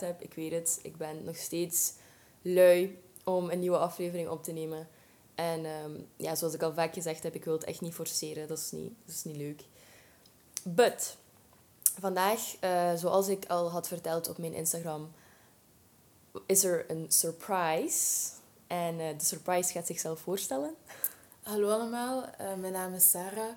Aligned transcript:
heb. 0.00 0.22
Ik 0.22 0.34
weet 0.34 0.52
het. 0.52 0.78
Ik 0.82 0.96
ben 0.96 1.24
nog 1.24 1.36
steeds 1.36 1.92
lui 2.42 2.98
om 3.24 3.50
een 3.50 3.58
nieuwe 3.58 3.78
aflevering 3.78 4.28
op 4.28 4.42
te 4.42 4.52
nemen. 4.52 4.88
En 5.34 5.64
ehm, 5.64 5.92
ja, 6.16 6.34
zoals 6.34 6.54
ik 6.54 6.62
al 6.62 6.74
vaak 6.74 6.94
gezegd 6.94 7.22
heb, 7.22 7.34
ik 7.34 7.44
wil 7.44 7.52
het 7.52 7.64
echt 7.64 7.80
niet 7.80 7.94
forceren. 7.94 8.48
Dat 8.48 8.58
is 8.58 8.70
niet, 8.70 8.92
dat 9.04 9.14
is 9.14 9.24
niet 9.24 9.36
leuk. 9.36 9.62
But, 10.62 11.16
vandaag, 11.98 12.56
eh, 12.60 12.94
zoals 12.94 13.28
ik 13.28 13.46
al 13.46 13.70
had 13.70 13.88
verteld 13.88 14.28
op 14.28 14.38
mijn 14.38 14.54
Instagram, 14.54 15.12
is 16.46 16.64
er 16.64 16.90
een 16.90 17.06
surprise. 17.08 18.30
En 18.66 19.00
eh, 19.00 19.18
de 19.18 19.24
surprise 19.24 19.72
gaat 19.72 19.86
zichzelf 19.86 20.20
voorstellen. 20.20 20.74
Hallo 21.42 21.70
allemaal, 21.70 22.24
uh, 22.40 22.54
mijn 22.54 22.72
naam 22.72 22.94
is 22.94 23.10
Sarah. 23.10 23.52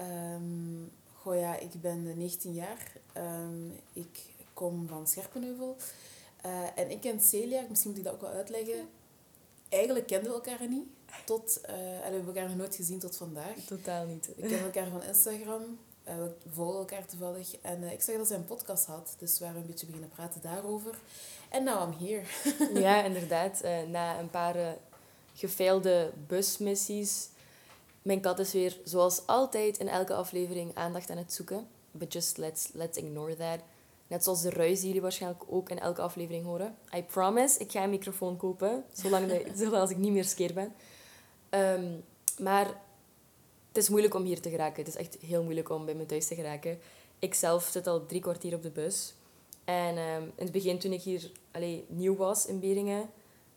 Um, 0.00 0.92
goh 1.12 1.38
ja, 1.38 1.58
ik 1.58 1.80
ben 1.80 2.18
19 2.18 2.52
jaar. 2.52 2.92
Um, 3.16 3.80
ik 3.92 4.20
kom 4.54 4.88
van 4.88 5.06
Scherpenheuvel. 5.06 5.76
Uh, 6.46 6.52
en 6.74 6.90
ik 6.90 7.00
ken 7.00 7.20
Celia, 7.20 7.64
misschien 7.68 7.90
moet 7.90 7.98
ik 7.98 8.04
dat 8.04 8.14
ook 8.14 8.20
wel 8.20 8.30
uitleggen. 8.30 8.88
Eigenlijk 9.68 10.06
kenden 10.06 10.28
we 10.30 10.34
elkaar 10.34 10.68
niet. 10.68 10.86
Tot, 11.24 11.60
uh, 11.62 11.66
we 11.70 12.00
hebben 12.02 12.26
elkaar 12.26 12.48
nog 12.48 12.56
nooit 12.56 12.74
gezien 12.74 12.98
tot 12.98 13.16
vandaag. 13.16 13.56
Totaal 13.66 14.06
niet. 14.06 14.26
We 14.26 14.40
kennen 14.40 14.60
elkaar 14.64 14.88
van 14.88 15.02
Instagram. 15.02 15.78
Uh, 16.08 16.14
we 16.16 16.32
volgen 16.52 16.78
elkaar 16.78 17.06
toevallig. 17.06 17.56
En 17.60 17.82
ik 17.82 18.02
zag 18.02 18.16
dat 18.16 18.26
zij 18.26 18.36
een 18.36 18.44
podcast 18.44 18.86
had. 18.86 19.14
Dus 19.18 19.38
we 19.38 19.44
waren 19.44 19.60
een 19.60 19.66
beetje 19.66 19.86
beginnen 19.86 20.10
praten 20.10 20.40
daarover. 20.40 20.98
En 21.48 21.64
now 21.64 21.82
I'm 21.82 22.06
here. 22.06 22.22
ja, 22.86 23.02
inderdaad. 23.02 23.62
Na 23.88 24.18
een 24.18 24.30
paar 24.30 24.76
gefailde 25.34 26.12
busmissies. 26.26 27.28
Mijn 28.02 28.20
kat 28.20 28.38
is 28.38 28.52
weer, 28.52 28.78
zoals 28.84 29.26
altijd 29.26 29.78
in 29.78 29.88
elke 29.88 30.14
aflevering, 30.14 30.74
aandacht 30.74 31.10
aan 31.10 31.16
het 31.16 31.32
zoeken. 31.32 31.66
But 31.90 32.12
just 32.12 32.36
let's, 32.36 32.68
let's 32.72 32.98
ignore 32.98 33.36
that. 33.36 33.58
Net 34.14 34.24
zoals 34.24 34.42
de 34.42 34.50
ruis 34.50 34.78
die 34.78 34.86
jullie 34.86 35.02
waarschijnlijk 35.02 35.44
ook 35.46 35.70
in 35.70 35.78
elke 35.78 36.00
aflevering 36.00 36.44
horen. 36.44 36.76
I 36.96 37.02
promise, 37.02 37.58
ik 37.58 37.70
ga 37.70 37.82
een 37.82 37.90
microfoon 37.90 38.36
kopen. 38.36 38.84
Zolang, 38.92 39.26
de, 39.26 39.50
zolang 39.56 39.74
als 39.74 39.90
ik 39.90 39.96
niet 39.96 40.12
meer 40.12 40.24
skeer 40.24 40.52
ben. 40.52 40.72
Um, 41.50 42.04
maar 42.38 42.66
het 43.68 43.76
is 43.76 43.88
moeilijk 43.88 44.14
om 44.14 44.24
hier 44.24 44.40
te 44.40 44.50
geraken. 44.50 44.84
Het 44.84 44.94
is 44.94 45.00
echt 45.00 45.16
heel 45.20 45.42
moeilijk 45.42 45.68
om 45.68 45.84
bij 45.84 45.94
me 45.94 46.06
thuis 46.06 46.26
te 46.26 46.34
geraken. 46.34 46.78
Ik 47.18 47.34
zelf 47.34 47.64
zit 47.64 47.86
al 47.86 48.06
drie 48.06 48.20
kwartier 48.20 48.54
op 48.54 48.62
de 48.62 48.70
bus. 48.70 49.14
En 49.64 49.98
um, 49.98 50.22
in 50.22 50.44
het 50.44 50.52
begin, 50.52 50.78
toen 50.78 50.92
ik 50.92 51.02
hier 51.02 51.30
allee, 51.50 51.84
nieuw 51.88 52.16
was 52.16 52.46
in 52.46 52.60
Beringen... 52.60 53.10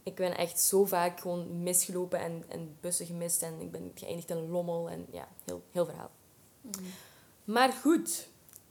Ik 0.04 0.16
ben 0.16 0.38
echt 0.38 0.60
zo 0.60 0.86
vaak 0.86 1.20
gewoon 1.20 1.64
misgelopen 1.64 2.20
en, 2.20 2.44
en 2.48 2.78
bussen 2.80 3.06
gemist. 3.06 3.42
En 3.42 3.60
ik 3.60 3.72
ben 3.72 3.92
geëindigd 3.96 4.30
in 4.30 4.38
een 4.38 4.50
lommel. 4.50 4.90
En 4.90 5.06
ja, 5.12 5.28
heel, 5.44 5.62
heel 5.72 5.86
verhaal. 5.86 6.12
Mm. 6.62 6.72
Maar 7.44 7.72
goed. 7.72 8.28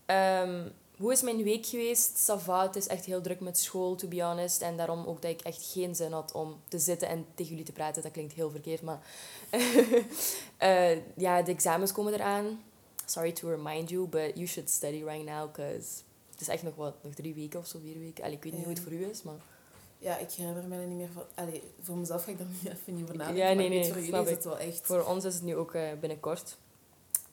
Um, 0.06 0.72
hoe 0.96 1.12
is 1.12 1.22
mijn 1.22 1.42
week 1.42 1.66
geweest? 1.66 2.18
Sava, 2.18 2.62
het 2.62 2.76
is 2.76 2.86
echt 2.86 3.04
heel 3.04 3.20
druk 3.20 3.40
met 3.40 3.58
school, 3.58 3.94
to 3.94 4.08
be 4.08 4.22
honest. 4.22 4.62
En 4.62 4.76
daarom 4.76 5.06
ook 5.06 5.22
dat 5.22 5.30
ik 5.30 5.40
echt 5.40 5.70
geen 5.72 5.94
zin 5.94 6.12
had 6.12 6.32
om 6.32 6.60
te 6.68 6.78
zitten 6.78 7.08
en 7.08 7.26
tegen 7.34 7.50
jullie 7.50 7.66
te 7.66 7.72
praten. 7.72 8.02
Dat 8.02 8.12
klinkt 8.12 8.32
heel 8.32 8.50
verkeerd, 8.50 8.82
maar... 8.82 9.00
uh, 10.62 10.96
ja, 11.26 11.42
de 11.42 11.52
examens 11.52 11.92
komen 11.92 12.14
eraan. 12.14 12.60
Sorry 13.04 13.32
to 13.32 13.48
remind 13.48 13.90
you, 13.90 14.06
but 14.06 14.30
you 14.34 14.46
should 14.46 14.70
study 14.70 15.04
right 15.04 15.24
now, 15.24 15.52
because... 15.52 16.04
Het 16.30 16.40
is 16.40 16.48
echt 16.48 16.62
nog 16.62 16.74
wat, 16.74 16.94
nog 17.02 17.14
drie 17.14 17.34
weken 17.34 17.58
of 17.58 17.66
zo, 17.66 17.78
vier 17.82 17.98
weken. 17.98 18.24
Allee, 18.24 18.36
ik 18.36 18.42
weet 18.42 18.52
niet 18.52 18.64
hoe 18.64 18.72
het 18.72 18.82
voor 18.82 18.92
u 18.92 19.04
is, 19.10 19.22
maar... 19.22 19.34
Ja, 19.98 20.18
ik 20.18 20.32
herinner 20.32 20.64
me 20.64 20.76
niet 20.76 20.96
meer 20.96 21.08
van... 21.12 21.22
Allee, 21.34 21.62
voor 21.82 21.96
mezelf 21.96 22.24
ga 22.24 22.30
ik 22.30 22.38
daar 22.38 22.46
niet 22.62 22.72
even 22.72 22.94
niet 22.94 23.02
over 23.02 23.16
nadenken. 23.16 23.44
Ja, 23.44 23.52
nee, 23.52 23.68
nee, 23.68 23.84
voor 23.92 24.02
jullie 24.02 24.22
is 24.22 24.30
het 24.30 24.44
wel 24.44 24.58
echt... 24.58 24.80
Voor 24.82 25.04
ons 25.04 25.24
is 25.24 25.34
het 25.34 25.42
nu 25.42 25.56
ook 25.56 25.74
uh, 25.74 25.88
binnenkort. 26.00 26.56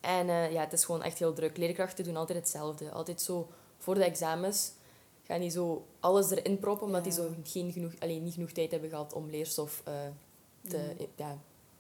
En 0.04 0.28
uh, 0.28 0.52
ja, 0.52 0.62
het 0.62 0.74
is 0.74 0.86
gewoon 0.86 1.04
echt 1.04 1.20
heel 1.20 1.34
druk. 1.34 1.58
Leerkrachten 1.58 2.04
doen 2.04 2.16
altijd 2.16 2.38
hetzelfde. 2.38 2.92
Altijd 2.92 3.22
zo 3.22 3.50
voor 3.78 3.96
de 3.96 4.04
examens 4.04 4.72
gaan 5.24 5.40
die 5.40 5.50
zo 5.50 5.86
alles 6.00 6.32
erin 6.32 6.60
proppen, 6.60 6.86
omdat 6.86 7.06
ja. 7.06 7.12
die 7.12 7.20
zo 7.20 7.34
geen 7.44 7.72
genoeg, 7.72 7.92
alleen 8.00 8.24
niet 8.24 8.34
genoeg 8.34 8.52
tijd 8.52 8.72
hebben 8.72 8.90
gehad 8.90 9.14
om 9.14 9.30
leerstof 9.30 9.84
uh, 9.88 9.94
te, 10.68 10.78
mm. 10.78 11.08
ja, 11.16 11.38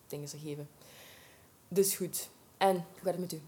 dingen 0.07 0.27
te 0.27 0.37
geven. 0.37 0.69
Dus 1.67 1.95
goed. 1.95 2.29
En, 2.57 2.73
hoe 2.75 3.01
gaat 3.03 3.11
het 3.11 3.19
met 3.19 3.31
u? 3.31 3.41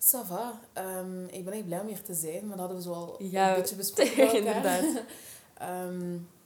Ça 0.00 0.26
va. 0.26 0.60
Um, 0.74 1.26
ik 1.26 1.44
ben 1.44 1.52
echt 1.52 1.64
blij 1.64 1.80
om 1.80 1.86
hier 1.86 2.02
te 2.02 2.14
zijn, 2.14 2.46
maar 2.46 2.56
dat 2.56 2.66
hadden 2.66 2.76
we 2.76 2.82
zo 2.82 2.92
al 2.92 3.16
ja, 3.18 3.48
een 3.48 3.60
beetje 3.60 3.76
besproken. 3.76 4.34
inderdaad. 4.44 4.84
um, 5.62 6.28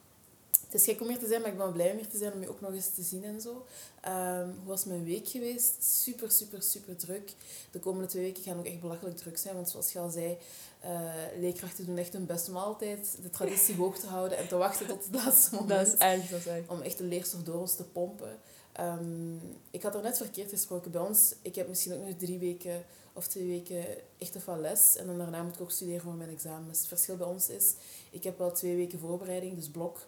het 0.73 0.81
is 0.81 0.87
gek 0.87 1.01
om 1.01 1.07
hier 1.07 1.19
te 1.19 1.27
zijn, 1.27 1.41
maar 1.41 1.51
ik 1.51 1.57
ben 1.57 1.71
blij 1.71 1.91
om 1.91 1.97
hier 1.97 2.07
te 2.07 2.17
zijn 2.17 2.33
om 2.33 2.41
je 2.41 2.49
ook 2.49 2.61
nog 2.61 2.73
eens 2.73 2.89
te 2.89 3.01
zien 3.01 3.23
en 3.23 3.41
zo. 3.41 3.65
Um, 4.07 4.55
hoe 4.59 4.67
was 4.67 4.85
mijn 4.85 5.03
week 5.03 5.27
geweest? 5.27 5.83
Super, 5.83 6.31
super, 6.31 6.61
super 6.61 6.95
druk. 6.95 7.33
De 7.71 7.79
komende 7.79 8.07
twee 8.07 8.23
weken 8.23 8.43
gaan 8.43 8.57
ook 8.57 8.65
echt 8.65 8.79
belachelijk 8.79 9.17
druk 9.17 9.37
zijn, 9.37 9.55
want 9.55 9.69
zoals 9.69 9.91
je 9.91 9.99
al 9.99 10.09
zei, 10.09 10.37
uh, 10.85 11.11
leerkrachten 11.39 11.85
doen 11.85 11.97
echt 11.97 12.13
hun 12.13 12.25
best 12.25 12.49
om 12.49 12.57
altijd 12.57 13.17
de 13.21 13.29
traditie 13.29 13.75
hoog 13.75 13.99
te 13.99 14.07
houden 14.07 14.37
en 14.37 14.47
te 14.47 14.55
wachten 14.55 14.87
tot 14.87 15.03
het 15.03 15.15
laatste 15.23 15.55
moment. 15.55 15.69
Dat 15.69 15.87
is 15.87 15.97
echt, 15.97 16.29
dat 16.29 16.39
is 16.39 16.45
echt. 16.45 16.67
Om 16.69 16.81
echt 16.81 16.97
de 16.97 17.03
leerstof 17.03 17.43
door 17.43 17.59
ons 17.59 17.75
te 17.75 17.83
pompen. 17.83 18.39
Um, 18.79 19.41
ik 19.71 19.83
had 19.83 19.95
er 19.95 20.01
net 20.01 20.17
verkeerd 20.17 20.49
gesproken 20.49 20.91
bij 20.91 21.01
ons. 21.01 21.35
Ik 21.41 21.55
heb 21.55 21.67
misschien 21.67 21.93
ook 21.93 22.05
nog 22.05 22.17
drie 22.17 22.39
weken 22.39 22.85
of 23.13 23.27
twee 23.27 23.47
weken 23.47 23.85
echt 24.17 24.35
of 24.35 24.45
wel 24.45 24.57
les. 24.57 24.95
En 24.95 25.05
dan 25.05 25.17
daarna 25.17 25.43
moet 25.43 25.55
ik 25.55 25.61
ook 25.61 25.71
studeren 25.71 26.01
voor 26.01 26.13
mijn 26.13 26.29
examens. 26.29 26.79
Het 26.79 26.87
verschil 26.87 27.17
bij 27.17 27.27
ons 27.27 27.49
is, 27.49 27.73
ik 28.11 28.23
heb 28.23 28.37
wel 28.37 28.51
twee 28.51 28.75
weken 28.75 28.99
voorbereiding, 28.99 29.55
dus 29.55 29.69
blok. 29.69 29.99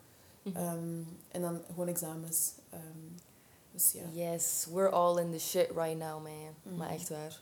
Um, 0.48 1.08
en 1.32 1.42
dan 1.42 1.62
gewoon 1.68 1.88
examens. 1.88 2.52
Um, 2.74 3.16
dus 3.72 3.92
ja. 3.92 4.32
Yes, 4.32 4.68
we're 4.72 4.90
all 4.90 5.18
in 5.18 5.32
the 5.32 5.40
shit 5.40 5.70
right 5.76 5.98
now, 5.98 6.24
man. 6.24 6.56
Mm. 6.64 6.78
Maar 6.78 6.90
echt 6.90 7.10
waar. 7.10 7.42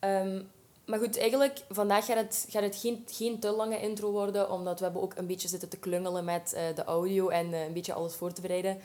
Um, 0.00 0.50
maar 0.86 0.98
goed, 0.98 1.18
eigenlijk, 1.18 1.60
vandaag 1.68 2.04
gaat 2.04 2.16
het, 2.16 2.46
gaat 2.48 2.62
het 2.62 2.76
geen, 2.76 3.06
geen 3.10 3.38
te 3.38 3.50
lange 3.50 3.80
intro 3.80 4.10
worden, 4.10 4.50
omdat 4.50 4.78
we 4.78 4.84
hebben 4.84 5.02
ook 5.02 5.14
een 5.16 5.26
beetje 5.26 5.48
zitten 5.48 5.68
te 5.68 5.76
klungelen 5.76 6.24
met 6.24 6.52
uh, 6.54 6.76
de 6.76 6.84
audio 6.84 7.28
en 7.28 7.50
uh, 7.50 7.64
een 7.64 7.72
beetje 7.72 7.92
alles 7.92 8.14
voor 8.14 8.32
te 8.32 8.40
bereiden. 8.40 8.78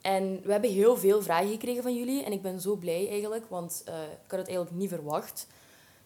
en 0.00 0.40
we 0.44 0.52
hebben 0.52 0.70
heel 0.70 0.96
veel 0.96 1.22
vragen 1.22 1.48
gekregen 1.48 1.82
van 1.82 1.94
jullie 1.94 2.24
en 2.24 2.32
ik 2.32 2.42
ben 2.42 2.60
zo 2.60 2.76
blij 2.76 3.08
eigenlijk, 3.08 3.44
want 3.48 3.84
uh, 3.88 3.94
ik 4.02 4.30
had 4.30 4.38
het 4.38 4.48
eigenlijk 4.48 4.76
niet 4.76 4.88
verwacht. 4.88 5.46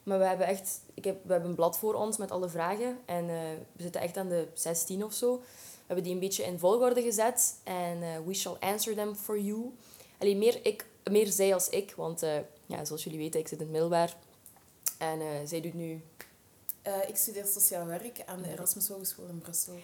Maar 0.03 0.19
we 0.19 0.25
hebben 0.25 0.47
echt, 0.47 0.81
ik 0.95 1.05
heb, 1.05 1.25
we 1.25 1.33
hebben 1.33 1.51
een 1.51 1.57
blad 1.57 1.79
voor 1.79 1.95
ons 1.95 2.17
met 2.17 2.31
alle 2.31 2.49
vragen 2.49 2.99
en 3.05 3.27
we 3.27 3.83
zitten 3.83 4.01
echt 4.01 4.17
aan 4.17 4.29
de 4.29 4.49
16 4.55 5.05
of 5.05 5.13
zo 5.13 5.43
hebben 5.91 6.09
die 6.09 6.15
een 6.15 6.29
beetje 6.29 6.45
in 6.45 6.59
volgorde 6.59 7.03
gezet. 7.03 7.55
En 7.65 8.03
uh, 8.03 8.09
we 8.27 8.35
shall 8.35 8.57
answer 8.61 8.95
them 8.95 9.15
for 9.15 9.41
you. 9.41 9.75
Alleen 10.19 10.39
meer, 10.39 10.61
ik, 10.63 10.87
meer 11.11 11.27
zij 11.27 11.55
als 11.55 11.69
ik, 11.69 11.93
want 11.97 12.23
uh, 12.23 12.35
ja, 12.67 12.85
zoals 12.85 13.05
jullie 13.05 13.19
weten, 13.19 13.41
ik 13.41 13.49
zit 13.49 13.59
in 13.59 13.65
het 13.65 13.73
middelbaar. 13.73 14.17
En 14.99 15.21
uh, 15.21 15.27
zij 15.45 15.61
doet 15.61 15.75
nu... 15.75 16.03
ik 17.09 17.17
studeer 17.17 17.47
sociaal 17.47 17.87
werk 17.87 18.23
aan 18.27 18.43
de 18.43 18.49
Erasmus 18.49 18.89
Hogeschool 18.89 19.27
in 19.29 19.39
Brussel. 19.39 19.75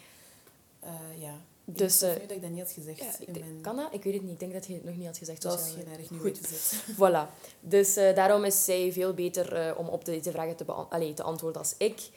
ja. 1.18 1.40
Dus, 1.64 2.02
ik 2.02 2.28
dat 2.28 2.36
ik 2.36 2.42
dat 2.42 2.50
niet 2.50 2.60
had 2.60 2.70
gezegd. 2.70 2.98
Ja, 2.98 3.26
in 3.26 3.32
mijn... 3.32 3.60
Kan 3.60 3.76
dat? 3.76 3.88
Ik 3.94 4.02
weet 4.02 4.14
het 4.14 4.22
niet. 4.22 4.32
Ik 4.32 4.38
denk 4.38 4.52
dat 4.52 4.66
je 4.66 4.74
het 4.74 4.84
nog 4.84 4.96
niet 4.96 5.06
had 5.06 5.18
gezegd. 5.18 5.42
Dat 5.42 5.60
is 5.60 5.72
geen 5.72 5.98
erg 5.98 6.10
nu 6.10 6.18
Goed. 6.18 6.38
Zit. 6.48 6.84
voilà. 7.00 7.50
Dus 7.60 7.94
daarom 7.94 8.44
is 8.44 8.64
zij 8.64 8.92
veel 8.92 9.14
beter 9.14 9.76
om 9.76 9.88
op 9.88 10.04
deze 10.04 10.30
vragen 10.30 10.56
te, 10.56 10.72
Allee, 10.72 11.14
te 11.14 11.22
antwoorden 11.22 11.60
als 11.60 11.74
ik. 11.78 12.10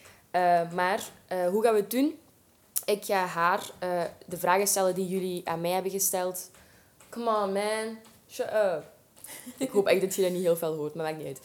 maar 0.73 1.11
hoe 1.27 1.63
gaan 1.63 1.73
we 1.73 1.79
het 1.79 1.91
doen? 1.91 2.19
Ik 2.85 3.05
ga 3.05 3.25
haar 3.25 3.69
uh, 3.83 4.03
de 4.25 4.37
vragen 4.37 4.67
stellen 4.67 4.95
die 4.95 5.07
jullie 5.07 5.41
aan 5.49 5.61
mij 5.61 5.71
hebben 5.71 5.91
gesteld. 5.91 6.49
Come 7.09 7.29
on, 7.29 7.53
man. 7.53 7.97
Shut 8.29 8.53
up. 8.53 8.83
ik 9.57 9.69
hoop 9.69 9.87
echt 9.87 10.01
dat 10.01 10.15
je 10.15 10.21
dat 10.21 10.31
niet 10.31 10.41
heel 10.41 10.57
veel 10.57 10.75
hoort, 10.75 10.95
maar 10.95 11.05
maakt 11.05 11.17
niet 11.17 11.27
uit. 11.27 11.41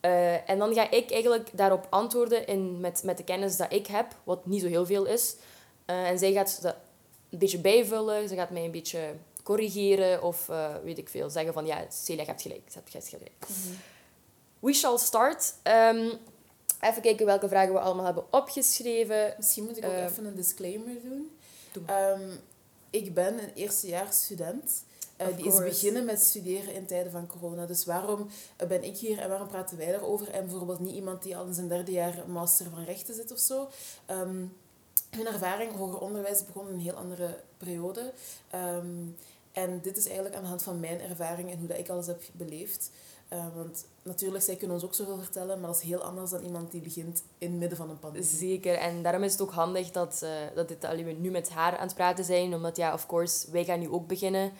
Uh, 0.00 0.50
en 0.50 0.58
dan 0.58 0.74
ga 0.74 0.90
ik 0.90 1.10
eigenlijk 1.10 1.48
daarop 1.52 1.86
antwoorden 1.90 2.46
in, 2.46 2.80
met, 2.80 3.02
met 3.04 3.16
de 3.16 3.24
kennis 3.24 3.56
dat 3.56 3.72
ik 3.72 3.86
heb, 3.86 4.16
wat 4.24 4.46
niet 4.46 4.60
zo 4.60 4.66
heel 4.66 4.86
veel 4.86 5.04
is. 5.04 5.36
Uh, 5.86 6.08
en 6.08 6.18
zij 6.18 6.32
gaat 6.32 6.62
dat 6.62 6.74
een 7.30 7.38
beetje 7.38 7.58
bijvullen, 7.58 8.28
ze 8.28 8.34
gaat 8.34 8.50
mij 8.50 8.64
een 8.64 8.70
beetje 8.70 9.14
corrigeren 9.42 10.22
of 10.22 10.46
weet 10.84 10.98
ik 10.98 11.08
veel, 11.08 11.30
zeggen 11.30 11.52
van 11.52 11.66
ja, 11.66 11.84
Celia, 11.88 12.20
je 12.20 12.28
hebt 12.28 12.42
gelijk. 12.42 12.62
Je 12.68 12.80
hebt 12.92 13.08
gelijk. 13.08 13.46
Mm 13.48 13.54
-hmm. 13.62 13.76
We 14.60 14.72
shall 14.72 14.98
start. 14.98 15.54
Um, 15.62 16.18
Even 16.80 17.02
kijken 17.02 17.26
welke 17.26 17.48
vragen 17.48 17.72
we 17.72 17.80
allemaal 17.80 18.04
hebben 18.04 18.32
opgeschreven. 18.32 19.34
Misschien 19.36 19.64
moet 19.64 19.76
ik 19.76 19.84
ook 19.84 19.92
uh, 19.92 20.04
even 20.04 20.24
een 20.24 20.34
disclaimer 20.34 20.94
doen. 21.02 21.30
Um, 21.90 22.40
ik 22.90 23.14
ben 23.14 23.42
een 23.42 23.52
eerstejaars 23.54 24.22
student. 24.22 24.82
Uh, 25.20 25.36
die 25.36 25.46
is 25.46 25.58
beginnen 25.58 26.04
met 26.04 26.20
studeren 26.20 26.74
in 26.74 26.86
tijden 26.86 27.12
van 27.12 27.26
corona. 27.26 27.66
Dus 27.66 27.84
waarom 27.84 28.28
ben 28.68 28.84
ik 28.84 28.96
hier 28.96 29.18
en 29.18 29.28
waarom 29.28 29.48
praten 29.48 29.76
wij 29.76 29.90
daarover? 29.90 30.30
En 30.30 30.46
bijvoorbeeld 30.46 30.80
niet 30.80 30.94
iemand 30.94 31.22
die 31.22 31.36
al 31.36 31.46
in 31.46 31.54
zijn 31.54 31.68
derde 31.68 31.92
jaar 31.92 32.24
master 32.26 32.66
van 32.70 32.84
rechten 32.84 33.14
zit 33.14 33.32
of 33.32 33.38
zo. 33.38 33.68
Um, 34.10 34.56
hun 35.10 35.26
ervaring, 35.26 35.72
hoger 35.72 36.00
onderwijs, 36.00 36.44
begon 36.44 36.68
in 36.68 36.74
een 36.74 36.80
heel 36.80 36.94
andere 36.94 37.40
periode. 37.56 38.12
Um, 38.54 39.16
en 39.52 39.80
dit 39.82 39.96
is 39.96 40.06
eigenlijk 40.06 40.34
aan 40.34 40.42
de 40.42 40.48
hand 40.48 40.62
van 40.62 40.80
mijn 40.80 41.00
ervaring 41.00 41.50
en 41.50 41.58
hoe 41.58 41.68
dat 41.68 41.78
ik 41.78 41.88
alles 41.88 42.06
heb 42.06 42.22
beleefd. 42.32 42.90
Uh, 43.32 43.46
want 43.54 43.86
natuurlijk, 44.02 44.44
zij 44.44 44.56
kunnen 44.56 44.76
ons 44.76 44.84
ook 44.84 44.94
zoveel 44.94 45.18
vertellen, 45.18 45.60
maar 45.60 45.70
dat 45.70 45.78
is 45.78 45.88
heel 45.88 46.02
anders 46.02 46.30
dan 46.30 46.44
iemand 46.44 46.70
die 46.70 46.80
begint 46.80 47.22
in 47.38 47.50
het 47.50 47.58
midden 47.58 47.78
van 47.78 47.90
een 47.90 47.98
pandemie. 47.98 48.28
Zeker, 48.28 48.74
en 48.74 49.02
daarom 49.02 49.22
is 49.22 49.32
het 49.32 49.40
ook 49.40 49.52
handig 49.52 49.90
dat, 49.90 50.20
uh, 50.24 50.30
dat 50.54 50.68
dit, 50.68 50.84
allee, 50.84 51.04
we 51.04 51.12
nu 51.12 51.30
met 51.30 51.50
haar 51.50 51.76
aan 51.76 51.86
het 51.86 51.94
praten 51.96 52.24
zijn, 52.24 52.54
omdat 52.54 52.76
ja, 52.76 52.92
of 52.92 53.06
course, 53.06 53.50
wij 53.50 53.64
gaan 53.64 53.78
nu 53.78 53.90
ook 53.90 54.06
beginnen. 54.06 54.52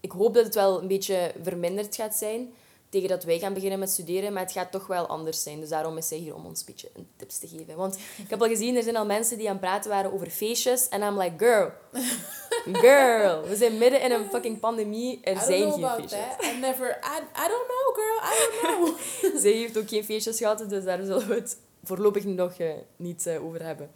Ik 0.00 0.12
hoop 0.12 0.34
dat 0.34 0.44
het 0.44 0.54
wel 0.54 0.80
een 0.80 0.88
beetje 0.88 1.34
verminderd 1.42 1.94
gaat 1.94 2.14
zijn, 2.14 2.52
tegen 2.88 3.08
dat 3.08 3.24
wij 3.24 3.38
gaan 3.38 3.54
beginnen 3.54 3.78
met 3.78 3.90
studeren, 3.90 4.32
maar 4.32 4.42
het 4.42 4.52
gaat 4.52 4.70
toch 4.70 4.86
wel 4.86 5.06
anders 5.06 5.42
zijn. 5.42 5.60
Dus 5.60 5.68
daarom 5.68 5.96
is 5.96 6.08
zij 6.08 6.18
hier 6.18 6.34
om 6.34 6.46
ons 6.46 6.60
een 6.60 6.66
beetje 6.66 6.90
tips 7.16 7.38
te 7.38 7.48
geven. 7.48 7.76
Want 7.76 7.94
ik 7.96 8.30
heb 8.30 8.42
al 8.42 8.48
gezien, 8.48 8.76
er 8.76 8.82
zijn 8.82 8.96
al 8.96 9.06
mensen 9.06 9.38
die 9.38 9.46
aan 9.46 9.56
het 9.56 9.64
praten 9.64 9.90
waren 9.90 10.12
over 10.12 10.30
feestjes. 10.30 10.88
En 10.88 11.02
I'm 11.02 11.18
like, 11.18 11.44
girl, 11.44 11.70
girl, 12.72 13.42
we 13.42 13.56
zijn 13.56 13.78
midden 13.78 14.00
in 14.02 14.10
een 14.10 14.28
fucking 14.30 14.60
pandemie. 14.60 15.20
Er 15.22 15.40
zijn 15.40 15.72
geen 15.72 15.88
feestjes. 15.88 16.10
That. 16.10 16.44
I 16.44 16.58
never, 16.58 16.88
I, 16.88 17.18
I 17.44 17.48
don't 17.48 17.66
know, 17.66 17.94
girl, 17.94 18.18
I 18.22 18.34
don't 18.38 18.60
know. 18.60 18.98
zij 19.42 19.52
heeft 19.52 19.78
ook 19.78 19.88
geen 19.88 20.04
feestjes 20.04 20.38
gehad, 20.38 20.68
dus 20.68 20.84
daar 20.84 21.04
zullen 21.04 21.28
we 21.28 21.34
het 21.34 21.56
voorlopig 21.84 22.24
nog 22.24 22.58
uh, 22.58 22.72
niet 22.96 23.26
uh, 23.26 23.44
over 23.44 23.64
hebben. 23.64 23.90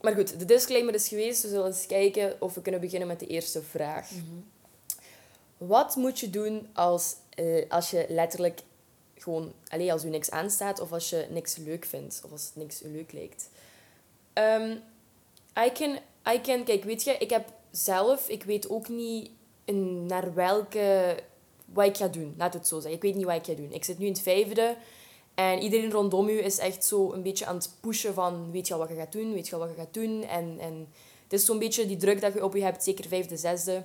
Maar 0.00 0.14
goed, 0.14 0.38
de 0.38 0.44
disclaimer 0.44 0.94
is 0.94 1.08
geweest. 1.08 1.42
We 1.42 1.48
zullen 1.48 1.66
eens 1.66 1.86
kijken 1.86 2.36
of 2.38 2.54
we 2.54 2.62
kunnen 2.62 2.80
beginnen 2.80 3.08
met 3.08 3.20
de 3.20 3.26
eerste 3.26 3.62
vraag. 3.62 4.10
Mm 4.10 4.24
-hmm. 4.28 4.50
Wat 5.68 5.96
moet 5.96 6.20
je 6.20 6.30
doen 6.30 6.68
als 6.72 7.16
uh, 7.38 7.64
als 7.68 7.90
je 7.90 8.06
letterlijk 8.08 8.60
gewoon, 9.16 9.52
alleen 9.68 9.90
als 9.90 10.02
je 10.02 10.08
niks 10.08 10.30
aanstaat 10.30 10.80
of 10.80 10.92
als 10.92 11.10
je 11.10 11.26
niks 11.30 11.56
leuk 11.56 11.84
vindt 11.84 12.20
of 12.24 12.30
als 12.30 12.44
het 12.44 12.56
niks 12.56 12.80
leuk 12.80 13.12
lijkt. 13.12 13.48
Um, 14.34 14.82
I, 15.64 15.72
can, 15.72 15.98
I 16.32 16.40
can, 16.40 16.64
kijk, 16.64 16.84
weet 16.84 17.02
je, 17.02 17.16
ik 17.18 17.30
heb 17.30 17.52
zelf, 17.70 18.28
ik 18.28 18.42
weet 18.42 18.70
ook 18.70 18.88
niet 18.88 19.30
in, 19.64 20.06
naar 20.06 20.34
welke, 20.34 21.16
wat 21.64 21.86
ik 21.86 21.96
ga 21.96 22.08
doen, 22.08 22.34
laat 22.38 22.54
het 22.54 22.68
zo 22.68 22.74
zeggen. 22.74 22.94
Ik 22.94 23.02
weet 23.02 23.14
niet 23.14 23.24
wat 23.24 23.34
ik 23.34 23.44
ga 23.44 23.62
doen. 23.62 23.72
Ik 23.72 23.84
zit 23.84 23.98
nu 23.98 24.06
in 24.06 24.12
het 24.12 24.22
vijfde 24.22 24.76
en 25.38 25.62
iedereen 25.62 25.90
rondom 25.90 26.28
u 26.28 26.44
is 26.44 26.58
echt 26.58 26.84
zo 26.84 27.12
een 27.12 27.22
beetje 27.22 27.46
aan 27.46 27.54
het 27.54 27.70
pushen 27.80 28.14
van, 28.14 28.50
weet 28.50 28.66
je 28.66 28.72
al 28.72 28.78
wat 28.78 28.88
je 28.88 28.94
gaat 28.94 29.12
doen, 29.12 29.32
weet 29.32 29.48
je 29.48 29.54
al 29.54 29.60
wat 29.60 29.70
je 29.70 29.76
gaat 29.76 29.94
doen. 29.94 30.22
En, 30.22 30.56
en 30.58 30.88
het 31.22 31.32
is 31.32 31.44
zo'n 31.44 31.58
beetje 31.58 31.86
die 31.86 31.96
druk 31.96 32.20
dat 32.20 32.34
je 32.34 32.44
op 32.44 32.54
je 32.54 32.62
hebt, 32.62 32.84
zeker 32.84 33.08
vijfde, 33.08 33.36
zesde. 33.36 33.84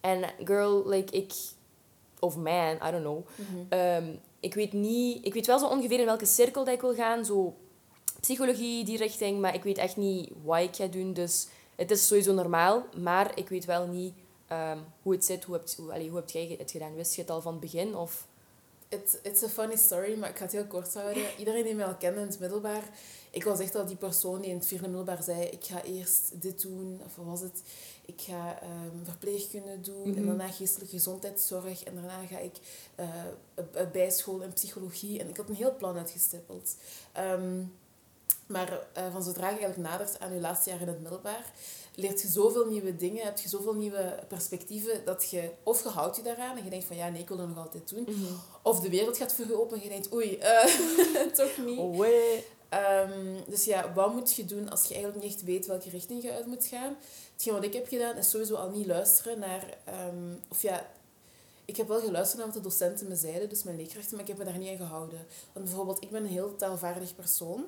En 0.00 0.24
girl, 0.44 0.88
like, 0.88 1.16
ik, 1.16 1.32
of 2.18 2.36
man, 2.36 2.74
I 2.74 2.90
don't 2.90 3.02
know. 3.02 3.26
Ehm, 3.68 4.14
ik 4.40 4.54
weet 4.54 4.72
niet... 4.72 5.26
Ik 5.26 5.34
weet 5.34 5.46
wel 5.46 5.58
zo 5.58 5.66
ongeveer 5.66 5.98
in 5.98 6.04
welke 6.04 6.26
cirkel 6.26 6.64
dat 6.64 6.74
ik 6.74 6.80
wil 6.80 6.94
gaan. 6.94 7.24
Zo 7.24 7.54
psychologie, 8.20 8.84
die 8.84 8.96
richting. 8.96 9.40
Maar 9.40 9.54
ik 9.54 9.62
weet 9.62 9.78
echt 9.78 9.96
niet 9.96 10.30
wat 10.42 10.60
ik 10.60 10.74
ga 10.76 10.86
doen. 10.86 11.12
Dus 11.12 11.46
het 11.76 11.90
is 11.90 12.06
sowieso 12.06 12.32
normaal. 12.32 12.86
Maar 12.96 13.38
ik 13.38 13.48
weet 13.48 13.64
wel 13.64 13.86
niet 13.86 14.14
ehm, 14.48 14.78
hoe 15.02 15.12
het 15.12 15.24
zit. 15.24 15.44
Hoe 15.44 15.54
heb, 15.54 15.70
hoe, 15.76 15.92
allee, 15.92 16.08
hoe 16.08 16.16
heb 16.16 16.30
jij 16.30 16.56
het 16.58 16.70
gedaan? 16.70 16.94
Wist 16.94 17.14
je 17.14 17.20
het 17.20 17.30
al 17.30 17.40
van 17.40 17.52
het 17.52 17.60
begin? 17.60 17.96
Of... 17.96 18.26
It's, 18.88 19.16
it's 19.22 19.42
a 19.42 19.48
funny 19.48 19.76
story, 19.76 20.18
maar 20.18 20.30
ik 20.30 20.36
ga 20.36 20.42
het 20.42 20.52
heel 20.52 20.66
kort 20.66 20.94
houden. 20.94 21.22
Iedereen 21.38 21.64
die 21.64 21.74
mij 21.74 21.86
al 21.86 21.96
kende 21.96 22.20
in 22.20 22.26
het 22.26 22.38
middelbaar... 22.38 22.82
Ik 23.30 23.44
was 23.44 23.58
echt 23.58 23.74
al 23.74 23.86
die 23.86 23.96
persoon 23.96 24.40
die 24.40 24.50
in 24.50 24.56
het 24.56 24.66
vierde 24.66 24.88
middelbaar 24.88 25.22
zei... 25.22 25.42
Ik 25.42 25.64
ga 25.64 25.82
eerst 25.82 26.42
dit 26.42 26.62
doen. 26.62 27.00
Of 27.04 27.16
wat 27.16 27.26
was 27.26 27.40
het? 27.40 27.62
ik 28.06 28.20
ga 28.20 28.58
um, 28.62 29.04
verpleegkunde 29.04 29.80
doen 29.80 30.04
en 30.04 30.10
mhm. 30.10 30.26
daarna 30.26 30.48
geestelijke 30.48 30.94
gezondheidszorg 30.96 31.84
en 31.84 31.94
daarna 31.94 32.26
ga 32.26 32.38
ik 32.38 32.56
uh, 33.00 33.90
bijschool 33.92 34.40
in 34.40 34.52
psychologie. 34.52 35.20
En 35.20 35.28
ik 35.28 35.36
had 35.36 35.48
een 35.48 35.54
heel 35.54 35.76
plan 35.76 35.96
uitgestippeld. 35.96 36.76
Ehm, 37.12 37.62
maar 38.46 38.86
uh, 38.98 39.12
van 39.12 39.22
zodra 39.22 39.48
je 39.48 39.58
eigenlijk 39.58 39.88
nadert 39.88 40.20
aan 40.20 40.34
je 40.34 40.40
laatste 40.40 40.70
jaar 40.70 40.80
in 40.80 40.88
het 40.88 41.00
middelbaar, 41.00 41.52
leert 41.94 42.22
je 42.22 42.28
zoveel 42.28 42.66
nieuwe 42.66 42.96
dingen, 42.96 43.24
heb 43.24 43.38
je 43.38 43.48
zoveel 43.48 43.74
nieuwe 43.74 44.18
perspectieven, 44.28 45.04
dat 45.04 45.30
je, 45.30 45.50
of 45.62 45.82
je 45.82 45.88
houdt 45.88 46.16
je 46.16 46.22
daaraan 46.22 46.56
en 46.56 46.64
je 46.64 46.70
denkt 46.70 46.84
van 46.84 46.96
ja, 46.96 47.08
nee, 47.08 47.20
ik 47.20 47.28
wil 47.28 47.36
dat 47.36 47.48
nog 47.48 47.58
altijd 47.58 47.88
doen. 47.88 48.02
Mhm. 48.08 48.32
Of 48.62 48.80
de 48.80 48.88
wereld 48.88 49.16
gaat 49.16 49.34
voor 49.34 49.46
je 49.46 49.60
open 49.60 49.76
en 49.76 49.82
je 49.82 49.88
denkt, 49.88 50.12
oei, 50.12 50.38
uh, 50.38 50.64
toch 51.40 51.56
niet. 51.64 51.78
Oh, 51.78 52.06
um, 52.74 53.36
dus 53.48 53.64
ja, 53.64 53.92
wat 53.92 54.12
moet 54.14 54.34
je 54.34 54.44
doen 54.44 54.70
als 54.70 54.84
je 54.84 54.94
eigenlijk 54.94 55.24
niet 55.24 55.34
echt 55.34 55.44
weet 55.44 55.66
welke 55.66 55.90
richting 55.90 56.22
je 56.22 56.32
uit 56.32 56.46
moet 56.46 56.66
gaan? 56.66 56.96
Hetgeen 57.32 57.54
wat 57.54 57.64
ik 57.64 57.72
heb 57.72 57.88
gedaan 57.88 58.16
is 58.16 58.30
sowieso 58.30 58.54
al 58.54 58.70
niet 58.70 58.86
luisteren 58.86 59.38
naar... 59.38 59.78
Um, 60.08 60.40
of 60.48 60.62
ja, 60.62 60.90
ik 61.64 61.76
heb 61.76 61.88
wel 61.88 62.00
geluisterd 62.00 62.38
naar 62.38 62.46
wat 62.46 62.62
de 62.62 62.68
docenten 62.68 63.08
me 63.08 63.16
zeiden, 63.16 63.48
dus 63.48 63.62
mijn 63.62 63.76
leerkrachten, 63.76 64.12
maar 64.12 64.20
ik 64.20 64.28
heb 64.28 64.38
me 64.38 64.44
daar 64.44 64.58
niet 64.58 64.70
aan 64.70 64.86
gehouden. 64.86 65.26
Want 65.52 65.66
bijvoorbeeld, 65.66 66.02
ik 66.02 66.10
ben 66.10 66.22
een 66.22 66.30
heel 66.30 66.56
taalvaardig 66.56 67.14
persoon. 67.14 67.64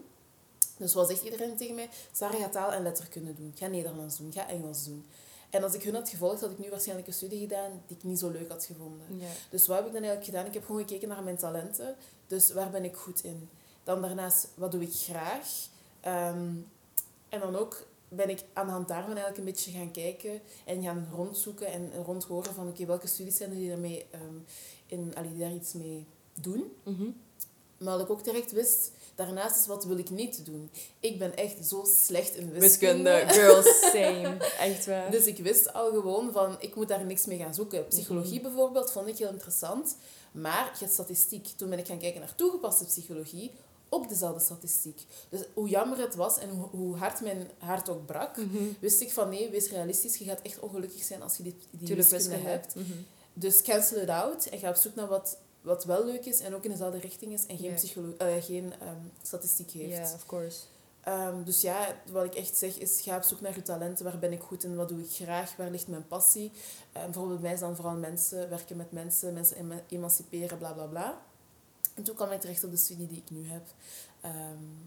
Dus 0.77 0.95
wat 0.95 1.09
zegt 1.09 1.23
iedereen 1.23 1.57
tegen 1.57 1.75
mij? 1.75 1.89
Sarah, 2.13 2.41
ga 2.41 2.49
taal 2.49 2.73
en 2.73 2.83
letterkunde 2.83 3.35
doen. 3.35 3.53
Ga 3.57 3.67
Nederlands 3.67 4.19
doen. 4.19 4.33
Ga 4.33 4.49
Engels 4.49 4.85
doen. 4.85 5.05
En 5.51 5.63
als 5.63 5.75
ik 5.75 5.83
hun 5.83 5.95
had 5.95 6.09
gevolgd, 6.09 6.41
had 6.41 6.51
ik 6.51 6.59
nu 6.59 6.71
waarschijnlijk 6.71 7.07
een 7.09 7.15
studie 7.15 7.41
gedaan 7.41 7.83
die 7.87 7.97
ik 7.97 8.03
niet 8.03 8.19
zo 8.19 8.31
leuk 8.31 8.51
had 8.51 8.65
gevonden. 8.65 9.19
Ja. 9.19 9.27
Dus 9.51 9.67
wat 9.67 9.77
heb 9.77 9.87
ik 9.87 9.93
dan 9.93 10.03
eigenlijk 10.03 10.31
gedaan? 10.31 10.47
Ik 10.47 10.55
heb 10.55 10.65
gewoon 10.65 10.81
gekeken 10.81 11.09
naar 11.09 11.23
mijn 11.23 11.37
talenten. 11.37 11.97
Dus 12.27 12.53
waar 12.53 12.71
ben 12.71 12.85
ik 12.85 12.97
goed 12.97 13.25
in? 13.25 13.49
Dan 13.85 14.03
daarnaast, 14.03 14.49
wat 14.55 14.73
doe 14.73 14.83
ik 14.83 14.93
graag? 14.93 15.69
Um, 16.07 16.67
en 17.29 17.41
dan 17.41 17.57
ook 17.57 17.87
ben 18.09 18.31
ik 18.31 18.45
aan 18.53 18.67
de 18.67 18.73
hand 18.73 18.89
daarvan 18.89 19.17
eigenlijk 19.17 19.39
een 19.39 19.45
beetje 19.45 19.71
gaan 19.71 19.91
kijken 19.91 20.41
en 20.65 20.83
gaan 20.83 21.09
rondzoeken 21.15 21.67
en 21.67 21.91
rondhoren 22.05 22.55
van 22.55 22.69
oké, 22.69 22.87
welke 22.87 23.07
studies 23.07 23.37
zijn 23.37 23.51
er 23.51 23.57
die, 23.57 23.69
daarmee, 23.69 24.07
um, 24.15 24.45
in, 24.87 25.13
allee, 25.15 25.31
die 25.31 25.39
daar 25.39 25.53
iets 25.53 25.73
mee 25.73 26.07
doen. 26.35 26.73
Mm 26.83 27.25
Maar 27.79 27.93
wat 27.97 28.01
ik 28.01 28.11
ook 28.11 28.25
direct 28.25 28.53
wist, 28.53 28.91
daarnaast 29.15 29.61
is 29.61 29.67
wat 29.67 29.85
wil 29.85 29.99
ik 29.99 30.11
niet 30.11 30.45
doen. 30.45 30.71
Ik 31.01 31.19
ben 31.19 31.37
echt 31.37 31.67
zo 31.67 31.85
slecht 32.07 32.35
in 32.35 32.53
wiskunde. 32.53 33.11
Wiskunde, 33.11 33.25
girls, 33.41 33.81
same. 33.81 34.37
Echt 34.59 34.87
waar. 34.87 35.11
Dus 35.11 35.27
ik 35.27 35.39
wist 35.39 35.73
al 35.73 35.91
gewoon 35.91 36.33
van, 36.33 36.57
ik 36.61 36.75
moet 36.75 36.89
daar 36.89 37.05
niks 37.05 37.27
mee 37.27 37.39
gaan 37.39 37.55
zoeken. 37.55 37.87
Psychologie 37.87 38.41
mhm. 38.41 38.43
bijvoorbeeld 38.43 38.93
vond 38.93 39.09
ik 39.09 39.19
heel 39.19 39.31
interessant. 39.31 39.97
Maar 40.33 40.71
je 40.73 40.79
hebt 40.79 40.93
statistiek. 40.93 41.47
Toen 41.57 41.71
ben 41.71 41.79
ik 41.79 41.87
gaan 41.87 41.99
kijken 41.99 42.21
naar 42.21 42.35
toegepaste 42.35 42.85
psychologie 42.85 43.51
ook 43.89 44.09
dezelfde 44.09 44.41
statistiek. 44.41 45.01
Dus 45.29 45.41
hoe 45.55 45.69
jammer 45.69 45.99
het 45.99 46.15
was 46.15 46.39
en 46.39 46.49
hoe, 46.71 46.97
hard 46.97 47.21
mijn 47.21 47.51
hart 47.59 47.89
ook 47.89 48.07
brak, 48.07 48.37
mhm. 48.37 48.65
wist 48.81 49.01
ik 49.01 49.13
van 49.13 49.29
nee, 49.29 49.51
wees 49.51 49.71
realistisch. 49.71 50.17
Je 50.17 50.25
gaat 50.25 50.43
echt 50.43 50.61
ongelukkig 50.61 51.03
zijn 51.03 51.23
als 51.23 51.37
je 51.37 51.43
die, 51.43 51.57
die 51.71 51.95
wiskunde 51.95 52.37
hebt. 52.37 52.75
Mhm. 52.75 52.93
Dus 53.33 53.63
cancel 53.63 54.01
it 54.01 54.09
out 54.09 54.47
en 54.47 54.59
ga 54.59 54.69
op 54.69 54.77
zoek 54.77 54.95
naar 54.95 55.07
wat, 55.07 55.39
wat 55.67 55.85
wel 55.85 56.05
leuk 56.05 56.25
is 56.25 56.41
en 56.41 56.55
ook 56.55 56.65
in 56.65 56.71
dezelfde 56.71 56.99
richting 56.99 57.33
is 57.33 57.47
en 57.47 57.59
geen, 57.59 57.79
yeah. 58.19 58.45
geen 58.45 58.73
ehm, 58.81 58.97
statistiek 59.23 59.71
heeft. 59.71 59.97
Ja, 59.97 60.15
of 60.15 60.27
course. 60.27 60.59
Um, 61.09 61.45
dus 61.45 61.61
ja, 61.61 61.97
wat 62.11 62.25
ik 62.25 62.35
echt 62.35 62.57
zeg 62.57 62.79
is, 62.79 63.01
ga 63.01 63.17
op 63.17 63.23
zoek 63.23 63.41
naar 63.41 63.55
je 63.55 63.63
talenten. 63.63 64.05
Waar 64.05 64.19
ben 64.19 64.33
ik 64.33 64.41
goed 64.41 64.65
in? 64.65 64.77
Wat 64.77 64.89
doe 64.89 65.01
ik 65.01 65.11
graag? 65.11 65.57
Waar 65.57 65.71
ligt 65.71 65.89
mijn 65.89 66.07
passie? 66.07 66.53
Um, 66.97 67.03
bijvoorbeeld 67.03 67.41
bij 67.41 67.43
mij 67.43 67.53
is 67.53 67.61
dan 67.61 67.77
vooral 67.77 67.97
mensen, 67.97 68.49
werken 68.49 68.77
met 68.77 68.93
mensen, 68.93 69.35
mensen 69.35 69.83
emanciperen, 69.89 70.59
bla 70.59 70.73
bla 70.73 70.85
bla. 70.85 71.23
En 71.95 72.03
toen 72.03 72.15
kwam 72.15 72.31
ik 72.31 72.41
terecht 72.41 72.65
op 72.65 72.71
de 72.71 72.77
studie 72.77 73.07
die 73.07 73.23
ik 73.27 73.31
nu 73.31 73.49
heb. 73.49 73.67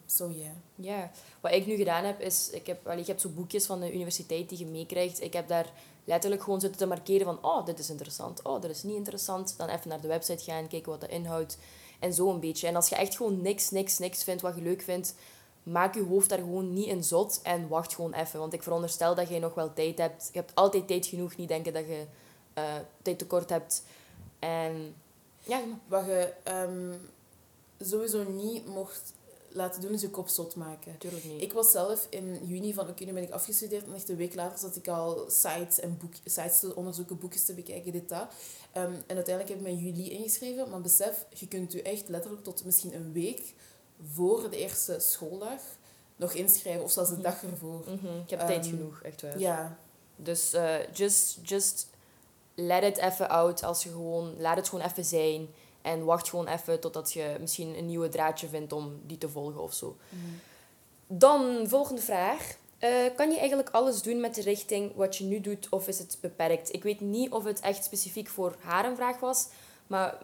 Zo 0.05 0.25
um, 0.25 0.31
ja. 0.31 0.51
Ja, 0.75 1.11
wat 1.41 1.51
ik 1.51 1.65
nu 1.65 1.75
gedaan 1.75 2.03
heb 2.03 2.21
is, 2.21 2.49
ik 2.49 2.67
heb, 2.67 2.83
well, 2.83 2.99
ik 2.99 3.07
heb 3.07 3.19
zo 3.19 3.29
boekjes 3.29 3.65
van 3.65 3.79
de 3.79 3.93
universiteit 3.93 4.49
die 4.49 4.57
je 4.57 4.65
meekrijgt. 4.65 5.21
Ik 5.21 5.33
heb 5.33 5.47
daar 5.47 5.71
letterlijk 6.09 6.43
gewoon 6.43 6.59
zitten 6.59 6.79
te 6.79 6.85
markeren 6.85 7.25
van, 7.25 7.39
oh, 7.41 7.65
dit 7.65 7.79
is 7.79 7.89
interessant, 7.89 8.41
oh, 8.43 8.61
dit 8.61 8.71
is 8.71 8.83
niet 8.83 8.95
interessant. 8.95 9.53
Dan 9.57 9.69
even 9.69 9.89
naar 9.89 10.01
de 10.01 10.07
website 10.07 10.43
gaan, 10.43 10.67
kijken 10.67 10.91
wat 10.91 11.01
dat 11.01 11.09
inhoudt. 11.09 11.57
En 11.99 12.13
zo 12.13 12.29
een 12.29 12.39
beetje. 12.39 12.67
En 12.67 12.75
als 12.75 12.89
je 12.89 12.95
echt 12.95 13.15
gewoon 13.15 13.41
niks, 13.41 13.69
niks, 13.69 13.97
niks 13.97 14.23
vindt 14.23 14.41
wat 14.41 14.55
je 14.55 14.61
leuk 14.61 14.81
vindt, 14.81 15.15
maak 15.63 15.93
je 15.93 16.03
hoofd 16.03 16.29
daar 16.29 16.37
gewoon 16.37 16.73
niet 16.73 16.87
in 16.87 17.03
zot 17.03 17.39
en 17.43 17.67
wacht 17.67 17.95
gewoon 17.95 18.13
even. 18.13 18.39
Want 18.39 18.53
ik 18.53 18.63
veronderstel 18.63 19.15
dat 19.15 19.29
je 19.29 19.39
nog 19.39 19.53
wel 19.53 19.73
tijd 19.73 19.97
hebt. 19.97 20.29
Je 20.31 20.39
hebt 20.39 20.55
altijd 20.55 20.87
tijd 20.87 21.05
genoeg, 21.05 21.35
niet 21.35 21.47
denken 21.47 21.73
dat 21.73 21.85
je 21.85 22.05
uh, 22.57 22.63
tijd 23.01 23.19
tekort 23.19 23.49
hebt. 23.49 23.83
En 24.39 24.95
ja. 25.39 25.61
Wat 25.87 26.05
je 26.05 26.33
um, 26.47 27.09
sowieso 27.79 28.23
niet 28.23 28.65
mocht 28.67 29.13
laten 29.51 29.81
doen, 29.81 29.91
is 29.91 30.01
je 30.01 30.09
kop 30.09 30.27
zot 30.27 30.55
maken. 30.55 30.97
Tuurlijk 30.97 31.23
niet. 31.23 31.41
Ik 31.41 31.53
was 31.53 31.71
zelf 31.71 32.07
in 32.09 32.39
juni 32.47 32.73
van, 32.73 32.89
oké, 32.89 33.03
nu 33.03 33.13
ben 33.13 33.23
ik 33.23 33.31
afgestudeerd. 33.31 33.85
En 33.85 33.93
echt 33.93 34.09
een 34.09 34.15
week 34.15 34.35
later 34.35 34.59
zat 34.59 34.75
ik 34.75 34.87
al 34.87 35.25
sites 35.29 35.79
en 35.79 35.97
boek, 35.97 36.13
sites 36.25 36.59
te 36.59 36.75
onderzoeken, 36.75 37.19
boekjes 37.19 37.45
te 37.45 37.53
bekijken, 37.53 37.91
dit, 37.91 38.09
dat. 38.09 38.27
Um, 38.77 38.93
en 39.07 39.15
uiteindelijk 39.15 39.49
heb 39.49 39.57
ik 39.57 39.61
me 39.61 39.69
in 39.69 39.77
juli 39.77 40.11
ingeschreven. 40.11 40.69
Maar 40.69 40.81
besef, 40.81 41.25
je 41.33 41.47
kunt 41.47 41.71
je 41.71 41.81
echt 41.81 42.09
letterlijk 42.09 42.43
tot 42.43 42.65
misschien 42.65 42.95
een 42.95 43.11
week 43.13 43.53
voor 44.13 44.49
de 44.49 44.57
eerste 44.57 44.99
schooldag 44.99 45.61
nog 46.15 46.33
inschrijven. 46.33 46.83
Of 46.83 46.91
zelfs 46.91 47.09
de 47.09 47.15
mhm. 47.15 47.23
dag 47.25 47.43
ervoor. 47.43 47.83
Mm 47.87 47.99
-hmm. 48.01 48.21
Ik 48.21 48.29
heb 48.29 48.39
tijd 48.39 48.65
ehm, 48.65 48.75
genoeg, 48.75 49.01
echt 49.01 49.21
waar. 49.21 49.39
Ja. 49.39 49.77
Dus 50.15 50.53
uh, 50.53 50.87
just, 50.93 51.37
just 51.43 51.87
let 52.55 52.83
it 52.83 52.97
even 52.97 53.29
out 53.29 53.63
als 53.63 53.83
je 53.83 53.89
gewoon, 53.89 54.35
laat 54.39 54.57
het 54.57 54.69
gewoon 54.69 54.85
even 54.85 55.05
zijn. 55.05 55.47
En 55.81 56.05
wacht 56.05 56.29
gewoon 56.29 56.47
even 56.47 56.79
totdat 56.79 57.13
je 57.13 57.37
misschien 57.39 57.77
een 57.77 57.85
nieuwe 57.85 58.09
draadje 58.09 58.47
vindt 58.47 58.73
om 58.73 59.01
die 59.05 59.17
te 59.17 59.29
volgen 59.29 59.61
of 59.61 59.73
zo. 59.73 59.97
Mhm. 60.09 60.21
Dan, 61.07 61.67
volgende 61.67 62.01
vraag. 62.01 62.57
Uh, 62.79 62.89
kan 63.15 63.31
je 63.31 63.37
eigenlijk 63.37 63.69
alles 63.69 64.01
doen 64.01 64.19
met 64.19 64.35
de 64.35 64.41
richting 64.41 64.95
wat 64.95 65.15
je 65.15 65.23
nu 65.23 65.41
doet, 65.41 65.69
of 65.69 65.87
is 65.87 65.99
het 65.99 66.17
beperkt? 66.21 66.73
Ik 66.73 66.83
weet 66.83 66.99
niet 66.99 67.31
of 67.31 67.43
het 67.43 67.59
echt 67.59 67.83
specifiek 67.83 68.27
voor 68.27 68.55
haar 68.59 68.85
een 68.85 68.95
vraag 68.95 69.19
was, 69.19 69.47
maar 69.87 70.17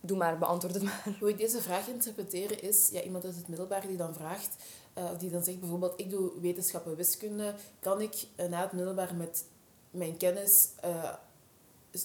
doe 0.00 0.16
maar, 0.16 0.38
beantwoord 0.38 0.74
het 0.74 0.82
maar. 0.82 1.04
Hoe 1.20 1.28
ik 1.28 1.38
deze 1.38 1.60
vraag 1.60 1.88
interpreteer 1.88 2.62
is, 2.62 2.88
ja, 2.92 3.02
iemand 3.02 3.24
uit 3.24 3.36
het 3.36 3.48
middelbaar 3.48 3.86
die 3.86 3.96
dan 3.96 4.14
vraagt, 4.14 4.56
uh, 4.98 5.04
die 5.18 5.30
dan 5.30 5.44
zegt 5.44 5.60
bijvoorbeeld, 5.60 6.00
ik 6.00 6.10
doe 6.10 6.30
wetenschappen 6.40 6.96
wiskunde, 6.96 7.54
kan 7.80 8.00
ik 8.00 8.14
uh, 8.36 8.46
na 8.46 8.60
het 8.60 8.72
middelbaar 8.72 9.14
met 9.14 9.44
mijn 9.90 10.16
kennis 10.16 10.68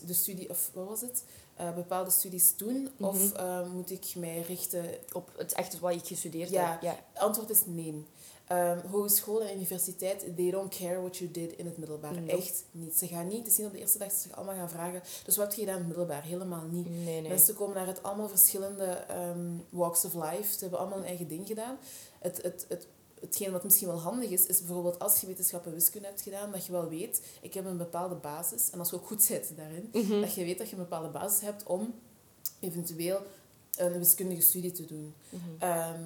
de 0.06 0.14
studie, 0.14 0.50
of 0.50 0.72
wat 0.74 0.88
was 0.88 1.02
het? 1.02 1.24
Uh, 1.60 1.74
bepaalde 1.74 2.12
studies 2.12 2.58
doen? 2.58 2.90
Of 3.00 3.34
uh, 3.34 3.72
moet 3.72 3.92
ik 3.92 4.06
mij 4.16 4.42
richten... 4.42 4.86
Op 5.14 5.30
het 5.38 5.54
echt 5.54 5.80
wat 5.80 5.92
ik 5.92 6.06
gestudeerd 6.06 6.50
ja, 6.50 6.72
heb? 6.72 6.82
Ja, 6.82 7.00
antwoord 7.14 7.50
is 7.50 7.62
nee. 7.66 8.06
Um, 8.52 8.80
hogeschool 8.92 9.42
en 9.42 9.56
universiteit, 9.56 10.26
they 10.36 10.52
don't 10.52 10.78
care 10.78 11.00
what 11.00 11.18
you 11.18 11.32
did 11.32 11.52
in 11.52 11.66
het 11.66 11.78
middelbaar. 11.78 12.26
Echt 12.28 12.64
niet. 12.72 12.98
Ze 12.98 13.08
gaan 13.08 13.28
niet, 13.28 13.38
het 13.38 13.48
is 13.48 13.58
niet 13.58 13.68
op 13.68 13.74
de 13.74 13.80
eerste 13.80 13.98
dag 13.98 14.08
dat 14.08 14.18
ze 14.18 14.24
zich 14.24 14.36
allemaal 14.38 14.56
gaan 14.56 14.70
vragen. 14.70 15.02
Dus 15.26 15.38
wat 15.38 15.48
heb 15.48 15.56
je 15.56 15.60
gedaan 15.60 15.76
in 15.76 15.80
het 15.80 15.98
middelbaar? 15.98 16.24
Helemaal 16.24 16.66
niet. 16.72 16.90
Nee, 16.90 17.22
nee. 17.22 17.30
Mensen 17.30 17.56
komen 17.56 17.76
naar 17.76 17.88
het 17.88 18.04
allemaal 18.04 18.30
verschillende 18.30 19.06
um, 19.12 19.66
walks 19.70 20.06
of 20.06 20.14
life. 20.14 20.54
Ze 20.54 20.60
hebben 20.60 20.80
allemaal 20.80 20.98
hun 20.98 21.08
eigen 21.08 21.28
ding 21.28 21.48
gedaan. 21.48 21.78
Het, 22.20 22.42
het, 22.42 22.66
het, 22.68 22.88
hetgeen 23.22 23.52
wat 23.52 23.64
misschien 23.64 23.88
wel 23.88 24.00
handig 24.00 24.30
is, 24.30 24.46
is 24.46 24.60
bijvoorbeeld 24.64 25.00
als 25.00 25.20
je 25.22 25.28
wetenschap 25.28 25.66
en 25.66 25.74
wiskunde 25.74 26.08
hebt 26.08 26.22
gedaan, 26.22 26.52
dat 26.52 26.66
je 26.66 26.72
wel 26.72 26.90
weet, 26.90 27.22
ik 27.42 27.54
heb 27.54 27.66
een 27.66 27.78
bepaalde 27.78 28.16
basis. 28.16 28.70
En 28.70 28.80
als 28.80 28.90
je 28.90 28.96
ook 28.96 29.08
goed 29.08 29.24
zit 29.24 29.52
daarin, 29.56 29.90
Mhm. 29.94 30.22
dat 30.22 30.34
je 30.34 30.44
weet 30.44 30.58
dat 30.58 30.70
je 30.70 30.76
een 30.76 30.82
bepaalde 30.82 31.10
basis 31.10 31.42
hebt 31.42 31.64
om 31.64 31.94
eventueel 32.60 33.20
een 33.78 33.98
wiskundige 33.98 34.42
studie 34.42 34.72
te 34.72 34.86
doen. 34.86 35.14
Mhm. 35.30 35.42
Ehm, 35.60 36.02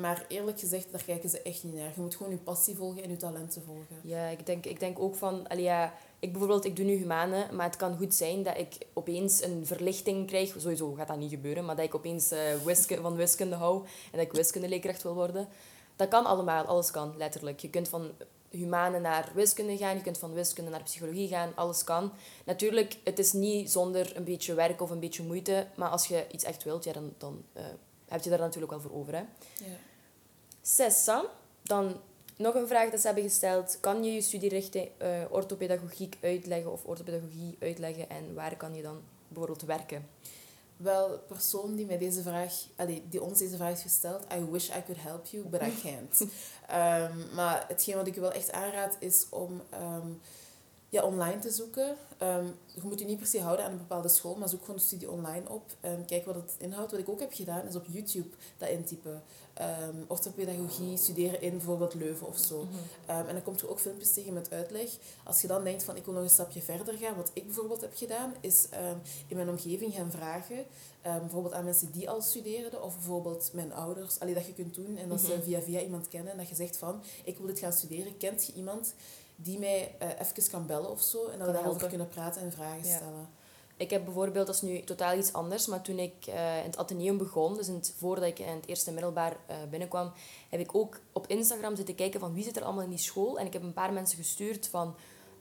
maar 0.00 0.24
eerlijk 0.28 0.60
gezegd, 0.60 0.86
daar 0.92 1.04
kijken 1.04 1.30
ze 1.30 1.42
echt 1.42 1.64
niet 1.64 1.74
naar. 1.74 1.92
Je 1.94 2.00
moet 2.00 2.16
gewoon 2.16 2.32
je 2.32 2.38
passie 2.38 2.76
volgen 2.76 3.02
en 3.02 3.10
je 3.10 3.16
talenten 3.16 3.62
volgen. 3.62 3.96
Ja, 4.02 4.26
ik 4.28 4.46
denk, 4.46 4.66
ik 4.66 4.80
denk 4.80 4.98
ook 4.98 5.14
van... 5.14 5.46
Ja, 5.56 5.94
ik 6.18 6.30
bijvoorbeeld, 6.30 6.64
ik 6.64 6.76
doe 6.76 6.84
nu 6.84 6.96
humanen, 6.96 7.54
maar 7.56 7.66
het 7.66 7.76
kan 7.76 7.96
goed 7.96 8.14
zijn 8.14 8.42
dat 8.42 8.56
ik 8.58 8.76
opeens 8.92 9.42
een 9.42 9.66
verlichting 9.66 10.26
krijg. 10.26 10.54
Sowieso 10.58 10.92
gaat 10.92 11.08
dat 11.08 11.18
niet 11.18 11.30
gebeuren, 11.30 11.64
maar 11.64 11.76
dat 11.76 11.84
ik 11.84 11.94
opeens 11.94 12.30
eh, 12.30 12.54
wiskunde, 12.64 13.02
van 13.02 13.14
wiskunde 13.16 13.54
hou 13.56 13.84
en 13.84 14.18
dat 14.18 14.26
ik 14.26 14.32
wiskundeleerkracht 14.32 15.02
wil 15.02 15.14
worden. 15.14 15.48
Dat 15.98 16.08
kan 16.08 16.24
allemaal, 16.24 16.64
alles 16.64 16.90
kan, 16.90 17.14
letterlijk. 17.16 17.60
Je 17.60 17.70
kunt 17.70 17.88
van 17.88 18.10
humanen 18.50 19.02
naar 19.02 19.30
wiskunde 19.34 19.76
gaan, 19.76 19.96
je 19.96 20.02
kunt 20.02 20.18
van 20.18 20.32
wiskunde 20.32 20.70
naar 20.70 20.82
psychologie 20.82 21.28
gaan, 21.28 21.52
alles 21.54 21.84
kan. 21.84 22.12
Natuurlijk, 22.44 22.96
het 23.04 23.18
is 23.18 23.32
niet 23.32 23.70
zonder 23.70 24.16
een 24.16 24.24
beetje 24.24 24.54
werk 24.54 24.80
of 24.80 24.90
een 24.90 25.00
beetje 25.00 25.22
moeite, 25.22 25.66
maar 25.76 25.88
als 25.88 26.06
je 26.06 26.26
iets 26.32 26.44
echt 26.44 26.64
wilt, 26.64 26.84
ja, 26.84 26.92
dan, 26.92 27.14
dan 27.18 27.44
eh, 27.52 27.62
heb 28.08 28.22
je 28.22 28.30
daar 28.30 28.38
natuurlijk 28.38 28.72
wel 28.72 28.80
voor 28.80 28.92
over. 28.92 29.12
Hè. 29.12 29.18
Ja. 29.64 29.76
Sessa, 30.62 31.24
dan 31.62 31.96
nog 32.36 32.54
een 32.54 32.66
vraag 32.66 32.90
dat 32.90 33.00
ze 33.00 33.06
hebben 33.06 33.24
gesteld. 33.24 33.78
Kan 33.80 34.04
je 34.04 34.12
je 34.12 34.20
studierichting 34.20 34.88
eh 34.96 35.22
orthopedagogiek 35.30 36.16
uitleggen 36.20 36.72
of 36.72 36.84
orthopedagogie 36.84 37.56
uitleggen 37.60 38.10
en 38.10 38.34
waar 38.34 38.56
kan 38.56 38.74
je 38.74 38.82
dan 38.82 39.00
bijvoorbeeld 39.28 39.62
werken? 39.62 40.08
Wel, 40.78 41.18
persoon 41.18 41.74
die, 41.74 41.86
mij 41.86 41.98
deze 41.98 42.22
vraag, 42.22 42.54
allee, 42.76 43.02
die 43.08 43.22
ons 43.22 43.38
deze 43.38 43.56
vraag 43.56 43.68
heeft 43.68 43.82
gesteld, 43.82 44.24
I 44.32 44.44
wish 44.50 44.68
I 44.68 44.82
could 44.84 45.02
help 45.02 45.26
you, 45.26 45.44
but 45.44 45.62
I 45.62 45.72
can't. 45.82 46.24
Ehm, 46.66 47.34
maar 47.34 47.64
hetgeen 47.68 47.96
wat 47.96 48.06
ik 48.06 48.14
je 48.14 48.20
wel 48.20 48.32
echt 48.32 48.52
aanraad 48.52 48.96
is 48.98 49.26
om 49.30 49.62
ehm, 49.70 50.10
ja, 50.88 51.02
online 51.02 51.38
te 51.38 51.50
zoeken. 51.50 51.96
Ehm, 52.18 52.46
je 52.74 52.80
moet 52.82 52.98
je 52.98 53.04
niet 53.04 53.18
per 53.18 53.26
se 53.26 53.40
houden 53.40 53.64
aan 53.64 53.70
een 53.72 53.78
bepaalde 53.78 54.08
school, 54.08 54.34
maar 54.34 54.48
zoek 54.48 54.60
gewoon 54.60 54.76
de 54.76 54.82
studie 54.82 55.10
online 55.10 55.48
op. 55.48 55.62
Um, 55.84 56.04
kijk 56.06 56.24
wat 56.24 56.34
het 56.34 56.54
inhoudt. 56.58 56.90
Wat 56.90 57.00
ik 57.00 57.08
ook 57.08 57.20
heb 57.20 57.32
gedaan, 57.34 57.66
is 57.66 57.76
op 57.76 57.86
YouTube 57.86 58.28
dat 58.58 58.68
intypen. 58.68 59.22
Um, 59.60 60.04
orthopedagogie, 60.08 60.96
studeren 60.96 61.40
in 61.42 61.50
bijvoorbeeld 61.50 61.94
Leuven 61.94 62.26
of 62.26 62.38
zo. 62.38 62.64
Mhm. 62.64 63.26
En 63.26 63.34
dan 63.34 63.42
komt 63.42 63.60
er 63.60 63.70
ook 63.70 63.80
filmpjes 63.80 64.12
tegen 64.12 64.32
met 64.32 64.50
uitleg. 64.52 64.90
Als 65.24 65.40
je 65.40 65.46
dan 65.46 65.64
denkt 65.64 65.82
van 65.82 65.96
ik 65.96 66.04
wil 66.04 66.14
nog 66.14 66.22
een 66.22 66.30
stapje 66.30 66.62
verder 66.62 66.94
gaan, 66.94 67.16
wat 67.16 67.30
ik 67.32 67.44
bijvoorbeeld 67.44 67.80
heb 67.80 67.92
gedaan, 67.94 68.34
is 68.40 68.68
in 69.26 69.36
mijn 69.36 69.48
omgeving 69.48 69.94
gaan 69.94 70.10
vragen. 70.10 70.64
Bijvoorbeeld 71.02 71.54
aan 71.54 71.64
mensen 71.64 71.92
die 71.92 72.10
al 72.10 72.22
studeerden, 72.22 72.82
of 72.82 72.94
bijvoorbeeld 72.94 73.50
mijn 73.52 73.72
ouders. 73.72 74.20
Allee, 74.20 74.34
dat 74.34 74.46
je 74.46 74.54
kunt 74.54 74.74
doen 74.74 74.96
en 74.96 75.08
dat 75.08 75.20
ze 75.20 75.32
Mhm. 75.32 75.42
via 75.42 75.60
via 75.60 75.80
iemand 75.80 76.08
kennen. 76.08 76.32
En 76.32 76.38
dat 76.38 76.48
je 76.48 76.54
zegt 76.54 76.76
van 76.76 77.02
ik 77.24 77.36
wil 77.38 77.46
dit 77.46 77.58
gaan 77.58 77.72
studeren. 77.72 78.16
Kent 78.16 78.46
je 78.46 78.52
iemand 78.52 78.94
die 79.40 79.58
mij 79.58 79.94
uh, 80.02 80.08
even 80.08 80.50
kan 80.50 80.66
bellen 80.66 80.90
of 80.90 81.02
zo? 81.02 81.26
En 81.26 81.38
dat 81.38 81.46
we 81.46 81.52
daarover 81.52 81.88
kunnen 81.88 82.08
praten 82.08 82.42
en 82.42 82.52
vragen 82.52 82.84
stellen. 82.84 83.28
Ik 83.78 83.90
heb 83.90 84.04
bijvoorbeeld, 84.04 84.46
dat 84.46 84.54
is 84.54 84.60
nu 84.60 84.82
totaal 84.82 85.18
iets 85.18 85.32
anders, 85.32 85.66
maar 85.66 85.82
toen 85.82 85.98
ik 85.98 86.26
eh, 86.26 86.58
in 86.58 86.64
het 86.64 86.76
ateneum 86.76 87.18
begon, 87.18 87.54
dus 87.54 87.68
in 87.68 87.74
het, 87.74 87.94
voordat 87.96 88.24
ik 88.24 88.38
in 88.38 88.54
het 88.54 88.66
eerste 88.66 88.92
middelbaar 88.92 89.36
eh, 89.46 89.56
binnenkwam, 89.70 90.12
heb 90.48 90.60
ik 90.60 90.74
ook 90.74 91.00
op 91.12 91.26
Instagram 91.26 91.76
zitten 91.76 91.94
kijken 91.94 92.20
van 92.20 92.34
wie 92.34 92.44
zit 92.44 92.56
er 92.56 92.62
allemaal 92.62 92.82
in 92.82 92.90
die 92.90 92.98
school. 92.98 93.38
En 93.38 93.46
ik 93.46 93.52
heb 93.52 93.62
een 93.62 93.72
paar 93.72 93.92
mensen 93.92 94.18
gestuurd 94.18 94.68
van, 94.68 94.94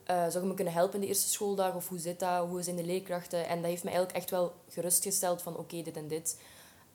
eh, 0.03 0.27
zou 0.27 0.43
je 0.43 0.49
me 0.49 0.53
kunnen 0.53 0.73
helpen 0.73 0.93
in 0.93 1.01
de 1.01 1.07
eerste 1.07 1.29
schooldag? 1.29 1.75
Of 1.75 1.87
hoe 1.87 1.99
zit 1.99 2.19
dat? 2.19 2.47
Hoe 2.47 2.61
zijn 2.61 2.75
de 2.75 2.85
leerkrachten? 2.85 3.47
En 3.47 3.61
dat 3.61 3.69
heeft 3.69 3.83
me 3.83 3.89
eigenlijk 3.89 4.19
echt 4.19 4.29
wel 4.29 4.53
gerustgesteld 4.67 5.41
van, 5.41 5.57
oké, 5.57 5.81
dit 5.81 5.97
en 5.97 6.07
dit. 6.07 6.39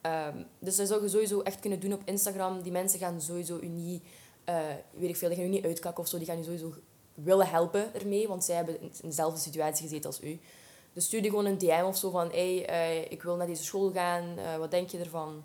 Ehm, 0.01 0.43
dus 0.59 0.77
dat 0.77 0.89
zou 0.89 1.03
je 1.03 1.09
sowieso 1.09 1.41
echt 1.41 1.61
kunnen 1.61 1.81
doen 1.81 1.93
op 1.93 2.03
Instagram. 2.05 2.63
Die 2.63 2.73
mensen 2.73 2.99
gaan 2.99 3.21
sowieso 3.21 3.59
u 3.59 3.69
niet, 3.69 4.03
eh, 4.45 4.61
weet 4.91 5.09
ik 5.09 5.17
veel, 5.17 5.29
die 5.29 5.37
gaan 5.37 5.47
u 5.47 5.51
niet 5.51 5.65
uitkakken 5.65 6.03
of 6.03 6.09
zo. 6.09 6.19
Die 6.19 6.27
gaan 6.27 6.39
u 6.39 6.43
sowieso 6.43 6.75
willen 7.15 7.49
helpen 7.49 7.95
ermee, 7.95 8.29
want 8.29 8.45
zij 8.45 8.57
hebben 8.57 8.81
in 8.81 8.91
dezelfde 9.03 9.41
situatie 9.41 9.83
gezeten 9.83 10.07
als 10.11 10.23
u. 10.23 10.41
Dus 10.93 11.05
stuur 11.05 11.23
die 11.23 11.31
gewoon 11.31 11.47
een 11.47 11.59
DM 11.59 11.85
of 11.87 11.97
zo 11.97 12.11
van, 12.11 12.31
hey, 12.31 12.67
eh, 12.67 13.11
ik 13.11 13.23
wil 13.23 13.37
naar 13.37 13.47
deze 13.47 13.65
school 13.65 13.93
gaan, 13.93 14.39
eh, 14.39 14.57
wat 14.57 14.71
denk 14.71 14.89
je 14.89 14.99
ervan? 14.99 15.43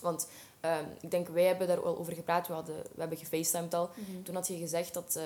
Want 0.00 0.28
ehm, 0.60 0.84
ik 1.00 1.10
denk, 1.10 1.28
wij 1.28 1.44
hebben 1.44 1.66
daar 1.66 1.84
al 1.84 1.98
over 1.98 2.12
gepraat, 2.12 2.46
we, 2.46 2.52
hadden, 2.52 2.76
we 2.76 3.00
hebben 3.00 3.18
gefacetimed 3.18 3.74
al. 3.74 3.90
Toen 4.22 4.34
had 4.34 4.48
je 4.48 4.56
gezegd 4.56 4.94
dat 4.94 5.16
eh, 5.16 5.22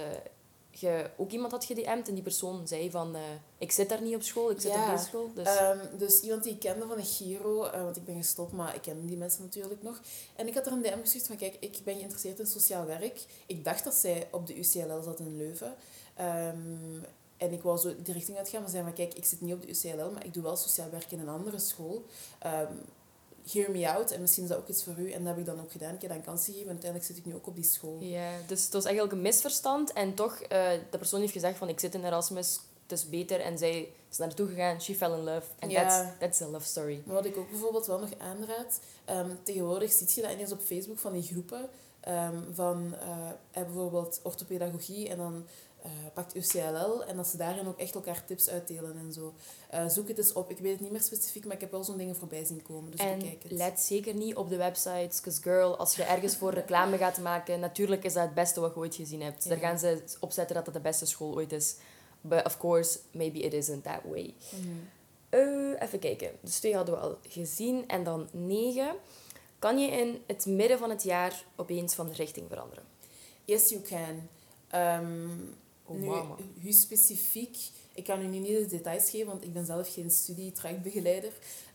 je 0.70 1.10
ook 1.16 1.30
iemand 1.30 1.52
had 1.52 1.64
gedM'd 1.64 2.08
en 2.08 2.14
die 2.14 2.22
persoon 2.22 2.68
zei 2.68 2.90
van, 2.90 3.14
eh, 3.14 3.20
ik 3.58 3.72
zit 3.72 3.88
daar 3.88 4.02
niet 4.02 4.14
op 4.14 4.22
school, 4.22 4.50
ik 4.50 4.60
zit 4.60 4.72
Ja, 4.72 4.84
op 4.84 4.90
deze 4.90 5.04
school. 5.04 5.30
Dus, 5.34 5.46
Ehm, 5.56 5.78
dus 5.98 6.20
iemand 6.20 6.42
die 6.44 6.52
ik 6.52 6.58
kende 6.58 6.86
van 6.86 6.96
de 6.96 7.04
Giro, 7.04 7.64
eh, 7.64 7.82
want 7.82 7.96
ik 7.96 8.04
ben 8.04 8.16
gestopt, 8.16 8.52
maar 8.52 8.74
ik 8.74 8.82
ken 8.82 9.06
die 9.06 9.16
mensen 9.16 9.42
natuurlijk 9.42 9.82
nog. 9.82 10.00
En 10.36 10.48
ik 10.48 10.54
had 10.54 10.66
er 10.66 10.72
een 10.72 10.82
DM 10.82 11.00
gestuurd 11.00 11.26
van, 11.26 11.36
kijk, 11.36 11.56
ik 11.60 11.78
ben 11.84 11.94
geïnteresseerd 11.94 12.38
in 12.38 12.46
sociaal 12.46 12.86
werk. 12.86 13.24
Ik 13.46 13.64
dacht 13.64 13.84
dat 13.84 13.94
zij 13.94 14.28
op 14.30 14.46
de 14.46 14.58
UCLL 14.58 15.02
zat 15.02 15.18
in 15.18 15.36
Leuven. 15.36 15.74
Ehm, 16.14 17.02
en 17.36 17.52
ik 17.52 17.62
wou 17.62 17.78
zo 17.78 17.94
die 18.02 18.14
richting 18.14 18.38
uitgaan, 18.38 18.60
maar 18.60 18.70
zei 18.70 18.82
van, 18.82 18.92
kijk, 18.92 19.14
ik 19.14 19.24
zit 19.24 19.40
niet 19.40 19.54
op 19.54 19.62
de 19.62 19.68
UCLL, 19.68 20.10
maar 20.10 20.24
ik 20.24 20.34
doe 20.34 20.42
wel 20.42 20.56
sociaal 20.56 20.90
werk 20.90 21.10
in 21.12 21.20
een 21.20 21.28
andere 21.28 21.58
school. 21.58 22.04
Ehm, 22.38 22.72
hear 23.52 23.70
me 23.70 23.90
out 23.92 24.10
en 24.10 24.20
misschien 24.20 24.42
is 24.42 24.48
dat 24.48 24.58
ook 24.58 24.68
iets 24.68 24.84
voor 24.84 24.98
u. 24.98 25.10
En 25.10 25.18
dat 25.18 25.28
heb 25.28 25.38
ik 25.38 25.46
dan 25.46 25.60
ook 25.60 25.72
gedaan. 25.72 25.94
Ik 25.94 26.00
heb 26.00 26.10
dan 26.10 26.22
kansen 26.22 26.44
gegeven 26.44 26.66
en 26.66 26.72
uiteindelijk 26.72 27.10
zit 27.10 27.18
ik 27.18 27.24
nu 27.26 27.34
ook 27.34 27.46
op 27.46 27.54
die 27.54 27.64
school. 27.64 28.00
Ja, 28.00 28.30
dus 28.46 28.64
het 28.64 28.72
was 28.72 28.84
eigenlijk 28.84 29.14
een 29.14 29.22
misverstand. 29.22 29.92
En 29.92 30.14
toch, 30.14 30.40
eh 30.40 30.70
de 30.90 30.98
persoon 30.98 31.20
heeft 31.20 31.32
gezegd 31.32 31.58
van, 31.58 31.68
ik 31.68 31.80
zit 31.80 31.94
in 31.94 32.04
Erasmus, 32.04 32.60
het 32.82 32.98
is 32.98 33.08
beter. 33.08 33.40
En 33.40 33.58
zij 33.58 33.92
is 34.10 34.16
naar 34.16 34.26
naartoe 34.26 34.48
gegaan, 34.48 34.80
she 34.80 34.94
fell 34.94 35.10
in 35.10 35.24
love. 35.24 35.46
En 35.58 35.68
that's, 35.68 35.96
that's 36.18 36.40
a 36.40 36.46
love 36.46 36.66
story. 36.66 37.02
Maar 37.04 37.14
wat 37.14 37.24
ik 37.24 37.36
ook 37.36 37.50
bijvoorbeeld 37.50 37.86
wel 37.86 37.98
nog 37.98 38.10
aanraad, 38.18 38.80
ehm, 39.04 39.30
tegenwoordig 39.42 39.92
zie 39.92 40.08
je 40.14 40.22
dat 40.22 40.32
ineens 40.32 40.52
op 40.52 40.60
Facebook 40.60 40.98
van 40.98 41.12
die 41.12 41.22
groepen 41.22 41.68
ehm, 42.00 42.38
van 42.52 42.94
eh, 43.00 43.28
eh, 43.50 43.64
bijvoorbeeld 43.64 44.20
orthopedagogie 44.22 45.08
en 45.08 45.16
dan 45.16 45.46
eh, 45.82 45.90
pakt 46.14 46.36
UCLL 46.36 47.04
en 47.04 47.16
dat 47.16 47.26
ze 47.26 47.36
daarin 47.36 47.66
ook 47.66 47.78
echt 47.78 47.94
elkaar 47.94 48.24
tips 48.24 48.48
uitdelen 48.48 48.96
en 48.96 49.12
zo. 49.12 49.34
Eh, 49.70 49.88
zoek 49.88 50.08
het 50.08 50.18
eens 50.18 50.32
op. 50.32 50.50
Ik 50.50 50.58
weet 50.58 50.72
het 50.72 50.80
niet 50.80 50.90
meer 50.90 51.02
specifiek, 51.02 51.44
maar 51.44 51.54
ik 51.54 51.60
heb 51.60 51.70
wel 51.70 51.84
zo'n 51.84 51.96
dingen 51.96 52.16
voorbij 52.16 52.44
zien 52.44 52.62
komen. 52.62 52.90
Dus 52.90 53.00
en 53.00 53.18
bekijk 53.18 53.42
het. 53.42 53.52
let 53.52 53.80
zeker 53.80 54.14
niet 54.14 54.36
op 54.36 54.48
de 54.48 54.56
websites, 54.56 55.16
because 55.16 55.42
girl, 55.42 55.76
als 55.76 55.96
je 55.96 56.02
ergens 56.02 56.36
voor 56.36 56.54
reclame 56.54 56.96
gaat 56.96 57.18
maken, 57.18 57.60
natuurlijk 57.60 58.04
is 58.04 58.12
dat 58.12 58.22
het 58.22 58.34
beste 58.34 58.60
wat 58.60 58.74
je 58.74 58.80
ooit 58.80 58.94
gezien 58.94 59.22
hebt. 59.22 59.48
Daar 59.48 59.58
gaan 59.58 59.78
ze 59.78 60.02
opzetten 60.20 60.56
dat 60.56 60.66
het 60.66 60.74
de 60.74 60.80
beste 60.80 61.06
school 61.06 61.34
ooit 61.34 61.52
is. 61.52 61.76
But 62.20 62.44
of 62.44 62.58
course, 62.58 62.98
maybe 63.10 63.38
it 63.38 63.52
isn't 63.52 63.82
that 63.82 64.00
way. 64.04 64.34
Mhm. 64.50 64.68
Eh, 65.28 65.82
even 65.82 65.98
kijken. 65.98 66.30
Dus 66.40 66.58
twee 66.58 66.74
hadden 66.74 66.94
we 66.94 67.00
al 67.00 67.18
gezien. 67.28 67.88
En 67.88 68.04
dan 68.04 68.28
negen. 68.32 68.94
Kan 69.58 69.78
je 69.78 69.90
in 69.90 70.22
het 70.26 70.46
midden 70.46 70.78
van 70.78 70.90
het 70.90 71.02
jaar 71.02 71.44
opeens 71.56 71.94
van 71.94 72.10
richting 72.12 72.46
veranderen? 72.48 72.84
Yes, 73.44 73.68
you 73.68 73.82
can. 73.82 74.28
Ehm, 74.68 75.28
Oh, 75.90 75.98
nu, 75.98 76.08
hoe 76.62 76.72
specifiek, 76.72 77.56
ik 77.94 78.04
kan 78.04 78.20
u 78.20 78.26
nu 78.26 78.38
niet 78.38 78.58
de 78.58 78.66
details 78.66 79.10
geven, 79.10 79.26
want 79.26 79.44
ik 79.44 79.52
ben 79.52 79.66
zelf 79.66 79.92
geen 79.92 80.10
studietrajectbegeleider. 80.10 81.32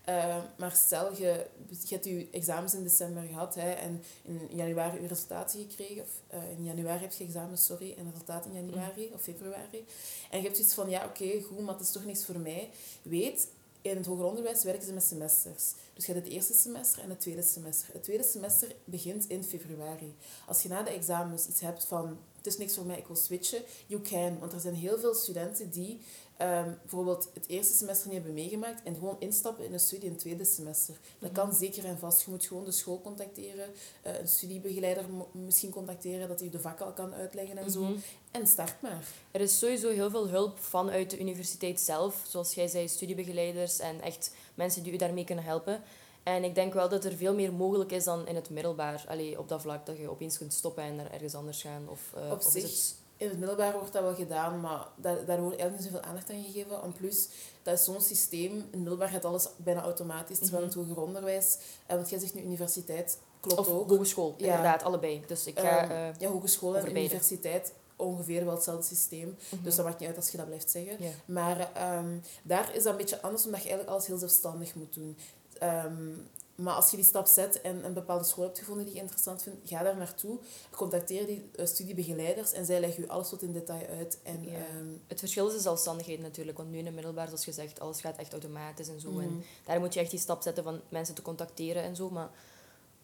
Uh, 0.08 0.36
maar 0.58 0.72
stel, 0.72 1.16
je, 1.16 1.46
je 1.68 1.94
hebt 1.94 2.04
je 2.04 2.28
examens 2.30 2.74
in 2.74 2.82
december 2.82 3.22
gehad 3.22 3.54
hè, 3.54 3.70
en 3.70 4.02
in 4.22 4.40
januari 4.50 5.00
je 5.02 5.08
resultaten 5.08 5.66
gekregen. 5.68 6.02
Of 6.02 6.08
uh, 6.34 6.50
in 6.58 6.64
januari 6.64 7.00
heb 7.00 7.12
je 7.12 7.24
examens, 7.24 7.64
sorry, 7.64 7.94
en 7.98 8.10
resultaten 8.10 8.52
in 8.52 8.66
januari 8.66 9.10
of 9.14 9.22
februari. 9.22 9.84
En 10.30 10.38
je 10.38 10.44
hebt 10.44 10.56
zoiets 10.56 10.74
van, 10.74 10.90
ja 10.90 11.04
oké, 11.04 11.42
goed, 11.42 11.60
maar 11.60 11.74
het 11.74 11.82
is 11.82 11.92
toch 11.92 12.04
niks 12.04 12.24
voor 12.24 12.38
mij. 12.38 12.70
Weet, 13.02 13.48
in 13.90 13.96
het 13.96 14.06
hoger 14.06 14.24
onderwijs 14.24 14.62
werken 14.62 14.86
ze 14.86 14.92
met 14.92 15.02
semesters. 15.02 15.72
Dus 15.94 16.06
je 16.06 16.12
hebt 16.12 16.24
het 16.24 16.34
eerste 16.34 16.54
semester 16.54 17.02
en 17.02 17.10
het 17.10 17.20
tweede 17.20 17.42
semester. 17.42 17.92
Het 17.92 18.02
tweede 18.02 18.24
semester 18.24 18.74
begint 18.84 19.28
in 19.28 19.44
februari. 19.44 20.14
Als 20.46 20.62
je 20.62 20.68
na 20.68 20.82
de 20.82 20.90
examens 20.90 21.46
iets 21.46 21.60
hebt 21.60 21.84
van 21.84 22.18
het 22.36 22.54
is 22.54 22.60
niks 22.60 22.74
voor 22.74 22.86
mij, 22.86 22.98
ik 22.98 23.06
wil 23.06 23.16
switchen, 23.16 23.62
you 23.86 24.02
can. 24.02 24.38
Want 24.38 24.52
er 24.52 24.60
zijn 24.60 24.74
heel 24.74 24.98
veel 24.98 25.14
studenten 25.14 25.70
die 25.70 26.00
um, 26.42 26.78
bijvoorbeeld 26.80 27.28
het 27.34 27.48
eerste 27.48 27.74
semester 27.74 28.06
niet 28.06 28.16
hebben 28.16 28.34
meegemaakt 28.34 28.82
en 28.82 28.94
gewoon 28.94 29.16
instappen 29.18 29.64
in 29.64 29.72
een 29.72 29.80
studie 29.80 30.04
in 30.04 30.10
het 30.10 30.20
tweede 30.20 30.44
semester. 30.44 30.96
Dat 31.18 31.32
kan 31.32 31.54
zeker 31.54 31.84
en 31.84 31.98
vast. 31.98 32.24
Je 32.24 32.30
moet 32.30 32.46
gewoon 32.46 32.64
de 32.64 32.70
school 32.70 33.00
contacteren, 33.00 33.70
uh, 34.06 34.18
een 34.20 34.28
studiebegeleider 34.28 35.04
misschien 35.32 35.70
contacteren, 35.70 36.28
dat 36.28 36.40
hij 36.40 36.50
de 36.50 36.60
vak 36.60 36.80
al 36.80 36.92
kan 36.92 37.14
uitleggen 37.14 37.58
en 37.58 37.70
zo. 37.70 37.82
Mhm. 37.82 37.98
En 38.30 38.46
start 38.46 38.82
maar. 38.82 39.04
Er 39.30 39.40
is 39.40 39.58
sowieso 39.58 39.90
heel 39.90 40.10
veel 40.10 40.28
hulp 40.28 40.58
vanuit 40.58 41.10
de 41.10 41.20
universiteit 41.20 41.80
zelf. 41.80 42.24
Zoals 42.28 42.54
jij 42.54 42.68
zei, 42.68 42.88
studiebegeleiders 42.88 43.78
en 43.78 44.00
echt 44.00 44.30
mensen 44.54 44.82
die 44.82 44.92
u 44.92 44.96
daarmee 44.96 45.24
kunnen 45.24 45.44
helpen. 45.44 45.82
En 46.22 46.44
ik 46.44 46.54
denk 46.54 46.74
wel 46.74 46.88
dat 46.88 47.04
er 47.04 47.16
veel 47.16 47.34
meer 47.34 47.52
mogelijk 47.52 47.92
is 47.92 48.04
dan 48.04 48.26
in 48.26 48.34
het 48.34 48.50
middelbaar. 48.50 49.04
Allee, 49.08 49.38
op 49.38 49.48
dat 49.48 49.60
vlak 49.60 49.86
dat 49.86 49.96
je 49.96 50.10
opeens 50.10 50.38
kunt 50.38 50.52
stoppen 50.52 50.82
en 50.82 50.96
naar 50.96 51.10
ergens 51.12 51.34
anders 51.34 51.62
gaan. 51.62 51.88
Of, 51.88 52.12
uh, 52.16 52.30
Op 52.30 52.38
of 52.38 52.52
zich, 52.52 52.62
is 52.62 52.70
het 52.70 52.96
in 53.16 53.28
het 53.28 53.38
middelbaar 53.38 53.72
wordt 53.72 53.92
dat 53.92 54.02
wel 54.02 54.14
gedaan, 54.14 54.60
maar 54.60 54.86
daar, 54.96 55.24
daar 55.24 55.40
wordt 55.40 55.58
eigenlijk 55.58 55.72
niet 55.72 55.92
zoveel 55.92 56.08
aandacht 56.08 56.30
aan 56.30 56.44
gegeven. 56.44 56.82
En 56.82 56.92
plus, 56.92 57.28
dat 57.62 57.78
is 57.78 57.84
zo'n 57.84 58.00
systeem. 58.00 58.50
In 58.50 58.66
het 58.70 58.74
middelbaar 58.74 59.08
gaat 59.08 59.24
alles 59.24 59.48
bijna 59.56 59.82
automatisch, 59.82 60.38
terwijl 60.38 60.62
in 60.62 60.68
het 60.68 60.78
hoger 60.78 61.02
onderwijs... 61.02 61.58
En 61.86 61.96
want 61.96 62.10
jij 62.10 62.18
zegt 62.18 62.34
nu 62.34 62.42
universiteit, 62.42 63.18
klopt 63.40 63.58
of 63.58 63.68
ook. 63.68 63.90
hogeschool, 63.90 64.34
ja. 64.36 64.46
inderdaad, 64.46 64.82
allebei. 64.82 65.24
Dus 65.26 65.46
ik 65.46 65.58
ga... 65.58 65.84
Um, 65.84 65.90
uh, 65.90 66.08
ja, 66.18 66.28
hogeschool 66.28 66.76
en 66.76 66.90
universiteit 66.90 67.72
ongeveer 67.96 68.44
wel 68.44 68.54
hetzelfde 68.54 68.86
systeem. 68.86 69.36
Dus 69.50 69.58
mhm. 69.58 69.76
dat 69.76 69.84
maakt 69.84 69.98
niet 69.98 70.08
uit 70.08 70.16
als 70.16 70.30
je 70.30 70.36
dat 70.36 70.46
blijft 70.46 70.70
zeggen. 70.70 70.98
Maar 71.24 71.70
um, 71.98 72.22
daar 72.42 72.74
is 72.74 72.82
dat 72.82 72.92
een 72.92 72.98
beetje 72.98 73.22
anders, 73.22 73.44
omdat 73.44 73.62
je 73.62 73.68
eigenlijk 73.68 73.96
alles 73.96 74.06
heel 74.06 74.18
zelfstandig 74.18 74.74
moet 74.74 74.94
doen. 74.94 75.16
Um, 75.62 76.28
maar 76.56 76.74
als 76.74 76.90
je 76.90 76.96
die 76.96 77.04
stap 77.04 77.26
zet 77.26 77.60
en 77.60 77.84
een 77.84 77.92
bepaalde 77.92 78.24
school 78.24 78.44
hebt 78.44 78.58
gevonden 78.58 78.84
die 78.84 78.94
je 78.94 79.00
interessant 79.00 79.42
vindt, 79.42 79.58
ga 79.64 79.82
daar 79.82 79.96
naartoe. 79.96 80.38
Contacteer 80.70 81.26
die 81.26 81.50
uh, 81.56 81.66
studiebegeleiders 81.66 82.52
en 82.52 82.66
zij 82.66 82.80
leggen 82.80 83.02
je 83.02 83.08
alles 83.08 83.28
tot 83.28 83.42
in 83.42 83.52
detail 83.52 83.86
uit. 83.86 84.18
En, 84.22 84.44
ja. 84.44 84.58
um, 84.78 85.02
het 85.06 85.18
verschil 85.18 85.46
is 85.46 85.52
de 85.52 85.60
zelfstandigheid 85.60 86.20
natuurlijk. 86.20 86.56
Want 86.56 86.70
nu 86.70 86.78
in 86.78 86.84
het 86.84 86.94
middelbaar, 86.94 87.26
zoals 87.26 87.44
gezegd, 87.44 87.80
alles 87.80 88.00
gaat 88.00 88.16
echt 88.16 88.32
automatisch 88.32 88.88
en 88.88 89.00
zo. 89.00 89.10
Mm. 89.10 89.20
En 89.20 89.44
daar 89.64 89.80
moet 89.80 89.94
je 89.94 90.00
echt 90.00 90.10
die 90.10 90.20
stap 90.20 90.42
zetten 90.42 90.64
van 90.64 90.80
mensen 90.88 91.14
te 91.14 91.22
contacteren 91.22 91.82
en 91.82 91.96
zo. 91.96 92.10
Maar 92.10 92.30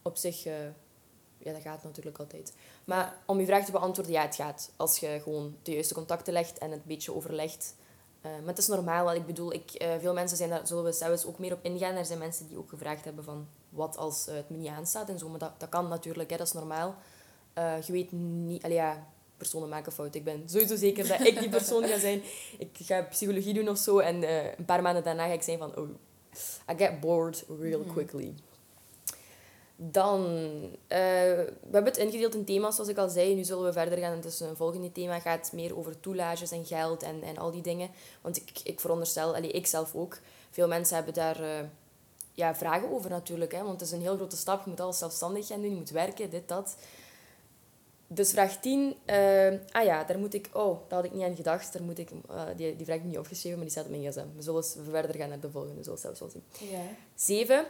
op 0.02 0.16
zich, 0.16 0.47
uh, 0.47 0.54
ja, 1.38 1.52
dat 1.52 1.62
gaat 1.62 1.82
natuurlijk 1.82 2.18
altijd. 2.18 2.52
Maar 2.85 3.18
om 3.26 3.40
je 3.40 3.47
vraag 3.47 3.64
te 3.64 3.73
beantwoorden, 3.73 4.12
ja, 4.12 4.23
het 4.23 4.35
gaat. 4.35 4.71
Als 4.76 4.99
je 4.99 5.21
gewoon 5.23 5.56
de 5.62 5.73
juiste 5.73 5.94
contacten 5.94 6.32
legt 6.32 6.59
en 6.59 6.71
het 6.71 6.80
een 6.80 6.87
beetje 6.87 7.14
overlegt 7.14 7.75
uh, 8.26 8.33
maar 8.38 8.49
het 8.49 8.59
is 8.59 8.67
normaal. 8.67 9.14
Ik 9.14 9.26
bedoel, 9.26 9.52
ik, 9.52 9.83
uh, 9.83 9.88
veel 10.00 10.12
mensen 10.12 10.37
zijn 10.37 10.50
daar, 10.50 10.67
zullen 10.67 10.85
we 10.85 10.93
zelfs 10.93 11.25
ook 11.25 11.38
meer 11.38 11.52
op 11.52 11.59
ingaan. 11.62 11.95
Er 11.95 12.05
zijn 12.05 12.19
mensen 12.19 12.49
die 12.49 12.59
ook 12.59 12.69
gevraagd 12.69 13.05
hebben 13.05 13.25
van 13.25 13.47
wat 13.69 13.97
als 13.97 14.29
uh, 14.29 14.35
het 14.35 14.50
me 14.50 14.57
niet 14.57 14.69
aanstaat 14.69 15.09
en 15.09 15.19
zo. 15.19 15.29
Maar 15.29 15.38
dat, 15.38 15.61
dat 15.61 15.69
kan 15.69 15.88
natuurlijk, 15.88 16.31
hè, 16.31 16.37
dat 16.37 16.47
is 16.47 16.52
normaal. 16.52 16.95
je 17.55 17.93
weet 17.93 18.12
niet... 18.12 18.62
Allee, 18.62 18.76
ja, 18.76 19.07
personen 19.37 19.69
maken 19.69 19.93
fout. 19.93 20.14
Ik 20.14 20.25
ben 20.25 20.43
sowieso 20.47 20.76
zeker 20.76 21.09
dat 21.09 21.21
ik 21.21 21.38
die 21.38 21.49
persoon 21.49 21.85
ga 21.85 21.99
zijn. 21.99 22.23
Ik 22.59 22.76
ga 22.83 23.02
psychologie 23.02 23.55
doen 23.55 23.69
of 23.69 23.79
zo. 23.79 23.99
En 23.99 24.23
een 24.59 24.64
paar 24.64 24.83
maanden 24.83 25.05
daarna 25.05 25.26
ga 25.26 25.33
ik 25.33 25.43
zijn 25.43 25.59
van... 25.59 25.76
Oh, 25.76 25.88
I 26.71 26.76
get 26.76 27.00
bored 27.00 27.45
real 27.61 27.81
mhm. 27.81 27.93
quickly. 27.93 28.35
Dan, 29.90 30.20
uh, 30.22 30.78
we 30.88 31.70
hebben 31.70 31.92
het 31.92 31.96
ingedeeld 31.96 32.34
in 32.34 32.44
thema's, 32.44 32.74
zoals 32.74 32.90
ik 32.90 32.98
al 32.98 33.08
zei. 33.08 33.34
Nu 33.34 33.44
zullen 33.44 33.64
we 33.64 33.72
verder 33.72 33.98
gaan. 33.98 34.20
Dus 34.20 34.40
een 34.40 34.56
volgende 34.56 34.92
thema 34.92 35.20
gaat 35.20 35.52
meer 35.52 35.76
over 35.78 36.00
toelages 36.00 36.50
en 36.50 36.64
geld 36.64 37.02
en, 37.02 37.22
en 37.22 37.36
al 37.36 37.50
die 37.50 37.62
dingen. 37.62 37.90
Want 38.20 38.36
ik, 38.36 38.60
ik 38.64 38.80
veronderstel, 38.80 39.34
allee, 39.34 39.50
ik 39.50 39.66
zelf 39.66 39.94
ook, 39.94 40.18
veel 40.50 40.68
mensen 40.68 40.96
hebben 40.96 41.14
daar 41.14 41.40
uh, 41.40 41.60
ja, 42.32 42.54
vragen 42.54 42.90
over 42.92 43.10
natuurlijk. 43.10 43.52
Hè? 43.52 43.62
Want 43.62 43.80
het 43.80 43.80
is 43.80 43.90
een 43.90 44.00
heel 44.00 44.16
grote 44.16 44.36
stap. 44.36 44.64
Je 44.64 44.70
moet 44.70 44.80
alles 44.80 44.98
zelfstandig 44.98 45.46
gaan 45.46 45.60
doen, 45.60 45.70
je 45.70 45.76
moet 45.76 45.90
werken, 45.90 46.30
dit, 46.30 46.48
dat. 46.48 46.76
Dus 48.06 48.30
vraag 48.30 48.60
10. 48.60 48.96
Uh, 49.06 49.46
eh, 49.46 49.60
ah 49.70 49.84
ja, 49.84 50.04
daar 50.04 50.18
moet 50.18 50.34
ik... 50.34 50.48
Oh, 50.52 50.78
daar 50.88 50.98
had 50.98 51.04
ik 51.04 51.12
niet 51.12 51.22
aan 51.22 51.36
gedacht. 51.36 51.72
Daar 51.72 51.82
moet 51.82 51.98
ik, 51.98 52.10
die, 52.56 52.76
die 52.76 52.84
vraag 52.84 52.96
heb 52.96 53.04
ik 53.04 53.10
niet 53.10 53.18
opgeschreven, 53.18 53.58
maar 53.58 53.66
die 53.66 53.76
staat 53.76 53.84
op 53.84 53.90
mijn 53.90 54.12
gsm. 54.12 54.26
We 54.36 54.42
zullen 54.42 54.64
verder 54.90 55.16
gaan 55.16 55.28
naar 55.28 55.40
de 55.40 55.50
volgende, 55.50 55.82
zoals 55.82 56.00
zelfs 56.00 56.20
wel 56.20 56.30
zien. 56.30 56.42
Ja. 56.70 56.82
7. 57.14 57.66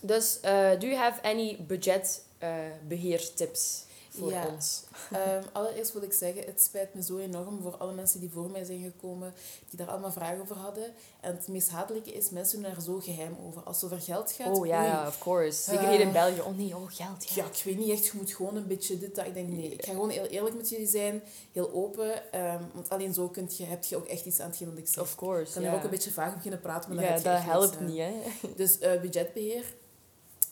Dus 0.00 0.38
uh, 0.44 0.70
do 0.70 0.86
you 0.86 0.94
have 0.94 1.22
any 1.22 1.56
budget 1.66 2.22
uh, 2.42 2.48
beheertips 2.88 3.84
voor 4.18 4.30
ja. 4.30 4.46
ons? 4.46 4.82
um, 5.12 5.44
allereerst 5.52 5.92
wil 5.92 6.02
ik 6.02 6.12
zeggen, 6.12 6.44
het 6.44 6.62
spijt 6.62 6.94
me 6.94 7.02
zo 7.02 7.18
enorm 7.18 7.60
voor 7.62 7.76
alle 7.76 7.92
mensen 7.92 8.20
die 8.20 8.30
voor 8.30 8.50
mij 8.50 8.64
zijn 8.64 8.82
gekomen, 8.82 9.34
die 9.68 9.78
daar 9.78 9.88
allemaal 9.88 10.12
vragen 10.12 10.40
over 10.40 10.56
hadden. 10.56 10.84
En 11.20 11.34
het 11.34 11.48
meest 11.48 11.68
hatelijke 11.68 12.12
is, 12.12 12.30
mensen 12.30 12.62
doen 12.62 12.72
daar 12.72 12.82
zo 12.82 12.98
geheim 13.00 13.36
over. 13.46 13.62
Als 13.62 13.82
het 13.82 13.92
over 13.92 14.04
geld 14.04 14.32
gaat... 14.32 14.58
Oh 14.58 14.66
ja, 14.66 14.84
yeah, 14.84 15.06
of 15.06 15.18
course. 15.18 15.62
Zeker 15.62 15.88
hier 15.88 16.00
in 16.00 16.12
België. 16.12 16.40
Oh 16.40 16.56
nee, 16.56 16.76
oh 16.76 16.86
geld. 16.86 17.28
Ja. 17.28 17.42
ja, 17.42 17.48
ik 17.48 17.62
weet 17.64 17.78
niet 17.78 17.90
echt. 17.90 18.06
Je 18.06 18.12
moet 18.14 18.32
gewoon 18.32 18.56
een 18.56 18.66
beetje 18.66 18.98
dit, 18.98 19.14
dat. 19.14 19.26
Ik 19.26 19.34
denk, 19.34 19.48
nee. 19.48 19.72
Ik 19.72 19.84
ga 19.84 19.92
gewoon 19.92 20.10
heel 20.10 20.26
eerlijk 20.26 20.56
met 20.56 20.68
jullie 20.68 20.86
zijn. 20.86 21.22
Heel 21.52 21.72
open. 21.72 22.40
Um, 22.40 22.70
want 22.74 22.88
alleen 22.88 23.14
zo 23.14 23.28
kunt 23.28 23.56
je, 23.56 23.64
heb 23.64 23.84
je 23.84 23.96
ook 23.96 24.06
echt 24.06 24.24
iets 24.24 24.40
aan 24.40 24.48
hetgeen 24.48 24.68
wat 24.68 24.78
ik 24.78 24.88
zeg. 24.88 25.02
Of 25.02 25.14
course, 25.14 25.46
Ik 25.46 25.52
kan 25.52 25.62
yeah. 25.62 25.72
er 25.72 25.78
ook 25.78 25.84
een 25.84 25.90
beetje 25.90 26.10
vaag 26.10 26.34
beginnen 26.34 26.60
praten, 26.60 26.94
maar 26.94 27.22
dat 27.22 27.42
helpt 27.42 27.80
niet, 27.80 27.98
hè. 27.98 28.12
Dus 28.56 28.80
uh, 28.80 29.00
budgetbeheer 29.00 29.64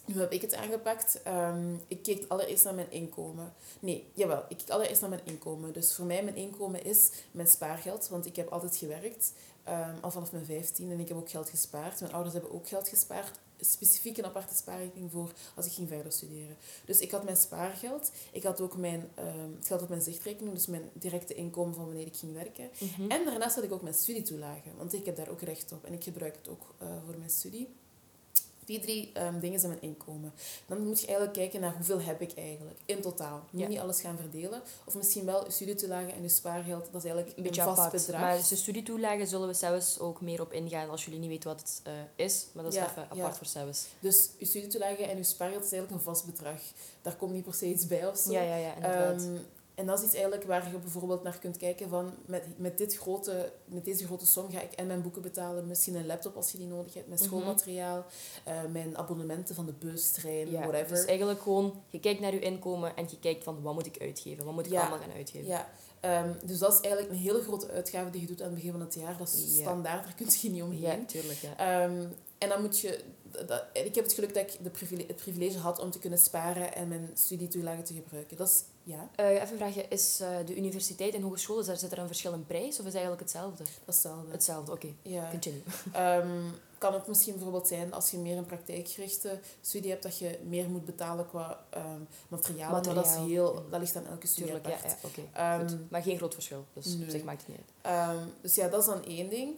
hoe 0.05 0.21
heb 0.21 0.33
ik 0.33 0.41
het 0.41 0.55
aangepakt? 0.55 1.21
Um, 1.27 1.81
ik 1.89 2.03
keek 2.03 2.25
allereerst 2.29 2.65
naar 2.65 2.75
mijn 2.75 2.91
inkomen. 2.91 3.55
Nee, 3.81 4.07
jawel, 4.15 4.45
ik 4.49 4.57
keek 4.57 4.71
allereerst 4.71 5.01
naar 5.01 5.11
mijn 5.11 5.23
inkomen. 5.25 5.73
Dus 5.73 5.95
voor 5.95 6.05
mij, 6.05 6.25
mijn 6.25 6.37
inkomen 6.37 6.85
is 6.85 7.11
mijn 7.31 7.49
spaargeld, 7.49 8.09
want 8.09 8.27
ik 8.27 8.37
heb 8.37 8.49
altijd 8.49 8.77
gewerkt, 8.77 9.33
um, 9.69 9.97
al 10.01 10.11
vanaf 10.11 10.33
mijn 10.33 10.45
15 10.45 10.91
en 10.91 11.01
ik 11.01 11.09
heb 11.09 11.17
ook 11.17 11.31
geld 11.31 11.49
gespaard. 11.49 12.01
Mijn 12.01 12.13
ouders 12.13 12.35
hebben 12.35 12.53
ook 12.53 12.69
geld 12.69 12.89
gespaard, 12.89 13.39
specifiek 13.61 14.19
een 14.19 14.25
aparte 14.25 14.55
spaarrekening 14.55 15.11
voor 15.11 15.33
als 15.55 15.67
ik 15.67 15.73
ging 15.73 15.89
verder 15.89 16.13
studeren. 16.13 16.57
Dus 16.85 17.01
ik 17.01 17.11
had 17.11 17.25
mijn 17.25 17.37
spaargeld, 17.37 18.11
ik 18.33 18.43
had 18.43 18.61
ook 18.61 18.77
mijn, 18.77 19.11
um, 19.19 19.55
het 19.57 19.67
geld 19.67 19.83
op 19.83 19.89
mijn 19.89 20.03
zichtrekening, 20.03 20.55
dus 20.55 20.67
mijn 20.67 20.91
directe 20.93 21.35
inkomen 21.35 21.75
van 21.75 21.87
wanneer 21.87 22.07
ik 22.07 22.17
ging 22.17 22.33
werken. 22.33 22.71
Mm 22.79 22.89
-hmm. 22.97 23.11
En 23.11 23.25
daarnaast 23.25 23.55
had 23.55 23.65
ik 23.65 23.73
ook 23.73 23.83
mijn 23.83 23.95
studietoelagen, 23.95 24.77
want 24.77 24.93
ik 24.93 25.07
heb 25.07 25.17
daar 25.17 25.29
ook 25.29 25.41
recht 25.41 25.73
op 25.73 25.85
en 25.85 25.93
ik 25.93 26.05
gebruik 26.05 26.37
het 26.37 26.49
ook 26.49 26.75
uh, 26.83 26.89
voor 27.07 27.19
mijn 27.19 27.31
studie. 27.31 27.69
Die 28.73 28.81
drie 28.81 29.13
um, 29.21 29.41
dingen 29.41 29.61
zijn 29.61 29.73
mijn 29.73 29.85
inkomen. 29.85 30.33
Dan 30.67 30.87
moet 30.87 31.01
je 31.01 31.07
eigenlijk 31.07 31.37
kijken 31.37 31.61
naar 31.61 31.75
hoeveel 31.77 32.01
heb 32.01 32.21
ik 32.21 32.33
eigenlijk 32.37 32.79
in 32.85 33.01
totaal. 33.01 33.45
Je 33.51 33.59
moet 33.59 33.69
niet 33.69 33.79
alles 33.79 34.01
gaan 34.01 34.17
verdelen. 34.17 34.63
Of 34.85 34.95
misschien 34.95 35.25
wel 35.25 35.45
je 35.45 35.51
studietoelagen 35.51 36.15
en 36.15 36.23
je 36.23 36.29
spaargeld. 36.29 36.89
Dat 36.93 37.05
is 37.05 37.11
eigenlijk 37.11 37.37
een, 37.37 37.43
beetje 37.43 37.63
vast 37.63 37.79
apart. 37.79 37.93
bedrag. 37.93 38.21
Maar 38.21 38.37
dus 38.37 38.49
de 38.49 38.57
studietoelagen 38.57 39.27
zullen 39.27 39.49
we 39.49 39.55
zelfs 39.55 39.99
ook 39.99 40.21
meer 40.21 40.41
op 40.41 40.53
ingaan 40.53 40.91
als 40.91 41.05
jullie 41.05 41.21
niet 41.21 41.29
weten 41.29 41.49
wat 41.49 41.61
het 41.61 41.83
uh, 41.87 41.93
is. 42.27 42.47
Maar 42.53 42.65
dat 42.65 42.73
is 42.73 42.79
ja, 42.79 42.91
even 42.91 43.03
apart 43.03 43.19
ja. 43.19 43.35
voor 43.35 43.47
zelfs. 43.47 43.87
Dus 44.01 44.29
je 44.39 44.47
studietoelagen 44.47 45.09
en 45.09 45.17
je 45.17 45.23
spaargeld 45.23 45.65
is 45.65 45.73
eigenlijk 45.73 46.03
een 46.03 46.13
vast 46.13 46.27
bedrag. 46.27 46.61
Daar 47.03 47.17
komt 47.17 47.33
niet 47.33 47.45
per 47.45 47.55
se 47.55 47.67
iets 47.67 47.87
bij 47.87 48.09
of 48.09 48.19
zo. 48.19 48.33
Ja, 48.33 48.43
ja, 48.43 48.57
ja, 48.57 48.75
inderdaad. 48.75 49.23
Um, 49.23 49.47
en 49.75 49.87
dat 49.87 49.99
is 49.99 50.05
iets 50.05 50.15
eigenlijk 50.15 50.45
waar 50.45 50.71
je 50.73 50.79
bijvoorbeeld 50.79 51.23
naar 51.23 51.39
kunt 51.39 51.57
kijken 51.57 51.89
van 51.89 52.15
met, 52.27 52.59
met, 52.59 52.79
dit 52.79 52.97
grote, 52.97 53.53
met 53.65 53.85
deze 53.85 54.05
grote 54.05 54.27
som 54.27 54.51
ga 54.51 54.61
ik 54.61 54.73
en 54.73 54.87
mijn 54.87 55.03
boeken 55.03 55.23
betalen, 55.23 55.67
misschien 55.67 55.95
een 55.95 56.07
laptop 56.07 56.37
als 56.37 56.53
je 56.53 56.59
die 56.59 56.67
nodig 56.67 56.95
hebt, 56.95 57.07
mijn 57.09 57.21
mhm. 57.21 57.29
schoolmateriaal, 57.29 57.97
mm 57.97 58.05
-hmm. 58.45 58.65
uh, 58.65 58.73
mijn 58.73 58.99
abonnementen 58.99 59.55
van 59.55 59.67
de 59.67 59.73
bus, 59.73 60.11
trein, 60.11 60.51
ja, 60.51 60.61
whatever. 60.61 60.97
Dus 60.97 61.05
eigenlijk 61.05 61.41
gewoon, 61.41 61.83
je 61.89 62.01
kijkt 62.01 62.21
naar 62.21 62.35
je 62.35 62.41
inkomen 62.41 62.97
en 62.97 63.07
je 63.11 63.19
kijkt 63.19 63.45
van 63.45 63.63
wat 63.63 63.75
moet 63.75 63.87
ik 63.87 63.99
uitgeven, 64.01 64.45
wat 64.45 64.55
moet 64.55 64.67
ik 64.67 64.73
ja, 64.73 64.81
allemaal 64.81 64.99
gaan 64.99 65.17
uitgeven. 65.17 65.47
Ja, 65.47 65.69
um, 66.25 66.37
dus 66.45 66.59
dat 66.59 66.73
is 66.73 66.81
eigenlijk 66.81 67.15
een 67.15 67.21
hele 67.21 67.43
grote 67.43 67.71
uitgave 67.71 68.11
die 68.11 68.21
je 68.21 68.27
doet 68.27 68.41
aan 68.41 68.47
het 68.47 68.55
begin 68.55 68.71
van 68.71 68.81
het 68.81 68.95
jaar. 68.95 69.17
Dat 69.19 69.29
is 69.29 69.57
ja. 69.57 69.63
standaard, 69.63 70.05
daar 70.05 70.15
kun 70.15 70.27
je 70.41 70.51
niet 70.51 70.63
omheen. 70.63 70.81
Ja, 70.81 71.05
tuurlijk. 71.07 71.39
Ja. 71.39 71.85
Um, 71.85 72.13
en 72.39 72.49
dan 72.49 72.61
moet 72.61 72.79
je 72.79 73.01
dat, 73.47 73.65
ik 73.73 73.95
heb 73.95 74.05
het 74.05 74.13
geluk 74.13 74.35
dat 74.35 74.43
ik 74.43 74.59
de 74.63 74.71
privilege, 74.71 75.07
het 75.07 75.17
privilege 75.17 75.59
had 75.59 75.79
om 75.79 75.91
te 75.91 75.99
kunnen 75.99 76.19
sparen 76.19 76.75
en 76.75 76.89
mijn 76.89 77.11
studietoelagen 77.15 77.85
te 77.85 77.95
gebruiken. 77.95 78.37
Dat 78.37 78.49
is, 78.49 78.63
ja. 78.83 79.09
Uh, 79.21 79.43
even 79.43 79.57
vragen, 79.57 79.91
is 79.91 80.19
uh, 80.21 80.29
de 80.47 80.57
universiteit 80.57 81.15
en 81.15 81.23
hogeschool, 81.23 81.61
is 81.61 81.67
daar, 81.67 81.77
zit 81.77 81.93
er 81.93 81.99
een 81.99 82.07
verschil 82.07 82.33
in 82.33 82.47
prijs 82.47 82.73
of 82.73 82.79
is 82.79 82.85
het 82.85 82.95
eigenlijk 82.95 83.21
hetzelfde? 83.21 83.65
Hetzelfde. 83.85 84.33
Hetzelfde, 84.33 84.73
oké. 84.73 84.87
Okay. 84.87 85.13
Ja. 85.13 85.31
Continue. 85.31 85.63
Um, 85.97 86.55
kan 86.79 86.95
het 86.95 87.07
misschien 87.07 87.33
bijvoorbeeld 87.33 87.69
zijn 87.69 87.93
als 87.93 88.11
je 88.11 88.19
meer 88.19 88.37
een 88.37 88.47
praktijkgerichte 88.47 89.41
studie 89.61 89.91
hebt, 89.91 90.03
dat 90.03 90.19
je 90.19 90.39
meer 90.49 90.69
moet 90.69 90.85
betalen 90.85 91.29
qua 91.29 91.65
um, 91.77 92.09
materiaal. 92.29 92.71
materiaal. 92.71 92.95
Maar 92.95 92.95
dat, 92.95 93.07
is 93.07 93.31
heel, 93.31 93.65
dat 93.71 93.81
ligt 93.81 93.97
aan 93.97 94.07
elke 94.07 94.27
studie 94.27 94.53
Tuurlijk, 94.53 94.75
apart. 94.75 94.97
Ja, 95.03 95.23
ja, 95.35 95.57
okay. 95.57 95.71
um, 95.71 95.87
maar 95.91 96.03
geen 96.03 96.17
groot 96.17 96.35
verschil, 96.35 96.65
dus 96.73 96.87
nee. 96.87 97.05
op 97.05 97.11
zich 97.11 97.23
maakt 97.23 97.47
het 97.47 97.49
niet 97.49 97.59
uit. 97.83 98.19
Dus 98.41 98.55
ja, 98.55 98.69
dat 98.69 98.81
is 98.81 98.87
dan 98.87 99.05
één 99.05 99.29
ding. 99.29 99.55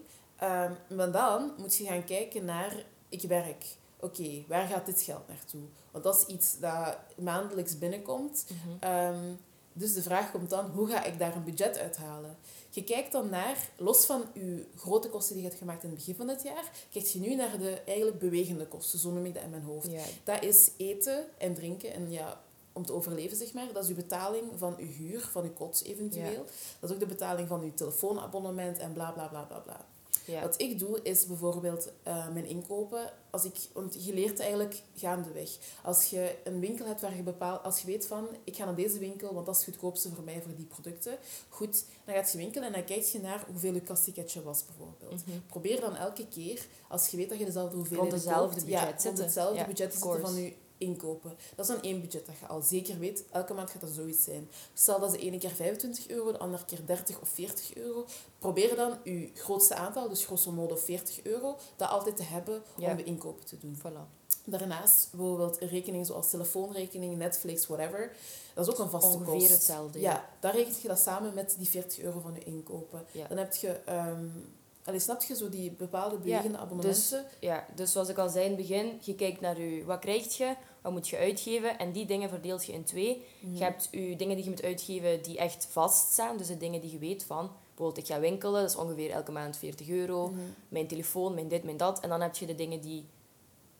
Maar 0.88 1.12
dan 1.12 1.52
moet 1.58 1.76
je 1.76 1.84
gaan 1.84 2.04
kijken 2.04 2.44
naar, 2.44 2.84
ik 3.08 3.22
werk 3.22 3.64
oké, 4.05 4.21
okay, 4.21 4.45
waar 4.49 4.67
gaat 4.67 4.87
dit 4.87 5.01
geld 5.01 5.29
naartoe? 5.29 5.62
Want 5.90 6.05
dat 6.05 6.17
is 6.17 6.35
iets 6.35 6.59
dat 6.59 6.97
maandelijks 7.17 7.79
binnenkomt. 7.79 8.47
Mm 8.49 8.79
-hmm. 8.81 8.90
um, 8.90 9.38
dus 9.77 9.95
de 9.95 10.03
vraag 10.03 10.31
komt 10.31 10.51
dan, 10.51 10.71
hoe 10.71 10.88
ga 10.88 11.05
ik 11.05 11.19
daar 11.19 11.37
een 11.37 11.45
budget 11.45 11.79
uithalen? 11.79 12.37
Je 12.71 12.85
kijkt 12.85 13.12
dan 13.12 13.29
naar, 13.29 13.71
los 13.77 14.05
van 14.05 14.25
je 14.33 14.67
grote 14.77 15.09
kosten 15.09 15.35
die 15.35 15.43
je 15.43 15.49
hebt 15.49 15.61
gemaakt 15.61 15.83
in 15.83 15.88
het 15.88 15.99
begin 15.99 16.14
van 16.14 16.29
het 16.29 16.43
jaar, 16.43 16.71
kijk 16.90 17.05
je 17.05 17.19
nu 17.19 17.35
naar 17.35 17.59
de 17.59 17.81
eigenlijk 17.87 18.19
bewegende 18.19 18.67
kosten, 18.67 18.99
zo 18.99 19.11
noem 19.11 19.25
ik 19.25 19.35
dat 19.35 19.43
in 19.43 19.51
mijn 19.51 19.62
hoofd. 19.62 19.90
Ja. 19.90 20.03
Dat 20.25 20.43
is 20.43 20.71
eten 20.77 21.27
en 21.38 21.55
drinken 21.55 21.93
en 21.93 22.11
ja, 22.11 22.40
om 22.73 22.87
te 22.87 22.93
overleven, 22.93 23.37
zeg 23.37 23.53
maar. 23.53 23.73
Dat 23.73 23.83
is 23.83 23.88
uw 23.88 23.95
betaling 23.95 24.45
van 24.57 24.75
uw 24.79 24.87
huur, 24.87 25.21
van 25.21 25.45
uw 25.45 25.53
kots 25.53 25.83
eventueel. 25.83 26.31
Ja. 26.31 26.51
Dat 26.81 26.90
is 26.90 26.93
ook 26.93 27.01
de 27.01 27.07
betaling 27.07 27.49
van 27.49 27.62
uw 27.62 27.75
telefoonabonnement 27.75 28.79
en 28.79 28.93
bla 28.93 29.11
bla 29.11 29.27
bla 29.27 29.43
bla 29.43 29.59
bla. 29.59 29.87
Ja. 30.24 30.40
Wat 30.40 30.60
ik 30.60 30.78
doe, 30.78 31.02
is 31.02 31.26
bijvoorbeeld 31.26 31.92
uh, 32.06 32.28
mijn 32.28 32.46
inkopen. 32.46 33.12
Als 33.30 33.44
ik, 33.44 33.56
want 33.72 34.04
je 34.04 34.14
leert 34.14 34.40
eigenlijk 34.40 34.82
gaandeweg. 34.96 35.50
Als 35.82 36.04
je 36.04 36.37
een 36.44 36.60
winkel 36.60 36.87
hebt 36.87 37.00
waar 37.00 37.16
je 37.16 37.22
bepaalt... 37.22 37.62
Als 37.62 37.80
je 37.80 37.87
weet 37.87 38.06
van, 38.06 38.28
ik 38.44 38.56
ga 38.56 38.64
naar 38.64 38.74
deze 38.74 38.98
winkel, 38.98 39.34
want 39.34 39.46
dat 39.46 39.54
is 39.54 39.64
het 39.64 39.74
goedkoopste 39.74 40.10
voor 40.10 40.24
mij, 40.24 40.42
voor 40.42 40.54
die 40.56 40.66
producten. 40.66 41.18
Goed, 41.48 41.84
dan 42.04 42.14
gaat 42.14 42.32
je 42.32 42.38
winkelen 42.38 42.66
en 42.66 42.72
dan 42.72 42.84
kijk 42.84 43.02
je 43.02 43.20
naar 43.20 43.44
hoeveel 43.50 43.74
je 43.74 43.80
kastticketje 43.80 44.42
was, 44.42 44.64
bijvoorbeeld. 44.64 45.26
Mm 45.26 45.32
-hmm. 45.32 45.42
Probeer 45.46 45.80
dan 45.80 45.96
elke 45.96 46.28
keer, 46.28 46.66
als 46.88 47.08
je 47.08 47.16
weet 47.16 47.28
dat 47.28 47.38
je 47.38 47.44
dezelfde 47.44 47.76
hoeveelheid 47.76 48.10
rond 48.10 48.22
dezelfde 48.22 48.60
budget 48.64 49.02
ja, 49.02 49.08
rond 49.08 49.18
hetzelfde 49.18 49.58
ja, 49.58 49.66
budget 49.66 49.92
zitten 49.92 50.20
van 50.20 50.34
je 50.34 50.52
inkopen. 50.78 51.37
Dat 51.54 51.68
is 51.68 51.74
dan 51.74 51.82
één 51.82 52.00
budget 52.00 52.26
dat 52.26 52.38
je 52.38 52.46
al 52.46 52.62
zeker 52.62 52.98
weet. 52.98 53.24
Elke 53.30 53.54
maand 53.54 53.70
gaat 53.70 53.80
dat 53.80 53.90
zoiets 53.90 54.24
zijn. 54.24 54.48
Stel 54.74 55.00
dat 55.00 55.10
de 55.10 55.18
ene 55.18 55.38
keer 55.38 55.50
25 55.50 56.08
euro, 56.08 56.32
de 56.32 56.38
andere 56.38 56.64
keer 56.64 56.87
30 56.87 57.20
of 57.20 57.28
40 57.28 57.74
euro. 57.74 58.06
Probeer 58.38 58.76
dan 58.76 58.98
je 59.04 59.30
grootste 59.34 59.74
aantal, 59.74 60.08
dus 60.08 60.24
grosso 60.24 60.52
modo 60.52 60.76
40 60.76 61.22
euro, 61.22 61.56
dat 61.76 61.88
altijd 61.88 62.16
te 62.16 62.22
hebben 62.22 62.62
om 62.78 62.96
de 62.96 63.04
inkopen 63.04 63.44
te 63.44 63.58
doen. 63.58 63.78
Voilà. 63.78 64.22
Daarnaast 64.46 65.08
bijvoorbeeld 65.10 65.58
rekeningen 65.58 66.06
zoals 66.06 66.30
telefoonrekening, 66.30 67.16
Netflix, 67.16 67.66
whatever. 67.66 68.16
Dat 68.54 68.66
is 68.66 68.72
ook 68.72 68.78
een 68.78 68.90
vaste 68.90 69.16
Ongeveer 69.16 69.32
kost. 69.32 69.48
hetzelfde. 69.48 70.00
Ja, 70.00 70.28
dan 70.40 70.50
rekent 70.50 70.80
je 70.80 70.88
dat 70.88 70.98
samen 70.98 71.34
met 71.34 71.54
die 71.58 71.68
40 71.68 71.98
euro 71.98 72.20
van 72.20 72.34
je 72.34 72.44
inkopen. 72.44 73.04
Ja. 73.12 73.26
Dan 73.28 73.38
heb 73.38 73.54
je... 73.54 73.80
Um, 73.88 74.52
Allee, 74.85 75.01
snap 75.01 75.23
je 75.23 75.37
zo 75.37 75.49
die 75.49 75.70
bepaalde 75.70 76.16
bewegende 76.18 76.57
ja, 76.57 76.62
abonnementen? 76.64 77.11
Dus, 77.31 77.38
ja, 77.40 77.66
dus 77.75 77.92
zoals 77.92 78.09
ik 78.09 78.18
al 78.18 78.29
zei 78.29 78.44
in 78.44 78.51
het 78.51 78.61
begin, 78.61 78.99
je 79.01 79.14
kijkt 79.14 79.40
naar 79.40 79.61
je, 79.61 79.85
wat 79.85 79.99
krijg 79.99 80.37
je, 80.37 80.55
wat 80.83 80.92
moet 80.92 81.09
je 81.09 81.16
uitgeven 81.18 81.79
en 81.79 81.92
die 81.92 82.07
dingen 82.07 82.29
verdeelt 82.29 82.64
je 82.66 82.73
in 82.73 82.85
twee. 82.85 83.25
Mhm. 83.40 83.55
Je 83.57 83.62
hebt 83.64 83.88
je 83.90 84.16
dingen 84.16 84.35
die 84.37 84.44
je 84.44 84.51
moet 84.51 84.62
uitgeven 84.62 85.23
die 85.23 85.38
echt 85.38 85.66
vaststaan, 85.70 86.37
dus 86.37 86.47
de 86.47 86.57
dingen 86.57 86.81
die 86.81 86.90
je 86.92 86.99
weet 86.99 87.25
van, 87.25 87.51
bijvoorbeeld 87.68 87.99
ik 88.09 88.14
ga 88.14 88.20
winkelen, 88.20 88.61
dat 88.61 88.70
is 88.70 88.77
ongeveer 88.77 89.11
elke 89.11 89.33
maand 89.33 89.57
40 89.57 89.88
euro, 89.88 90.27
Mhm. 90.29 90.38
mijn 90.68 90.87
telefoon, 90.87 91.35
mijn 91.35 91.49
dit, 91.49 91.64
mijn 91.64 91.77
dat. 91.77 92.01
En 92.01 92.09
dan 92.09 92.20
heb 92.20 92.37
je 92.37 92.47
de 92.47 92.55
dingen 92.55 92.81
die 92.81 93.07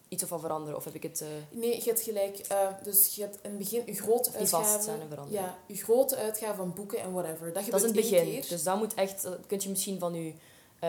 iets 0.09 0.23
of 0.23 0.29
van 0.29 0.40
veranderen, 0.40 0.77
of 0.77 0.85
heb 0.85 0.95
ik 0.95 1.03
het... 1.03 1.21
eh, 1.21 1.29
Nee, 1.59 1.77
je 1.77 1.83
hebt 1.85 2.01
gelijk. 2.01 2.38
eh, 2.38 2.69
dus 2.83 3.14
je 3.14 3.21
hebt 3.23 3.38
in 3.43 3.51
het 3.51 3.59
begin 3.59 3.83
je 3.87 3.95
grote 3.95 4.31
Die 4.38 4.47
vast 4.47 4.85
zijn 4.85 5.01
en 5.01 5.09
veranderen. 5.09 5.43
Ja, 5.43 5.59
je 5.67 5.75
grote 5.77 6.17
uitgaven 6.17 6.57
van 6.57 6.73
boeken 6.75 6.99
en 6.99 7.12
whatever. 7.12 7.53
Dat 7.53 7.64
Dat 7.67 7.75
is 7.75 7.88
in 7.88 7.97
het 7.97 8.11
begin. 8.11 8.25
keer. 8.25 8.47
Dus 8.49 8.62
dat 8.62 8.77
moet 8.79 8.95
echt, 8.95 9.23
dat 9.23 9.38
kun 9.47 9.61
je 9.62 9.69
misschien 9.69 9.99
van 9.99 10.14
je, 10.14 10.33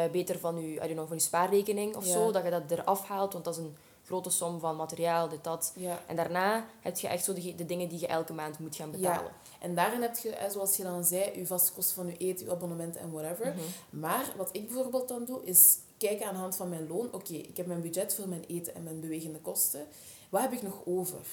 eh, 0.04 0.12
beter 0.12 0.40
van 0.40 0.62
je, 0.62 0.74
I 0.74 0.78
don't 0.78 0.92
know, 0.92 1.08
van 1.08 1.18
je 1.18 1.24
spaarrekening 1.24 1.96
of 1.96 2.06
Ja. 2.06 2.12
zo, 2.12 2.32
dat 2.32 2.44
je 2.44 2.50
dat 2.50 2.72
eraf 2.72 3.08
haalt, 3.08 3.34
want 3.34 3.46
dat 3.46 3.54
is 3.58 3.60
een 3.60 3.76
grote 4.06 4.30
som 4.30 4.60
van 4.60 4.76
materiaal, 4.76 5.30
dit, 5.30 5.44
dat. 5.44 5.74
Ja. 5.76 6.00
En 6.08 6.16
daarna 6.16 6.66
heb 6.82 6.98
je 6.98 7.08
echt 7.08 7.24
zo 7.24 7.34
de, 7.34 7.56
de 7.56 7.66
dingen 7.66 7.90
die 7.90 8.00
je 8.00 8.08
elke 8.08 8.34
maand 8.34 8.60
moet 8.60 8.76
gaan 8.76 8.92
betalen. 8.92 9.32
En 9.60 9.76
daarin 9.76 10.02
heb 10.02 10.18
je, 10.18 10.48
zoals 10.52 10.78
je 10.78 10.84
dan 10.84 11.04
zei, 11.04 11.38
je 11.40 11.46
vaste 11.46 11.72
kosten 11.74 11.96
van 11.96 12.08
je 12.08 12.18
eten, 12.18 12.46
je 12.46 12.52
abonnement 12.52 12.96
en 12.96 13.12
whatever. 13.12 13.48
Mhm. 13.48 14.00
Maar 14.02 14.34
wat 14.38 14.50
ik 14.52 14.68
bijvoorbeeld 14.68 15.08
dan 15.08 15.26
doe, 15.26 15.44
is 15.44 15.78
kijken 15.98 16.26
aan 16.28 16.34
de 16.34 16.40
hand 16.40 16.56
van 16.56 16.70
mijn 16.70 16.88
loon. 16.88 17.14
Oké, 17.14 17.34
ik 17.34 17.58
heb 17.58 17.66
mijn 17.66 17.82
budget 17.82 18.14
voor 18.16 18.28
mijn 18.28 18.44
eten 18.48 18.76
en 18.76 18.84
mijn 18.84 19.00
bewegende 19.00 19.40
kosten. 19.40 19.86
Wat 20.30 20.42
heb 20.42 20.52
ik 20.52 20.62
nog 20.62 20.82
over? 20.86 21.26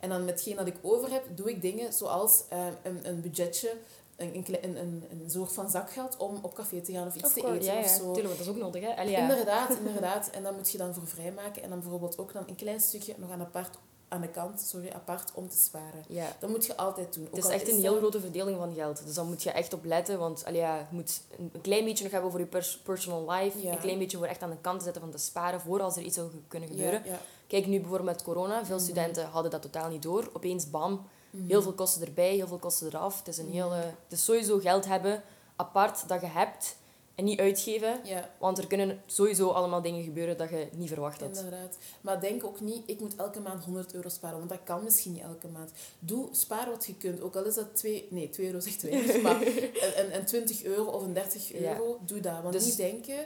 En 0.00 0.08
dan 0.08 0.24
met 0.24 0.34
hetgeen 0.34 0.56
dat 0.56 0.66
ik 0.66 0.76
over 0.82 1.10
heb, 1.10 1.24
doe 1.36 1.50
ik 1.50 1.62
dingen 1.62 1.92
zoals 1.92 2.44
eh, 2.48 2.66
een, 2.82 3.08
een 3.08 3.20
budgetje, 3.20 3.76
een, 4.16 4.34
een, 4.34 4.64
een, 4.64 4.76
een, 4.76 5.04
een 5.10 5.30
soort 5.30 5.52
van 5.52 5.70
zakgeld 5.70 6.16
om 6.16 6.38
op 6.42 6.54
café 6.54 6.80
te 6.80 6.92
gaan 6.92 7.06
of 7.06 7.14
iets 7.14 7.24
Of 7.24 7.32
te 7.32 7.40
course, 7.40 7.60
eten 7.60 7.74
ja, 7.74 7.80
of 7.80 7.86
zo. 7.86 8.12
Tuurlijk, 8.12 8.36
dat 8.36 8.46
is 8.46 8.52
ook 8.52 8.58
nodig, 8.58 8.82
hè. 8.82 8.96
Allee, 8.96 9.10
ja. 9.10 9.18
Inderdaad, 9.18 9.70
inderdaad. 9.86 10.30
En 10.30 10.42
dan 10.42 10.54
moet 10.54 10.70
je 10.70 10.78
dan 10.78 10.94
voor 10.94 11.06
vrijmaken. 11.06 11.62
En 11.62 11.68
dan 11.70 11.80
bijvoorbeeld 11.80 12.18
ook 12.18 12.32
dan 12.32 12.42
een 12.46 12.54
klein 12.56 12.80
stukje 12.80 13.14
nog 13.18 13.30
aan, 13.30 13.40
apart, 13.40 13.78
aan 14.08 14.20
de 14.20 14.28
kant, 14.28 14.60
sorry, 14.60 14.90
apart 14.94 15.30
om 15.34 15.48
te 15.48 15.56
sparen. 15.58 16.04
Ja. 16.08 16.26
Dat 16.40 16.50
moet 16.50 16.66
je 16.66 16.76
altijd 16.76 17.14
doen. 17.14 17.26
Ook 17.26 17.34
Het 17.36 17.44
is 17.44 17.50
echt 17.50 17.68
een 17.68 17.80
heel 17.80 17.96
grote 17.96 18.20
verdeling 18.20 18.58
van 18.58 18.74
geld. 18.74 19.04
Dus 19.06 19.14
daar 19.14 19.24
moet 19.24 19.42
je 19.42 19.50
echt 19.50 19.72
op 19.72 19.84
letten. 19.84 20.18
Want 20.18 20.44
allee, 20.44 20.60
ja, 20.60 20.76
je 20.76 20.84
moet 20.90 21.20
een 21.38 21.60
klein 21.60 21.84
beetje 21.84 22.02
nog 22.04 22.12
hebben 22.12 22.30
voor 22.30 22.40
je 22.40 22.46
pers- 22.46 22.78
personal 22.78 23.30
life. 23.30 23.60
Ja. 23.62 23.72
Een 23.72 23.78
klein 23.78 23.98
beetje 23.98 24.16
voor 24.16 24.26
echt 24.26 24.42
aan 24.42 24.50
de 24.50 24.56
kant 24.60 24.78
te 24.78 24.84
zetten 24.84 25.02
van 25.02 25.10
te 25.10 25.18
sparen. 25.18 25.60
Voor 25.60 25.82
als 25.82 25.96
er 25.96 26.02
iets 26.02 26.14
zou 26.16 26.28
kunnen 26.48 26.68
gebeuren. 26.68 27.02
Kijk, 27.46 27.66
nu 27.66 27.80
bijvoorbeeld 27.80 28.10
met 28.10 28.22
corona. 28.22 28.64
Veel 28.64 28.74
Mhm. 28.76 28.84
studenten 28.84 29.26
hadden 29.26 29.50
dat 29.50 29.62
totaal 29.62 29.88
niet 29.88 30.02
door. 30.02 30.30
Opeens, 30.32 30.70
bam. 30.70 31.06
Mhm. 31.34 31.46
Heel 31.48 31.62
veel 31.62 31.72
kosten 31.72 32.06
erbij, 32.06 32.34
heel 32.34 32.46
veel 32.46 32.58
kosten 32.58 32.86
eraf. 32.86 33.18
Het 33.18 33.28
is, 33.28 33.38
een 33.38 33.44
Mhm. 33.46 33.54
hele, 33.54 33.74
het 33.74 33.94
is 34.18 34.24
sowieso 34.24 34.58
geld 34.58 34.84
hebben 34.84 35.22
apart 35.56 36.08
dat 36.08 36.20
je 36.20 36.26
hebt. 36.26 36.76
En 37.14 37.24
niet 37.24 37.38
uitgeven. 37.40 38.00
Ja, 38.04 38.30
Want 38.38 38.58
er 38.58 38.66
kunnen 38.66 39.02
sowieso 39.06 39.48
allemaal 39.50 39.82
dingen 39.82 40.02
gebeuren 40.04 40.36
dat 40.36 40.50
je 40.50 40.68
niet 40.72 40.88
verwacht 40.88 41.20
had. 41.20 41.36
inderdaad. 41.36 41.76
Maar 42.00 42.20
denk 42.20 42.44
ook 42.44 42.60
niet, 42.60 42.82
ik 42.86 43.00
moet 43.00 43.16
elke 43.16 43.40
maand 43.40 43.64
100 43.64 43.94
euro 43.94 44.08
sparen. 44.08 44.38
Want 44.38 44.50
dat 44.50 44.58
kan 44.64 44.84
misschien 44.84 45.12
niet 45.12 45.22
elke 45.22 45.48
maand. 45.48 45.70
Doe, 45.98 46.28
spaar 46.32 46.70
wat 46.70 46.86
je 46.86 46.94
kunt. 46.96 47.20
Ook 47.20 47.36
al 47.36 47.44
is 47.44 47.54
dat 47.54 47.76
2... 47.76 48.06
Nee, 48.10 48.30
2 48.30 48.46
euro 48.46 48.60
zegt 48.60 48.78
2. 48.78 49.22
maar 49.22 49.42
een, 49.42 49.70
een, 50.04 50.14
een 50.14 50.24
20 50.24 50.62
euro 50.64 50.84
of 50.84 51.02
een 51.02 51.12
30 51.14 51.48
Ja. 51.52 51.72
euro, 51.72 51.98
doe 52.06 52.20
dat. 52.20 52.40
Want 52.42 52.52
Dus- 52.54 52.64
niet 52.64 52.76
denken 52.76 53.16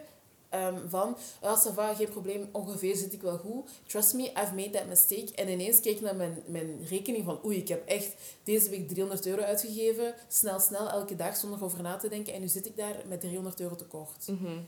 ehm, 0.49 0.89
van... 0.89 1.17
Ah, 1.41 1.59
ça 1.67 1.75
va, 1.75 1.95
geen 1.95 2.09
probleem. 2.09 2.49
Ongeveer 2.53 2.97
zit 2.97 3.13
ik 3.13 3.23
wel 3.23 3.39
goed. 3.39 3.71
Trust 3.87 4.15
me, 4.15 4.23
I've 4.23 4.55
made 4.55 4.71
that 4.71 4.87
mistake. 4.87 5.35
En 5.35 5.49
ineens 5.49 5.81
kijk 5.81 5.97
ik 5.97 6.01
naar 6.01 6.17
mijn, 6.17 6.43
mijn 6.47 6.87
rekening 6.89 7.25
van... 7.25 7.41
Oei, 7.45 7.57
ik 7.59 7.69
heb 7.69 7.87
echt 7.87 8.15
deze 8.45 8.71
week 8.71 8.89
300 8.89 9.27
euro 9.27 9.43
uitgegeven. 9.43 10.15
Snel, 10.29 10.61
snel, 10.61 10.89
elke 10.91 11.17
dag, 11.17 11.37
zonder 11.37 11.65
over 11.65 11.83
na 11.83 11.97
te 11.97 12.09
denken. 12.09 12.35
En 12.35 12.41
nu 12.41 12.49
zit 12.49 12.67
ik 12.67 12.77
daar 12.77 12.97
met 13.09 13.21
300 13.21 13.61
euro 13.61 13.77
tekort. 13.77 14.29
Mhm. 14.29 14.59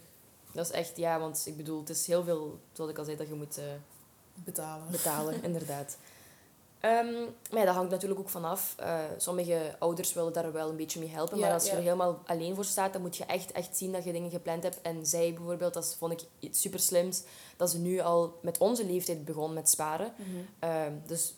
Dat 0.53 0.65
is 0.65 0.73
echt, 0.73 0.97
ja, 0.97 1.21
want 1.21 1.43
ik 1.47 1.57
bedoel, 1.57 1.81
het 1.81 1.91
is 1.91 2.07
heel 2.07 2.25
veel, 2.25 2.59
zoals 2.73 2.91
ik 2.91 2.99
al 2.99 3.05
zei, 3.05 3.17
dat 3.17 3.29
je 3.29 3.35
moet 3.35 3.59
eh, 3.59 3.65
Betalen. 4.35 4.91
betalen, 4.91 5.43
inderdaad. 5.49 5.97
Ehm, 6.81 7.13
maar 7.51 7.59
ja, 7.59 7.65
dat 7.65 7.75
hangt 7.75 7.91
natuurlijk 7.91 8.21
ook 8.21 8.29
vanaf. 8.29 8.75
Eh 8.79 8.99
sommige 9.17 9.77
ouders 9.79 10.13
willen 10.13 10.33
daar 10.33 10.53
wel 10.53 10.69
een 10.69 10.77
beetje 10.77 11.01
mee 11.01 11.09
helpen, 11.09 11.39
Ja, 11.39 11.45
maar 11.45 11.53
als 11.55 11.65
je 11.65 11.71
ja. 11.71 11.77
er 11.77 11.83
helemaal 11.83 12.23
alleen 12.27 12.55
voor 12.55 12.65
staat, 12.65 12.93
dan 12.93 13.03
moet 13.03 13.17
je 13.17 13.25
echt, 13.25 13.53
echt 13.53 13.77
zien 13.77 13.93
dat 13.93 14.05
je 14.05 14.13
dingen 14.13 14.31
gepland 14.31 14.63
hebt. 14.63 14.81
En 14.83 15.07
zij 15.07 15.35
bijvoorbeeld, 15.35 15.75
dat 15.75 15.95
vond 15.99 16.13
ik 16.13 16.21
iets 16.39 16.61
super 16.61 16.81
slims, 16.81 17.23
dat 17.57 17.71
ze 17.71 17.79
nu 17.79 18.01
al 18.01 18.39
met 18.43 18.59
onze 18.59 18.85
leeftijd 18.87 19.25
begon 19.25 19.53
met 19.53 19.69
sparen. 19.71 20.13
Mhm. 20.17 20.29
Ehm, 20.59 20.93
dus 21.07 21.35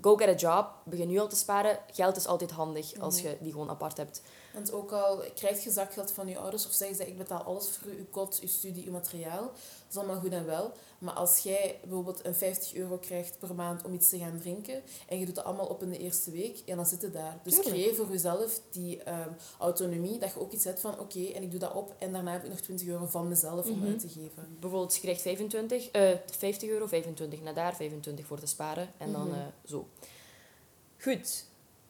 go 0.00 0.16
get 0.16 0.28
a 0.28 0.34
job, 0.34 0.70
begin 0.84 1.08
nu 1.08 1.18
al 1.18 1.28
te 1.28 1.36
sparen. 1.36 1.78
Geld 1.92 2.16
is 2.16 2.26
altijd 2.26 2.50
handig 2.50 2.98
als 3.00 3.16
Mhm. 3.22 3.28
je 3.28 3.36
die 3.40 3.52
gewoon 3.52 3.70
apart 3.70 3.96
hebt. 3.96 4.22
Want 4.58 4.72
ook 4.72 4.92
al 4.92 5.22
krijg 5.34 5.64
je 5.64 5.70
zakgeld 5.70 6.10
van 6.12 6.28
je 6.28 6.38
ouders 6.38 6.66
of 6.66 6.72
zeggen 6.72 6.96
ze 6.96 7.06
ik 7.06 7.16
betaal 7.18 7.42
alles 7.42 7.68
voor 7.68 7.90
je 7.90 8.04
kot, 8.10 8.38
je 8.40 8.46
studie, 8.46 8.84
je 8.84 8.90
materiaal, 8.90 9.42
dat 9.42 9.52
is 9.90 9.96
allemaal 9.96 10.20
goed 10.20 10.32
en 10.32 10.46
wel. 10.46 10.72
Maar 10.98 11.14
als 11.14 11.38
jij 11.38 11.78
bijvoorbeeld 11.82 12.24
een 12.24 12.34
50 12.34 12.74
euro 12.74 12.96
krijgt 12.96 13.38
per 13.38 13.54
maand 13.54 13.84
om 13.84 13.94
iets 13.94 14.08
te 14.08 14.18
gaan 14.18 14.38
drinken 14.40 14.82
en 15.08 15.18
je 15.18 15.26
doet 15.26 15.34
dat 15.34 15.44
allemaal 15.44 15.66
op 15.66 15.82
in 15.82 15.90
de 15.90 15.98
eerste 15.98 16.30
week, 16.30 16.62
ja, 16.64 16.76
dan 16.76 16.86
zit 16.86 17.02
het 17.02 17.12
daar. 17.12 17.38
Dus 17.42 17.54
Tuurlijk. 17.54 17.74
creëer 17.76 17.94
voor 17.94 18.08
jezelf 18.10 18.60
die 18.70 19.02
ehm, 19.02 19.28
autonomie, 19.58 20.18
dat 20.18 20.32
je 20.32 20.40
ook 20.40 20.52
iets 20.52 20.64
hebt 20.64 20.80
van 20.80 20.98
oké, 20.98 21.24
en 21.26 21.42
ik 21.42 21.50
doe 21.50 21.60
dat 21.60 21.74
op 21.74 21.94
en 21.98 22.12
daarna 22.12 22.32
heb 22.32 22.44
ik 22.44 22.50
nog 22.50 22.60
20 22.60 22.86
euro 22.86 23.06
van 23.06 23.28
mezelf 23.28 23.66
om 23.68 23.78
Mhm. 23.78 23.86
uit 23.88 24.00
te 24.00 24.08
geven. 24.08 24.56
Bijvoorbeeld, 24.60 24.94
je 24.94 25.00
krijgt 25.00 25.20
25, 25.22 25.88
eh 25.90 26.10
50 26.26 26.68
euro, 26.68 26.86
25 26.86 27.40
naar 27.42 27.54
daar, 27.54 27.76
25 27.76 28.26
voor 28.26 28.38
te 28.40 28.46
sparen. 28.46 28.92
En 28.98 29.12
dan 29.12 29.26
Mhm. 29.28 29.34
eh, 29.38 29.46
zo. 29.64 29.88
Goed. 31.00 31.44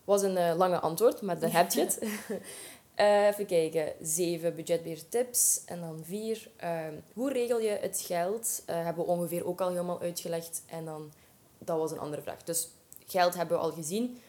Was 0.08 0.22
een 0.22 0.36
eh, 0.36 0.56
lange 0.56 0.78
antwoord, 0.80 1.20
maar 1.20 1.38
dan 1.38 1.50
heb 1.50 1.72
je 1.72 1.80
het. 1.80 1.98
Eh, 2.94 3.26
even 3.26 3.46
kijken. 3.46 3.92
Zeven 4.02 4.54
budgetbeheer 4.54 5.08
tips. 5.08 5.60
En 5.64 5.80
dan 5.80 6.00
vier. 6.04 6.50
ehm, 6.56 6.94
hoe 7.12 7.32
regel 7.32 7.60
je 7.60 7.68
het 7.80 8.00
geld? 8.06 8.62
Eh, 8.66 8.84
hebben 8.84 9.04
we 9.04 9.10
ongeveer 9.10 9.46
ook 9.46 9.60
al 9.60 9.68
helemaal 9.68 10.00
uitgelegd. 10.00 10.62
En 10.66 10.84
dan, 10.84 11.12
dat 11.58 11.78
was 11.78 11.90
een 11.90 11.98
andere 11.98 12.22
vraag. 12.22 12.42
Dus 12.44 12.68
geld 13.06 13.34
hebben 13.34 13.56
we 13.56 13.62
al 13.62 13.72
gezien. 13.72 14.20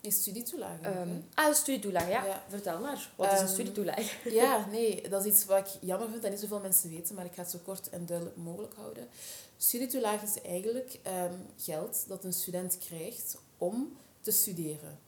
Je 0.00 0.10
studietoelage. 0.10 0.82
Ehm 0.82 1.08
ah, 1.34 1.54
studietoelage, 1.54 2.10
ja. 2.10 2.24
Ja. 2.24 2.42
Vertel 2.48 2.80
maar. 2.80 3.10
Wat 3.16 3.32
is 3.32 3.38
een 3.38 3.44
Ehm, 3.44 3.54
studietoelage? 3.54 4.30
Ja, 4.40 4.66
nee, 4.70 5.08
dat 5.08 5.24
is 5.24 5.32
iets 5.32 5.44
wat 5.44 5.58
ik 5.58 5.66
jammer 5.80 6.08
vind 6.08 6.22
dat 6.22 6.30
niet 6.30 6.40
zoveel 6.40 6.60
mensen 6.60 6.90
weten, 6.90 7.14
maar 7.14 7.24
ik 7.24 7.34
ga 7.34 7.42
het 7.42 7.50
zo 7.50 7.58
kort 7.64 7.88
en 7.88 8.06
duidelijk 8.06 8.36
mogelijk 8.36 8.74
houden. 8.74 9.08
Studietoelage 9.56 10.24
is 10.24 10.42
eigenlijk 10.42 10.98
geld 11.56 12.04
dat 12.08 12.24
een 12.24 12.32
student 12.32 12.78
krijgt 12.78 13.36
om 13.58 13.96
te 14.20 14.30
studeren. 14.30 14.98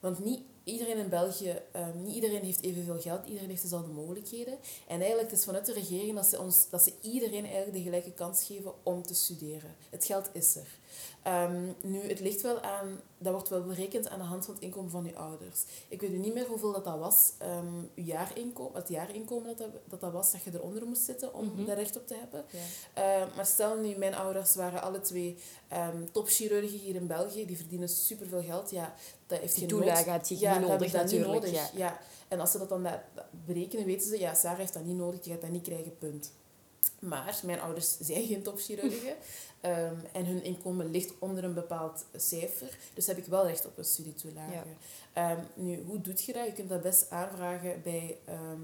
Want 0.00 0.24
niet 0.24 0.40
iedereen 0.64 0.96
in 0.96 1.08
België, 1.08 1.62
ehm, 1.72 2.02
niet 2.02 2.14
iedereen 2.14 2.42
heeft 2.42 2.62
evenveel 2.62 3.00
geld, 3.00 3.26
iedereen 3.26 3.48
heeft 3.48 3.62
dezelfde 3.62 3.92
mogelijkheden. 3.92 4.58
En 4.86 4.98
eigenlijk 5.00 5.30
het 5.30 5.38
is 5.38 5.44
vanuit 5.44 5.66
de 5.66 5.72
regering 5.72 6.14
dat 6.14 6.26
ze, 6.26 6.40
ons, 6.40 6.68
dat 6.70 6.82
ze 6.82 6.92
iedereen 7.02 7.44
eigenlijk 7.44 7.72
de 7.72 7.82
gelijke 7.82 8.12
kans 8.12 8.44
geven 8.44 8.72
om 8.82 9.02
te 9.02 9.14
studeren. 9.14 9.76
Het 9.90 10.04
geld 10.04 10.28
is 10.32 10.56
er. 10.56 10.68
Ehm, 11.22 11.62
nu, 11.82 12.00
het 12.00 12.20
ligt 12.20 12.40
wel 12.40 12.60
aan, 12.60 13.00
dat 13.18 13.32
wordt 13.32 13.48
wel 13.48 13.62
berekend 13.62 14.08
aan 14.08 14.18
de 14.18 14.24
hand 14.24 14.44
van 14.44 14.54
het 14.54 14.62
inkomen 14.62 14.90
van 14.90 15.04
je 15.04 15.16
ouders. 15.16 15.62
Ik 15.88 16.00
weet 16.00 16.10
nu 16.10 16.18
niet 16.18 16.34
meer 16.34 16.46
hoeveel 16.46 16.72
dat, 16.72 16.84
dat 16.84 16.98
was, 16.98 17.32
ehm 17.38 17.66
je 17.94 18.04
jaarinkomen, 18.04 18.80
het 18.80 18.88
jaarinkomen 18.88 19.46
dat 19.46 19.58
dat, 19.58 19.68
dat 19.84 20.00
dat 20.00 20.12
was, 20.12 20.32
dat 20.32 20.42
je 20.42 20.50
eronder 20.54 20.86
moest 20.86 21.02
zitten 21.02 21.34
om 21.34 21.44
Mhm. 21.54 21.64
daar 21.64 21.76
recht 21.76 21.96
op 21.96 22.06
te 22.06 22.14
hebben. 22.14 22.44
Ja. 22.50 22.58
Eh, 23.22 23.36
maar 23.36 23.46
stel 23.46 23.76
nu, 23.76 23.96
mijn 23.96 24.14
ouders 24.14 24.54
waren 24.54 24.82
alle 24.82 25.00
twee 25.00 25.36
ehm 25.68 25.96
topchirurgen 26.12 26.78
hier 26.78 26.94
in 26.94 27.06
België, 27.06 27.46
die 27.46 27.56
verdienen 27.56 27.88
superveel 27.88 28.42
geld. 28.42 28.70
Ja, 28.70 28.94
dat 29.26 29.38
heeft 29.40 29.54
Die 29.54 29.68
geen 29.68 29.78
toelage 29.78 30.10
heb 30.10 30.24
je 30.26 30.38
ja, 30.38 30.58
niet 30.58 30.68
nodig 30.68 30.86
je 30.92 30.96
dat 30.98 31.04
niet 31.06 31.12
natuurlijk. 31.20 31.44
nodig. 31.46 31.50
Ja. 31.52 31.68
Ja. 31.74 32.00
En 32.28 32.40
als 32.40 32.50
ze 32.50 32.58
dat 32.58 32.68
dan 32.68 32.82
dat- 32.82 33.00
dat 33.14 33.24
berekenen, 33.46 33.84
weten 33.86 34.08
ze, 34.08 34.18
ja, 34.18 34.34
Sarah 34.34 34.58
heeft 34.58 34.72
dat 34.74 34.84
niet 34.84 34.96
nodig, 34.96 35.20
die 35.20 35.32
gaat 35.32 35.40
dat 35.40 35.50
niet 35.50 35.62
krijgen, 35.62 35.98
punt. 35.98 36.32
Maar 37.00 37.40
mijn 37.44 37.60
ouders 37.60 37.96
zijn 38.00 38.26
geen 38.26 38.42
topchirurgen 38.42 39.14
ehm, 39.60 39.94
en 40.12 40.26
hun 40.26 40.42
inkomen 40.42 40.90
ligt 40.90 41.12
onder 41.18 41.44
een 41.44 41.54
bepaald 41.54 42.04
cijfer. 42.16 42.78
Dus 42.94 43.06
heb 43.06 43.16
ik 43.16 43.24
wel 43.24 43.46
recht 43.46 43.66
op 43.66 43.78
een 43.78 43.84
studietoelage. 43.84 44.52
Ja. 44.52 44.64
Ehm, 45.12 45.40
nu, 45.54 45.82
hoe 45.86 46.00
doe 46.00 46.14
je 46.16 46.32
dat? 46.32 46.46
Je 46.46 46.52
kunt 46.52 46.68
dat 46.68 46.82
best 46.82 47.10
aanvragen 47.10 47.82
bij 47.82 48.18
ehm, 48.24 48.62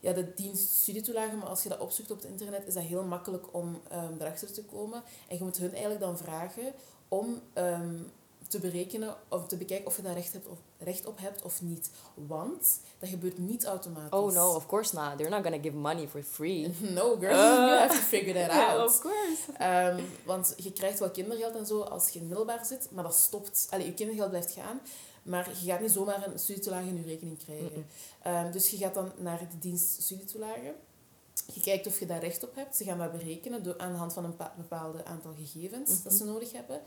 ja, 0.00 0.12
de 0.12 0.34
dienst 0.34 0.72
studietoelage, 0.72 1.36
maar 1.36 1.48
als 1.48 1.62
je 1.62 1.68
dat 1.68 1.78
opzoekt 1.78 2.10
op 2.10 2.20
het 2.20 2.30
internet, 2.30 2.66
is 2.66 2.74
dat 2.74 2.82
heel 2.82 3.04
makkelijk 3.04 3.54
om 3.54 3.80
erachter 4.18 4.52
te 4.52 4.64
komen. 4.64 5.02
En 5.28 5.36
je 5.36 5.44
moet 5.44 5.56
hun 5.56 5.70
eigenlijk 5.70 6.00
dan 6.00 6.18
vragen 6.18 6.72
om 7.08 7.40
te 8.48 8.58
berekenen 8.60 9.16
of 9.28 9.46
te 9.46 9.56
bekijken 9.56 9.86
of 9.86 9.96
je 9.96 10.02
daar 10.02 10.14
recht, 10.14 10.32
hebt 10.32 10.46
of, 10.46 10.58
recht 10.80 11.06
op 11.06 11.18
hebt 11.20 11.42
of 11.42 11.62
niet. 11.62 11.90
Want 12.14 12.80
dat 12.98 13.08
gebeurt 13.08 13.38
niet 13.38 13.64
automatisch. 13.64 14.18
Oh 14.18 14.32
no, 14.32 14.54
of 14.54 14.66
course 14.66 14.94
not. 14.94 15.16
They're 15.16 15.30
not 15.30 15.42
gonna 15.42 15.58
give 15.62 15.76
money 15.76 16.08
for 16.08 16.22
free. 16.22 16.74
No, 16.94 17.16
girl, 17.20 17.32
Uh. 17.32 17.36
you 17.38 17.78
have 17.78 17.94
to 17.94 18.00
figure 18.02 18.46
that 18.46 18.50
out. 18.68 18.88
of 18.88 19.00
course. 19.00 19.52
Ehm, 19.58 20.00
want 20.24 20.54
je 20.56 20.72
krijgt 20.72 20.98
wel 20.98 21.10
kindergeld 21.10 21.54
en 21.56 21.66
zo 21.66 21.80
als 21.80 22.08
je 22.08 22.18
in 22.18 22.26
middelbaar 22.26 22.64
zit, 22.66 22.88
maar 22.90 23.04
dat 23.04 23.14
stopt. 23.14 23.66
Allee, 23.70 23.86
je 23.86 23.94
kindergeld 23.94 24.28
blijft 24.30 24.52
gaan, 24.52 24.80
maar 25.22 25.48
je 25.62 25.70
gaat 25.70 25.80
niet 25.80 25.90
zomaar 25.90 26.26
een 26.26 26.38
studietoelage 26.38 26.88
in 26.88 26.96
je 26.96 27.02
rekening 27.02 27.38
krijgen. 27.44 27.86
Ehm, 28.22 28.52
dus 28.52 28.70
je 28.70 28.76
gaat 28.76 28.94
dan 28.94 29.12
naar 29.16 29.38
de 29.38 29.58
dienst 29.58 30.02
studietoelage. 30.02 30.74
Je 31.52 31.60
kijkt 31.60 31.86
of 31.86 31.98
je 31.98 32.06
daar 32.06 32.20
recht 32.20 32.42
op 32.42 32.54
hebt. 32.54 32.76
Ze 32.76 32.84
gaan 32.84 32.98
dat 32.98 33.12
berekenen 33.12 33.62
door, 33.62 33.78
aan 33.78 33.92
de 33.92 33.98
hand 33.98 34.12
van 34.12 34.24
een 34.24 34.36
bepaald 34.56 35.04
aantal 35.04 35.32
gegevens 35.38 36.02
dat 36.02 36.12
ze 36.12 36.24
mhm. 36.24 36.32
nodig 36.32 36.52
hebben. 36.52 36.80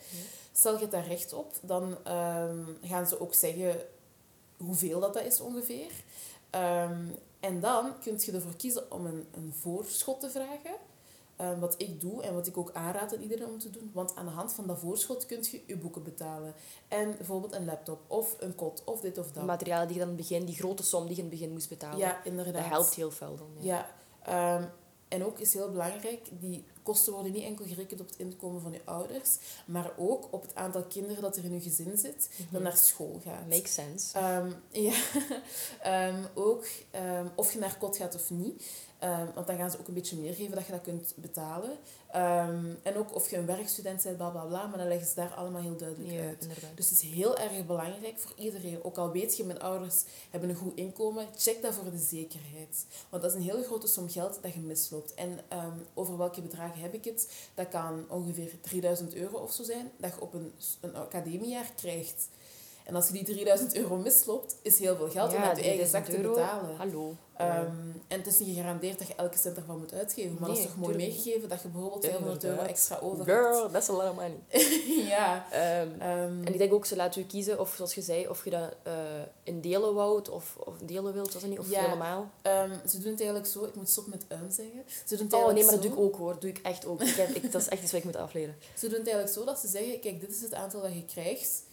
Stel 0.51 0.79
je 0.79 0.87
daar 0.87 1.07
recht 1.07 1.33
op, 1.33 1.53
dan 1.61 1.97
ehm, 2.03 2.63
gaan 2.81 3.07
ze 3.07 3.19
ook 3.19 3.33
zeggen 3.33 3.81
hoeveel 4.57 4.99
dat, 4.99 5.13
dat 5.13 5.25
is 5.25 5.39
ongeveer. 5.39 5.91
Um, 6.55 7.15
en 7.39 7.59
dan 7.59 7.99
kun 7.99 8.19
je 8.19 8.31
ervoor 8.31 8.55
kiezen 8.55 8.91
om 8.91 9.05
een, 9.05 9.25
een 9.31 9.53
voorschot 9.59 10.19
te 10.19 10.29
vragen. 10.29 10.75
Um, 11.41 11.59
wat 11.59 11.75
ik 11.77 12.01
doe 12.01 12.23
en 12.23 12.33
wat 12.33 12.47
ik 12.47 12.57
ook 12.57 12.71
aanraad 12.73 13.15
aan 13.15 13.21
iedereen 13.21 13.47
om 13.47 13.59
te 13.59 13.69
doen. 13.69 13.91
Want 13.93 14.15
aan 14.15 14.25
de 14.25 14.31
hand 14.31 14.53
van 14.53 14.67
dat 14.67 14.79
voorschot 14.79 15.25
kun 15.25 15.43
je 15.51 15.61
je 15.65 15.77
boeken 15.77 16.03
betalen. 16.03 16.53
En 16.87 17.15
bijvoorbeeld 17.17 17.53
een 17.53 17.65
laptop 17.65 17.99
of 18.07 18.35
een 18.39 18.55
kot 18.55 18.81
of 18.85 18.99
dit 18.99 19.17
of 19.17 19.31
dat. 19.31 19.45
Materialen 19.45 19.87
die 19.87 19.97
je 19.97 20.01
dan 20.01 20.11
in 20.11 20.17
het 20.17 20.27
begin, 20.27 20.45
die 20.45 20.55
grote 20.55 20.83
som 20.83 21.07
die 21.07 21.15
je 21.15 21.21
in 21.21 21.29
het 21.29 21.39
begin 21.39 21.53
moest 21.53 21.69
betalen. 21.69 21.97
Ja, 21.97 22.23
inderdaad. 22.23 22.53
Dat 22.53 22.65
helpt 22.65 22.93
heel 22.93 23.11
veel 23.11 23.35
dan. 23.37 23.47
Ja. 23.59 23.75
ja 23.75 23.89
um, 24.29 24.69
en 25.13 25.25
ook 25.25 25.39
is 25.39 25.53
heel 25.53 25.71
belangrijk, 25.71 26.27
die 26.31 26.63
kosten 26.83 27.13
worden 27.13 27.31
niet 27.31 27.43
enkel 27.43 27.65
gerekend 27.65 28.01
op 28.01 28.07
het 28.07 28.17
inkomen 28.17 28.61
van 28.61 28.71
je 28.71 28.81
ouders, 28.85 29.37
maar 29.65 29.91
ook 29.97 30.27
op 30.31 30.41
het 30.41 30.55
aantal 30.55 30.83
kinderen 30.83 31.21
dat 31.21 31.37
er 31.37 31.43
in 31.43 31.53
je 31.53 31.61
gezin 31.61 31.97
zit, 31.97 32.29
dat 32.37 32.47
mhm. 32.49 32.61
naar 32.61 32.77
school 32.77 33.21
gaat. 33.23 33.47
Makes 33.49 33.73
sense. 33.73 34.19
Um, 34.19 34.55
ja. 34.87 34.95
um, 36.07 36.25
ook 36.33 36.65
um, 36.95 37.31
of 37.35 37.53
je 37.53 37.59
naar 37.59 37.77
kot 37.77 37.97
gaat 37.97 38.15
of 38.15 38.29
niet. 38.29 38.63
Um, 39.03 39.33
want 39.33 39.47
dan 39.47 39.57
gaan 39.57 39.71
ze 39.71 39.79
ook 39.79 39.87
een 39.87 39.93
beetje 39.93 40.17
meer 40.17 40.33
geven 40.33 40.55
dat 40.55 40.65
je 40.65 40.71
dat 40.71 40.81
kunt 40.81 41.13
betalen. 41.15 41.69
Um, 42.15 42.77
en 42.83 42.95
ook 42.95 43.15
of 43.15 43.29
je 43.29 43.37
een 43.37 43.45
werkstudent 43.45 44.03
bent, 44.03 44.17
bla 44.17 44.29
bla 44.29 44.45
bla, 44.45 44.67
maar 44.67 44.77
dan 44.77 44.87
leggen 44.87 45.07
ze 45.07 45.15
daar 45.15 45.33
allemaal 45.33 45.61
heel 45.61 45.77
duidelijk 45.77 46.11
ja, 46.11 46.23
uit. 46.23 46.41
Inderdaad. 46.41 46.75
Dus 46.75 46.89
het 46.89 47.01
is 47.01 47.09
heel 47.09 47.37
erg 47.37 47.65
belangrijk 47.65 48.19
voor 48.19 48.31
iedereen. 48.37 48.83
Ook 48.83 48.97
al 48.97 49.11
weet 49.11 49.37
je, 49.37 49.43
mijn 49.43 49.59
ouders 49.59 50.03
hebben 50.29 50.49
een 50.49 50.55
goed 50.55 50.75
inkomen, 50.75 51.27
check 51.35 51.61
dat 51.61 51.73
voor 51.73 51.91
de 51.91 51.97
zekerheid. 51.97 52.85
Want 53.09 53.23
dat 53.23 53.31
is 53.31 53.37
een 53.37 53.43
hele 53.43 53.63
grote 53.63 53.87
som 53.87 54.09
geld 54.09 54.39
dat 54.41 54.53
je 54.53 54.59
misloopt. 54.59 55.13
En 55.13 55.29
um, 55.29 55.85
over 55.93 56.17
welke 56.17 56.41
bedragen 56.41 56.81
heb 56.81 56.93
ik 56.93 57.03
het? 57.03 57.31
Dat 57.53 57.67
kan 57.67 58.05
ongeveer 58.09 58.51
3000 58.61 59.15
euro 59.15 59.37
of 59.37 59.51
zo 59.51 59.63
zijn, 59.63 59.91
dat 59.97 60.13
je 60.13 60.21
op 60.21 60.33
een, 60.33 60.53
een 60.81 60.95
academiejaar 60.95 61.71
krijgt. 61.75 62.27
En 62.83 62.95
als 62.95 63.07
je 63.07 63.13
die 63.13 63.23
3000 63.23 63.75
euro 63.75 63.95
misloopt, 63.95 64.55
is 64.61 64.79
heel 64.79 64.95
veel 64.95 65.09
geld 65.09 65.35
om 65.35 65.41
uit 65.41 65.57
je 65.57 65.63
eigen 65.63 65.87
zak 65.87 66.05
te 66.05 66.19
betalen. 66.19 66.75
Hallo. 66.75 67.15
Um, 67.41 68.01
en 68.07 68.17
het 68.17 68.27
is 68.27 68.39
niet 68.39 68.55
gegarandeerd 68.55 68.99
dat 68.99 69.07
je 69.07 69.15
elke 69.15 69.37
cent 69.37 69.57
ervan 69.57 69.79
moet 69.79 69.93
uitgeven. 69.93 70.37
Maar 70.39 70.49
nee, 70.49 70.49
dat 70.49 70.57
is 70.57 70.71
toch 70.71 70.75
mooi 70.77 70.95
meegegeven 70.95 71.49
dat 71.49 71.61
je 71.61 71.67
bijvoorbeeld 71.67 72.05
500 72.05 72.43
euro 72.43 72.61
extra 72.61 72.99
over 73.01 73.25
Girl, 73.25 73.69
that's 73.69 73.89
a 73.89 73.93
lot 73.93 74.09
of 74.09 74.15
money. 74.15 74.39
ja. 75.15 75.45
Um, 75.81 75.91
um, 75.91 76.45
en 76.45 76.53
ik 76.53 76.57
denk 76.57 76.73
ook, 76.73 76.85
ze 76.85 76.95
laten 76.95 77.21
u 77.21 77.25
kiezen, 77.25 77.59
of 77.59 77.73
zoals 77.75 77.95
je 77.95 78.01
zei, 78.01 78.27
of 78.27 78.43
je 78.43 78.49
dat 78.49 78.75
uh, 78.87 78.93
in 79.43 79.61
delen 79.61 79.93
wou 79.93 80.29
of, 80.31 80.55
of 80.57 80.77
delen 80.77 81.13
wilt, 81.13 81.33
was 81.33 81.41
het 81.41 81.51
niet, 81.51 81.59
of 81.59 81.69
ja, 81.69 81.81
helemaal. 81.81 82.31
ze 82.87 82.99
doen 82.99 83.11
het 83.11 83.19
eigenlijk 83.21 83.47
zo, 83.47 83.63
ik 83.63 83.75
moet 83.75 83.89
stop 83.89 84.07
met 84.07 84.25
uim 84.27 84.51
zeggen. 84.51 84.83
Ze 85.05 85.15
doen 85.17 85.25
het 85.25 85.35
oh 85.35 85.53
nee, 85.53 85.63
maar 85.63 85.73
dat 85.73 85.81
doe 85.81 85.91
ik 85.91 85.99
ook 85.99 86.15
hoor, 86.15 86.39
doe 86.39 86.49
ik 86.49 86.59
echt 86.63 86.85
ook. 86.85 87.01
Ik 87.01 87.15
heb, 87.15 87.29
ik, 87.29 87.51
dat 87.51 87.61
is 87.61 87.67
echt 87.67 87.81
iets 87.81 87.91
wat 87.91 87.99
ik 87.99 88.05
moet 88.05 88.15
afleren. 88.15 88.55
Ze 88.79 88.87
doen 88.87 88.99
het 88.99 89.07
eigenlijk 89.07 89.37
zo 89.37 89.45
dat 89.45 89.59
ze 89.59 89.67
zeggen, 89.67 89.99
kijk, 89.99 90.19
dit 90.19 90.29
is 90.29 90.41
het 90.41 90.53
aantal 90.53 90.81
dat 90.81 90.93
je 90.93 91.05
krijgt, 91.05 91.63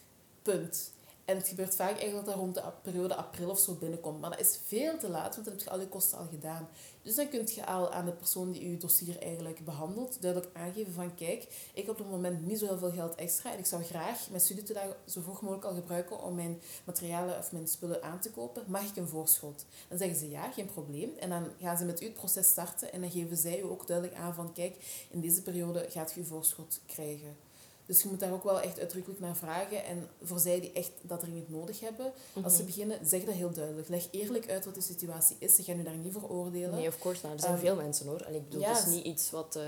punt. 0.43 0.91
En 1.31 1.37
het 1.37 1.49
gebeurt 1.49 1.75
vaak 1.75 1.99
eigenlijk 1.99 2.15
dat 2.15 2.27
dat 2.27 2.35
rond 2.35 2.55
de 2.55 2.63
periode 2.83 3.15
april 3.15 3.51
of 3.51 3.59
zo 3.59 3.75
binnenkomt. 3.75 4.21
Maar 4.21 4.31
dat 4.31 4.41
is 4.41 4.59
veel 4.67 4.99
te 4.99 5.09
laat, 5.09 5.35
want 5.35 5.47
dan 5.47 5.55
heb 5.55 5.65
je 5.65 5.71
al 5.71 5.81
je 5.81 5.89
kosten 5.89 6.19
al 6.19 6.27
gedaan. 6.31 6.69
Dus 7.03 7.15
dan 7.15 7.29
kun 7.29 7.49
je 7.55 7.67
al 7.67 7.93
aan 7.93 8.05
de 8.05 8.13
persoon 8.13 8.53
die 8.53 8.71
je 8.71 8.77
dossier 8.77 9.23
eigenlijk 9.23 9.65
behandelt, 9.65 10.23
duidelijk 10.23 10.57
aangeven 10.57 10.93
van 10.93 11.15
kijk, 11.15 11.71
ik 11.75 11.87
heb 11.87 11.91
op 11.91 11.99
het 11.99 12.11
moment 12.11 12.47
niet 12.47 12.59
zo 12.59 12.67
heel 12.67 12.79
veel 12.79 12.93
geld 12.93 13.15
extra 13.15 13.53
en 13.53 13.59
ik 13.59 13.67
zou 13.67 13.83
graag 13.83 14.29
mijn 14.29 14.41
studietedag 14.41 14.97
zo 15.07 15.21
vroeg 15.21 15.41
mogelijk 15.41 15.65
al 15.65 15.75
gebruiken 15.75 16.23
om 16.23 16.35
mijn 16.35 16.61
materialen 16.85 17.39
of 17.39 17.53
mijn 17.53 17.69
spullen 17.69 18.03
aan 18.03 18.21
te 18.21 18.31
kopen. 18.31 18.65
Mag 18.67 18.83
ik 18.83 18.97
een 18.97 19.09
voorschot? 19.09 19.65
Dan 19.89 19.99
zeggen 19.99 20.17
ze 20.17 20.31
ja, 20.31 20.51
geen 20.51 20.67
probleem. 20.67 21.11
En 21.19 21.29
dan 21.29 21.47
gaan 21.61 21.77
ze 21.77 21.85
met 21.85 22.03
u 22.03 22.05
het 22.05 22.15
proces 22.15 22.49
starten 22.49 22.93
en 22.93 23.01
dan 23.01 23.11
geven 23.11 23.37
zij 23.37 23.61
u 23.61 23.65
ook 23.65 23.87
duidelijk 23.87 24.19
aan 24.19 24.35
van 24.35 24.53
kijk, 24.53 25.07
in 25.11 25.21
deze 25.21 25.43
periode 25.43 25.87
gaat 25.89 26.13
je 26.15 26.25
voorschot 26.25 26.81
krijgen. 26.87 27.50
Dus 27.91 28.03
je 28.03 28.09
moet 28.09 28.21
daar 28.21 28.33
ook 28.33 28.45
wel 28.45 28.61
echt 28.61 28.79
uitdrukkelijk 28.79 29.21
naar 29.21 29.37
vragen. 29.37 29.85
En 29.85 30.09
voor 30.23 30.39
zij 30.39 30.61
die 30.61 30.73
echt 30.73 30.91
dat 31.03 31.21
dringend 31.21 31.51
nodig 31.51 31.81
hebben, 31.81 32.13
als 32.43 32.53
ze 32.57 32.63
mhm. 32.63 32.71
beginnen, 32.71 32.99
zeg 33.07 33.25
dat 33.25 33.35
heel 33.35 33.51
duidelijk. 33.51 33.89
Leg 33.89 34.09
eerlijk 34.11 34.51
uit 34.51 34.65
wat 34.65 34.75
de 34.75 34.81
situatie 34.81 35.37
is. 35.39 35.55
Ze 35.55 35.63
gaan 35.63 35.77
je 35.77 35.83
daar 35.83 35.95
niet 35.95 36.13
voor 36.13 36.31
oordelen. 36.31 36.71
Nee, 36.71 36.89
of 36.89 36.99
course. 36.99 37.21
Nou, 37.23 37.35
er 37.35 37.41
zijn 37.41 37.53
ehm, 37.53 37.63
veel 37.63 37.77
mensen 37.77 38.07
hoor. 38.07 38.21
En 38.21 38.35
ik 38.35 38.49
bedoel, 38.49 38.67
het 38.67 38.79
is 38.79 38.87
niet 38.87 39.05
iets 39.05 39.31
wat... 39.31 39.57
Uh, 39.57 39.63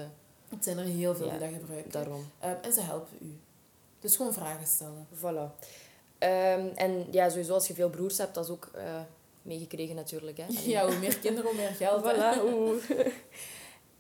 het 0.49 0.65
zijn 0.65 0.79
er 0.79 0.85
heel 0.85 1.15
veel 1.15 1.31
die 1.31 1.39
dat 1.39 1.49
gebruiken. 1.53 1.91
Daarom. 1.91 2.31
Um, 2.45 2.57
en 2.63 2.73
ze 2.73 2.81
helpen 2.81 3.17
u. 3.21 3.39
Dus 4.01 4.17
gewoon 4.17 4.33
vragen 4.33 4.67
stellen. 4.67 5.07
Voilà. 5.17 5.67
Um, 6.19 6.73
en 6.75 7.07
ja, 7.11 7.29
sowieso 7.29 7.55
als 7.55 7.67
je 7.67 7.75
veel 7.75 7.91
broers 7.91 8.19
hebt, 8.19 8.35
dat 8.35 8.45
is 8.45 8.51
ook 8.51 8.71
uh, 8.77 9.01
meegekregen 9.43 9.95
natuurlijk. 9.95 10.37
Hè? 10.37 10.45
Ja, 10.71 10.87
hoe 10.87 10.99
meer 10.99 11.19
kinderen, 11.19 11.51
hoe 11.51 11.61
meer 11.61 11.75
geld. 11.75 12.03
voilà. 12.07 12.41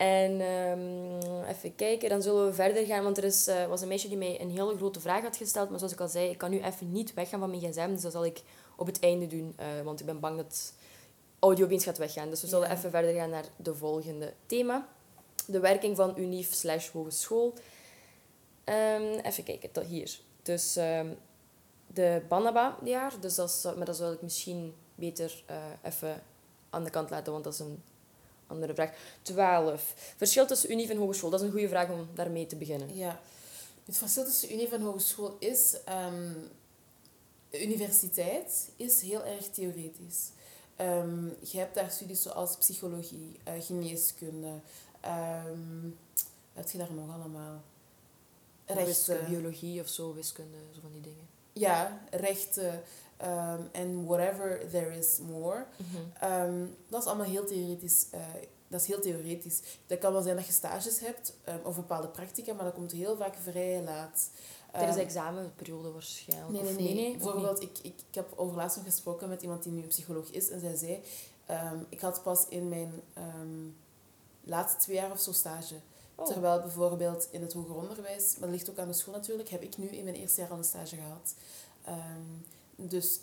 En 0.02 0.40
um, 0.40 1.44
even 1.44 1.74
kijken, 1.74 2.08
dan 2.08 2.22
zullen 2.22 2.46
we 2.46 2.52
verder 2.52 2.86
gaan. 2.86 3.04
Want 3.04 3.18
er 3.18 3.24
is, 3.24 3.48
uh, 3.48 3.66
was 3.66 3.80
een 3.80 3.88
meisje 3.88 4.08
die 4.08 4.16
mij 4.16 4.40
een 4.40 4.50
hele 4.50 4.76
grote 4.76 5.00
vraag 5.00 5.22
had 5.22 5.36
gesteld. 5.36 5.68
Maar 5.70 5.78
zoals 5.78 5.92
ik 5.92 6.00
al 6.00 6.08
zei, 6.08 6.30
ik 6.30 6.38
kan 6.38 6.50
nu 6.50 6.62
even 6.62 6.92
niet 6.92 7.14
weggaan 7.14 7.40
van 7.40 7.50
mijn 7.50 7.62
gsm. 7.62 7.88
Dus 7.88 8.00
dat 8.00 8.12
zal 8.12 8.24
ik 8.24 8.42
op 8.76 8.86
het 8.86 9.00
einde 9.00 9.26
doen. 9.26 9.56
Uh, 9.60 9.66
want 9.84 10.00
ik 10.00 10.06
ben 10.06 10.20
bang 10.20 10.36
dat 10.36 10.74
audio 11.38 11.64
opeens 11.64 11.84
gaat 11.84 11.98
weggaan. 11.98 12.30
Dus 12.30 12.40
we 12.40 12.46
zullen 12.46 12.70
even 12.70 12.90
verder 12.90 13.14
gaan 13.14 13.30
naar 13.30 13.44
de 13.56 13.74
volgende 13.74 14.32
thema. 14.46 14.88
De 15.46 15.60
werking 15.60 15.96
van 15.96 16.14
UNIF 16.16 16.54
slash 16.54 16.88
hogeschool. 16.88 17.54
Um, 18.64 19.18
even 19.18 19.44
kijken, 19.44 19.72
tot 19.72 19.84
hier. 19.84 20.18
Dus 20.42 20.76
um, 20.76 21.16
de 21.86 22.22
Banaba-jaar. 22.28 23.12
Dus 23.20 23.34
dat 23.34 23.48
is, 23.48 23.76
maar 23.76 23.86
dat 23.86 23.96
zal 23.96 24.12
ik 24.12 24.22
misschien 24.22 24.74
beter 24.94 25.44
uh, 25.50 25.56
even 25.82 26.22
aan 26.70 26.84
de 26.84 26.90
kant 26.90 27.10
laten. 27.10 27.32
Want 27.32 27.44
dat 27.44 27.52
is 27.52 27.58
een 27.58 27.82
andere 28.52 28.74
vraag. 28.74 28.92
12. 29.22 29.94
Verschil 30.16 30.46
tussen 30.46 30.70
unief 30.72 30.90
en 30.90 30.96
hogeschool. 30.96 31.30
Dat 31.30 31.40
is 31.40 31.46
een 31.46 31.52
goede 31.52 31.68
vraag 31.68 31.90
om 31.90 32.08
daarmee 32.14 32.46
te 32.46 32.56
beginnen. 32.56 32.96
Ja. 32.96 33.20
Het 33.84 33.96
verschil 33.96 34.24
tussen 34.24 34.52
unief 34.52 34.72
en 34.72 34.82
hogeschool 34.82 35.36
is... 35.38 35.76
Um, 35.88 36.50
universiteit 37.50 38.68
is 38.76 39.00
heel 39.00 39.24
erg 39.24 39.46
theoretisch. 39.46 40.30
Um, 40.80 41.36
je 41.40 41.58
hebt 41.58 41.74
daar 41.74 41.90
studies 41.90 42.22
zoals 42.22 42.56
psychologie, 42.56 43.38
uh, 43.48 43.52
geneeskunde... 43.64 44.60
Um, 45.04 45.96
wat 46.52 46.64
heb 46.64 46.72
je 46.72 46.78
daar 46.78 46.92
nog 46.92 47.14
allemaal? 47.14 47.62
Rechten. 48.64 49.26
Biologie 49.28 49.80
of 49.80 49.88
zo, 49.88 50.14
wiskunde, 50.14 50.56
zo 50.74 50.80
van 50.80 50.92
die 50.92 51.00
dingen. 51.00 51.28
Ja, 51.52 52.00
rechten 52.10 52.82
en 53.72 53.88
um, 53.88 54.06
whatever 54.06 54.68
there 54.70 54.96
is 54.96 55.18
more. 55.18 55.66
Mhm. 55.76 56.32
um, 56.32 56.76
dat 56.88 57.02
is 57.02 57.08
allemaal 57.08 57.26
heel 57.26 57.44
theoretisch. 57.44 58.06
Uh, 58.14 58.20
dat 58.68 58.80
is 58.80 58.86
heel 58.86 59.00
theoretisch. 59.00 59.60
Dat 59.86 59.98
kan 59.98 60.12
wel 60.12 60.22
zijn 60.22 60.36
dat 60.36 60.46
je 60.46 60.52
stages 60.52 61.00
hebt 61.00 61.34
um, 61.48 61.60
of 61.64 61.76
bepaalde 61.76 62.08
practica, 62.08 62.52
maar 62.52 62.64
dat 62.64 62.74
komt 62.74 62.92
heel 62.92 63.16
vaak 63.16 63.34
vrij 63.42 63.82
laat. 63.82 64.30
Tijdens 64.72 64.96
de 64.96 65.02
examenperiode 65.02 65.90
waarschijnlijk. 65.90 66.50
Nee, 66.50 66.62
nee, 66.62 66.74
nee. 66.74 66.94
nee, 66.94 67.12
Bijvoorbeeld, 67.12 67.62
ik, 67.62 67.78
ik, 67.82 67.94
ik 68.08 68.14
heb 68.14 68.32
over 68.36 68.56
laatst 68.56 68.76
nog 68.76 68.86
gesproken 68.86 69.28
met 69.28 69.42
iemand 69.42 69.62
die 69.62 69.72
nu 69.72 69.82
een 69.82 69.88
psycholoog 69.88 70.30
is 70.30 70.50
en 70.50 70.60
zij 70.60 70.76
zei, 70.76 71.02
ik 71.88 72.00
had 72.00 72.22
pas 72.22 72.46
in 72.48 72.68
mijn 72.68 73.02
laatste 74.44 74.78
twee 74.78 74.96
jaar 74.96 75.10
of 75.10 75.20
zo 75.20 75.32
stage. 75.32 75.74
Oh. 76.14 76.26
Terwijl 76.26 76.60
bijvoorbeeld 76.60 77.28
in 77.30 77.42
het 77.42 77.52
hoger 77.52 77.76
onderwijs, 77.76 78.32
maar 78.38 78.48
dat 78.48 78.58
ligt 78.58 78.70
ook 78.70 78.78
aan 78.78 78.88
de 78.88 78.94
school 78.94 79.14
natuurlijk, 79.14 79.48
heb 79.48 79.62
ik 79.62 79.76
nu 79.76 79.86
in 79.86 80.04
mijn 80.04 80.16
eerste 80.16 80.40
jaar 80.40 80.50
al 80.50 80.58
een 80.58 80.64
stage 80.64 80.96
gehad. 80.96 81.34
Dus 82.76 83.20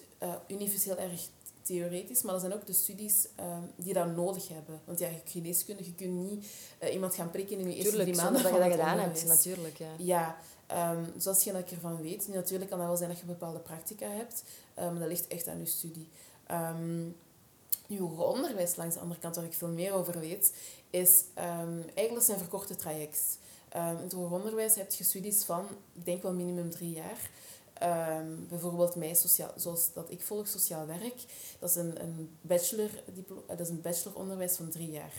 uh, 0.48 0.60
is 0.74 0.86
heel 0.86 0.98
erg 0.98 1.28
theoretisch, 1.62 2.22
maar 2.22 2.34
er 2.34 2.40
zijn 2.40 2.54
ook 2.54 2.66
de 2.66 2.74
studies 2.74 3.28
um, 3.40 3.72
die 3.76 3.94
dat 3.94 4.16
nodig 4.16 4.48
hebben. 4.48 4.82
Want 4.86 5.00
ja, 5.00 5.10
geneeskunde, 5.26 5.86
je 5.86 5.94
kunt 5.94 6.30
niet 6.30 6.46
uh, 6.84 6.94
iemand 6.94 7.16
gaan 7.16 7.32
prikken 7.32 7.60
in 7.60 7.70
je 7.70 7.76
eerste 7.76 7.98
drie 7.98 8.16
maanden 8.16 8.44
dat 8.44 8.54
je 8.54 8.60
dat 8.60 8.72
gedaan 8.72 9.00
hebt, 9.00 9.26
natuurlijk. 9.26 9.78
Ja, 9.78 10.38
ja 10.68 10.92
um, 10.94 11.14
zoals 11.18 11.44
je 11.44 11.52
dat 11.52 11.72
ervan 11.72 12.02
weet. 12.02 12.28
natuurlijk 12.28 12.70
kan 12.70 12.80
dat 12.80 12.88
wel 12.88 12.98
zijn 12.98 13.10
dat 13.10 13.20
je 13.20 13.26
bepaalde 13.26 13.60
practica 13.60 14.08
hebt, 14.08 14.44
um, 14.80 14.92
maar 14.92 15.00
dat 15.00 15.08
ligt 15.08 15.28
echt 15.28 15.48
aan 15.48 15.60
je 15.60 15.66
studie. 15.66 16.08
Nu, 17.88 18.00
onderwijs, 18.00 18.76
langs 18.76 18.96
de 18.96 19.02
andere 19.02 19.20
kant, 19.20 19.36
waar 19.36 19.46
ik 19.46 19.54
veel 19.54 19.68
meer 19.68 19.94
over 19.94 20.20
weet, 20.20 20.54
is 20.90 21.24
eigenlijk 21.94 22.26
zijn 22.26 22.38
verkorte 22.38 22.76
traject. 22.76 23.38
In 23.74 23.80
het 23.80 24.14
hoger 24.14 24.38
onderwijs 24.38 24.76
heb 24.76 24.92
je 24.92 25.04
studies 25.04 25.44
van, 25.44 25.66
ik 25.94 26.06
denk 26.06 26.22
wel 26.22 26.34
minimum 26.34 26.70
drie 26.70 26.92
jaar. 26.92 27.30
Um, 27.84 28.48
bijvoorbeeld 28.50 28.96
mij, 28.96 29.14
sociaal, 29.14 29.52
zoals 29.56 29.94
dat 29.94 30.12
ik 30.12 30.22
volg, 30.22 30.48
sociaal 30.48 30.86
werk. 30.86 31.26
Dat 31.60 31.70
is 31.70 31.76
een, 31.76 32.02
een, 32.02 32.38
bachelor, 32.42 32.90
dat 33.48 33.60
is 33.60 33.70
een 33.70 33.82
bacheloronderwijs 33.82 34.56
van 34.56 34.70
drie 34.70 34.92
jaar. 34.92 35.14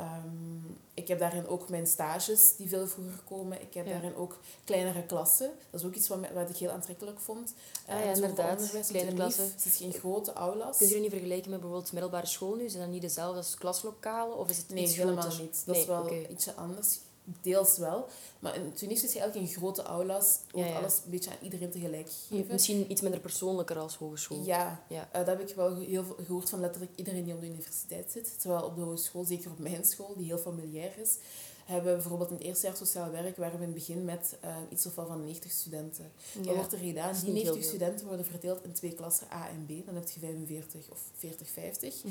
Um, 0.00 0.76
ik 0.94 1.08
heb 1.08 1.18
daarin 1.18 1.46
ook 1.46 1.68
mijn 1.68 1.86
stages 1.86 2.56
die 2.56 2.68
veel 2.68 2.86
vroeger 2.86 3.20
komen. 3.28 3.60
Ik 3.60 3.74
heb 3.74 3.86
daarin 3.86 4.14
ook 4.14 4.38
kleinere 4.64 5.02
klassen. 5.02 5.50
Dat 5.70 5.80
is 5.80 5.86
ook 5.86 5.94
iets 5.94 6.08
wat, 6.08 6.18
wat 6.34 6.50
ik 6.50 6.56
heel 6.56 6.70
aantrekkelijk 6.70 7.20
vond. 7.20 7.54
Ah, 7.86 8.04
ja, 8.04 8.12
inderdaad. 8.12 8.70
Kleine 8.88 9.14
klassen. 9.14 9.44
Het 9.44 9.64
is 9.64 9.76
geen 9.76 9.92
grote 9.92 10.32
aulas. 10.32 10.76
Kun 10.78 10.88
je 10.88 11.00
niet 11.00 11.10
vergelijken 11.10 11.50
met 11.50 11.60
bijvoorbeeld 11.60 11.92
middelbare 11.92 12.26
school 12.26 12.54
nu? 12.54 12.68
Zijn 12.68 12.82
dat 12.82 12.92
niet 12.92 13.02
dezelfde 13.02 13.36
als 13.36 13.54
klaslokalen? 13.54 14.36
Of 14.36 14.50
is 14.50 14.56
het 14.56 14.68
nee, 14.68 14.88
helemaal 14.88 15.36
niet. 15.40 15.62
Dat 15.66 15.76
is 15.76 15.86
wel 15.86 16.12
ietsje 16.30 16.54
anders. 16.54 16.98
Deels 17.24 17.78
wel. 17.78 18.08
Maar 18.38 18.56
in 18.56 18.72
Tunesië 18.72 19.06
is 19.06 19.12
je 19.12 19.18
eigenlijk 19.18 19.50
in 19.50 19.56
grote 19.56 19.82
aulas, 19.82 20.38
wordt 20.52 20.74
alles 20.74 21.00
een 21.04 21.10
beetje 21.10 21.30
aan 21.30 21.36
iedereen 21.42 21.70
tegelijk 21.70 22.10
gegeven. 22.10 22.52
Misschien 22.52 22.90
iets 22.90 23.00
minder 23.00 23.20
persoonlijker 23.20 23.78
als 23.78 23.96
hogeschool. 23.96 24.42
Ja, 24.44 24.84
ja. 24.88 25.08
Uh, 25.08 25.12
dat 25.12 25.26
heb 25.26 25.48
ik 25.48 25.56
wel 25.56 25.76
heel 25.76 26.04
veel 26.04 26.16
gehoord 26.24 26.50
van 26.50 26.60
letterlijk 26.60 26.92
iedereen 26.94 27.24
die 27.24 27.34
op 27.34 27.40
de 27.40 27.46
universiteit 27.46 28.10
zit. 28.12 28.40
Terwijl 28.40 28.64
op 28.64 28.76
de 28.76 28.82
hogeschool, 28.82 29.24
zeker 29.24 29.50
op 29.50 29.58
mijn 29.58 29.84
school, 29.84 30.14
die 30.16 30.26
heel 30.26 30.38
familiair 30.38 30.98
is, 30.98 31.16
hebben 31.64 31.90
we 31.90 31.98
bijvoorbeeld 32.00 32.30
een 32.30 32.38
eerste 32.38 32.66
jaar 32.66 32.76
sociaal 32.76 33.10
werk 33.10 33.36
waar 33.36 33.50
we 33.50 33.56
in 33.56 33.62
het 33.62 33.74
begin 33.74 34.04
met 34.04 34.36
uh, 34.44 34.56
iets 34.68 34.86
of 34.86 34.94
wel 34.94 35.06
van 35.06 35.20
90 35.20 35.50
studenten. 35.50 36.12
Ja. 36.32 36.42
Wat 36.42 36.54
wordt 36.54 36.72
er 36.72 36.78
gedaan? 36.78 37.14
Die 37.24 37.32
90 37.32 37.64
studenten 37.64 38.06
worden 38.06 38.26
verdeeld 38.26 38.64
in 38.64 38.72
twee 38.72 38.92
klassen 38.92 39.26
A 39.32 39.48
en 39.48 39.64
B. 39.66 39.86
Dan 39.86 39.94
heb 39.94 40.08
je 40.08 40.20
45 40.20 40.90
of 40.90 41.00
40, 41.14 41.48
50. 41.48 42.02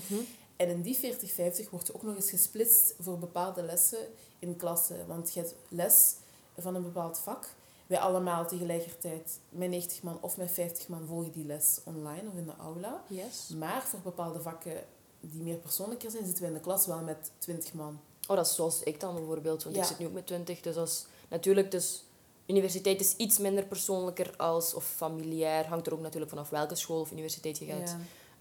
En 0.56 0.70
in 0.70 0.82
die 0.82 0.96
40, 0.96 1.32
50 1.32 1.70
wordt 1.70 1.88
je 1.88 1.96
ook 1.96 2.04
nog 2.04 2.16
eens 2.16 2.30
gesplitst 2.30 2.96
voor 3.00 3.20
bepaalde 3.20 3.64
lessen 3.64 4.08
in 4.44 4.56
klassen. 4.56 5.08
Want 5.08 5.34
je 5.34 5.40
hebt 5.40 5.56
les 5.68 6.16
van 6.58 6.76
een 6.76 6.84
bepaald 6.84 7.18
vak. 7.18 7.50
Wij 7.88 8.00
allemaal 8.00 8.48
tegelijkertijd 8.48 9.40
met 9.50 9.70
90 9.70 10.04
man 10.04 10.18
of 10.22 10.38
met 10.38 10.52
50 10.52 10.88
man 10.88 11.06
volgen 11.08 11.32
die 11.32 11.46
les 11.46 11.80
online 11.84 12.28
of 12.32 12.38
in 12.38 12.46
de 12.46 12.56
aula. 12.58 13.04
Yes. 13.08 13.50
Maar 13.58 13.84
voor 13.84 14.00
bepaalde 14.00 14.42
vakken 14.42 14.84
die 15.20 15.42
meer 15.42 15.56
persoonlijker 15.56 16.12
zijn, 16.12 16.26
zitten 16.26 16.44
we 16.44 16.50
in 16.50 16.56
de 16.56 16.60
klas 16.60 16.86
wel 16.86 17.02
met 17.02 17.32
20 17.38 17.74
man. 17.74 18.00
Oh, 18.28 18.36
dat 18.36 18.46
is 18.46 18.56
zoals 18.56 18.84
ik 18.84 19.00
dan 19.00 19.16
bijvoorbeeld, 19.16 19.64
want 19.64 19.76
ik 19.76 19.84
zit 19.84 20.00
nu 20.00 20.06
ook 20.06 20.14
met 20.14 20.28
20. 20.28 20.62
Dus 20.62 20.76
als, 20.76 21.06
natuurlijk, 21.30 21.72
dus 21.72 22.04
universiteit 22.46 23.00
is 23.00 23.16
iets 23.16 23.38
minder 23.38 23.64
persoonlijker 23.64 24.34
als, 24.38 24.74
of 24.74 24.86
familiair. 24.86 25.68
Hangt 25.68 25.88
er 25.88 25.94
ook 25.94 26.02
natuurlijk 26.02 26.32
vanaf 26.32 26.50
welke 26.50 26.76
school 26.76 27.00
of 27.00 27.12
universiteit 27.12 27.58
je 27.58 27.66
gaat. 27.66 27.96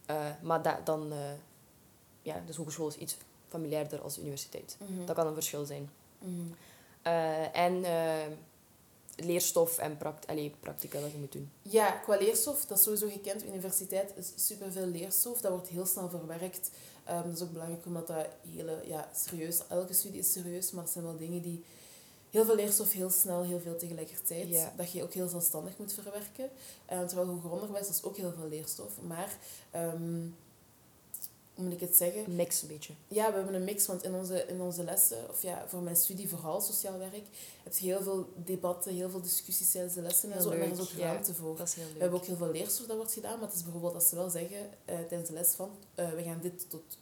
Ja. 0.07 0.15
Uh, 0.15 0.43
maar 0.43 0.62
da, 0.62 0.81
dan, 0.85 1.12
uh, 1.12 1.19
ja, 2.23 2.43
dus 2.47 2.57
hogeschool 2.57 2.88
is 2.88 2.97
iets 2.97 3.17
familiairder 3.53 4.01
als 4.01 4.19
universiteit. 4.19 4.77
Mhm. 4.79 5.07
Dat 5.07 5.17
kan 5.17 5.27
een 5.27 5.35
verschil 5.35 5.65
zijn. 5.65 5.91
Mm 6.19 6.55
uh, 7.07 7.57
en 7.57 7.85
leerstof 9.17 9.79
en 9.79 9.97
pract 9.97 10.27
allee, 10.27 10.55
practica 10.61 11.01
dat 11.01 11.12
je 11.12 11.19
moet 11.19 11.33
doen. 11.33 11.51
Ja, 11.62 11.91
qua 11.91 12.17
leerstof, 12.17 12.67
dat 12.67 12.79
is 12.79 12.85
sowieso 12.85 13.09
gekend. 13.09 13.45
Universiteit 13.45 14.12
is 14.17 14.33
superveel 14.47 14.87
leerstof. 14.87 15.41
Dat 15.41 15.53
wordt 15.53 15.69
heel 15.69 15.87
snel 15.87 16.09
verwerkt. 16.09 16.71
Um, 17.11 17.23
dat 17.23 17.33
is 17.33 17.43
ook 17.43 17.53
belangrijk 17.53 17.87
omdat 17.87 18.07
dat 18.07 18.27
hele, 18.55 18.83
ja, 18.87 19.09
serieus, 19.15 19.61
elke 19.69 19.93
studie 19.93 20.19
is 20.21 20.33
serieus, 20.33 20.71
maar 20.71 20.83
het 20.83 20.93
zijn 20.93 21.05
wel 21.05 21.17
dingen 21.17 21.43
die 21.43 21.65
heel 22.31 22.45
veel 22.45 22.55
leerstof 22.55 22.93
heel 22.93 23.11
snel, 23.11 23.43
heel 23.43 23.61
veel 23.61 23.77
tegelijkertijd. 23.77 24.67
Dat 24.77 24.93
je 24.93 25.03
ook 25.03 25.12
heel 25.12 25.29
zelfstandig 25.29 25.79
moet 25.79 25.93
verwerken. 25.93 26.51
Um, 26.93 27.07
terwijl 27.07 27.29
hoger 27.29 27.51
onderwijs 27.51 27.88
is 27.88 28.03
ook 28.03 28.17
heel 28.17 28.33
veel 28.33 28.49
leerstof. 28.49 29.01
Maar 29.01 29.37
um, 29.77 30.37
hoe 31.55 31.65
moet 31.65 31.73
ik 31.73 31.81
het 31.81 31.97
zeggen? 31.97 32.25
Een 32.25 32.37
mix 32.37 32.62
een 32.62 32.69
beetje. 32.69 32.93
Ja, 33.09 33.31
we 33.31 33.37
hebben 33.37 33.55
een 33.55 33.65
mix, 33.65 33.87
want 33.87 34.03
in 34.03 34.15
onze, 34.15 34.47
in 34.47 34.61
onze 34.61 34.85
lessen, 34.85 35.29
of 35.29 35.43
ja, 35.43 35.65
voor 35.69 35.81
mijn 35.81 35.97
studie 35.97 36.29
vooral 36.29 36.61
sociaal 36.61 36.99
werk, 36.99 37.27
heb 37.62 37.77
je 37.77 37.87
heel 37.87 38.03
veel 38.03 38.29
debatten, 38.37 38.95
heel 38.95 39.11
veel 39.11 39.21
discussies 39.21 39.71
tijdens 39.71 39.95
de 39.95 40.01
lessen 40.01 40.33
en 40.33 40.43
zo. 40.43 40.51
En 40.51 40.59
daar 40.59 40.71
is 40.71 40.81
ook 40.81 40.91
ruimte 40.99 41.35
voor. 41.35 41.57
Dat 41.57 41.77
leuk. 41.77 41.93
We 41.93 42.01
hebben 42.01 42.19
ook 42.19 42.27
heel 42.27 42.37
veel 42.37 42.51
leerstof 42.51 42.87
dat 42.87 42.97
wordt 42.97 43.12
gedaan, 43.12 43.38
maar 43.38 43.49
het 43.49 43.57
is 43.57 43.62
bijvoorbeeld 43.62 43.95
als 43.95 44.09
ze 44.09 44.15
wel 44.15 44.31
zeggen 44.31 44.59
uh, 44.61 44.95
tijdens 45.09 45.29
de 45.29 45.35
les 45.35 45.55
van, 45.55 45.71
uh, 45.97 46.11
we 46.11 46.23
gaan 46.23 46.38
dit 46.43 46.71
tot 46.71 46.99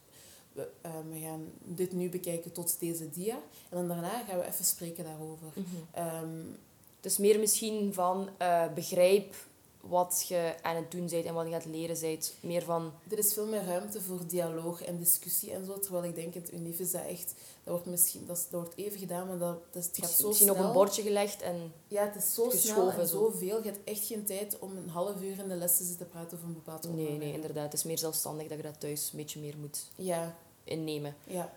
we, 0.52 0.68
uh, 0.86 0.92
we, 1.10 1.18
gaan 1.20 1.52
dit 1.62 1.92
nu 1.92 2.08
bekijken 2.08 2.52
tot 2.52 2.76
deze 2.80 3.10
dia. 3.10 3.34
En 3.68 3.76
dan 3.76 3.88
daarna 3.88 4.24
gaan 4.28 4.38
we 4.38 4.46
even 4.46 4.64
spreken 4.64 5.04
daarover. 5.04 5.46
Mm 5.54 5.64
-hmm. 5.64 6.22
um, 6.22 6.58
dus 7.00 7.16
meer 7.16 7.38
misschien 7.38 7.94
van 7.94 8.28
begrijp 8.74 9.34
wat 9.80 10.24
je 10.28 10.54
aan 10.62 10.76
het 10.76 10.90
doen 10.90 11.06
bent 11.08 11.24
en 11.24 11.34
wat 11.34 11.46
je 11.46 11.52
gaat 11.52 11.64
leren 11.64 12.00
bent. 12.00 12.34
Meer 12.40 12.62
van... 12.62 12.92
Er 13.10 13.18
is 13.18 13.32
veel 13.32 13.46
meer 13.46 13.64
ruimte 13.64 14.00
voor 14.00 14.26
dialoog 14.26 14.82
en 14.82 14.98
discussie 14.98 15.52
en 15.52 15.64
zo. 15.64 15.78
Terwijl 15.78 16.04
ik 16.04 16.14
denk, 16.14 16.34
in 16.34 16.40
het 16.40 16.52
UNIF 16.52 16.78
is 16.78 16.90
dat 16.90 17.06
echt... 17.06 17.34
Dat 17.64 17.74
wordt 17.74 17.86
misschien 17.86 18.26
dat, 18.26 18.46
dat 18.50 18.60
wordt 18.60 18.76
even 18.76 18.98
gedaan, 18.98 19.28
maar 19.28 19.38
dat, 19.38 19.58
dat 19.70 19.84
het 19.84 19.98
gaat 20.00 20.10
zo 20.10 20.26
misschien 20.26 20.48
snel. 20.48 20.60
op 20.60 20.68
een 20.68 20.72
bordje 20.72 21.02
gelegd 21.02 21.42
en 21.42 21.72
Ja, 21.88 22.04
het 22.04 22.16
is 22.16 22.34
zo 22.34 22.50
snel 22.50 22.90
en 22.90 23.08
zoveel. 23.08 23.56
Je 23.56 23.70
hebt 23.70 23.84
echt 23.84 24.06
geen 24.06 24.24
tijd 24.24 24.58
om 24.58 24.76
een 24.76 24.88
half 24.88 25.22
uur 25.22 25.38
in 25.38 25.48
de 25.48 25.54
les 25.54 25.76
te 25.76 25.84
zitten 25.84 26.08
praten 26.08 26.36
over 26.36 26.48
een 26.48 26.54
bepaald 26.54 26.84
onderwerp. 26.84 27.18
Nee, 27.18 27.26
nee, 27.26 27.34
inderdaad. 27.34 27.64
Het 27.64 27.74
is 27.74 27.84
meer 27.84 27.98
zelfstandig 27.98 28.48
dat 28.48 28.56
je 28.56 28.62
dat 28.62 28.80
thuis 28.80 29.10
een 29.12 29.18
beetje 29.18 29.40
meer 29.40 29.56
moet 29.58 29.86
ja. 29.94 30.36
innemen. 30.64 31.16
Ja. 31.24 31.52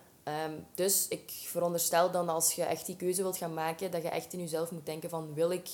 Um, 0.46 0.66
dus 0.74 1.08
ik 1.08 1.30
veronderstel 1.30 2.10
dan 2.10 2.28
als 2.28 2.52
je 2.52 2.62
echt 2.62 2.86
die 2.86 2.96
keuze 2.96 3.22
wilt 3.22 3.36
gaan 3.36 3.54
maken, 3.54 3.90
dat 3.90 4.02
je 4.02 4.08
echt 4.08 4.32
in 4.32 4.38
jezelf 4.38 4.70
moet 4.70 4.86
denken 4.86 5.10
van 5.10 5.34
wil 5.34 5.50
ik 5.50 5.68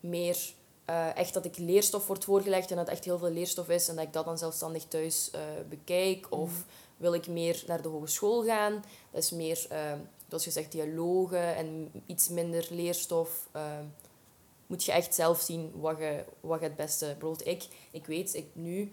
meer 0.00 0.54
uh, 0.90 1.16
echt 1.16 1.34
dat 1.34 1.44
ik 1.44 1.58
leerstof 1.58 2.06
wordt 2.06 2.24
voorgelegd 2.24 2.70
en 2.70 2.76
dat 2.76 2.88
echt 2.88 3.04
heel 3.04 3.18
veel 3.18 3.30
leerstof 3.30 3.68
is 3.68 3.88
en 3.88 3.96
dat 3.96 4.04
ik 4.04 4.12
dat 4.12 4.24
dan 4.24 4.38
zelfstandig 4.38 4.84
thuis 4.84 5.30
uh, 5.34 5.40
bekijk. 5.68 6.26
Of 6.30 6.50
mm. 6.50 6.64
wil 6.96 7.14
ik 7.14 7.26
meer 7.26 7.62
naar 7.66 7.82
de 7.82 7.88
hogeschool 7.88 8.44
gaan? 8.44 8.84
Dat 9.10 9.22
is 9.22 9.30
meer, 9.30 9.66
uh, 9.72 9.92
zoals 10.28 10.44
gezegd, 10.44 10.72
dialogen 10.72 11.56
en 11.56 11.90
iets 12.06 12.28
minder 12.28 12.66
leerstof. 12.70 13.48
moet 14.66 14.84
je 14.84 14.92
echt 14.92 15.14
zelf 15.14 15.40
zien 15.40 15.72
wat 15.74 15.98
je, 15.98 16.24
wat 16.40 16.60
je 16.60 16.66
het 16.66 16.76
beste... 16.76 17.04
Bijvoorbeeld 17.06 17.46
ik, 17.46 17.66
ik 17.90 18.06
weet, 18.06 18.34
ik 18.34 18.46
nu 18.52 18.92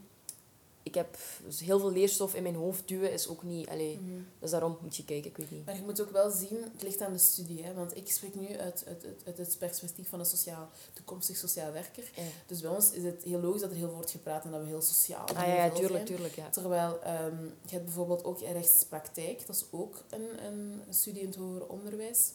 ik 0.86 0.95
heb 0.95 1.17
dus 1.45 1.60
heel 1.60 1.80
veel 1.80 1.91
leerstof 1.91 2.36
in 2.36 2.43
mijn 2.43 2.56
hoofd 2.56 2.88
duwen 2.88 3.12
is 3.12 3.28
ook 3.28 3.43
niet... 3.43 3.67
Allee, 3.67 4.00
mm 4.00 4.08
-hmm. 4.08 4.28
Dus 4.39 4.52
daarom 4.52 4.78
moet 4.82 4.95
je 4.95 5.06
kijken, 5.06 5.30
ik 5.30 5.38
weet 5.38 5.52
niet. 5.52 5.65
Maar 5.65 5.76
je 5.76 5.82
moet 5.82 6.02
ook 6.02 6.12
wel 6.12 6.32
zien, 6.32 6.63
het 6.74 6.84
ligt 6.84 7.02
aan 7.02 7.13
de 7.13 7.19
studie. 7.19 7.63
Hè? 7.63 7.74
Want 7.74 7.98
ik 7.98 8.12
spreek 8.12 8.36
nu 8.36 8.58
uit, 8.58 8.84
uit, 8.88 9.06
uit, 9.26 9.38
het 9.38 9.56
perspectief 9.60 10.10
van 10.10 10.19
een 10.19 10.26
sociaal, 10.26 10.69
toekomstig 10.93 11.38
sociaal 11.38 11.71
werker. 11.71 12.04
Ja. 12.15 12.24
Dus 12.45 12.62
bij 12.62 12.71
ons 12.71 12.91
is 12.91 13.04
het 13.04 13.24
heel 13.24 13.39
logisch 13.39 13.62
dat 13.62 13.69
er 13.69 13.76
heel 13.76 13.86
veel 13.86 13.95
wordt 13.95 14.12
gepraat 14.12 14.45
en 14.45 14.52
dat 14.52 14.62
we 14.62 14.67
heel 14.67 14.82
sociaal 14.82 15.28
ah, 15.28 15.48
ja, 15.48 15.54
ja, 15.54 15.69
tuurlijk, 15.69 16.06
tuurlijk, 16.06 16.36
ja. 16.36 16.50
Terwijl 16.50 16.91
um, 16.93 17.54
je 17.65 17.71
hebt 17.71 17.86
bijvoorbeeld 17.86 18.24
ook 18.24 18.39
rechtspraktijk. 18.39 19.48
Dat 19.48 19.56
is 19.56 19.65
ook 19.71 20.04
een, 20.10 20.45
een 20.45 20.84
studie 20.89 21.21
in 21.21 21.28
het 21.28 21.36
hoger 21.36 21.67
onderwijs 21.67 22.32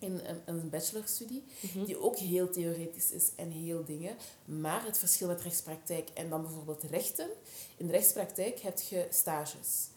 in 0.00 0.20
een, 0.24 0.40
een 0.44 0.70
bachelorstudie, 0.70 1.44
mm 1.74 1.84
die 1.84 2.00
ook 2.00 2.16
heel 2.16 2.50
theoretisch 2.50 3.10
is 3.10 3.30
en 3.36 3.50
heel 3.50 3.84
dingen. 3.84 4.16
Maar 4.44 4.84
het 4.84 4.98
verschil 4.98 5.26
met 5.26 5.40
rechtspraktijk 5.40 6.08
en 6.14 6.28
dan 6.28 6.42
bijvoorbeeld 6.42 6.82
rechten, 6.82 7.28
in 7.76 7.86
de 7.86 7.92
rechtspraktijk 7.92 8.60
heb 8.60 8.80
je 8.80 9.06
stages. 9.10 9.88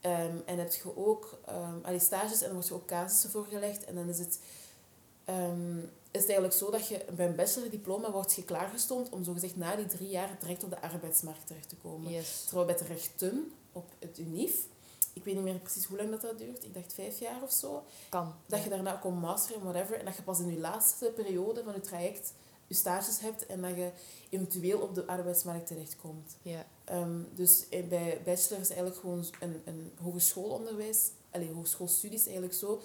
Um, 0.00 0.42
en 0.44 0.58
heb 0.58 0.72
je 0.72 0.96
ook 0.96 1.38
um, 1.86 2.00
stages 2.00 2.40
en 2.40 2.46
dan 2.46 2.54
word 2.54 2.68
je 2.68 2.74
ook 2.74 2.86
casussen 2.86 3.30
voorgelegd. 3.30 3.84
En 3.84 3.94
dan 3.94 4.08
is 4.08 4.18
het, 4.18 4.38
um, 5.28 5.78
is 6.10 6.20
het 6.20 6.28
eigenlijk 6.28 6.54
zo 6.54 6.70
dat 6.70 6.88
je 6.88 7.04
bij 7.16 7.26
een 7.26 7.34
bachelordiploma 7.34 8.10
wordt 8.10 8.34
je 8.34 8.44
klaargestoomd 8.44 9.08
om 9.10 9.24
zogezegd 9.24 9.56
na 9.56 9.76
die 9.76 9.86
drie 9.86 10.08
jaar 10.08 10.36
direct 10.40 10.64
op 10.64 10.70
de 10.70 10.80
arbeidsmarkt 10.80 11.46
terecht 11.46 11.68
te 11.68 11.76
komen. 11.76 12.12
Yes. 12.12 12.44
Terwijl 12.44 12.66
bij 12.66 12.76
de 12.76 12.84
rechten 12.84 13.52
op 13.72 13.90
het 13.98 14.18
UNIF 14.18 14.66
ik 15.14 15.24
weet 15.24 15.34
niet 15.34 15.44
meer 15.44 15.58
precies 15.58 15.84
hoe 15.84 15.96
lang 15.96 16.10
dat, 16.10 16.20
dat 16.20 16.38
duurt. 16.38 16.64
Ik 16.64 16.74
dacht 16.74 16.92
vijf 16.92 17.18
jaar 17.18 17.42
of 17.42 17.52
zo. 17.52 17.84
Kan. 18.08 18.34
Dat 18.46 18.62
je 18.62 18.70
daarna 18.70 18.92
kon 18.92 19.18
masteren, 19.18 19.62
whatever. 19.62 19.98
En 19.98 20.04
dat 20.04 20.16
je 20.16 20.22
pas 20.22 20.38
in 20.38 20.50
je 20.50 20.58
laatste 20.58 21.12
periode 21.14 21.62
van 21.64 21.74
je 21.74 21.80
traject 21.80 22.32
je 22.66 22.74
stages 22.74 23.20
hebt 23.20 23.46
en 23.46 23.62
dat 23.62 23.76
je 23.76 23.90
eventueel 24.30 24.78
op 24.78 24.94
de 24.94 25.06
arbeidsmarkt 25.06 25.66
terechtkomt. 25.66 26.36
Ja. 26.42 26.66
Um, 26.92 27.28
dus 27.34 27.66
bij 27.68 28.20
bachelor 28.24 28.60
is 28.60 28.68
eigenlijk 28.68 28.96
gewoon 28.96 29.24
een, 29.40 29.62
een 29.64 29.92
hogeschoolonderwijs, 30.02 31.10
alleen 31.30 31.54
hogeschoolstudies 31.54 32.24
eigenlijk 32.24 32.54
zo. 32.54 32.82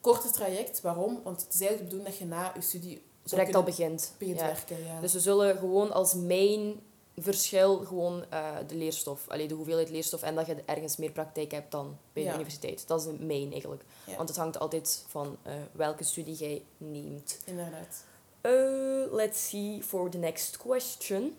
Korte 0.00 0.30
traject, 0.30 0.80
waarom? 0.80 1.20
Want 1.22 1.40
het 1.40 1.54
is 1.54 1.60
eigenlijk 1.60 1.90
de 1.90 1.96
bedoeling 1.96 2.08
dat 2.08 2.18
je 2.18 2.24
na 2.24 2.52
je 2.54 2.60
studie 2.60 3.02
direct 3.22 3.54
al 3.54 3.62
begint. 3.62 4.12
Begint 4.18 4.38
ja. 4.38 4.46
werken, 4.46 4.84
ja. 4.84 5.00
Dus 5.00 5.12
we 5.12 5.20
zullen 5.20 5.58
gewoon 5.58 5.92
als 5.92 6.14
main 6.14 6.80
verschil 7.16 7.76
gewoon 7.76 8.24
uh, 8.32 8.56
de 8.66 8.74
leerstof. 8.74 9.28
Allee, 9.28 9.48
de 9.48 9.54
hoeveelheid 9.54 9.90
leerstof 9.90 10.22
en 10.22 10.34
dat 10.34 10.46
je 10.46 10.56
ergens 10.66 10.96
meer 10.96 11.10
praktijk 11.10 11.50
hebt 11.50 11.70
dan 11.70 11.98
bij 12.12 12.24
de 12.24 12.34
universiteit. 12.34 12.86
Dat 12.86 13.00
is 13.00 13.06
de 13.06 13.24
main 13.24 13.52
eigenlijk. 13.52 13.82
Ja. 14.06 14.16
Want 14.16 14.28
het 14.28 14.38
hangt 14.38 14.58
altijd 14.58 15.04
van 15.08 15.36
uh, 15.46 15.52
welke 15.72 16.04
studie 16.04 16.34
jij 16.34 16.62
neemt. 16.76 17.38
Inderdaad. 17.44 18.04
Uh, 18.42 19.12
let's 19.12 19.48
see 19.48 19.82
for 19.82 20.10
the 20.10 20.18
next 20.18 20.56
question. 20.56 21.36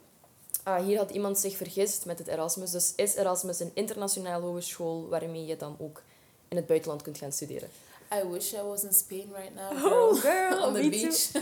Ah, 0.64 0.86
hier 0.86 0.98
had 0.98 1.12
iemand 1.12 1.40
zich 1.40 1.58
vergist 1.58 2.06
met 2.06 2.20
het 2.20 2.28
Erasmus. 2.28 2.72
Dus 2.72 2.94
is 2.96 3.16
Erasmus 3.16 3.60
een 3.60 3.72
internationale 3.74 4.46
hogeschool 4.46 5.08
waarmee 5.10 5.46
je 5.46 5.58
dan 5.58 5.76
ook 5.80 6.02
in 6.48 6.58
het 6.58 6.68
buitenland 6.68 7.02
kunt 7.02 7.18
gaan 7.18 7.32
studeren? 7.32 7.70
I 8.14 8.28
wish 8.30 8.54
I 8.54 8.62
was 8.62 8.84
in 8.84 8.94
Spain 8.94 9.32
right 9.34 9.56
now. 9.56 9.80
Girl. 9.80 10.10
Oh, 10.10 10.22
girl. 10.22 10.62
On 10.66 10.74
the 10.74 10.90
beach. 10.90 11.36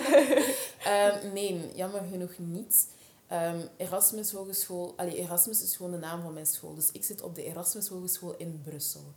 um, 1.23 1.33
nee, 1.33 1.71
jammer 1.75 2.01
genoeg 2.11 2.31
niet. 2.37 2.87
Um, 3.33 3.67
Erasmus 3.77 4.31
Hogeschool, 4.31 4.93
allee, 4.97 5.17
Erasmus 5.17 5.63
is 5.63 5.75
gewoon 5.75 5.91
de 5.91 5.97
naam 5.97 6.21
van 6.21 6.33
mijn 6.33 6.45
school. 6.45 6.75
Dus 6.75 6.91
ik 6.91 7.03
zit 7.03 7.21
op 7.21 7.35
de 7.35 7.43
Erasmus 7.43 7.87
Hogeschool 7.87 8.35
in 8.37 8.61
Brussel. 8.63 9.13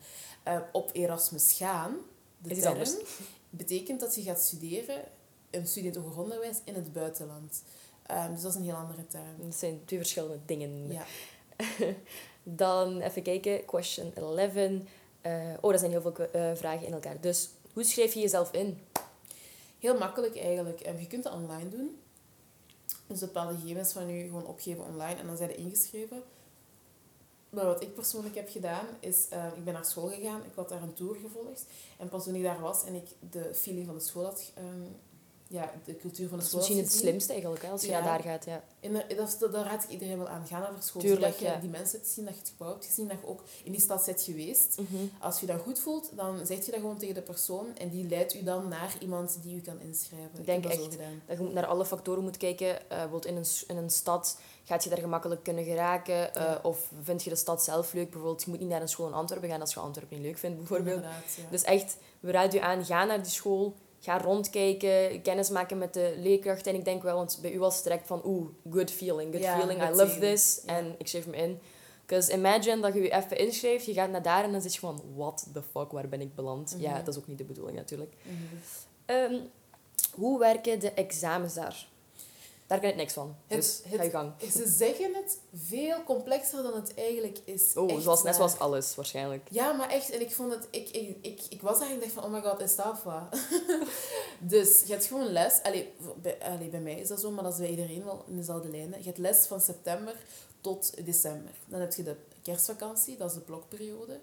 Uh, 0.48 0.60
op 0.72 0.90
Erasmus 0.92 1.52
gaan, 1.52 1.96
de 2.38 2.56
term, 2.56 2.88
betekent 3.50 4.00
dat 4.00 4.14
je 4.14 4.22
gaat 4.22 4.40
studeren, 4.40 5.02
een 5.50 5.66
studie 5.66 5.92
in 5.92 6.00
hoger 6.00 6.22
onderwijs, 6.22 6.60
in 6.64 6.74
het 6.74 6.92
buitenland. 6.92 7.62
Um, 8.10 8.32
dus 8.32 8.42
dat 8.42 8.50
is 8.50 8.58
een 8.58 8.64
heel 8.64 8.74
andere 8.74 9.06
term. 9.06 9.34
Dat 9.38 9.54
zijn 9.54 9.80
twee 9.84 9.98
verschillende 9.98 10.38
dingen. 10.46 10.92
Ja. 10.92 11.04
Dan 12.42 13.00
even 13.00 13.22
kijken, 13.22 13.64
question 13.64 14.14
11. 14.14 14.54
Uh, 14.56 14.72
oh, 15.60 15.72
er 15.72 15.78
zijn 15.78 15.90
heel 15.90 16.00
veel 16.00 16.14
uh, 16.34 16.50
vragen 16.54 16.86
in 16.86 16.92
elkaar. 16.92 17.20
Dus 17.20 17.48
hoe 17.72 17.84
schrijf 17.84 18.14
je 18.14 18.20
jezelf 18.20 18.52
in? 18.52 18.78
Heel 19.78 19.98
makkelijk 19.98 20.36
eigenlijk. 20.38 20.86
Um, 20.86 20.98
je 20.98 21.06
kunt 21.06 21.24
het 21.24 21.32
online 21.32 21.68
doen. 21.68 21.98
Dus 23.14 23.22
bepaalde 23.22 23.58
gegevens 23.60 23.92
van 23.92 24.08
je 24.08 24.24
gewoon 24.24 24.46
opgeven 24.46 24.84
online 24.84 25.20
en 25.20 25.26
dan 25.26 25.36
zijn 25.36 25.50
ze 25.50 25.56
ingeschreven. 25.56 26.22
Maar 27.50 27.64
wat 27.64 27.82
ik 27.82 27.94
persoonlijk 27.94 28.34
heb 28.34 28.48
gedaan, 28.48 28.86
is... 29.00 29.26
Uh, 29.32 29.46
ik 29.56 29.64
ben 29.64 29.72
naar 29.72 29.84
school 29.84 30.08
gegaan. 30.08 30.44
Ik 30.44 30.54
had 30.54 30.68
daar 30.68 30.82
een 30.82 30.94
tour 30.94 31.16
gevolgd. 31.16 31.66
En 31.98 32.08
pas 32.08 32.24
toen 32.24 32.34
ik 32.34 32.42
daar 32.42 32.60
was 32.60 32.84
en 32.84 32.94
ik 32.94 33.08
de 33.30 33.54
feeling 33.54 33.86
van 33.86 33.94
de 33.94 34.00
school 34.00 34.24
had... 34.24 34.52
Um, 34.58 34.96
ja, 35.54 35.72
de 35.84 35.96
cultuur 35.96 36.28
van 36.28 36.38
de 36.38 36.44
school. 36.44 36.60
Dat 36.60 36.68
is 36.68 36.76
misschien 36.76 36.90
het 36.90 37.02
slimste 37.02 37.32
eigenlijk, 37.32 37.64
als 37.64 37.82
je 37.82 37.88
ja. 37.88 38.00
daar 38.00 38.20
gaat. 38.20 38.44
Ja. 38.44 38.62
En 38.80 38.92
dat, 39.16 39.36
dat, 39.38 39.52
daar 39.52 39.64
raad 39.64 39.84
ik 39.84 39.90
iedereen 39.90 40.18
wel 40.18 40.28
aan. 40.28 40.46
Ga 40.46 40.58
naar 40.58 40.74
de 40.74 40.82
school. 40.82 41.02
Tuurlijk, 41.02 41.36
zodat 41.38 41.54
je 41.54 41.60
die 41.60 41.70
mensen 41.70 41.98
hebt 41.98 42.08
gezien, 42.08 42.24
dat 42.24 42.34
je 42.34 42.40
het 42.40 42.48
gebouw 42.48 42.72
hebt 42.72 42.84
gezien, 42.84 43.08
dat 43.08 43.16
je 43.20 43.26
ook 43.26 43.42
in 43.64 43.72
die 43.72 43.80
stad 43.80 44.04
bent 44.04 44.22
geweest. 44.22 44.76
Mhm. 44.78 45.04
Als 45.20 45.40
je 45.40 45.46
dat 45.46 45.60
goed 45.60 45.78
voelt, 45.78 46.10
dan 46.16 46.46
zeg 46.46 46.64
je 46.64 46.70
dat 46.70 46.80
gewoon 46.80 46.98
tegen 46.98 47.14
de 47.14 47.22
persoon 47.22 47.76
en 47.76 47.88
die 47.88 48.08
leidt 48.08 48.34
u 48.34 48.42
dan 48.42 48.68
naar 48.68 48.94
iemand 49.00 49.38
die 49.42 49.56
u 49.56 49.60
kan 49.60 49.80
inschrijven. 49.80 50.38
Ik 50.38 50.46
denk 50.46 50.62
dat 50.62 50.72
echt 50.72 50.98
dat 51.26 51.38
je 51.38 51.44
naar 51.44 51.66
alle 51.66 51.84
factoren 51.84 52.22
moet 52.22 52.36
kijken. 52.36 52.68
Uh, 52.68 52.88
bijvoorbeeld 52.88 53.26
in 53.26 53.36
een, 53.36 53.46
in 53.66 53.76
een 53.76 53.90
stad 53.90 54.38
gaat 54.64 54.84
je 54.84 54.90
daar 54.90 54.98
gemakkelijk 54.98 55.42
kunnen 55.42 55.64
geraken. 55.64 56.30
Uh, 56.36 56.54
Of 56.62 56.90
vind 57.02 57.22
je 57.24 57.30
de 57.30 57.36
stad 57.36 57.64
zelf 57.64 57.92
leuk? 57.92 58.10
Bijvoorbeeld, 58.10 58.42
je 58.42 58.50
moet 58.50 58.60
niet 58.60 58.68
naar 58.68 58.80
een 58.80 58.88
school 58.88 59.06
in 59.06 59.12
Antwerpen 59.14 59.48
gaan 59.48 59.60
als 59.60 59.74
je 59.74 59.80
Antwerpen 59.80 60.16
niet 60.16 60.26
leuk 60.26 60.38
vindt, 60.38 60.56
bijvoorbeeld. 60.56 61.04
Dus 61.50 61.62
echt, 61.62 61.96
we 62.20 62.30
raden 62.30 62.60
u 62.60 62.62
aan, 62.62 62.84
ga 62.84 63.04
naar 63.04 63.22
die 63.22 63.32
school 63.32 63.74
ga 64.04 64.18
rondkijken, 64.18 65.22
kennis 65.22 65.50
maken 65.50 65.78
met 65.78 65.94
de 65.94 66.14
leerkrachten. 66.18 66.72
En 66.72 66.78
ik 66.78 66.84
denk 66.84 67.02
wel, 67.02 67.16
want 67.16 67.38
bij 67.42 67.52
u 67.52 67.58
was 67.58 67.74
het 67.74 67.84
direct 67.84 68.06
van, 68.06 68.20
oeh, 68.24 68.48
good 68.70 68.90
feeling, 68.90 69.34
good 69.34 69.46
feeling, 69.46 69.82
I 69.82 69.90
love 69.90 70.18
this. 70.18 70.60
En 70.66 70.94
ik 70.98 71.08
schreef 71.08 71.26
me 71.26 71.36
in. 71.36 71.58
Because 72.06 72.32
imagine 72.32 72.80
dat 72.80 72.94
je 72.94 73.02
je 73.02 73.10
even 73.10 73.38
inschrijft, 73.38 73.84
je 73.84 73.92
gaat 73.92 74.10
naar 74.10 74.22
daar 74.22 74.44
en 74.44 74.52
dan 74.52 74.60
zit 74.60 74.74
je 74.74 74.80
van, 74.80 75.02
what 75.14 75.46
the 75.52 75.62
fuck, 75.62 75.90
waar 75.90 76.08
ben 76.08 76.20
ik 76.20 76.34
beland? 76.34 76.76
Ja, 76.78 76.90
mhm. 76.90 77.04
dat 77.04 77.14
is 77.14 77.20
ook 77.20 77.26
niet 77.26 77.38
de 77.38 77.44
bedoeling 77.44 77.76
natuurlijk. 77.76 78.14
Mhm. 78.22 78.36
Ehm, 79.04 79.40
hoe 80.14 80.38
werken 80.38 80.80
de 80.80 80.92
examens 80.92 81.54
daar? 81.54 81.86
Daar 82.66 82.80
kan 82.80 82.88
ik 82.88 82.96
niks 82.96 83.12
van. 83.12 83.36
Dus 83.46 83.80
het, 83.84 83.96
ga 83.96 84.02
je 84.02 84.10
gang. 84.10 84.32
Ze 84.52 84.68
zeggen 84.68 85.14
het 85.14 85.38
veel 85.54 86.02
complexer 86.04 86.62
dan 86.62 86.74
het 86.74 86.94
eigenlijk 86.94 87.38
is. 87.44 87.76
Oh, 87.76 88.00
zoals, 88.00 88.22
net 88.22 88.34
zoals 88.34 88.58
alles, 88.58 88.94
waarschijnlijk. 88.94 89.48
Ja, 89.50 89.72
maar 89.72 89.88
echt. 89.88 90.10
En 90.10 90.20
ik 90.20 90.34
vond 90.34 90.52
het... 90.52 90.68
Ik, 90.70 90.88
ik, 90.88 91.16
ik, 91.20 91.40
ik 91.48 91.62
was 91.62 91.80
eigenlijk 91.80 92.10
van, 92.10 92.24
oh 92.24 92.30
my 92.30 92.40
god, 92.40 92.60
is 92.60 92.76
dat 92.76 93.02
wat? 93.02 93.22
dus 94.38 94.82
je 94.86 94.92
hebt 94.92 95.04
gewoon 95.04 95.26
les. 95.26 95.62
Allee 95.62 95.92
bij, 96.22 96.38
allee, 96.42 96.68
bij 96.68 96.80
mij 96.80 96.94
is 96.94 97.08
dat 97.08 97.20
zo, 97.20 97.30
maar 97.30 97.44
dat 97.44 97.52
is 97.52 97.58
bij 97.58 97.70
iedereen 97.70 98.04
wel 98.04 98.24
in 98.28 98.36
dezelfde 98.36 98.68
lijnen. 98.68 98.98
Je 98.98 99.04
hebt 99.04 99.18
les 99.18 99.46
van 99.46 99.60
september 99.60 100.14
tot 100.60 101.06
december. 101.06 101.52
Dan 101.66 101.80
heb 101.80 101.94
je 101.94 102.02
de 102.02 102.16
kerstvakantie, 102.42 103.16
dat 103.16 103.28
is 103.28 103.34
de 103.34 103.40
blokperiode. 103.40 104.20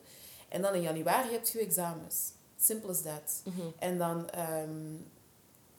En 0.49 0.61
dan 0.61 0.73
in 0.73 0.81
januari 0.81 1.31
heb 1.31 1.47
je 1.47 1.59
examens. 1.59 2.31
Simple 2.59 2.89
as 2.89 3.01
that. 3.01 3.41
Mhm. 3.43 3.67
En 3.79 3.97
dan... 3.97 4.29
Ehm, 4.29 4.95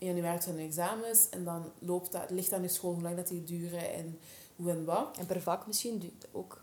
in 0.03 0.09
januari 0.09 0.43
zijn 0.43 0.59
examens 0.59 1.29
en 1.29 1.45
dan 1.45 1.73
loopt 1.79 2.13
dat, 2.13 2.31
ligt 2.31 2.53
aan 2.53 2.63
de 2.63 2.69
school 2.69 2.93
hoe 2.93 3.03
lang 3.03 3.17
dat 3.17 3.29
die 3.29 3.45
duren 3.45 3.93
en 3.93 4.19
hoe 4.57 4.71
en 4.71 4.85
wat. 4.85 5.17
En 5.19 5.27
per 5.27 5.43
vak 5.43 5.67
misschien 5.67 6.13
ook. 6.33 6.63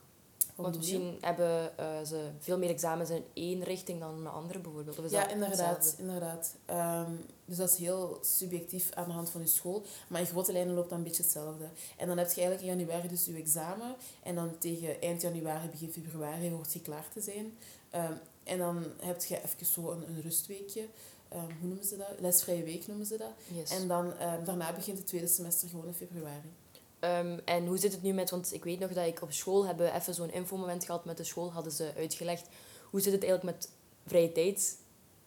Want 0.55 0.75
misschien 0.75 1.17
hebben 1.21 1.71
uh, 1.79 2.01
ze 2.05 2.29
veel 2.39 2.57
meer 2.57 2.69
examens 2.69 3.09
in 3.09 3.23
één 3.33 3.63
richting 3.63 3.99
dan 3.99 4.17
een 4.17 4.27
andere 4.27 4.59
bijvoorbeeld. 4.59 4.99
Of 4.99 5.05
is 5.05 5.11
ja, 5.11 5.29
inderdaad. 5.29 5.95
inderdaad. 5.97 6.55
Um, 6.69 7.25
dus 7.45 7.57
dat 7.57 7.69
is 7.69 7.77
heel 7.77 8.19
subjectief 8.21 8.91
aan 8.93 9.05
de 9.07 9.11
hand 9.11 9.29
van 9.29 9.41
je 9.41 9.47
school. 9.47 9.83
Maar 10.07 10.19
in 10.19 10.27
grote 10.27 10.51
lijnen 10.51 10.73
loopt 10.73 10.89
dat 10.89 10.97
een 10.97 11.03
beetje 11.03 11.23
hetzelfde. 11.23 11.69
En 11.97 12.07
dan 12.07 12.17
heb 12.17 12.31
je 12.31 12.41
eigenlijk 12.41 12.71
in 12.71 12.77
januari 12.77 13.07
dus 13.07 13.25
je 13.25 13.33
examen. 13.33 13.95
En 14.23 14.35
dan 14.35 14.57
tegen 14.57 15.01
eind 15.01 15.21
januari, 15.21 15.69
begin 15.69 15.91
februari 15.91 16.51
hoort 16.51 16.73
je 16.73 16.81
klaar 16.81 17.09
te 17.13 17.21
zijn. 17.21 17.57
Um, 17.95 18.19
en 18.43 18.57
dan 18.57 18.85
heb 19.01 19.23
je 19.23 19.41
even 19.43 19.65
zo 19.65 19.91
een, 19.91 20.07
een 20.07 20.21
rustweekje. 20.21 20.87
Ehm, 21.29 21.51
hoe 21.59 21.67
noemen 21.67 21.85
ze 21.85 21.97
dat? 21.97 22.19
Lesvrije 22.19 22.63
week 22.63 22.87
noemen 22.87 23.05
ze 23.05 23.17
dat. 23.17 23.31
En 23.69 23.87
dan 23.87 24.05
um, 24.05 24.43
daarna 24.45 24.73
begint 24.73 24.97
het 24.97 25.07
tweede 25.07 25.27
semester 25.27 25.69
gewoon 25.69 25.87
in 25.87 25.93
februari. 25.93 26.53
Um, 26.99 27.39
en 27.45 27.65
hoe 27.65 27.77
zit 27.77 27.91
het 27.91 28.01
nu 28.01 28.13
met, 28.13 28.29
want 28.29 28.53
ik 28.53 28.63
weet 28.63 28.79
nog 28.79 28.93
dat 28.93 29.05
ik 29.05 29.21
op 29.21 29.31
school 29.31 29.65
hebben 29.65 29.95
even 29.95 30.13
zo'n 30.13 30.31
infomoment 30.31 30.85
gehad 30.85 31.05
met 31.05 31.17
de 31.17 31.23
school, 31.23 31.51
hadden 31.51 31.71
ze 31.71 31.93
uitgelegd. 31.97 32.47
Hoe 32.89 33.01
zit 33.01 33.13
het 33.13 33.23
eigenlijk 33.23 33.55
met 33.57 33.69
vrije 34.05 34.31
tijd? 34.31 34.77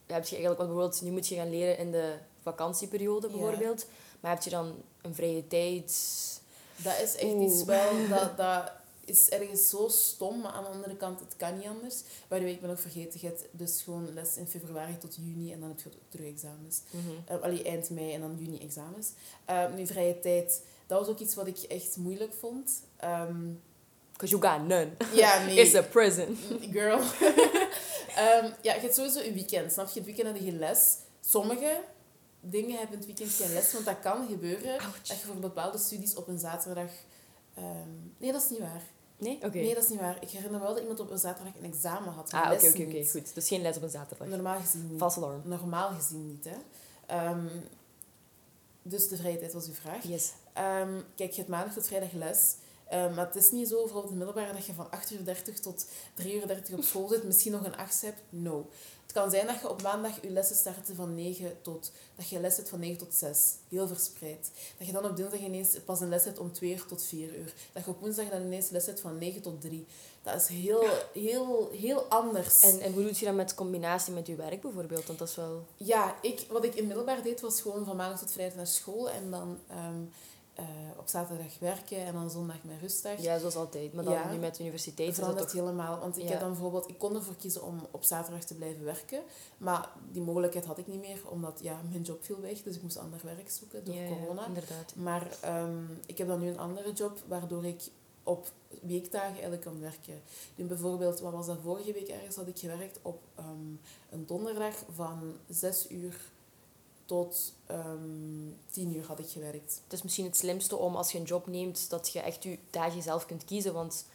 Heb 0.07 0.25
je 0.25 0.37
eigenlijk, 0.37 0.59
want 0.59 0.71
bijvoorbeeld, 0.71 1.03
nu 1.03 1.11
moet 1.11 1.29
je 1.29 1.35
gaan 1.35 1.51
leren 1.51 1.79
in 1.79 1.91
de 1.91 2.19
vakantieperiode 2.43 3.29
bijvoorbeeld, 3.29 3.87
maar 4.21 4.31
heb 4.31 4.43
je 4.43 4.51
dan 4.51 4.75
een 5.03 5.15
vrije 5.15 5.47
tijd? 5.47 5.93
Dat 6.77 7.01
is 7.03 7.17
echt 7.17 7.35
iets 7.41 7.65
wel, 7.65 8.09
dat, 8.09 8.37
dat 8.37 8.73
is 9.05 9.29
ergens 9.29 9.69
zo 9.69 9.89
stom, 9.89 10.41
maar 10.41 10.53
aan 10.53 10.65
de 10.65 10.71
andere 10.71 10.97
kant, 10.97 11.21
het 11.21 11.35
kan 11.37 11.59
niet 11.59 11.67
anders. 11.67 12.03
Way, 12.29 12.41
ik 12.41 12.61
ben 12.61 12.71
ook 12.71 12.79
vergeten, 12.79 13.21
je 13.23 13.27
hebt 13.27 13.47
dus 13.51 13.83
gewoon 13.83 14.15
les 14.15 14.37
in 14.37 14.47
februari 14.47 14.99
tot 14.99 15.15
juni 15.15 15.53
en 15.53 15.61
dan 15.61 15.69
heb 15.69 15.81
je 15.81 15.91
terug 16.09 16.27
examens. 16.27 16.81
Mm 16.91 17.41
allee, 17.43 17.63
eind 17.63 17.91
mei 17.91 18.13
en 18.13 18.21
dan 18.21 18.37
juni 18.39 18.59
examens. 18.59 19.11
Uh, 19.51 19.75
nu, 19.75 19.87
vrije 19.87 20.21
tijd, 20.21 20.63
dat 20.87 20.99
was 20.99 21.09
ook 21.09 21.19
iets 21.19 21.35
wat 21.35 21.47
ik 21.47 21.59
echt 21.59 21.97
moeilijk 21.97 22.33
vond. 22.33 22.83
Um, 23.05 23.61
Because 24.13 24.31
you 24.31 24.41
got 24.41 24.69
none. 24.69 24.91
Ja, 25.15 25.39
nee. 25.47 25.57
It's 25.57 25.75
a 25.75 25.83
prison. 25.83 26.37
Girl. 26.73 26.99
um, 26.99 28.55
ja, 28.67 28.75
je 28.75 28.81
hebt 28.81 28.95
sowieso 28.95 29.21
een 29.21 29.35
weekend. 29.35 29.73
Snap 29.73 29.89
je? 29.89 30.01
Het 30.01 30.05
weekend 30.05 30.27
heb 30.27 30.45
je 30.45 30.53
les. 30.53 30.97
Sommige 31.21 31.81
dingen 32.41 32.79
hebben 32.79 32.97
het 32.97 33.07
weekend 33.07 33.31
geen 33.31 33.53
les, 33.53 33.73
want 33.73 33.85
dat 33.85 34.01
kan 34.01 34.27
gebeuren. 34.29 34.79
Dat 34.79 35.19
je 35.19 35.27
voor 35.27 35.35
bepaalde 35.35 35.79
studies 35.79 36.15
op 36.15 36.29
een 36.29 36.39
zaterdag 36.39 36.91
Um, 37.59 38.15
nee, 38.19 38.33
dat 38.33 38.43
is 38.43 38.51
niet 38.51 38.59
waar. 38.59 38.83
Nee? 39.17 39.37
Oké. 39.37 39.57
Nee, 39.57 39.75
dat 39.75 39.83
is 39.83 39.89
niet 39.89 40.01
waar. 40.01 40.17
Ik 40.21 40.29
herinner 40.29 40.59
me 40.59 40.65
wel 40.65 40.75
dat 40.75 40.81
iemand 40.83 41.01
op 41.01 41.11
een 41.11 41.19
zaterdag 41.19 41.55
een 41.55 41.73
examen 41.73 42.13
had. 42.13 42.33
Ah, 42.33 42.53
oké, 42.53 42.67
oké, 42.67 42.83
oké. 42.83 43.05
Goed. 43.07 43.35
Dus 43.35 43.49
geen 43.49 43.63
les 43.63 43.77
op 43.77 43.83
een 43.83 43.91
zaterdag. 43.91 44.29
Normaal 44.29 44.61
gezien 44.61 44.89
niet. 44.91 44.99
Vast 44.99 45.17
alarm. 45.17 45.41
Normaal 45.45 45.91
gezien 45.91 46.27
niet, 46.27 46.45
hè. 46.45 47.31
Um, 47.31 47.51
dus 48.83 49.09
de 49.09 49.17
vrije 49.17 49.39
tijd 49.39 49.53
was 49.53 49.67
uw 49.67 49.73
vraag. 49.73 50.03
Yes. 50.03 50.33
Um, 50.59 51.05
kijk, 51.17 51.31
je 51.31 51.37
hebt 51.37 51.49
maandag 51.49 51.73
tot 51.73 51.87
vrijdag 51.87 52.13
les. 52.13 52.55
Um, 52.93 53.15
maar 53.15 53.27
het 53.27 53.37
is 53.37 53.51
niet 53.51 53.69
zo, 53.69 53.83
bijvoorbeeld 53.83 54.13
in 54.13 54.19
middelbare, 54.19 54.53
dat 54.53 54.67
je 54.67 54.73
van 54.73 54.87
8.30 54.87 55.47
uur 55.47 55.61
tot 55.61 55.87
3.30 56.23 56.27
uur 56.27 56.77
op 56.77 56.85
school 56.85 57.09
zit. 57.09 57.25
Misschien 57.25 57.53
nog 57.53 57.65
een 57.65 57.77
8 57.77 58.01
hebt. 58.01 58.21
No. 58.29 58.69
Het 59.13 59.21
kan 59.21 59.31
zijn 59.31 59.47
dat 59.47 59.61
je 59.61 59.69
op 59.69 59.83
maandag 59.83 60.23
je 60.23 60.31
lessen 60.31 60.57
starten 60.57 60.95
van 60.95 61.15
9 61.15 61.63
tot... 61.63 61.93
Dat 62.17 62.29
je 62.29 62.41
les 62.41 62.57
hebt 62.57 62.69
van 62.69 62.81
9 62.81 62.99
tot 62.99 63.15
6. 63.15 63.55
Heel 63.69 63.87
verspreid. 63.87 64.51
Dat 64.79 64.87
je 64.87 64.93
dan 64.93 65.05
op 65.05 65.17
dinsdag 65.17 65.41
ineens 65.41 65.79
pas 65.85 66.01
een 66.01 66.09
les 66.09 66.25
hebt 66.25 66.39
om 66.39 66.53
2 66.53 66.71
uur 66.71 66.85
tot 66.87 67.05
4 67.05 67.39
uur. 67.39 67.55
Dat 67.73 67.85
je 67.85 67.91
op 67.91 68.01
woensdag 68.01 68.29
dan 68.29 68.43
ineens 68.43 68.71
les 68.71 68.87
hebt 68.87 69.01
van 69.01 69.19
9 69.19 69.43
tot 69.43 69.61
3. 69.61 69.87
Dat 70.23 70.35
is 70.35 70.47
heel, 70.47 70.85
heel, 71.13 71.71
heel 71.73 72.05
anders. 72.05 72.61
En, 72.61 72.81
en 72.81 72.93
hoe 72.93 73.03
doe 73.03 73.13
je 73.19 73.25
dat 73.25 73.35
met 73.35 73.55
combinatie 73.55 74.13
met 74.13 74.27
je 74.27 74.35
werk 74.35 74.61
bijvoorbeeld? 74.61 75.07
Want 75.07 75.19
dat 75.19 75.29
is 75.29 75.37
wel... 75.37 75.67
Ja, 75.77 76.17
ik, 76.23 76.47
wat 76.49 76.65
ik 76.65 76.75
in 76.75 76.87
middelbaar 76.87 77.23
deed 77.23 77.41
was 77.41 77.61
gewoon 77.61 77.85
van 77.85 77.97
maandag 77.97 78.19
tot 78.19 78.33
vrijdag 78.33 78.57
naar 78.57 78.67
school. 78.67 79.11
En 79.11 79.31
dan... 79.31 79.59
Um, 79.71 80.13
uh, 80.63 80.99
op 80.99 81.09
zaterdag 81.09 81.59
werken 81.59 82.05
en 82.05 82.13
dan 82.13 82.31
zondag 82.31 82.57
mijn 82.63 82.79
rustdag. 82.79 83.21
Ja, 83.21 83.39
zoals 83.39 83.57
altijd. 83.57 83.93
Maar 83.93 84.05
dan 84.05 84.31
nu 84.31 84.39
met 84.39 84.55
de 84.55 84.63
universiteit 84.63 85.17
dat 85.17 85.39
toch... 85.39 85.53
helemaal. 85.53 85.99
Want 85.99 86.19
ik 86.19 86.29
heb 86.29 86.41
dan 86.41 86.51
bijvoorbeeld... 86.51 86.89
Ik 86.89 86.99
kon 86.99 87.15
ervoor 87.15 87.37
kiezen 87.37 87.63
om 87.63 87.87
op 87.91 88.05
zaterdag 88.05 88.45
te 88.45 88.55
blijven 88.55 88.85
werken. 88.85 89.23
Maar 89.59 89.89
die 90.13 90.23
mogelijkheid 90.23 90.67
had 90.67 90.79
ik 90.79 90.87
niet 90.87 91.01
meer, 91.01 91.21
omdat 91.29 91.59
ja, 91.63 91.81
mijn 91.91 92.03
job 92.03 92.25
viel 92.25 92.41
weg. 92.41 92.63
Dus 92.63 92.77
ik 92.77 92.83
moest 92.83 92.99
ander 92.99 93.21
werk 93.23 93.51
zoeken 93.51 93.85
door 93.85 93.95
corona. 93.95 94.47
inderdaad. 94.47 94.95
Maar 94.95 95.27
um, 95.63 96.01
ik 96.07 96.19
heb 96.19 96.29
dan 96.29 96.41
nu 96.41 96.49
een 96.49 96.59
andere 96.59 96.93
job, 96.93 97.19
waardoor 97.27 97.65
ik 97.65 97.83
op 98.23 98.51
weekdagen 98.83 99.33
eigenlijk 99.33 99.63
kan 99.63 99.81
werken. 99.81 100.23
Nu 100.55 100.65
bijvoorbeeld, 100.65 101.21
wat 101.21 101.33
was 101.33 101.47
dat 101.47 101.59
vorige 101.63 101.93
week 101.93 102.09
ergens, 102.09 102.37
had 102.37 102.47
ik 102.47 102.59
gewerkt 102.59 102.99
op 103.03 103.23
um, 103.39 103.81
een 104.11 104.27
donderdag 104.27 104.75
van 104.95 105.37
6 105.49 105.91
uur 105.91 106.32
tot 107.13 107.55
um, 107.71 108.57
tien 108.71 108.97
uur 108.97 109.07
had 109.07 109.19
ik 109.19 109.29
gewerkt. 109.29 109.81
Het 109.85 109.93
is 109.93 110.03
misschien 110.03 110.25
het 110.25 110.37
slimste 110.37 110.77
om 110.77 110.97
als 110.97 111.13
je 111.13 111.19
een 111.19 111.25
job 111.25 111.47
neemt, 111.47 111.91
dat 111.91 112.13
je 112.13 112.21
echt 112.21 112.43
je 112.43 112.59
dagen 112.71 113.03
zelf 113.03 113.27
kunt 113.27 113.45
kiezen. 113.45 113.73
Want 113.73 114.07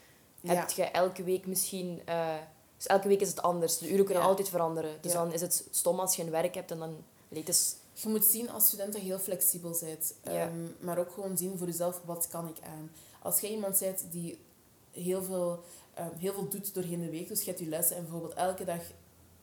heb 0.42 0.70
je 0.70 0.84
elke 0.84 1.24
week 1.24 1.46
misschien... 1.46 2.02
Uh, 2.10 2.36
dus 2.78 2.88
elke 2.88 3.08
week 3.08 3.22
is 3.22 3.30
het 3.30 3.42
anders. 3.42 3.78
De 3.78 3.90
uren 3.90 4.06
kunnen 4.06 4.24
altijd 4.24 4.50
veranderen. 4.50 4.98
Dus 5.02 5.12
dan 5.12 5.34
is 5.34 5.42
het 5.42 5.68
stom 5.72 6.00
als 6.00 6.16
je 6.16 6.24
een 6.24 6.30
werk 6.30 6.56
hebt 6.56 6.72
en 6.72 6.80
dan... 6.80 6.96
Allee, 7.32 7.44
is... 7.44 7.76
Je 7.94 8.10
moet 8.10 8.26
zien 8.26 8.50
als 8.50 8.68
student 8.68 8.94
dat 8.94 9.02
je 9.02 9.08
heel 9.08 9.20
flexibel 9.20 9.78
bent. 9.80 10.14
Um, 10.28 10.76
maar 10.80 10.98
ook 10.98 11.12
gewoon 11.12 11.38
zien 11.38 11.58
voor 11.58 11.68
jezelf, 11.68 12.02
wat 12.06 12.28
kan 12.28 12.48
ik 12.48 12.58
aan? 12.64 12.92
Als 13.22 13.40
jij 13.40 13.50
iemand 13.50 13.80
bent 13.80 14.06
die 14.12 14.40
heel 14.92 15.24
veel, 15.24 15.64
um, 16.00 16.12
heel 16.18 16.34
veel 16.34 16.48
doet 16.48 16.74
doorheen 16.74 17.00
de 17.00 17.10
week, 17.10 17.28
dus 17.28 17.40
je 17.40 17.46
hebt 17.46 17.60
je 17.60 17.68
lessen 17.68 17.96
en 17.96 18.02
bijvoorbeeld 18.02 18.34
elke 18.34 18.66
dag 18.66 18.82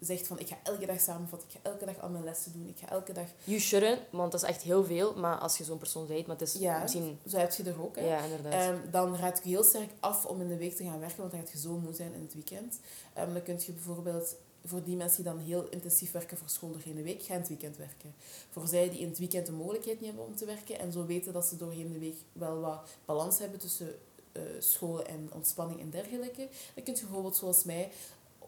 zegt 0.05 0.26
van 0.26 0.38
ik 0.38 0.48
ga 0.48 0.59
elke 0.62 0.86
dag 0.86 1.00
samenvatten, 1.00 1.48
ik 1.48 1.55
ga 1.55 1.70
elke 1.70 1.84
dag 1.84 2.00
al 2.00 2.09
mijn 2.09 2.24
lessen 2.24 2.52
doen, 2.52 2.68
ik 2.68 2.78
ga 2.78 2.88
elke 2.88 3.12
dag... 3.12 3.26
You 3.44 3.59
shouldn't, 3.59 3.98
want 4.11 4.32
dat 4.32 4.42
is 4.42 4.48
echt 4.48 4.62
heel 4.62 4.84
veel, 4.84 5.14
maar 5.14 5.38
als 5.38 5.59
je 5.59 5.64
zo'n 5.64 5.78
persoon 5.78 6.07
bent, 6.07 6.26
maar 6.26 6.36
het 6.36 6.48
is 6.48 6.55
ja, 6.55 6.82
misschien... 6.82 7.18
zo 7.26 7.36
heb 7.36 7.52
je 7.52 7.62
er 7.62 7.82
ook. 7.82 7.96
Hè. 7.96 8.07
Ja, 8.07 8.24
inderdaad. 8.24 8.68
Um, 8.68 8.90
dan 8.90 9.16
raad 9.16 9.38
ik 9.38 9.44
heel 9.44 9.64
sterk 9.64 9.90
af 10.00 10.24
om 10.24 10.40
in 10.40 10.48
de 10.48 10.57
week 10.57 10.76
te 10.76 10.84
gaan 10.84 11.00
werken, 11.00 11.18
want 11.18 11.30
dan 11.30 11.40
gaat 11.40 11.50
je 11.50 11.59
zo 11.59 11.78
moe 11.78 11.94
zijn 11.94 12.14
in 12.14 12.22
het 12.22 12.34
weekend. 12.34 12.78
Um, 13.18 13.32
dan 13.32 13.42
kun 13.42 13.61
je 13.66 13.72
bijvoorbeeld 13.72 14.36
voor 14.64 14.84
die 14.84 14.96
mensen 14.96 15.22
die 15.22 15.32
dan 15.32 15.42
heel 15.42 15.68
intensief 15.68 16.12
werken 16.12 16.38
voor 16.38 16.48
school 16.48 16.70
doorheen 16.70 16.94
de 16.94 17.02
week, 17.02 17.22
gaan 17.22 17.38
het 17.38 17.48
weekend 17.48 17.76
werken. 17.76 18.14
Voor 18.50 18.66
zij 18.66 18.90
die 18.90 18.98
in 18.98 19.09
het 19.09 19.18
weekend 19.18 19.46
de 19.46 19.52
mogelijkheid 19.52 20.00
niet 20.00 20.09
hebben 20.09 20.26
om 20.26 20.36
te 20.36 20.44
werken 20.44 20.78
en 20.78 20.92
zo 20.92 21.07
weten 21.07 21.32
dat 21.32 21.46
ze 21.46 21.57
doorheen 21.57 21.92
de 21.92 21.98
week 21.98 22.16
wel 22.32 22.61
wat 22.61 22.88
balans 23.05 23.38
hebben 23.38 23.59
tussen 23.59 23.94
uh, 24.32 24.42
school 24.59 25.02
en 25.05 25.30
ontspanning 25.32 25.80
en 25.80 25.90
dergelijke, 25.90 26.48
dan 26.74 26.84
kun 26.84 26.94
je 26.94 27.00
bijvoorbeeld 27.00 27.36
zoals 27.36 27.64
mij 27.64 27.90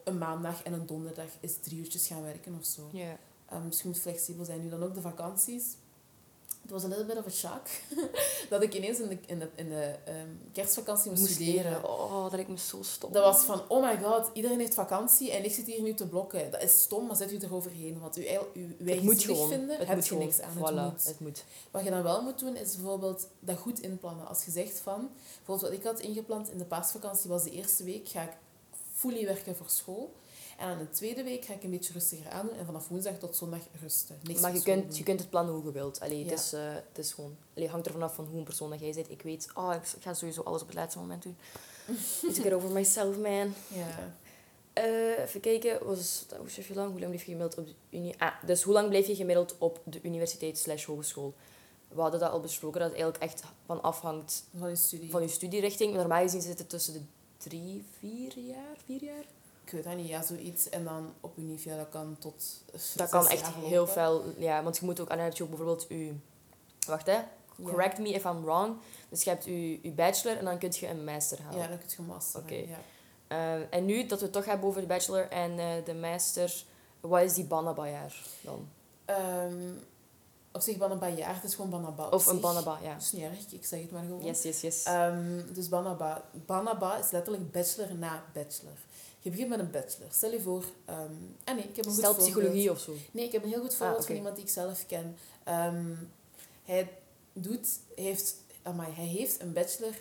een 0.07 0.19
maandag 0.19 0.63
en 0.63 0.73
een 0.73 0.87
donderdag 0.87 1.29
is 1.41 1.57
drie 1.61 1.79
uurtjes 1.79 2.07
gaan 2.07 2.23
werken 2.23 2.57
of 2.59 2.65
zo. 2.65 2.89
Ja. 2.93 3.19
Um, 3.53 3.69
dus 3.69 3.83
je 3.83 3.89
moet 3.89 3.99
flexibel 3.99 4.45
zijn. 4.45 4.63
Nu 4.63 4.69
dan 4.69 4.83
ook 4.83 4.95
de 4.95 5.01
vakanties. 5.01 5.65
het 6.63 6.71
was 6.71 6.83
een 6.83 6.89
little 6.89 7.05
bit 7.05 7.17
of 7.17 7.27
a 7.27 7.31
shock. 7.31 7.67
dat 8.51 8.63
ik 8.63 8.75
ineens 8.75 9.01
in 9.01 9.09
de, 9.09 9.19
in 9.27 9.39
de, 9.39 9.49
in 9.55 9.69
de 9.69 9.95
um, 10.09 10.41
kerstvakantie 10.53 11.11
moest, 11.11 11.25
studeren. 11.25 11.85
Oh, 11.85 12.23
dat 12.23 12.33
lijkt 12.33 12.49
me 12.49 12.59
zo 12.59 12.83
stom. 12.83 13.13
Dat 13.13 13.25
was 13.25 13.45
van, 13.45 13.63
oh 13.69 13.83
my 13.83 13.99
god, 14.03 14.31
iedereen 14.33 14.59
heeft 14.59 14.75
vakantie 14.75 15.33
en 15.33 15.45
ik 15.45 15.53
zit 15.53 15.67
hier 15.67 15.83
nu 15.83 15.95
te 15.95 16.07
blokken. 16.07 16.51
Dat 16.51 16.63
is 16.63 16.81
stom, 16.81 17.07
maar 17.07 17.17
zet 17.17 17.33
u 17.33 17.39
eroverheen. 17.39 18.01
Want 18.01 18.19
u, 18.19 18.23
u, 18.55 18.77
u 18.79 18.91
het 18.91 19.03
moet 19.03 19.23
gewoon. 19.23 19.49
vinden, 19.49 19.79
het 19.79 19.87
heb 19.87 19.97
moet 19.97 20.07
je 20.07 20.17
niks 20.17 20.41
aan. 20.41 20.57
Voilà, 20.57 20.61
het, 20.61 20.93
moet. 20.93 21.05
het 21.05 21.21
moet. 21.21 21.45
Wat 21.71 21.85
je 21.85 21.91
dan 21.91 22.03
wel 22.03 22.23
moet 22.23 22.39
doen, 22.39 22.57
is 22.57 22.77
bijvoorbeeld 22.77 23.29
dat 23.41 23.59
goed 23.59 23.81
inplannen. 23.81 24.27
Als 24.27 24.45
je 24.45 24.51
zegt 24.51 24.79
van, 24.79 25.11
bijvoorbeeld 25.37 25.71
wat 25.71 25.79
ik 25.79 25.85
had 25.85 26.01
ingepland 26.01 26.51
in 26.51 26.59
de 26.59 26.65
paasvakantie 26.65 27.31
was 27.31 27.43
de 27.43 27.51
eerste 27.51 27.85
week, 27.85 28.09
ga 28.09 28.23
ik 28.23 28.33
fully 28.97 29.27
werken 29.27 29.57
voor 29.57 29.69
school. 29.69 30.15
En 30.59 30.67
aan 30.67 30.79
de 30.79 30.91
tweede 30.91 31.23
week 31.23 31.45
ga 31.45 31.53
ik 31.55 31.63
een 31.63 31.71
beetje 31.71 31.93
rustiger 31.93 32.31
aan 32.31 32.47
doen. 32.47 32.57
En 32.57 32.67
vanaf 32.67 32.89
woensdag 32.89 33.19
tot 33.19 33.37
zondag 33.37 33.61
rusten. 33.81 34.19
Niks 34.23 34.41
maar 34.41 34.55
je 34.55 34.63
kunt, 34.63 34.97
je 34.97 35.03
kunt 35.03 35.21
het 35.21 35.31
plannen 35.31 35.55
hoe 35.55 35.65
je 35.65 35.73
wilt. 35.73 36.01
Allee, 36.01 36.25
het, 36.25 36.33
is, 36.33 36.55
uh, 36.55 36.61
het 36.75 36.99
is 36.99 37.13
gewoon... 37.13 37.37
Allee, 37.57 37.69
hangt 37.69 37.87
er 37.87 37.93
vanaf 37.93 38.15
van 38.15 38.25
hoe 38.25 38.39
een 38.39 38.45
persoon 38.45 38.71
dat 38.71 38.81
jij 38.81 38.93
bent. 38.93 39.11
Ik 39.11 39.23
weet, 39.23 39.49
oh, 39.55 39.75
ik 39.75 40.03
ga 40.03 40.15
sowieso 40.15 40.43
alles 40.43 40.61
op 40.61 40.67
het 40.67 40.77
laatste 40.77 40.99
moment 40.99 41.23
doen. 41.23 41.37
To 42.35 42.43
get 42.43 42.53
over 42.53 42.71
myself, 42.71 43.17
man. 43.17 43.55
Ja. 43.69 44.15
Uh, 44.79 45.19
even 45.19 45.41
kijken, 45.41 45.87
was, 45.87 46.27
hoe 46.39 46.77
lang? 46.77 46.91
Hoe 46.91 47.01
lang 47.01 47.11
bleef 47.11 47.25
je 47.25 47.33
gemiddeld 47.33 47.59
op 47.59 47.67
de 47.67 47.75
unie? 47.91 48.15
Ah, 48.19 48.33
dus 48.47 48.63
hoe 48.63 48.73
lang 48.73 48.89
bleef 48.89 49.07
je 49.07 49.15
gemiddeld 49.15 49.55
op 49.59 49.81
de 49.85 49.99
universiteit 50.03 50.59
slash 50.59 50.85
hogeschool? 50.85 51.35
We 51.89 52.01
hadden 52.01 52.21
dat 52.21 52.31
al 52.31 52.41
besproken, 52.41 52.81
dat 52.81 52.91
het 52.91 52.99
eigenlijk 52.99 53.33
echt 53.33 53.45
van 53.67 53.83
afhangt 53.83 54.45
van 54.59 54.69
je, 54.69 54.77
studie. 54.77 55.11
van 55.11 55.23
je 55.23 55.29
studierichting. 55.29 55.95
Normaal 55.95 56.23
gezien 56.23 56.43
zit 56.43 56.59
het 56.59 56.69
tussen 56.69 56.93
de 56.93 57.01
drie, 57.49 57.85
vier 57.99 58.39
jaar, 58.39 58.77
vier 58.85 59.05
jaar? 59.05 59.25
ik 59.67 59.73
weet 59.73 59.85
dat 59.85 59.97
niet, 59.97 60.09
ja, 60.09 60.23
zoiets. 60.23 60.69
En 60.69 60.85
dan 60.85 61.15
op 61.21 61.39
Univia, 61.39 61.77
dat 61.77 61.89
kan 61.89 62.17
tot 62.19 62.63
Dat 62.95 63.09
kan 63.09 63.29
echt 63.29 63.47
heel 63.55 63.87
veel, 63.87 64.25
ja. 64.39 64.63
Want 64.63 64.79
je 64.79 64.85
moet 64.85 65.01
ook, 65.01 65.11
aan 65.11 65.31
je 65.33 65.43
ook 65.43 65.49
bijvoorbeeld 65.49 65.87
je... 65.89 66.13
Wacht, 66.87 67.07
hè. 67.07 67.19
Correct 67.63 67.99
me 67.99 68.09
if 68.09 68.25
I'm 68.25 68.43
wrong. 68.43 68.77
Dus 69.09 69.23
je 69.23 69.31
hebt 69.31 69.45
je, 69.45 69.83
je 69.83 69.91
bachelor 69.91 70.37
en 70.37 70.45
dan 70.45 70.59
kun 70.59 70.73
je 70.73 70.89
een 70.89 71.05
master 71.05 71.43
halen. 71.43 71.61
Ja, 71.61 71.69
dan 71.69 71.79
kun 71.79 71.89
je 71.89 71.97
een 71.99 72.07
master 72.07 72.41
Oké. 72.41 72.55
Ja. 72.55 72.79
Uh, 73.29 73.67
en 73.71 73.85
nu 73.85 74.07
dat 74.07 74.19
we 74.19 74.25
het 74.25 74.35
toch 74.35 74.45
hebben 74.45 74.69
over 74.69 74.81
de 74.81 74.87
bachelor 74.87 75.29
en 75.29 75.59
uh, 75.59 75.73
de 75.85 75.95
master, 75.95 76.65
wat 77.01 77.23
is 77.23 77.35
die 77.35 77.45
Banaba-jaar 77.45 78.23
dan? 78.41 78.69
Um, 79.07 79.79
op 80.57 80.63
zich 80.63 80.77
Banaba-jaar, 80.77 81.35
het 81.35 81.45
is 81.45 81.55
gewoon 81.55 81.71
Banaba. 81.71 82.09
Of 82.09 82.27
een 82.27 82.41
Banaba, 82.41 82.79
ja. 82.83 82.93
Dat 82.93 83.03
is 83.03 83.13
niet 83.13 83.23
erg, 83.23 83.53
ik 83.53 83.65
zeg 83.65 83.81
het 83.81 83.91
maar 83.91 84.03
gewoon. 84.03 84.25
Yes, 84.25 84.43
yes, 84.43 84.61
yes. 84.61 84.87
Um, 84.89 85.55
dus 85.55 85.69
Banaba. 85.69 86.25
Banaba 86.47 86.99
is 86.99 87.11
letterlijk 87.11 87.53
bachelor 87.53 87.95
na 87.95 88.25
bachelor. 88.33 88.79
Je 89.21 89.31
begint 89.31 89.49
met 89.49 89.59
een 89.59 89.71
bachelor. 89.71 90.09
Stel 90.13 90.31
je 90.31 90.41
voor... 90.41 90.65
Um, 90.91 91.37
ah 91.45 91.55
nee, 91.55 91.65
ik 91.65 91.77
heb 91.77 91.85
een 91.85 91.93
Stel 91.93 92.15
psychologie 92.15 92.71
of 92.71 92.81
zo? 92.81 92.93
Nee, 93.11 93.25
ik 93.25 93.33
heb 93.33 93.43
een 93.43 93.49
heel 93.49 93.61
goed 93.61 93.75
voorbeeld 93.75 94.01
ah, 94.01 94.07
van 94.07 94.17
iemand 94.17 94.37
die 94.37 94.45
ik 94.45 94.51
zelf 94.51 94.87
ken. 94.87 95.17
Um, 95.49 96.11
hij 96.65 96.99
doet... 97.33 97.69
Heeft, 97.95 98.35
amai, 98.63 98.93
hij 98.93 99.05
heeft 99.05 99.41
een 99.41 99.53
bachelor 99.53 99.95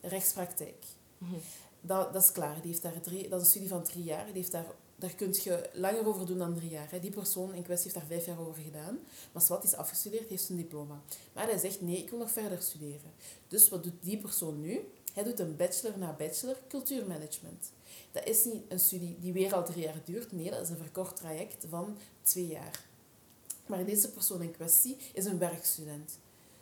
rechtspraktijk. 0.00 0.84
Mm 1.18 1.28
-hmm. 1.28 1.40
dat, 1.80 2.12
dat 2.12 2.22
is 2.22 2.32
klaar. 2.32 2.54
Die 2.54 2.70
heeft 2.70 2.82
daar 2.82 3.00
drie, 3.00 3.28
dat 3.28 3.40
is 3.40 3.44
een 3.44 3.50
studie 3.50 3.68
van 3.68 3.82
drie 3.82 4.04
jaar. 4.04 4.24
Die 4.24 4.34
heeft 4.34 4.52
daar, 4.52 4.66
daar 4.96 5.14
kun 5.14 5.34
je 5.42 5.70
langer 5.72 6.06
over 6.06 6.26
doen 6.26 6.38
dan 6.38 6.54
drie 6.54 6.70
jaar. 6.70 6.90
Hè. 6.90 7.00
Die 7.00 7.10
persoon 7.10 7.54
in 7.54 7.62
kwestie 7.62 7.90
heeft 7.90 8.06
daar 8.06 8.16
vijf 8.16 8.26
jaar 8.26 8.46
over 8.46 8.62
gedaan. 8.62 8.98
Maar 9.32 9.44
wat 9.48 9.64
is 9.64 9.74
afgestudeerd, 9.74 10.28
heeft 10.28 10.42
zijn 10.42 10.58
diploma. 10.58 11.02
Maar 11.32 11.48
hij 11.48 11.58
zegt, 11.58 11.80
nee, 11.80 11.96
ik 11.96 12.10
wil 12.10 12.18
nog 12.18 12.30
verder 12.30 12.62
studeren. 12.62 13.12
Dus 13.48 13.68
wat 13.68 13.82
doet 13.82 14.02
die 14.02 14.18
persoon 14.18 14.60
nu? 14.60 14.80
Hij 15.14 15.24
doet 15.24 15.38
een 15.38 15.56
bachelor 15.56 15.98
na 15.98 16.12
bachelor 16.12 16.56
cultuurmanagement. 16.68 17.70
Dat 18.12 18.26
is 18.26 18.44
niet 18.44 18.62
een 18.68 18.80
studie 18.80 19.16
die 19.20 19.32
weer 19.32 19.54
al 19.54 19.64
drie 19.64 19.82
jaar 19.82 20.00
duurt. 20.04 20.32
Nee, 20.32 20.50
dat 20.50 20.62
is 20.62 20.68
een 20.68 20.76
verkort 20.76 21.16
traject 21.16 21.64
van 21.68 21.96
twee 22.22 22.46
jaar. 22.46 22.84
Maar 23.66 23.84
deze 23.84 24.10
persoon 24.10 24.42
in 24.42 24.50
kwestie 24.50 24.96
is 25.12 25.24
een 25.24 25.38
werkstudent. 25.38 26.18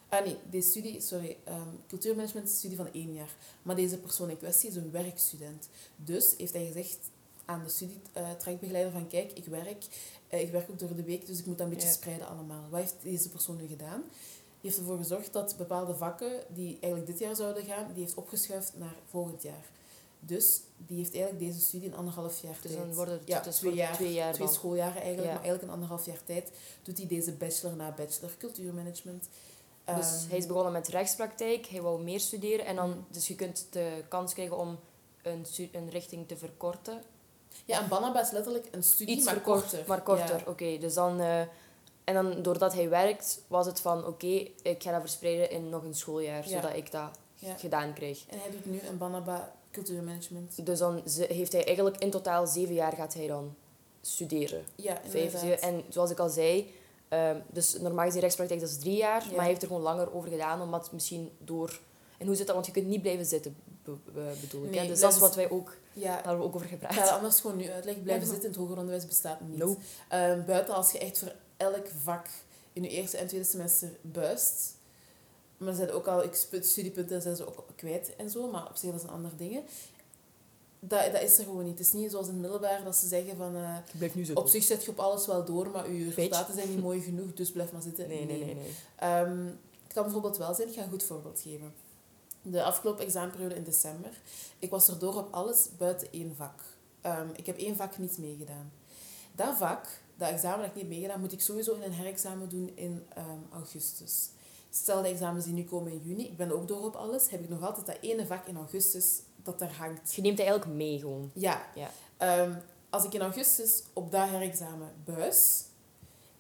Ah 0.09 0.25
nee, 0.25 0.37
deze 0.51 0.69
studie, 0.69 1.01
sorry, 1.01 1.37
um, 1.49 1.81
cultuurmanagement 1.89 2.47
is 2.47 2.53
een 2.53 2.59
studie 2.59 2.77
van 2.77 2.93
één 2.93 3.15
jaar. 3.15 3.37
Maar 3.63 3.77
deze 3.77 3.99
persoon 3.99 4.31
in 4.31 4.37
kwestie 4.37 4.69
is 4.69 4.77
een 4.77 4.91
werkstudent. 4.91 5.69
Dus 5.97 6.35
heeft 6.37 6.53
hij 6.53 6.67
gezegd 6.67 6.99
aan 7.45 7.63
de 7.65 7.69
studietrajectbegeleider 7.69 8.93
van 8.93 9.09
kijk, 9.09 9.33
ik 9.33 9.45
werk, 9.45 9.85
uh, 10.31 10.41
ik 10.41 10.51
werk 10.51 10.71
ook 10.71 10.79
door 10.79 10.95
de 10.95 11.03
week, 11.03 11.27
dus 11.27 11.39
ik 11.39 11.47
moet 11.47 11.59
dat 11.59 11.67
een 11.67 11.73
beetje 11.73 11.89
spreiden 11.89 12.29
allemaal. 12.29 12.69
Wat 12.71 12.81
heeft 12.81 12.97
deze 13.03 13.29
persoon 13.29 13.57
nu 13.57 13.67
gedaan? 13.67 14.03
Die 14.61 14.73
heeft 14.73 14.79
ervoor 14.79 14.99
gezorgd 14.99 15.33
dat 15.33 15.55
bepaalde 15.57 15.95
vakken 15.95 16.33
die 16.49 16.79
eigenlijk 16.81 17.07
dit 17.07 17.19
jaar 17.19 17.37
zouden 17.37 17.65
gaan, 17.65 17.93
die 17.93 18.03
heeft 18.03 18.15
opgeschuift 18.15 18.73
naar 18.77 18.97
volgend 19.11 19.43
jaar. 19.43 19.65
Dus 20.21 20.61
die 20.77 20.97
heeft 20.97 21.15
eigenlijk 21.15 21.45
deze 21.45 21.61
studie 21.61 21.89
in 21.89 21.95
anderhalf 21.95 22.43
jaar 22.43 22.59
dus 22.63 22.71
tijd. 22.71 22.85
dan 22.85 22.95
worden 22.95 23.15
het 23.15 23.29
ja, 23.29 23.41
dus 23.41 23.57
twee, 23.57 23.75
jaar, 23.75 23.95
twee 23.95 24.13
jaar 24.13 24.33
Twee 24.33 24.49
schooljaren 24.49 25.03
eigenlijk, 25.03 25.33
maar 25.33 25.43
eigenlijk 25.43 25.63
in 25.63 25.71
anderhalf 25.71 26.07
jaar 26.07 26.25
tijd 26.25 26.51
doet 26.83 26.99
hij 26.99 27.07
deze 27.07 27.33
bachelor 27.33 27.77
na 27.77 27.93
bachelor 27.93 28.37
cultuurmanagement. 28.39 29.29
Dus 29.85 30.23
um, 30.23 30.29
hij 30.29 30.39
is 30.39 30.47
begonnen 30.47 30.73
met 30.73 30.89
rechtspraktijk, 30.89 31.67
hij 31.67 31.83
wou 31.83 32.03
meer 32.03 32.21
studeren 32.21 32.67
en 32.67 32.77
dan, 32.77 32.91
mm. 32.91 33.07
dus 33.11 33.29
je 33.29 33.35
kunt 33.35 33.67
de 33.71 34.05
kans 34.09 34.33
krijgen 34.33 34.59
om 34.59 34.79
een, 35.23 35.47
een 35.73 35.91
richting 35.91 36.29
te 36.29 36.37
verkorten. 36.37 37.03
Ja, 37.65 37.83
en 37.83 37.89
Banaba 37.89 38.21
is 38.21 38.31
letterlijk 38.31 38.69
een 38.71 38.83
studie, 38.83 39.17
Iets 39.17 39.25
maar 39.25 39.41
korter. 39.41 39.85
Maar 39.87 40.03
korter, 40.03 40.43
oké. 40.47 40.79
dus 40.79 40.95
dan... 40.95 41.21
Uh, 41.21 41.41
en 42.05 42.15
dan 42.15 42.43
doordat 42.43 42.75
hij 42.75 42.89
werkt, 42.89 43.41
was 43.47 43.67
het 43.67 43.81
van 43.81 44.07
oké, 44.07 44.27
ik 44.63 44.83
ga 44.83 44.91
dat 44.91 45.01
verspreiden 45.01 45.51
in 45.51 45.69
nog 45.69 45.83
een 45.83 45.95
schooljaar, 45.95 46.45
zodat 46.45 46.75
ik 46.75 46.91
dat 46.91 47.09
gedaan 47.57 47.93
krijg. 47.93 48.25
En 48.29 48.39
hij 48.39 48.51
doet 48.51 48.65
nu 48.67 48.81
een 48.89 48.99
Banaba 48.99 49.53
cultuurmanagement. 49.71 50.67
Dus 50.67 50.79
dan 50.79 51.03
heeft 51.29 51.53
hij 51.53 51.65
eigenlijk 51.65 51.97
in 51.99 52.11
totaal 52.11 52.47
zeven 52.47 52.75
jaar 52.75 52.93
gaat 52.93 53.15
hij 53.15 53.27
dan 53.27 53.55
studeren. 54.01 54.65
Ja, 54.75 55.01
Vijf, 55.09 55.39
zeven. 55.39 55.63
En 55.63 55.83
zoals 55.89 56.11
ik 56.11 56.19
al 56.19 56.29
zei, 56.29 56.75
um, 57.09 57.43
dus 57.53 57.79
normaal 57.79 58.05
gezien 58.05 58.21
rechtspraktijk 58.21 58.61
dat 58.61 58.69
is 58.69 58.79
drie 58.79 58.97
jaar, 58.97 59.25
maar 59.27 59.41
hij 59.41 59.49
heeft 59.49 59.63
er 59.63 59.69
gewoon 59.69 59.83
langer 59.83 60.15
over 60.15 60.31
gedaan, 60.31 60.61
omdat 60.61 60.93
misschien 60.93 61.31
door... 61.39 61.81
En 62.19 62.27
hoe 62.27 62.37
zit 62.37 62.47
dat? 62.47 62.55
Want 62.55 62.67
je 62.67 62.73
kunt 62.73 62.87
niet 62.87 63.03
blijven 63.03 63.27
zitten, 63.27 63.57
bedoel 64.41 64.65
ik. 64.65 64.71
Nee, 64.71 64.89
Dus 64.89 65.01
dat 65.01 65.13
is 65.13 65.19
wat 65.19 65.35
wij 65.35 65.51
ook... 65.51 65.77
Ja. 65.93 66.23
Daar 66.23 66.39
we 66.39 66.45
ook 66.45 66.55
over 66.55 66.69
gepraat. 66.69 66.93
Ik 66.93 66.99
ga 66.99 67.17
anders 67.17 67.41
gewoon 67.41 67.57
nu 67.57 67.71
uitleggen. 67.71 68.03
Blijven 68.03 68.27
zitten 68.27 68.45
in 68.45 68.51
het 68.51 68.61
hoger 68.61 68.77
onderwijs 68.77 69.07
bestaat 69.07 69.41
niet. 69.41 69.63
Um, 69.63 69.77
buiten 70.47 70.75
als 70.75 70.93
je 70.93 70.99
echt 70.99 71.19
voor 71.19 71.33
elk 71.57 71.87
vak 72.03 72.27
in 72.73 72.83
je 72.83 72.89
eerste 72.89 73.17
en 73.17 73.27
tweede 73.27 73.47
semester 73.47 73.89
buist. 74.01 74.77
Maar 75.57 75.73
ze 75.73 75.79
zijn 75.79 75.91
ook 75.91 76.07
al 76.07 76.25
studiepunten 76.61 77.23
zijn 77.23 77.37
ze 77.37 77.47
ook 77.47 77.65
kwijt 77.77 78.17
en 78.17 78.31
zo, 78.31 78.51
maar 78.51 78.69
op 78.69 78.77
zich 78.77 78.91
dat 78.91 79.01
zijn 79.01 79.13
andere 79.13 79.37
dingen. 79.37 79.63
Dat, 80.81 81.13
dat 81.13 81.23
is 81.23 81.39
er 81.39 81.45
gewoon 81.45 81.65
niet. 81.65 81.79
Het 81.79 81.87
is 81.87 81.93
niet 81.93 82.11
zoals 82.11 82.27
in 82.27 82.33
het 82.33 82.43
middelbaar 82.43 82.85
dat 82.85 82.97
ze 82.97 83.09
zeggen 83.09 83.37
van... 83.37 83.57
Uh, 83.57 83.77
blijf 83.99 84.15
nu 84.15 84.27
Op 84.35 84.49
zich 84.49 84.65
zet 84.65 84.85
je 84.85 84.91
op 84.91 84.99
alles 84.99 85.27
wel 85.27 85.45
door, 85.45 85.71
maar 85.71 85.93
je 85.93 86.11
resultaten 86.11 86.55
zijn 86.55 86.69
niet 86.69 86.83
mooi 86.89 87.01
genoeg, 87.01 87.35
dus 87.35 87.53
blijf 87.53 87.73
maar 87.73 87.83
zitten. 87.83 88.09
Nee, 88.09 88.27
nee, 88.27 88.45
nee. 88.45 88.55
nee, 88.55 89.21
Um, 89.21 89.59
het 89.85 89.93
kan 89.93 90.03
bijvoorbeeld 90.03 90.37
wel 90.37 90.55
zijn, 90.55 90.69
ik 90.69 90.75
ga 90.75 90.83
een 90.83 90.91
goed 90.91 91.03
voorbeeld 91.03 91.41
geven. 91.41 91.73
De 92.47 92.63
afgelopen 92.63 93.05
examenperiode 93.05 93.55
in 93.55 93.65
december, 93.65 94.11
ik 94.59 94.71
was 94.71 94.89
er 94.89 94.99
door 94.99 95.17
op 95.17 95.33
alles 95.33 95.69
buiten 95.79 96.09
één 96.11 96.37
vak. 96.37 96.61
Um, 97.03 97.31
ik 97.37 97.47
heb 97.47 97.59
één 97.59 97.77
vak 97.77 97.99
niet 97.99 98.19
meegedaan. 98.19 98.73
Dat 99.33 99.57
vak, 99.57 99.87
dat 100.17 100.29
examen 100.29 100.59
dat 100.59 100.69
ik 100.69 100.75
niet 100.75 100.89
meegedaan, 100.89 101.21
moet 101.21 101.33
ik 101.33 101.41
sowieso 101.41 101.75
in 101.75 101.83
een 101.83 101.93
herexamen 101.93 102.49
doen 102.49 102.73
in 102.75 103.07
um, 103.19 103.47
augustus. 103.53 104.29
Stel 104.71 105.03
de 105.03 105.09
examens 105.09 105.45
die 105.45 105.55
nu 105.55 105.65
komen 105.65 105.93
in 105.93 106.01
juni, 106.05 106.25
ik 106.25 106.37
ben 106.37 106.53
ook 106.53 106.69
door 106.69 106.85
op 106.85 106.95
alles, 106.95 107.31
heb 107.31 107.43
ik 107.43 107.49
nog 107.49 107.63
altijd 107.63 107.87
dat 107.87 107.99
ene 108.01 108.27
vak 108.27 108.47
in 108.47 108.57
augustus 108.57 109.21
dat 109.43 109.61
er 109.61 109.73
hangt. 109.77 110.15
Je 110.15 110.23
neemt 110.23 110.39
eigenlijk 110.39 110.71
mee 110.71 110.99
gewoon. 110.99 111.31
Ja. 111.35 111.67
ja. 111.75 111.91
Um, 112.43 112.63
als 112.91 113.05
ik 113.05 113.13
in 113.13 113.21
augustus 113.21 113.83
op 113.93 114.11
dat 114.11 114.29
herexamen 114.29 114.93
buis, 115.05 115.65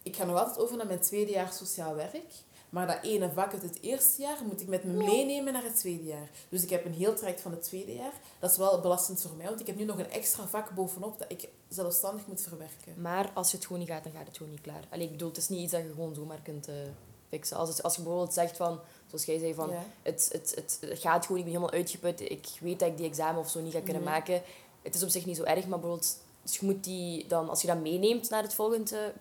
ik 0.02 0.16
ga 0.16 0.24
nog 0.24 0.38
altijd 0.38 0.58
over 0.58 0.76
naar 0.76 0.86
mijn 0.86 1.00
tweede 1.00 1.30
jaar 1.30 1.52
sociaal 1.52 1.94
werk. 1.94 2.32
Maar 2.74 2.86
dat 2.86 2.98
ene 3.02 3.30
vak 3.32 3.52
uit 3.52 3.62
het 3.62 3.78
eerste 3.80 4.22
jaar 4.22 4.38
moet 4.46 4.60
ik 4.60 4.68
met 4.68 4.84
me 4.84 4.92
meenemen 4.92 5.52
naar 5.52 5.62
het 5.62 5.76
tweede 5.76 6.04
jaar. 6.04 6.28
Dus 6.48 6.62
ik 6.62 6.70
heb 6.70 6.84
een 6.84 6.92
heel 6.92 7.14
traject 7.14 7.40
van 7.40 7.50
het 7.50 7.62
tweede 7.62 7.94
jaar. 7.94 8.12
Dat 8.38 8.50
is 8.50 8.56
wel 8.56 8.80
belastend 8.80 9.22
voor 9.22 9.36
mij, 9.36 9.46
want 9.46 9.60
ik 9.60 9.66
heb 9.66 9.76
nu 9.76 9.84
nog 9.84 9.98
een 9.98 10.10
extra 10.10 10.46
vak 10.46 10.70
bovenop 10.70 11.18
dat 11.18 11.30
ik 11.30 11.48
zelfstandig 11.68 12.26
moet 12.26 12.40
verwerken. 12.40 12.94
Maar 13.00 13.30
als 13.34 13.50
je 13.50 13.56
het 13.56 13.66
gewoon 13.66 13.80
niet 13.80 13.90
gaat, 13.90 14.04
dan 14.04 14.12
gaat 14.12 14.26
het 14.26 14.36
gewoon 14.36 14.52
niet 14.52 14.60
klaar. 14.60 14.84
Allee, 14.90 15.04
ik 15.04 15.10
bedoel, 15.10 15.28
het 15.28 15.36
is 15.36 15.48
niet 15.48 15.60
iets 15.60 15.72
dat 15.72 15.82
je 15.82 15.88
gewoon 15.88 16.14
zomaar 16.14 16.40
kunt 16.42 16.68
uh, 16.68 16.74
fixen. 17.28 17.56
Als, 17.56 17.68
het, 17.68 17.82
als 17.82 17.96
je 17.96 18.02
bijvoorbeeld 18.02 18.34
zegt 18.34 18.56
van, 18.56 18.80
zoals 19.06 19.24
jij 19.24 19.38
zei, 19.38 19.54
van 19.54 19.70
het, 20.02 20.28
het, 20.32 20.52
het, 20.54 20.78
het, 20.80 20.98
gaat 21.00 21.26
gewoon, 21.26 21.38
ik 21.38 21.44
ben 21.44 21.54
helemaal 21.54 21.78
uitgeput, 21.78 22.20
ik 22.20 22.46
weet 22.60 22.78
dat 22.78 22.88
ik 22.88 22.96
die 22.96 23.06
examen 23.06 23.40
of 23.40 23.50
zo 23.50 23.60
niet 23.60 23.72
ga 23.72 23.80
kunnen 23.80 24.02
maken. 24.02 24.42
Het 24.82 24.94
is 24.94 25.02
op 25.02 25.08
zich 25.08 25.26
niet 25.26 25.36
zo 25.36 25.42
erg, 25.42 25.66
maar 25.66 25.78
bijvoorbeeld, 25.78 26.18
dus 26.42 26.56
je 26.56 26.66
moet 26.66 26.84
die 26.84 27.26
dan, 27.26 27.48
als 27.48 27.60
je 27.60 27.66
dat 27.66 27.80
meeneemt 27.80 28.30
naar 28.30 28.42
het 28.42 28.54
volgende 28.54 29.12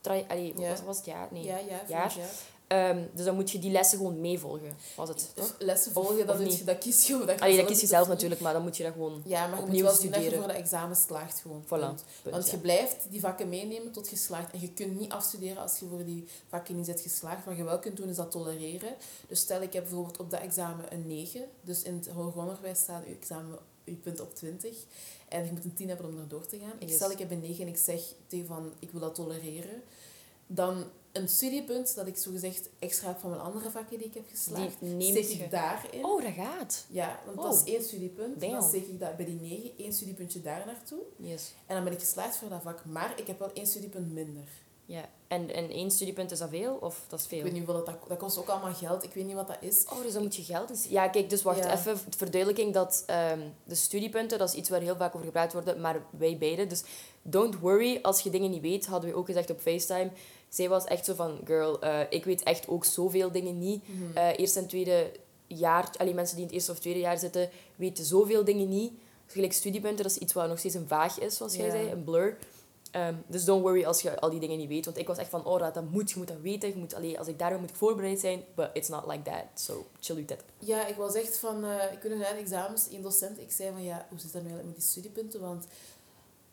traject, 0.00 0.30
allee, 0.30 0.52
ja. 0.56 0.70
was, 0.70 0.82
was 0.82 0.96
het 0.96 1.06
jaar? 1.06 1.28
Nee, 1.30 1.44
ja, 1.44 1.58
ja, 1.58 1.82
jaar. 1.88 2.12
Um, 2.72 3.08
dus 3.14 3.24
dan 3.24 3.34
moet 3.34 3.50
je 3.50 3.58
die 3.58 3.70
lessen 3.70 3.98
gewoon 3.98 4.20
meevolgen. 4.20 4.76
Was 4.96 5.08
het, 5.08 5.30
toch? 5.34 5.54
Lessen 5.58 5.92
volgen, 5.92 6.26
dat, 6.26 6.58
je, 6.58 6.64
dat 6.64 6.78
kies 6.78 7.06
je. 7.06 7.24
Dat, 7.24 7.40
Allee, 7.40 7.56
dat 7.56 7.66
kies 7.66 7.80
je 7.80 7.86
zelf 7.86 8.08
natuurlijk, 8.08 8.40
maar 8.40 8.52
dan 8.52 8.62
moet 8.62 8.76
je 8.76 8.82
dat 8.82 8.92
gewoon 8.92 9.22
Ja, 9.24 9.46
maar 9.46 9.56
je 9.56 9.62
opnieuw 9.62 9.84
moet 9.84 9.90
wel 9.90 9.98
studeren. 9.98 10.30
je 10.30 10.36
voor 10.36 10.46
de 10.46 10.52
examen 10.52 10.96
slaagt 10.96 11.40
gewoon. 11.40 11.64
Voilà, 11.64 12.04
Want 12.30 12.50
je 12.50 12.58
blijft 12.58 13.06
die 13.10 13.20
vakken 13.20 13.48
meenemen 13.48 13.92
tot 13.92 14.10
je 14.10 14.16
slaagt. 14.16 14.52
En 14.52 14.60
je 14.60 14.72
kunt 14.72 14.98
niet 14.98 15.12
afstuderen 15.12 15.62
als 15.62 15.78
je 15.78 15.86
voor 15.86 16.04
die 16.04 16.28
vakken 16.48 16.76
niet 16.76 16.86
bent 16.86 17.00
geslaagd. 17.00 17.44
Wat 17.44 17.56
je 17.56 17.64
wel 17.64 17.78
kunt 17.78 17.96
doen, 17.96 18.08
is 18.08 18.16
dat 18.16 18.30
tolereren. 18.30 18.94
Dus 19.28 19.40
stel, 19.40 19.62
ik 19.62 19.72
heb 19.72 19.82
bijvoorbeeld 19.82 20.18
op 20.18 20.30
dat 20.30 20.40
examen 20.40 20.92
een 20.92 21.06
9. 21.06 21.44
Dus 21.60 21.82
in 21.82 21.94
het 21.94 22.08
hoger 22.08 22.40
onderwijs 22.40 22.78
staat 22.78 23.02
je 23.06 23.14
examen, 23.14 23.58
je 23.84 23.94
punt 23.94 24.20
op 24.20 24.34
20. 24.34 24.76
En 25.28 25.44
je 25.44 25.52
moet 25.52 25.64
een 25.64 25.74
10 25.74 25.88
hebben 25.88 26.06
om 26.06 26.18
erdoor 26.18 26.46
te 26.46 26.58
gaan. 26.58 26.76
Ik 26.78 26.92
stel, 26.92 27.10
ik 27.10 27.18
heb 27.18 27.30
een 27.30 27.40
9 27.40 27.62
en 27.62 27.68
ik 27.68 27.76
zeg 27.76 28.00
tegen 28.26 28.46
van, 28.46 28.72
ik 28.78 28.90
wil 28.90 29.00
dat 29.00 29.14
tolereren. 29.14 29.82
Dan 30.46 30.84
een 31.12 31.28
studiepunt 31.28 31.94
dat 31.94 32.06
ik 32.06 32.16
zogezegd 32.16 32.68
extra 32.78 33.08
heb 33.08 33.18
van 33.18 33.30
mijn 33.30 33.42
andere 33.42 33.70
vakken 33.70 33.98
die 33.98 34.06
ik 34.06 34.14
heb 34.14 34.28
geslaagd, 34.30 34.76
steek 34.98 35.28
ik 35.28 35.50
daarin. 35.50 36.04
Oh, 36.04 36.22
dat 36.22 36.32
gaat. 36.32 36.84
Ja, 36.88 37.20
want 37.24 37.36
dat 37.36 37.54
is 37.54 37.60
oh. 37.60 37.68
één 37.68 37.82
studiepunt. 37.82 38.40
Dan 38.40 38.62
steek 38.62 38.86
ik 38.86 39.00
dat 39.00 39.16
bij 39.16 39.24
die 39.24 39.40
negen, 39.40 39.72
één 39.78 39.92
studiepuntje 39.92 40.40
daar 40.40 40.62
naartoe. 40.66 41.00
Yes. 41.16 41.52
En 41.66 41.74
dan 41.74 41.84
ben 41.84 41.92
ik 41.92 42.00
geslaagd 42.00 42.36
voor 42.36 42.48
dat 42.48 42.62
vak. 42.62 42.84
Maar 42.84 43.12
ik 43.16 43.26
heb 43.26 43.38
wel 43.38 43.52
één 43.52 43.66
studiepunt 43.66 44.12
minder. 44.12 44.48
Ja, 44.84 45.08
en, 45.28 45.54
en 45.54 45.70
één 45.70 45.90
studiepunt 45.90 46.30
is 46.30 46.38
dat 46.38 46.48
veel? 46.48 46.78
Of 46.80 47.04
dat 47.08 47.20
is 47.20 47.26
veel? 47.26 47.38
Ik 47.38 47.44
weet 47.44 47.52
niet 47.52 47.64
wat 47.64 47.86
dat, 47.86 47.96
dat 48.08 48.18
kost 48.18 48.38
ook 48.38 48.48
allemaal 48.48 48.74
geld. 48.74 49.04
Ik 49.04 49.14
weet 49.14 49.24
niet 49.24 49.34
wat 49.34 49.46
dat 49.46 49.56
is. 49.60 49.84
Oh, 49.92 50.02
dus 50.02 50.12
dan 50.12 50.22
moet 50.22 50.36
je 50.36 50.42
geld... 50.42 50.86
Ja, 50.88 51.08
kijk, 51.08 51.30
dus 51.30 51.42
wacht 51.42 51.64
even. 51.64 51.98
Verduidelijking 52.16 52.74
dat 52.74 53.04
um, 53.32 53.54
de 53.64 53.74
studiepunten, 53.74 54.38
dat 54.38 54.48
is 54.48 54.54
iets 54.54 54.68
waar 54.68 54.80
heel 54.80 54.96
vaak 54.96 55.14
over 55.14 55.26
gepraat 55.26 55.52
wordt, 55.52 55.78
maar 55.78 56.02
wij 56.10 56.38
beiden. 56.38 56.68
Dus 56.68 56.82
don't 57.22 57.58
worry, 57.58 57.98
als 58.02 58.20
je 58.20 58.30
dingen 58.30 58.50
niet 58.50 58.62
weet, 58.62 58.86
hadden 58.86 59.10
we 59.10 59.16
ook 59.16 59.26
gezegd 59.26 59.50
op 59.50 59.60
FaceTime. 59.60 60.10
Zij 60.50 60.68
was 60.68 60.84
echt 60.84 61.04
zo 61.04 61.14
van, 61.14 61.38
girl, 61.44 61.84
uh, 61.84 62.00
ik 62.08 62.24
weet 62.24 62.42
echt 62.42 62.68
ook 62.68 62.84
zoveel 62.84 63.32
dingen 63.32 63.58
niet. 63.58 63.88
Mm 63.88 64.16
eerste 64.36 64.58
en 64.58 64.66
tweede 64.66 65.12
jaar, 65.46 65.90
alleen 65.96 66.14
mensen 66.14 66.36
die 66.36 66.44
in 66.44 66.50
het 66.50 66.58
eerste 66.58 66.72
of 66.72 66.78
tweede 66.78 67.00
jaar 67.00 67.18
zitten, 67.18 67.50
weten 67.76 68.04
zoveel 68.04 68.44
dingen 68.44 68.68
niet. 68.68 68.92
Gelijk 69.26 69.52
studiepunten, 69.52 70.02
dat 70.02 70.12
is 70.12 70.18
iets 70.18 70.32
wat 70.32 70.48
nog 70.48 70.58
steeds 70.58 70.74
een 70.74 70.88
vaag 70.88 71.20
is, 71.20 71.36
zoals 71.36 71.56
jij 71.56 71.70
zei, 71.70 71.90
een 71.90 72.04
blur. 72.04 72.36
Um, 72.96 73.24
dus 73.26 73.44
don't 73.44 73.62
worry 73.62 73.84
als 73.84 74.02
je 74.02 74.20
al 74.20 74.30
die 74.30 74.40
dingen 74.40 74.58
niet 74.58 74.68
weet. 74.68 74.84
Want 74.84 74.98
ik 74.98 75.06
was 75.06 75.18
echt 75.18 75.28
van, 75.28 75.44
oh, 75.44 75.58
dat, 75.58 75.74
dat 75.74 75.90
moet, 75.90 76.10
je 76.10 76.18
moet 76.18 76.28
dat 76.28 76.40
weten. 76.40 76.68
Je 76.68 76.76
moet, 76.76 76.94
allee, 76.94 77.18
als 77.18 77.28
ik 77.28 77.38
daar 77.38 77.58
moet 77.58 77.70
ik 77.70 77.76
voorbereid 77.76 78.20
zijn. 78.20 78.44
But 78.54 78.70
it's 78.72 78.88
not 78.88 79.06
like 79.06 79.22
that. 79.22 79.44
So, 79.54 79.86
chill 80.00 80.14
you 80.14 80.26
that. 80.26 80.38
Ja, 80.58 80.86
ik 80.86 80.96
was 80.96 81.14
echt 81.14 81.36
van, 81.36 81.64
uh, 81.64 81.92
ik 81.92 82.02
weet 82.02 82.12
nog 82.12 82.20
na 82.20 82.32
de 82.32 82.38
examens, 82.38 82.88
een 82.90 83.02
docent, 83.02 83.40
ik 83.40 83.52
zei 83.52 83.70
van, 83.72 83.82
ja, 83.82 84.06
hoe 84.08 84.18
zit 84.18 84.32
dat 84.32 84.42
nu 84.42 84.48
eigenlijk 84.48 84.66
met 84.66 84.76
die 84.76 84.90
studiepunten? 84.90 85.40
Want 85.40 85.66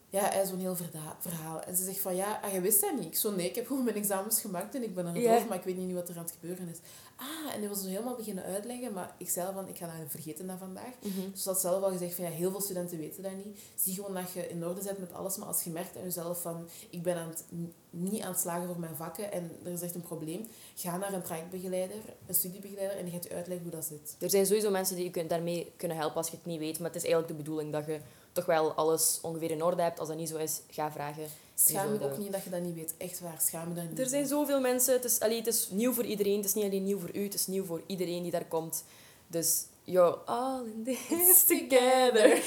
ja, 0.09 0.45
zo'n 0.45 0.59
heel 0.59 0.75
verhaal. 1.19 1.61
En 1.61 1.75
ze 1.75 1.83
zegt 1.83 1.99
van, 1.99 2.15
ja, 2.15 2.39
ah, 2.43 2.53
je 2.53 2.61
wist 2.61 2.81
dat 2.81 2.95
niet. 2.95 3.05
Ik 3.05 3.15
zo, 3.15 3.31
nee, 3.31 3.49
ik 3.49 3.55
heb 3.55 3.67
gewoon 3.67 3.83
mijn 3.83 3.95
examens 3.95 4.41
gemaakt 4.41 4.75
en 4.75 4.83
ik 4.83 4.95
ben 4.95 5.05
er 5.05 5.21
yeah. 5.21 5.47
maar 5.47 5.57
ik 5.57 5.63
weet 5.63 5.77
niet 5.77 5.93
wat 5.93 6.09
er 6.09 6.17
aan 6.17 6.23
het 6.23 6.31
gebeuren 6.39 6.67
is. 6.67 6.77
Ah, 7.15 7.53
en 7.53 7.59
hij 7.59 7.69
was 7.69 7.81
zo 7.81 7.87
helemaal 7.87 8.15
beginnen 8.15 8.43
uitleggen, 8.43 8.93
maar 8.93 9.15
ik 9.17 9.29
zei 9.29 9.53
van, 9.53 9.67
ik 9.67 9.77
ga 9.77 9.85
dat 9.85 9.95
vergeten 10.07 10.45
na 10.45 10.57
vandaag. 10.57 10.93
Mm 11.01 11.31
Dus 11.31 11.43
dat 11.43 11.59
zelf 11.59 11.83
al 11.83 11.91
gezegd 11.91 12.15
van, 12.15 12.23
ja, 12.25 12.29
heel 12.29 12.51
veel 12.51 12.61
studenten 12.61 12.97
weten 12.97 13.23
dat 13.23 13.35
niet. 13.45 13.59
Zie 13.75 13.93
gewoon 13.93 14.13
dat 14.13 14.31
je 14.31 14.49
in 14.49 14.65
orde 14.65 14.83
bent 14.83 14.99
met 14.99 15.13
alles, 15.13 15.37
maar 15.37 15.47
als 15.47 15.63
je 15.63 15.69
merkt 15.69 15.97
aan 15.97 16.03
jezelf 16.03 16.41
van, 16.41 16.67
ik 16.89 17.03
ben 17.03 17.15
aan 17.15 17.29
het, 17.29 17.43
niet 17.89 18.21
aan 18.21 18.31
het 18.31 18.39
slagen 18.39 18.67
voor 18.67 18.79
mijn 18.79 18.95
vakken 18.95 19.31
en 19.31 19.51
er 19.63 19.71
is 19.71 19.81
echt 19.81 19.95
een 19.95 20.01
probleem, 20.01 20.47
ga 20.75 20.97
naar 20.97 21.13
een 21.13 21.21
trajectbegeleider, 21.21 21.99
een 22.25 22.35
studiebegeleider 22.35 22.97
en 22.97 23.03
die 23.03 23.13
gaat 23.13 23.23
je 23.23 23.33
uitleggen 23.33 23.65
hoe 23.65 23.75
dat 23.75 23.85
zit. 23.85 24.15
Er 24.19 24.29
zijn 24.29 24.45
sowieso 24.45 24.71
mensen 24.71 24.95
die 24.95 25.11
je 25.13 25.27
daarmee 25.27 25.71
kunnen 25.77 25.97
helpen 25.97 26.17
als 26.17 26.29
je 26.29 26.35
het 26.35 26.45
niet 26.45 26.59
weet, 26.59 26.79
maar 26.79 26.87
het 26.87 27.03
is 27.03 27.03
eigenlijk 27.03 27.31
de 27.31 27.43
bedoeling 27.43 27.71
dat 27.71 27.85
je 27.85 27.99
toch 28.37 28.45
wel 28.45 28.71
alles 28.71 29.19
ongeveer 29.21 29.51
in 29.51 29.63
orde 29.63 29.81
hebt. 29.81 29.99
Als 29.99 30.07
dat 30.07 30.17
niet 30.17 30.29
zo 30.29 30.37
is, 30.37 30.61
ga 30.69 30.91
vragen. 30.91 31.23
Schaam 31.55 31.93
je 31.93 32.03
ook 32.03 32.17
niet 32.17 32.31
dat 32.31 32.43
je 32.43 32.49
dat 32.49 32.61
niet 32.61 32.75
weet. 32.75 32.93
Echt 32.97 33.19
waar, 33.19 33.41
schaam 33.41 33.69
je 33.69 33.75
dat 33.75 33.89
niet. 33.89 33.99
Er 33.99 34.07
zijn 34.07 34.27
zoveel 34.27 34.61
mensen. 34.61 34.93
Het 34.93 35.03
is, 35.03 35.19
allee, 35.19 35.37
het 35.37 35.47
is 35.47 35.69
nieuw 35.71 35.93
voor 35.93 36.03
iedereen. 36.03 36.35
Het 36.35 36.45
is 36.45 36.53
niet 36.53 36.63
alleen 36.63 36.83
nieuw 36.83 36.99
voor 36.99 37.15
u, 37.15 37.23
het 37.23 37.33
is 37.33 37.47
nieuw 37.47 37.65
voor 37.65 37.81
iedereen 37.85 38.21
die 38.21 38.31
daar 38.31 38.45
komt. 38.45 38.83
Dus, 39.27 39.65
yo, 39.83 40.19
all 40.25 40.63
in 40.65 40.83
this 40.83 41.43
together. 41.51 42.43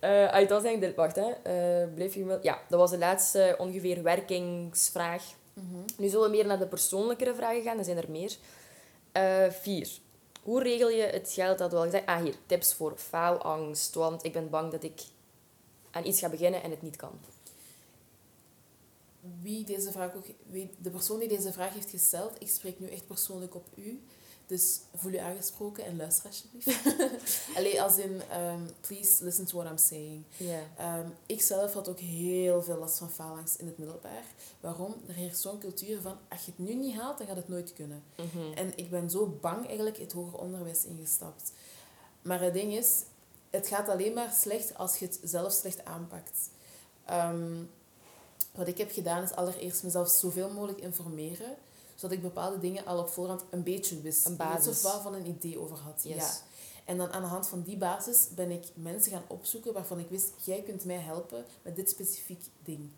uh, 0.34 0.48
dat 0.48 0.62
was 0.62 0.62
de... 0.62 0.92
Wacht, 0.96 1.16
hè. 1.16 1.28
Uh, 1.82 1.94
bleef 1.94 2.14
je 2.14 2.24
wel... 2.24 2.38
Ja, 2.42 2.58
dat 2.68 2.78
was 2.78 2.90
de 2.90 2.98
laatste 2.98 3.54
ongeveer 3.58 4.02
werkingsvraag. 4.02 5.22
Mhm. 5.52 5.80
Nu 5.96 6.08
zullen 6.08 6.30
we 6.30 6.36
meer 6.36 6.46
naar 6.46 6.58
de 6.58 6.66
persoonlijkere 6.66 7.34
vragen 7.34 7.62
gaan. 7.62 7.78
Er 7.78 7.84
zijn 7.84 7.96
er 7.96 8.10
meer. 8.10 8.36
Uh, 9.16 9.50
vier. 9.50 9.88
Hoe 10.48 10.62
regel 10.62 10.88
je 10.88 11.02
het 11.02 11.32
geld? 11.32 11.58
Dat 11.58 11.72
wel 11.72 11.82
gezegd. 11.82 12.06
Ah, 12.06 12.22
hier. 12.22 12.34
Tips 12.46 12.74
voor 12.74 12.96
faalangst. 12.96 13.94
Want 13.94 14.24
ik 14.24 14.32
ben 14.32 14.50
bang 14.50 14.72
dat 14.72 14.82
ik 14.82 15.00
aan 15.90 16.06
iets 16.06 16.18
ga 16.18 16.28
beginnen 16.28 16.62
en 16.62 16.70
het 16.70 16.82
niet 16.82 16.96
kan. 16.96 17.20
Wie 19.40 19.64
deze 19.64 19.92
vraag 19.92 20.14
ook, 20.14 20.26
de 20.78 20.90
persoon 20.90 21.18
die 21.18 21.28
deze 21.28 21.52
vraag 21.52 21.72
heeft 21.72 21.90
gesteld, 21.90 22.32
ik 22.38 22.48
spreek 22.48 22.80
nu 22.80 22.88
echt 22.88 23.06
persoonlijk 23.06 23.54
op 23.54 23.66
u. 23.74 24.02
Dus 24.48 24.80
voel 24.94 25.12
je 25.12 25.20
aangesproken 25.20 25.84
en 25.84 25.96
luister 25.96 26.26
alsjeblieft. 26.26 26.86
Alleen 27.56 27.80
als 27.80 27.96
in, 27.96 28.22
um, 28.36 28.70
please 28.80 29.24
listen 29.24 29.46
to 29.46 29.56
what 29.58 29.70
I'm 29.70 29.78
saying. 29.78 30.24
Yeah. 30.36 30.98
Um, 30.98 31.14
ik 31.26 31.42
zelf 31.42 31.72
had 31.72 31.88
ook 31.88 31.98
heel 31.98 32.62
veel 32.62 32.78
last 32.78 32.98
van 32.98 33.10
faalangst 33.10 33.58
in 33.58 33.66
het 33.66 33.78
middelbaar. 33.78 34.24
Waarom? 34.60 34.94
Er 35.06 35.14
heerst 35.14 35.40
zo'n 35.40 35.58
cultuur 35.58 36.00
van, 36.00 36.18
als 36.28 36.44
je 36.44 36.50
het 36.56 36.68
nu 36.68 36.74
niet 36.74 36.96
haalt, 36.96 37.18
dan 37.18 37.26
gaat 37.26 37.36
het 37.36 37.48
nooit 37.48 37.72
kunnen. 37.72 38.02
Mhm. 38.16 38.52
En 38.54 38.72
ik 38.76 38.90
ben 38.90 39.10
zo 39.10 39.38
bang 39.40 39.66
eigenlijk 39.66 39.96
het 39.96 40.12
hoger 40.12 40.38
onderwijs 40.38 40.84
ingestapt. 40.84 41.52
Maar 42.22 42.40
het 42.40 42.54
ding 42.54 42.72
is, 42.72 43.02
het 43.50 43.66
gaat 43.66 43.88
alleen 43.88 44.12
maar 44.12 44.32
slecht 44.32 44.74
als 44.74 44.98
je 44.98 45.04
het 45.04 45.20
zelf 45.22 45.52
slecht 45.52 45.84
aanpakt. 45.84 46.50
Um, 47.10 47.70
wat 48.52 48.68
ik 48.68 48.78
heb 48.78 48.92
gedaan 48.92 49.22
is 49.22 49.34
allereerst 49.34 49.82
mezelf 49.82 50.08
zoveel 50.08 50.50
mogelijk 50.50 50.80
informeren 50.80 51.56
zodat 51.98 52.16
ik 52.16 52.22
bepaalde 52.22 52.58
dingen 52.58 52.86
al 52.86 52.98
op 52.98 53.08
voorhand 53.08 53.44
een 53.50 53.62
beetje 53.62 54.00
wist. 54.00 54.26
Een 54.26 54.36
basis. 54.36 54.84
Of 54.84 55.02
van 55.02 55.14
een 55.14 55.26
idee 55.26 55.58
over 55.58 55.76
had. 55.76 56.02
Ja. 56.04 56.30
En 56.84 56.96
dan 56.96 57.12
aan 57.12 57.22
de 57.22 57.28
hand 57.28 57.48
van 57.48 57.62
die 57.62 57.76
basis 57.76 58.28
ben 58.34 58.50
ik 58.50 58.64
mensen 58.74 59.12
gaan 59.12 59.24
opzoeken 59.26 59.72
waarvan 59.72 59.98
ik 59.98 60.08
wist, 60.08 60.32
jij 60.44 60.62
kunt 60.62 60.84
mij 60.84 60.96
helpen 60.96 61.44
met 61.62 61.76
dit 61.76 61.90
specifiek 61.90 62.44
ding. 62.62 62.90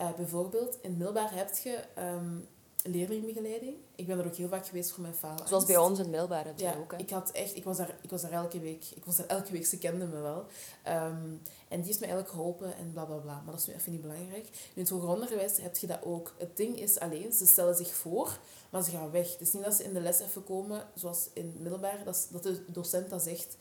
Uh, 0.00 0.14
bijvoorbeeld, 0.14 0.78
in 0.82 0.96
Milbaar 0.96 1.34
heb 1.34 1.56
je 1.56 1.84
um, 1.98 2.48
leerlingbegeleiding. 2.84 3.76
Ik 3.94 4.06
ben 4.06 4.18
er 4.18 4.26
ook 4.26 4.34
heel 4.34 4.48
vaak 4.48 4.66
geweest 4.66 4.90
voor 4.90 5.02
mijn 5.02 5.14
falen. 5.14 5.48
Zoals 5.48 5.64
bij 5.64 5.76
ons 5.76 5.98
in 5.98 6.10
Middelbaar 6.10 6.46
ja, 6.56 6.74
ook. 6.74 6.92
Hè? 6.92 6.98
Ik, 6.98 7.10
had 7.10 7.30
echt, 7.30 7.56
ik, 7.56 7.64
was 7.64 7.76
daar, 7.76 7.96
ik 8.00 8.10
was 8.10 8.22
daar 8.22 8.32
elke 8.32 8.60
week. 8.60 8.84
Ik 8.94 9.04
was 9.04 9.16
daar 9.16 9.26
elke 9.26 9.52
week, 9.52 9.66
ze 9.66 9.78
kenden 9.78 10.10
me 10.10 10.20
wel. 10.20 10.46
Um, 10.88 11.42
en 11.68 11.76
die 11.76 11.86
heeft 11.86 12.00
me 12.00 12.06
eigenlijk 12.06 12.28
geholpen 12.28 12.76
en 12.76 12.92
bla 12.92 13.04
bla 13.04 13.16
bla. 13.16 13.34
Maar 13.34 13.52
dat 13.52 13.60
is 13.60 13.66
nu 13.66 13.74
even 13.74 13.92
niet 13.92 14.02
belangrijk. 14.02 14.44
Nu 14.44 14.50
in 14.74 14.82
het 14.82 14.88
hoger 14.88 15.08
onderwijs 15.08 15.56
heb 15.60 15.76
je 15.76 15.86
dat 15.86 16.02
ook. 16.02 16.34
Het 16.38 16.56
ding 16.56 16.80
is 16.80 16.98
alleen, 16.98 17.32
ze 17.32 17.46
stellen 17.46 17.76
zich 17.76 17.94
voor, 17.94 18.38
maar 18.70 18.82
ze 18.82 18.90
gaan 18.90 19.10
weg. 19.10 19.32
Het 19.32 19.40
is 19.40 19.52
niet 19.52 19.64
dat 19.64 19.74
ze 19.74 19.84
in 19.84 19.92
de 19.92 20.00
les 20.00 20.20
even 20.20 20.44
komen, 20.44 20.86
zoals 20.94 21.28
in 21.32 21.56
middelbaar, 21.58 22.04
dat, 22.04 22.28
dat 22.30 22.42
de 22.42 22.64
docent 22.72 23.10
dat 23.10 23.22
zegt 23.22 23.56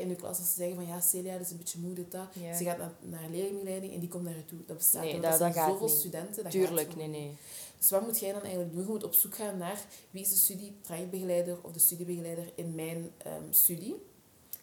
in 0.00 0.08
de 0.08 0.14
klas, 0.14 0.38
als 0.38 0.48
ze 0.48 0.54
zeggen 0.54 0.76
van 0.76 0.86
ja, 0.86 1.00
Celia, 1.00 1.32
dat 1.32 1.40
is 1.40 1.50
een 1.50 1.56
beetje 1.56 1.78
moe, 1.78 1.94
dit, 1.94 2.12
dat. 2.12 2.26
Ze 2.56 2.64
gaat 2.64 2.78
naar, 2.78 2.92
naar 3.00 3.30
leerlingbegeleiding 3.30 3.94
en 3.94 4.00
die 4.00 4.08
komt 4.08 4.24
naar 4.24 4.36
je 4.36 4.44
toe. 4.44 4.58
Dat 4.66 4.76
bestaat 4.76 5.02
nee, 5.02 5.12
dat, 5.12 5.22
dat, 5.22 5.38
dat 5.38 5.52
zijn 5.54 5.70
zoveel 5.70 5.88
studenten. 5.88 6.42
Dat 6.42 6.52
Tuurlijk, 6.52 6.96
nee, 6.96 7.08
nee. 7.08 7.36
Dus 7.82 7.90
wat 7.90 8.02
moet 8.02 8.18
jij 8.18 8.32
dan 8.32 8.42
eigenlijk 8.42 8.72
doen? 8.72 8.82
Je 8.82 8.88
moet 8.88 9.04
op 9.04 9.14
zoek 9.14 9.34
gaan 9.34 9.56
naar 9.56 9.84
wie 10.10 10.22
is 10.22 10.28
de 10.28 10.36
studietrajectbegeleider 10.36 11.56
of 11.62 11.72
de 11.72 11.78
studiebegeleider 11.78 12.52
in 12.54 12.74
mijn 12.74 13.10
um, 13.26 13.52
studie. 13.52 14.02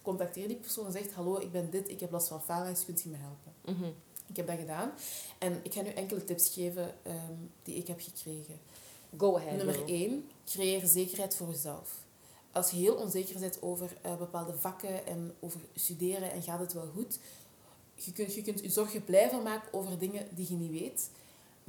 Contacteer 0.02 0.48
die 0.48 0.58
persoon 0.58 0.86
en 0.86 0.92
zegt, 0.92 1.14
hallo, 1.14 1.40
ik 1.40 1.52
ben 1.52 1.70
dit, 1.70 1.90
ik 1.90 2.00
heb 2.00 2.12
last 2.12 2.28
van 2.28 2.42
faalangst, 2.42 2.86
kunt 2.86 3.02
je 3.02 3.10
me 3.10 3.16
helpen? 3.18 3.80
Mhm. 3.80 3.92
Ik 4.28 4.36
heb 4.36 4.48
dat 4.48 4.58
gedaan. 4.58 4.92
En 5.38 5.60
ik 5.64 5.74
ga 5.74 5.82
nu 5.82 5.90
enkele 5.90 6.24
tips 6.24 6.54
geven 6.54 6.96
um, 7.08 7.52
die 7.64 7.76
ik 7.76 7.88
heb 7.88 8.00
gekregen. 8.02 8.60
Go 9.18 9.38
ahead. 9.38 9.58
Nummer 9.58 9.86
1, 9.86 10.30
creëer 10.46 10.88
zekerheid 10.88 11.36
voor 11.36 11.48
jezelf. 11.48 12.04
Als 12.52 12.72
je 12.72 12.78
heel 12.78 12.96
onzeker 12.96 13.40
bent 13.40 13.62
over 13.62 13.98
uh, 14.06 14.18
bepaalde 14.18 14.54
vakken 14.54 15.06
en 15.06 15.34
over 15.40 15.60
studeren 15.76 16.32
en 16.32 16.42
gaat 16.42 16.60
het 16.60 16.74
wel 16.74 16.92
goed, 16.96 17.20
je 17.96 18.12
kunt 18.12 18.34
je, 18.34 18.42
kunt 18.42 18.60
je 18.60 18.70
zorgen 18.70 19.04
blijven 19.04 19.44
maken 19.44 19.74
over 19.74 20.00
dingen 20.00 20.28
die 20.36 20.46
je 20.50 20.56
niet 20.56 20.72
weet. 20.72 21.10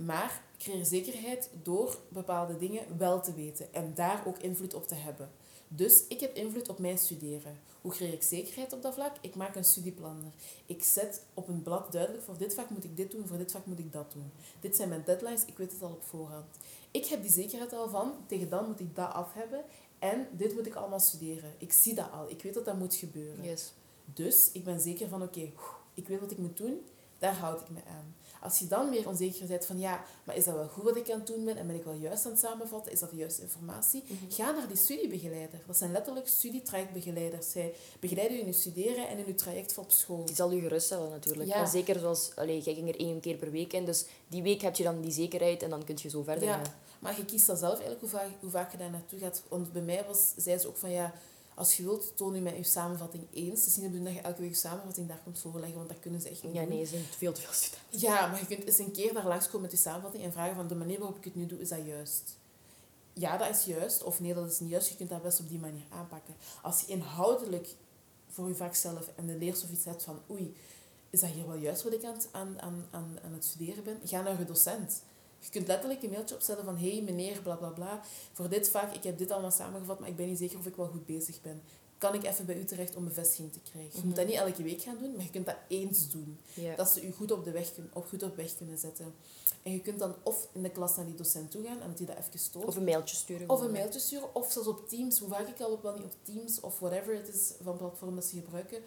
Maar 0.04 0.42
creëer 0.58 0.84
zekerheid 0.84 1.50
door 1.62 1.98
bepaalde 2.08 2.58
dingen 2.58 2.98
wel 2.98 3.20
te 3.20 3.34
weten 3.34 3.74
en 3.74 3.94
daar 3.94 4.22
ook 4.26 4.38
invloed 4.38 4.74
op 4.74 4.86
te 4.86 4.94
hebben. 4.94 5.30
Dus 5.68 6.06
ik 6.08 6.20
heb 6.20 6.34
invloed 6.34 6.68
op 6.68 6.78
mijn 6.78 6.98
studeren. 6.98 7.58
Hoe 7.80 7.92
creëer 7.92 8.12
ik 8.12 8.22
zekerheid 8.22 8.72
op 8.72 8.82
dat 8.82 8.94
vlak? 8.94 9.16
Ik 9.20 9.34
maak 9.34 9.54
een 9.54 9.64
studieplanner. 9.64 10.32
Ik 10.66 10.82
zet 10.82 11.22
op 11.34 11.48
een 11.48 11.62
blad 11.62 11.92
duidelijk, 11.92 12.24
voor 12.24 12.38
dit 12.38 12.54
vak 12.54 12.70
moet 12.70 12.84
ik 12.84 12.96
dit 12.96 13.10
doen, 13.10 13.26
voor 13.26 13.38
dit 13.38 13.52
vak 13.52 13.66
moet 13.66 13.78
ik 13.78 13.92
dat 13.92 14.12
doen. 14.12 14.30
Dit 14.60 14.76
zijn 14.76 14.88
mijn 14.88 15.02
deadlines, 15.04 15.44
ik 15.44 15.58
weet 15.58 15.72
het 15.72 15.82
al 15.82 15.90
op 15.90 16.02
voorhand. 16.04 16.56
Ik 16.90 17.06
heb 17.06 17.22
die 17.22 17.30
zekerheid 17.30 17.72
al 17.72 17.88
van, 17.88 18.12
tegen 18.26 18.48
dan 18.48 18.66
moet 18.66 18.80
ik 18.80 18.96
dat 18.96 19.12
af 19.12 19.34
hebben 19.34 19.64
en 19.98 20.26
dit 20.32 20.54
moet 20.54 20.66
ik 20.66 20.74
allemaal 20.74 21.00
studeren. 21.00 21.54
Ik 21.58 21.72
zie 21.72 21.94
dat 21.94 22.10
al, 22.12 22.30
ik 22.30 22.42
weet 22.42 22.54
dat 22.54 22.64
dat 22.64 22.78
moet 22.78 22.94
gebeuren. 22.94 23.44
Yes. 23.44 23.72
Dus 24.04 24.50
ik 24.52 24.64
ben 24.64 24.80
zeker 24.80 25.08
van, 25.08 25.22
oké, 25.22 25.52
ik 25.94 26.08
weet 26.08 26.20
wat 26.20 26.30
ik 26.30 26.38
moet 26.38 26.56
doen, 26.56 26.80
daar 27.18 27.34
houd 27.34 27.60
ik 27.60 27.70
me 27.70 27.80
aan. 27.88 28.14
Als 28.40 28.58
je 28.58 28.66
dan 28.66 28.90
weer 28.90 29.08
onzeker 29.08 29.46
bent 29.46 29.66
van 29.66 29.78
ja, 29.78 30.04
maar 30.24 30.36
is 30.36 30.44
dat 30.44 30.54
wel 30.54 30.68
goed 30.68 30.84
wat 30.84 30.96
ik 30.96 31.10
aan 31.10 31.18
het 31.18 31.26
doen 31.26 31.44
ben 31.44 31.56
en 31.56 31.66
ben 31.66 31.76
ik 31.76 31.84
wel 31.84 31.94
juist 31.94 32.24
aan 32.24 32.30
het 32.30 32.40
samenvatten, 32.40 32.92
is 32.92 33.00
dat 33.00 33.10
de 33.10 33.16
juiste 33.16 33.42
informatie? 33.42 34.02
Mhm. 34.06 34.32
Ga 34.32 34.50
naar 34.50 34.68
die 34.68 34.76
studiebegeleider. 34.76 35.60
Dat 35.66 35.76
zijn 35.76 35.92
letterlijk 35.92 36.28
studietrajectbegeleiders. 36.28 37.50
Zij 37.50 37.74
begeleiden 38.00 38.36
je 38.36 38.42
in 38.42 38.48
je 38.48 38.52
studeren 38.52 39.08
en 39.08 39.18
in 39.18 39.26
je 39.26 39.34
traject 39.34 39.78
op 39.78 39.90
school. 39.90 40.24
Die 40.24 40.34
zal 40.34 40.50
je 40.50 40.60
geruststellen 40.60 41.10
natuurlijk. 41.10 41.48
Ja. 41.48 41.54
En 41.54 41.68
zeker 41.68 41.98
zoals, 41.98 42.30
allee, 42.36 42.60
jij 42.60 42.74
ging 42.74 42.88
er 42.88 43.00
één 43.00 43.20
keer 43.20 43.36
per 43.36 43.50
week 43.50 43.72
in, 43.72 43.84
dus 43.84 44.04
die 44.28 44.42
week 44.42 44.60
heb 44.60 44.76
je 44.76 44.82
dan 44.82 45.00
die 45.00 45.12
zekerheid 45.12 45.62
en 45.62 45.70
dan 45.70 45.84
kun 45.84 45.98
je 46.02 46.08
zo 46.08 46.22
verder 46.22 46.44
ja. 46.44 46.54
gaan. 46.54 46.74
Maar 46.98 47.16
je 47.16 47.24
kiest 47.24 47.46
dan 47.46 47.56
zelf 47.56 47.72
eigenlijk 47.72 48.00
hoe 48.00 48.10
vaak, 48.10 48.28
hoe 48.40 48.50
vaak 48.50 48.72
je 48.72 48.78
daar 48.78 48.90
naartoe 48.90 49.18
gaat. 49.18 49.42
Want 49.48 49.72
bij 49.72 49.82
mij 49.82 50.04
was, 50.06 50.32
zei 50.36 50.58
ze 50.58 50.68
ook 50.68 50.76
van 50.76 50.90
ja, 50.90 51.12
als 51.60 51.76
je 51.76 51.82
wilt, 51.82 52.16
toon 52.16 52.34
je 52.34 52.40
met 52.40 52.56
je 52.56 52.62
samenvatting 52.62 53.26
eens. 53.32 53.58
Het 53.58 53.68
is 53.68 53.76
niet 53.76 53.92
de 53.92 54.02
dat 54.02 54.12
je 54.12 54.20
elke 54.20 54.40
week 54.40 54.50
je 54.50 54.56
samenvatting 54.56 55.08
daar 55.08 55.20
komt 55.24 55.38
voorleggen, 55.38 55.76
want 55.76 55.88
dat 55.88 55.98
kunnen 56.00 56.20
ze 56.20 56.28
echt 56.28 56.42
niet 56.42 56.54
Ja, 56.54 56.64
nee, 56.64 56.84
ze 56.84 56.90
zijn 56.90 57.04
veel 57.04 57.32
te 57.32 57.40
veel 57.40 57.52
studenten. 57.52 57.98
Ja, 57.98 58.26
maar 58.26 58.40
je 58.40 58.46
kunt 58.46 58.64
eens 58.64 58.78
een 58.78 58.92
keer 58.92 59.12
daar 59.12 59.26
langskomen 59.26 59.62
met 59.62 59.70
je 59.70 59.76
samenvatting 59.76 60.24
en 60.24 60.32
vragen 60.32 60.54
van 60.54 60.68
de 60.68 60.74
manier 60.74 60.98
waarop 60.98 61.16
ik 61.16 61.24
het 61.24 61.34
nu 61.34 61.46
doe, 61.46 61.60
is 61.60 61.68
dat 61.68 61.86
juist? 61.86 62.36
Ja, 63.12 63.36
dat 63.36 63.48
is 63.48 63.64
juist. 63.64 64.02
Of 64.02 64.20
nee, 64.20 64.34
dat 64.34 64.50
is 64.50 64.60
niet 64.60 64.70
juist. 64.70 64.88
Je 64.88 64.96
kunt 64.96 65.10
dat 65.10 65.22
best 65.22 65.40
op 65.40 65.48
die 65.48 65.58
manier 65.58 65.84
aanpakken. 65.88 66.34
Als 66.62 66.80
je 66.80 66.86
inhoudelijk 66.86 67.68
voor 68.28 68.48
je 68.48 68.54
vak 68.54 68.74
zelf 68.74 69.10
en 69.16 69.26
de 69.26 69.36
leerstof 69.36 69.70
iets 69.70 69.84
hebt 69.84 70.02
van 70.02 70.20
oei, 70.30 70.56
is 71.10 71.20
dat 71.20 71.30
hier 71.30 71.46
wel 71.46 71.56
juist 71.56 71.82
wat 71.82 71.92
ik 71.92 72.04
aan, 72.04 72.18
aan, 72.30 72.86
aan, 72.90 73.18
aan 73.24 73.32
het 73.32 73.44
studeren 73.44 73.84
ben? 73.84 74.00
Ga 74.04 74.22
naar 74.22 74.38
je 74.38 74.44
docent. 74.44 75.02
Je 75.40 75.50
kunt 75.50 75.66
letterlijk 75.66 76.02
een 76.02 76.10
mailtje 76.10 76.34
opstellen 76.34 76.64
van 76.64 76.78
hey 76.78 77.02
meneer, 77.04 77.42
bla 77.42 77.54
bla 77.54 77.68
bla. 77.68 78.00
Voor 78.32 78.48
dit 78.48 78.68
vak, 78.68 78.94
ik 78.94 79.02
heb 79.02 79.18
dit 79.18 79.30
allemaal 79.30 79.50
samengevat, 79.50 79.98
maar 79.98 80.08
ik 80.08 80.16
ben 80.16 80.26
niet 80.26 80.38
zeker 80.38 80.58
of 80.58 80.66
ik 80.66 80.76
wel 80.76 80.86
goed 80.86 81.06
bezig 81.06 81.40
ben. 81.42 81.62
Kan 81.98 82.14
ik 82.14 82.24
even 82.24 82.46
bij 82.46 82.58
u 82.58 82.64
terecht 82.64 82.96
om 82.96 83.04
bevestiging 83.04 83.52
te 83.52 83.60
krijgen? 83.70 84.00
Je 84.00 84.06
moet 84.06 84.16
dat 84.16 84.26
niet 84.26 84.34
elke 84.34 84.62
week 84.62 84.82
gaan 84.82 84.98
doen, 85.00 85.12
maar 85.16 85.24
je 85.24 85.30
kunt 85.30 85.46
dat 85.46 85.56
eens 85.68 86.10
doen. 86.10 86.38
Dat 86.76 86.88
ze 86.88 87.06
u 87.06 87.12
goed 87.12 87.32
op, 87.32 87.44
de 87.44 87.50
weg, 87.50 87.70
op, 87.92 88.06
goed 88.06 88.22
op 88.22 88.36
weg 88.36 88.56
kunnen 88.56 88.78
zetten. 88.78 89.14
En 89.62 89.72
je 89.72 89.80
kunt 89.80 89.98
dan 89.98 90.14
of 90.22 90.48
in 90.52 90.62
de 90.62 90.70
klas 90.70 90.96
naar 90.96 91.06
die 91.06 91.14
docent 91.14 91.50
toe 91.50 91.64
gaan 91.64 91.80
en 91.80 91.88
dat 91.88 91.98
hij 91.98 92.06
dat 92.06 92.16
even 92.16 92.38
stoot. 92.38 92.64
Of 92.64 92.76
een 92.76 92.84
mailtje 92.84 93.16
sturen. 93.16 93.48
Of 93.48 93.60
een 93.60 93.72
mailtje 93.72 94.00
sturen. 94.00 94.34
Of 94.34 94.52
zelfs 94.52 94.68
op 94.68 94.88
Teams. 94.88 95.18
Hoe 95.18 95.28
vaak 95.28 95.48
ik 95.48 95.60
al 95.60 95.72
op, 95.72 95.82
wel 95.82 95.94
niet 95.94 96.04
op 96.04 96.14
Teams 96.22 96.60
of 96.60 96.78
whatever 96.78 97.14
het 97.14 97.28
is 97.28 97.52
van 97.62 97.76
platform 97.76 98.14
dat 98.14 98.24
ze 98.24 98.36
gebruiken 98.36 98.82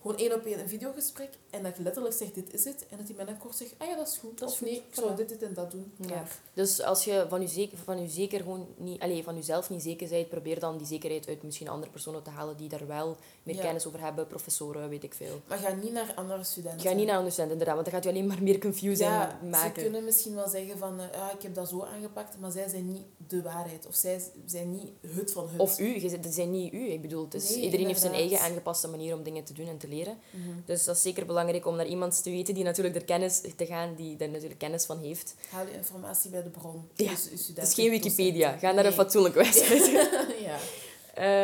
gewoon 0.00 0.16
één 0.16 0.34
op 0.34 0.44
één 0.44 0.60
een 0.60 0.68
videogesprek 0.68 1.38
en 1.50 1.62
dat 1.62 1.76
je 1.76 1.82
letterlijk 1.82 2.14
zegt 2.14 2.34
dit 2.34 2.54
is 2.54 2.64
het. 2.64 2.86
En 2.90 2.96
dat 2.96 3.06
hij 3.06 3.16
met 3.16 3.28
een 3.28 3.38
kort 3.38 3.56
zegt 3.56 3.74
ah 3.78 3.88
ja 3.88 3.96
dat 3.96 4.08
is 4.08 4.18
goed 4.18 4.38
dat 4.38 4.50
of 4.50 4.60
nee 4.60 4.74
ik 4.74 4.82
zou 4.90 5.16
dit, 5.16 5.28
dit 5.28 5.42
en 5.42 5.54
dat 5.54 5.70
doen. 5.70 5.92
Ja. 5.96 6.24
dus 6.54 6.82
als 6.82 7.04
je 7.04 7.26
van 7.28 7.40
je 7.40 7.48
zeker 7.48 7.78
van 7.84 8.02
je 8.02 8.08
zeker 8.08 8.40
gewoon 8.40 8.66
niet 8.76 9.00
allez, 9.00 9.24
van 9.24 9.34
jezelf 9.34 9.70
niet 9.70 9.82
zeker 9.82 10.08
bent 10.08 10.28
probeer 10.28 10.60
dan 10.60 10.78
die 10.78 10.86
zekerheid 10.86 11.28
uit 11.28 11.42
misschien 11.42 11.68
andere 11.68 11.92
personen 11.92 12.22
te 12.22 12.30
halen 12.30 12.56
die 12.56 12.68
daar 12.68 12.86
wel 12.86 13.16
meer 13.42 13.56
kennis 13.56 13.86
over 13.86 14.00
hebben 14.00 14.26
professoren 14.26 14.88
weet 14.88 15.04
ik 15.04 15.14
veel. 15.14 15.40
Maar 15.46 15.58
ga 15.58 15.72
niet 15.72 15.92
naar 15.92 16.12
andere 16.14 16.44
studenten. 16.44 16.80
Ga 16.80 16.92
niet 16.92 17.06
naar 17.06 17.16
andere 17.16 17.32
studenten 17.32 17.58
inderdaad 17.58 17.74
want 17.74 17.84
dan 17.84 17.94
gaat 17.94 18.04
je 18.04 18.10
alleen 18.10 18.26
maar 18.26 18.42
meer 18.42 18.58
confusing 18.58 19.10
ja, 19.10 19.38
maken. 19.42 19.74
ze 19.74 19.82
kunnen 19.82 20.04
misschien 20.04 20.34
wel 20.34 20.48
zeggen 20.48 20.78
van 20.78 21.00
uh, 21.00 21.06
ik 21.34 21.42
heb 21.42 21.54
dat 21.54 21.68
zo 21.68 21.82
aangepakt 21.82 22.38
maar 22.38 22.50
zij 22.50 22.68
zijn 22.68 22.92
niet 22.92 23.02
de 23.28 23.42
waarheid 23.42 23.86
of 23.86 23.94
zij 23.94 24.22
zijn 24.46 24.70
niet 24.70 24.90
het 25.16 25.32
van 25.32 25.48
het 25.48 25.60
of 25.60 25.78
u 25.78 25.98
ze 25.98 26.18
zijn 26.28 26.50
niet 26.50 26.72
u. 26.72 26.90
Ik 26.90 27.02
bedoel 27.02 27.24
het 27.24 27.34
is, 27.34 27.56
iedereen 27.56 27.86
heeft 27.86 28.00
zijn 28.00 28.12
eigen 28.12 28.40
aangepaste 28.40 28.88
manier 28.88 29.14
om 29.14 29.22
dingen 29.22 29.44
te 29.44 29.52
doen 29.52 29.68
en 29.68 29.78
te 29.78 29.88
leren. 29.88 30.18
Mhm. 30.30 30.50
Dus 30.64 30.84
dat 30.84 30.96
is 30.96 31.02
zeker 31.02 31.26
belangrijk 31.26 31.36
om 31.64 31.76
naar 31.76 31.86
iemand 31.86 32.22
te 32.22 32.30
weten 32.30 32.54
die 32.54 32.64
natuurlijk 32.64 32.96
er 32.96 33.04
kennis 33.04 33.40
te 33.56 33.66
gaan, 33.66 33.94
die 33.94 34.16
er 34.18 34.28
natuurlijk 34.28 34.58
kennis 34.58 34.84
van 34.84 34.98
heeft. 34.98 35.34
Haal 35.50 35.66
je 35.66 35.72
informatie 35.72 36.30
bij 36.30 36.42
de 36.42 36.48
bron. 36.48 36.88
Ja, 36.94 37.10
dus 37.10 37.46
het 37.54 37.58
is 37.62 37.74
geen 37.74 37.90
Wikipedia. 37.90 38.56
Ga 38.58 38.72
naar 38.72 38.86
een 38.86 38.92
fatsoenlijke 38.92 39.38
website. 39.44 40.08
ja. 40.46 40.58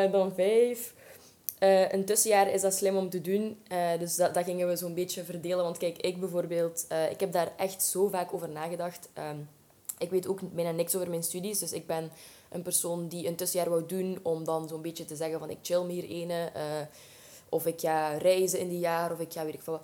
Uh, 0.04 0.12
dan 0.12 0.32
vijf. 0.34 0.94
Uh, 1.60 1.92
een 1.92 2.04
tussenjaar 2.04 2.52
is 2.52 2.60
dat 2.60 2.74
slim 2.74 2.96
om 2.96 3.10
te 3.10 3.20
doen. 3.20 3.58
Uh, 3.72 3.98
dus 3.98 4.16
dat, 4.16 4.34
dat 4.34 4.44
gingen 4.44 4.68
we 4.68 4.76
zo'n 4.76 4.94
beetje 4.94 5.24
verdelen. 5.24 5.64
Want 5.64 5.78
kijk, 5.78 5.98
ik 5.98 6.20
bijvoorbeeld, 6.20 6.86
ik 7.10 7.20
heb 7.20 7.32
daar 7.32 7.52
echt 7.56 7.82
zo 7.82 8.08
vaak 8.08 8.34
over 8.34 8.48
nagedacht. 8.48 9.08
Ehm, 9.12 9.38
ik 9.98 10.10
weet 10.10 10.26
ook 10.26 10.40
bijna 10.54 10.70
niks 10.70 10.94
over 10.94 11.10
mijn 11.10 11.22
studies. 11.22 11.58
Dus 11.58 11.72
ik 11.72 11.86
ben 11.86 12.10
een 12.50 12.62
persoon 12.62 13.08
die 13.08 13.26
een 13.26 13.36
tussenjaar 13.36 13.70
wou 13.70 13.86
doen 13.86 14.18
om 14.22 14.44
dan 14.44 14.68
zo'n 14.68 14.82
beetje 14.82 15.04
te 15.04 15.16
zeggen 15.16 15.38
van 15.38 15.50
ik 15.50 15.58
chill 15.62 15.82
me 15.82 15.92
hier 15.92 16.08
ene. 16.08 16.52
Of 17.54 17.66
ik 17.66 17.80
ga 17.80 18.16
reizen 18.16 18.58
in 18.58 18.68
die 18.68 18.78
jaar, 18.78 19.12
of 19.12 19.18
ik 19.18 19.32
ga 19.32 19.44
weet 19.44 19.54
ik 19.54 19.62
veel 19.62 19.80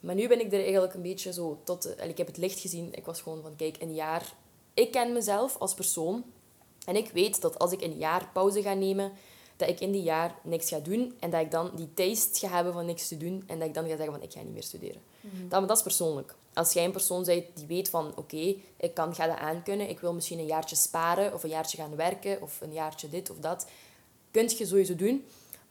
Maar 0.00 0.14
nu 0.14 0.28
ben 0.28 0.40
ik 0.40 0.52
er 0.52 0.60
eigenlijk 0.60 0.94
een 0.94 1.02
beetje 1.02 1.32
zo 1.32 1.58
tot... 1.64 1.96
Ik 2.02 2.16
heb 2.18 2.26
het 2.26 2.36
licht 2.36 2.60
gezien. 2.60 2.88
Ik 2.92 3.04
was 3.04 3.20
gewoon 3.20 3.42
van, 3.42 3.56
kijk, 3.56 3.76
een 3.80 3.94
jaar... 3.94 4.32
Ik 4.74 4.90
ken 4.90 5.12
mezelf 5.12 5.56
als 5.58 5.74
persoon. 5.74 6.24
En 6.84 6.96
ik 6.96 7.10
weet 7.10 7.40
dat 7.40 7.58
als 7.58 7.72
ik 7.72 7.82
een 7.82 7.96
jaar 7.96 8.28
pauze 8.32 8.62
ga 8.62 8.74
nemen, 8.74 9.12
dat 9.56 9.68
ik 9.68 9.80
in 9.80 9.92
die 9.92 10.02
jaar 10.02 10.34
niks 10.42 10.68
ga 10.68 10.78
doen. 10.78 11.14
En 11.18 11.30
dat 11.30 11.40
ik 11.40 11.50
dan 11.50 11.70
die 11.74 11.94
taste 11.94 12.38
ga 12.38 12.54
hebben 12.54 12.72
van 12.72 12.86
niks 12.86 13.08
te 13.08 13.16
doen. 13.16 13.44
En 13.46 13.58
dat 13.58 13.68
ik 13.68 13.74
dan 13.74 13.84
ga 13.88 13.96
zeggen 13.96 14.12
van, 14.12 14.22
ik 14.22 14.32
ga 14.32 14.42
niet 14.42 14.52
meer 14.52 14.62
studeren. 14.62 15.00
Mm 15.20 15.48
dat, 15.48 15.68
dat 15.68 15.76
is 15.76 15.82
persoonlijk. 15.82 16.34
Als 16.54 16.72
jij 16.72 16.84
een 16.84 16.92
persoon 16.92 17.24
bent 17.24 17.44
die 17.54 17.66
weet 17.66 17.90
van, 17.90 18.12
oké, 18.16 18.54
ik 18.76 18.94
kan, 18.94 19.14
ga 19.14 19.26
dat 19.26 19.38
aankunnen. 19.38 19.88
Ik 19.88 20.00
wil 20.00 20.14
misschien 20.14 20.38
een 20.38 20.46
jaartje 20.46 20.76
sparen, 20.76 21.34
of 21.34 21.42
een 21.42 21.50
jaartje 21.50 21.76
gaan 21.76 21.96
werken, 21.96 22.42
of 22.42 22.60
een 22.60 22.72
jaartje 22.72 23.08
dit 23.08 23.30
of 23.30 23.36
dat. 23.38 23.66
Kunt 24.30 24.58
je 24.58 24.66
sowieso 24.66 24.96
doen. 24.96 25.24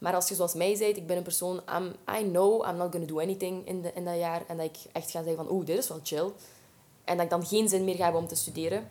Maar 0.05 0.15
als 0.15 0.27
je 0.27 0.35
zoals 0.35 0.53
mij 0.53 0.75
zei, 0.75 0.91
ik 0.91 1.07
ben 1.07 1.17
een 1.17 1.23
persoon, 1.23 1.61
I'm, 1.77 1.95
I 2.19 2.29
know 2.29 2.67
I'm 2.67 2.77
not 2.77 2.91
going 2.91 3.07
to 3.07 3.13
do 3.13 3.19
anything 3.19 3.67
in, 3.67 3.81
de, 3.81 3.91
in 3.95 4.05
dat 4.05 4.17
jaar. 4.17 4.43
En 4.47 4.57
dat 4.57 4.65
ik 4.65 4.77
echt 4.91 5.11
ga 5.11 5.23
zeggen 5.23 5.45
van, 5.45 5.51
oeh, 5.51 5.65
dit 5.65 5.77
is 5.77 5.87
wel 5.87 5.99
chill. 6.03 6.31
En 7.03 7.15
dat 7.15 7.25
ik 7.25 7.29
dan 7.29 7.45
geen 7.45 7.69
zin 7.69 7.83
meer 7.83 7.95
ga 7.95 8.03
hebben 8.03 8.21
om 8.21 8.27
te 8.27 8.35
studeren. 8.35 8.89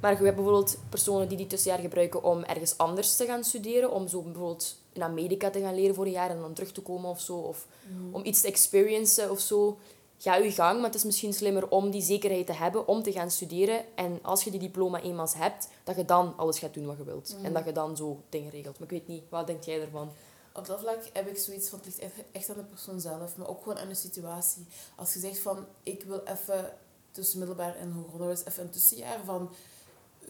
Maar 0.00 0.10
je 0.10 0.24
hebt 0.24 0.36
bijvoorbeeld 0.36 0.78
personen 0.88 1.28
die 1.28 1.36
die 1.36 1.46
tussenjaar 1.46 1.80
gebruiken 1.80 2.22
om 2.22 2.42
ergens 2.42 2.78
anders 2.78 3.16
te 3.16 3.24
gaan 3.24 3.44
studeren. 3.44 3.92
Om 3.92 4.08
zo 4.08 4.22
bijvoorbeeld 4.22 4.76
in 4.92 5.02
Amerika 5.02 5.50
te 5.50 5.60
gaan 5.60 5.74
leren 5.74 5.94
voor 5.94 6.04
een 6.04 6.10
jaar 6.10 6.30
en 6.30 6.40
dan 6.40 6.52
terug 6.52 6.72
te 6.72 6.80
komen 6.80 7.10
of 7.10 7.20
zo. 7.20 7.36
Of 7.36 7.66
mm. 7.88 8.14
om 8.14 8.24
iets 8.24 8.40
te 8.40 8.46
experiencen 8.46 9.30
of 9.30 9.40
zo. 9.40 9.78
Ga 10.22 10.34
je 10.34 10.52
gang, 10.52 10.76
maar 10.76 10.86
het 10.86 10.94
is 10.94 11.04
misschien 11.04 11.32
slimmer 11.32 11.68
om 11.68 11.90
die 11.90 12.02
zekerheid 12.02 12.46
te 12.46 12.52
hebben 12.52 12.86
om 12.86 13.02
te 13.02 13.12
gaan 13.12 13.30
studeren. 13.30 13.84
En 13.94 14.18
als 14.22 14.44
je 14.44 14.50
die 14.50 14.60
diploma 14.60 15.00
eenmaal 15.00 15.28
hebt, 15.36 15.68
dat 15.84 15.96
je 15.96 16.04
dan 16.04 16.36
alles 16.36 16.58
gaat 16.58 16.74
doen 16.74 16.86
wat 16.86 16.96
je 16.96 17.04
wilt. 17.04 17.36
En 17.42 17.48
mm. 17.48 17.54
dat 17.54 17.64
je 17.64 17.72
dan 17.72 17.96
zo 17.96 18.22
dingen 18.28 18.50
regelt. 18.50 18.78
Maar 18.78 18.92
ik 18.92 18.98
weet 18.98 19.08
niet, 19.08 19.22
wat 19.28 19.46
denk 19.46 19.62
jij 19.62 19.80
ervan? 19.80 20.10
Op 20.52 20.66
dat 20.66 20.80
vlak 20.80 20.98
heb 21.12 21.28
ik 21.28 21.38
zoiets 21.38 21.68
van, 21.68 21.78
het 21.78 21.86
ligt 21.86 22.12
echt 22.32 22.50
aan 22.50 22.56
de 22.56 22.62
persoon 22.62 23.00
zelf, 23.00 23.36
maar 23.36 23.48
ook 23.48 23.62
gewoon 23.62 23.78
aan 23.78 23.88
de 23.88 23.94
situatie. 23.94 24.66
Als 24.96 25.12
je 25.12 25.20
zegt 25.20 25.38
van, 25.38 25.66
ik 25.82 26.02
wil 26.02 26.22
even 26.24 26.74
tussen 27.10 27.38
middelbaar 27.38 27.76
en 27.76 27.92
hoger 27.92 28.12
onderwijs 28.12 28.44
even 28.44 28.62
een 28.62 28.70
tussenjaar 28.70 29.24
van 29.24 29.50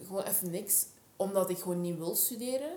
gewoon 0.05 0.23
even 0.23 0.51
niks, 0.51 0.85
omdat 1.15 1.49
ik 1.49 1.57
gewoon 1.57 1.81
niet 1.81 1.97
wil 1.97 2.15
studeren. 2.15 2.71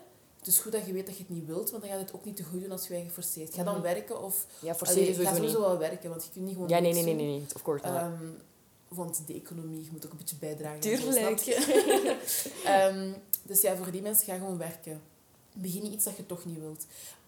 Het 0.47 0.55
is 0.55 0.61
goed 0.61 0.73
dat 0.73 0.87
je 0.87 0.93
weet 0.93 1.07
dat 1.07 1.17
je 1.17 1.23
het 1.23 1.33
niet 1.33 1.47
wilt, 1.47 1.71
want 1.71 1.83
dan 1.83 1.93
gaat 1.93 2.01
het 2.01 2.13
ook 2.13 2.25
niet 2.25 2.37
te 2.37 2.43
goed 2.43 2.61
doen 2.61 2.71
als 2.71 2.87
je 2.87 2.97
je 2.97 3.05
geforceerd. 3.05 3.55
Ga 3.55 3.63
dan 3.63 3.75
mhm. 3.75 3.83
werken 3.83 4.23
of... 4.23 4.47
Ja, 4.59 4.75
forceren 4.75 5.15
sowieso 5.15 5.31
Ga 5.31 5.37
sowieso 5.37 5.61
wel 5.61 5.79
werken, 5.79 6.11
want 6.11 6.25
je 6.25 6.31
kunt 6.31 6.45
niet 6.45 6.55
gewoon 6.55 6.69
Ja, 6.69 6.79
nee, 6.79 6.93
nee, 6.93 7.03
nee, 7.03 7.15
nee, 7.15 7.27
nee, 7.27 7.47
of 7.55 7.63
course 7.63 7.87
um, 7.89 8.37
Want 8.89 9.27
de 9.27 9.35
economie, 9.35 9.89
moet 9.93 10.07
ook 10.07 10.13
een 10.13 10.19
beetje 10.19 10.37
bijdragen. 10.37 10.81
Tuurlijk. 10.81 11.47
um, 12.67 13.15
dus 13.49 13.61
ja, 13.61 13.77
voor 13.77 13.91
die 13.91 14.03
mensen, 14.03 14.27
ga 14.27 14.37
gewoon 14.37 14.59
werken. 14.59 15.01
Begin 15.53 15.83
niet 15.83 15.93
iets 15.93 16.05
dat 16.05 16.17
je 16.17 16.27
toch 16.27 16.45
niet 16.45 16.59
wilt 16.59 16.87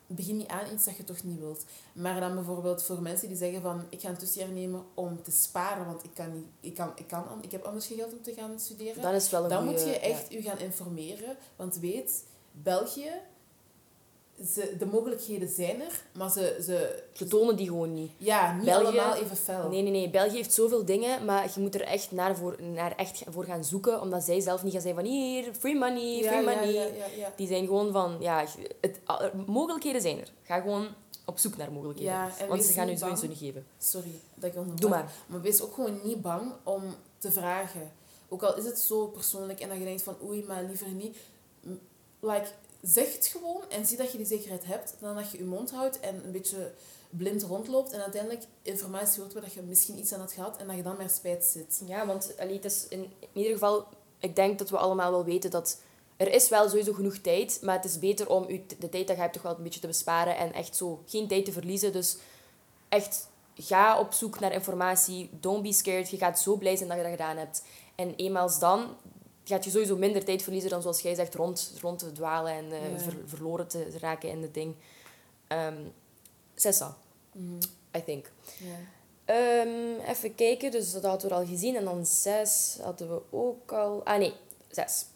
begin 0.09 0.37
niet 0.37 0.49
aan 0.49 0.73
iets 0.73 0.85
dat 0.85 0.97
je 0.97 1.05
toch 1.05 1.25
niet 1.25 1.39
wilt. 1.39 1.65
Maar 1.93 2.21
dan 2.21 2.35
bijvoorbeeld 2.35 2.83
voor 2.83 3.03
mensen 3.03 3.29
die 3.29 3.37
zeggen 3.37 3.63
van 3.63 3.85
ik 3.89 4.01
ga 4.01 4.09
een 4.09 4.17
tussenjaar 4.17 4.51
nemen 4.51 4.85
om 4.95 5.23
te 5.23 5.31
sparen, 5.31 5.87
want 5.87 6.05
ik 6.05 6.11
kan 6.15 6.33
niet, 6.33 6.47
ik 6.61 6.75
kan, 6.75 6.93
ik 6.95 7.07
kan, 7.07 7.25
ik 7.41 7.53
heb 7.53 7.65
anders 7.65 7.87
geen 7.87 7.97
geld 7.97 8.13
om 8.13 8.23
te 8.23 8.35
gaan 8.35 8.61
studeren. 8.61 9.03
Dan 9.03 9.15
is 9.15 9.31
wel 9.31 9.43
een 9.43 9.49
Dan 9.49 9.65
moet 9.65 9.81
je 9.81 9.99
echt 9.99 10.33
ja. 10.33 10.39
u 10.39 10.43
gaan 10.43 10.59
informeren, 10.59 11.37
want 11.57 11.77
weet, 11.77 12.25
België 12.63 13.11
ze, 14.47 14.77
de 14.79 14.87
mogelijkheden 14.87 15.49
zijn 15.49 15.81
er, 15.81 16.03
maar 16.13 16.31
ze, 16.31 16.59
ze... 16.63 17.03
Ze 17.13 17.25
tonen 17.25 17.57
die 17.57 17.67
gewoon 17.67 17.95
niet. 17.95 18.11
Ja, 18.17 18.55
niet 18.55 18.65
België, 18.65 18.85
allemaal 18.99 19.15
even 19.15 19.37
fel. 19.37 19.69
Nee, 19.69 19.83
nee, 19.83 19.93
nee. 19.93 20.11
België 20.11 20.37
heeft 20.37 20.53
zoveel 20.53 20.85
dingen, 20.85 21.25
maar 21.25 21.51
je 21.55 21.61
moet 21.61 21.75
er 21.75 21.81
echt 21.81 22.11
naar 22.11 22.37
voor, 22.37 22.57
naar 22.63 22.97
echt 22.97 23.23
voor 23.29 23.45
gaan 23.45 23.65
zoeken, 23.65 24.01
omdat 24.01 24.23
zij 24.23 24.41
zelf 24.41 24.63
niet 24.63 24.73
gaan 24.73 24.83
zeggen 24.83 25.01
van 25.01 25.11
hier, 25.11 25.55
free 25.59 25.75
money, 25.75 26.23
free 26.23 26.45
money. 26.45 26.73
Ja, 26.73 26.87
ja, 27.17 27.33
die 27.37 27.47
zijn 27.47 27.67
gewoon 27.67 27.93
van, 27.93 28.17
ja, 28.21 28.45
het, 28.81 29.01
mogelijkheden 29.47 30.01
zijn 30.01 30.21
er. 30.21 30.33
Ga 30.43 30.61
gewoon 30.61 30.89
op 31.25 31.39
zoek 31.39 31.57
naar 31.57 31.73
mogelijkheden. 31.73 32.49
want 32.49 32.65
ze 32.65 32.73
gaan 32.73 32.89
je 32.89 32.97
sowieso 32.97 33.27
niet 33.27 33.39
geven. 33.39 33.67
Sorry 33.79 34.11
dat 34.35 34.51
ik 34.51 34.57
onderbreek. 34.57 34.81
Doe 34.81 34.91
maar. 34.91 35.13
Maar 35.27 35.41
wees 35.41 35.61
ook 35.61 35.75
gewoon 35.75 36.01
niet 36.05 36.23
bang 36.23 36.53
om 36.63 36.83
te 37.19 37.33
vragen. 37.33 37.93
Ook 38.29 38.43
al 38.43 38.57
is 38.57 38.65
het 38.65 38.79
zo 38.79 39.07
persoonlijk 39.07 39.61
en 39.61 39.69
dat 39.69 39.79
je 39.79 39.85
denkt 39.85 40.03
van 40.03 40.17
oei, 40.25 40.45
maar 40.45 40.65
liever 40.65 40.89
niet. 40.89 41.17
Like, 42.21 42.49
zeg 42.83 43.13
het 43.13 43.27
gewoon 43.27 43.63
en 43.69 43.87
zie 43.87 43.97
dat 43.97 44.13
je 44.13 44.19
die 44.19 44.27
zekerheid 44.27 44.65
hebt. 44.65 44.95
Dan 45.01 45.15
dat 45.15 45.31
je 45.31 45.39
je 45.39 45.45
mond 45.45 45.71
houdt 45.71 46.01
en 46.01 46.25
een 46.25 46.33
beetje 46.33 46.73
blind 47.11 47.43
rondloopt 47.43 47.93
en 47.93 48.03
uiteindelijk 48.03 48.45
informatie 48.63 49.21
hoort 49.21 49.33
waar 49.33 49.49
je 49.55 49.63
misschien 49.63 49.99
iets 49.99 50.13
aan 50.13 50.21
had 50.21 50.33
gehad 50.33 50.57
en 50.57 50.67
dat 50.67 50.77
je 50.77 50.83
dan 50.83 50.97
meer 50.97 51.11
spijt 51.11 51.45
zit. 51.45 51.83
Ja, 51.87 52.07
want 52.07 52.35
allee, 52.39 52.55
het 52.55 52.65
is 52.65 52.87
in, 52.89 53.13
ieder 53.33 53.53
geval, 53.53 53.87
ik 54.19 54.37
denk 54.37 54.59
dat 54.59 54.71
we 54.71 54.77
allemaal 54.77 55.11
wel 55.11 55.25
weten 55.25 55.51
dat 55.51 55.81
er 56.17 56.33
is 56.33 56.49
wel 56.49 56.69
sowieso 56.69 56.93
genoeg 56.93 57.17
tijd, 57.17 57.59
maar 57.63 57.77
het 57.77 57.85
is 57.85 57.99
beter 57.99 58.29
om 58.29 58.47
de 58.79 58.89
tijd 58.89 59.07
dat 59.07 59.17
je 59.17 59.23
hebt 59.23 59.33
toch 59.33 59.43
wel 59.43 59.57
een 59.57 59.63
beetje 59.63 59.81
te 59.81 59.87
besparen 59.87 60.37
en 60.37 60.53
echt 60.53 60.77
zo 60.77 61.03
geen 61.07 61.29
tijd 61.29 61.45
te 61.45 61.53
verliezen. 61.53 61.93
Dus 61.93 62.17
echt, 62.89 63.29
ga 63.55 63.99
op 63.99 64.13
zoek 64.13 64.41
naar 64.41 64.53
informatie. 64.53 65.31
Don't 65.41 65.63
be 65.63 65.73
scared. 65.73 66.11
Je 66.11 66.17
gaat 66.17 66.41
zo 66.41 66.57
blij 66.57 66.77
zijn 66.77 66.89
dat 66.89 66.97
je 66.97 67.03
dat 67.03 67.13
gedaan 67.13 67.37
hebt. 67.37 67.63
En 67.95 68.15
eenmaals 68.17 68.59
dan, 68.59 68.97
gaat 69.49 69.65
je 69.65 69.71
sowieso 69.71 69.97
minder 69.97 70.25
tijd 70.25 70.43
verliezen 70.43 70.71
dan 70.71 70.83
zoals 70.83 71.01
jij 71.01 71.15
zegt, 71.15 71.35
rond, 71.35 71.73
rond 71.81 71.99
te 71.99 72.13
dwalen 72.13 72.53
en 72.53 72.65
uh, 72.65 72.79
verloren 73.27 73.69
te 73.69 73.99
raken 74.01 74.29
in 74.29 74.43
het 74.43 74.55
ding. 74.55 74.75
Um, 75.49 75.93
Sessa, 76.55 76.97
mm. 77.33 77.59
I 77.97 78.05
think. 78.05 78.31
Um, 79.27 80.01
even 80.01 80.35
kijken, 80.35 80.71
dus 80.71 80.93
dat 80.93 81.03
hadden 81.03 81.29
we 81.29 81.35
al 81.35 81.47
gezien. 81.47 81.77
En 81.77 81.85
dan 81.85 82.07
zes 82.07 82.79
hadden 82.83 83.09
we 83.09 83.21
ook 83.31 83.73
al... 83.73 84.05
Ah 84.05 84.19
nee, 84.19 84.33
zes. 84.71 85.07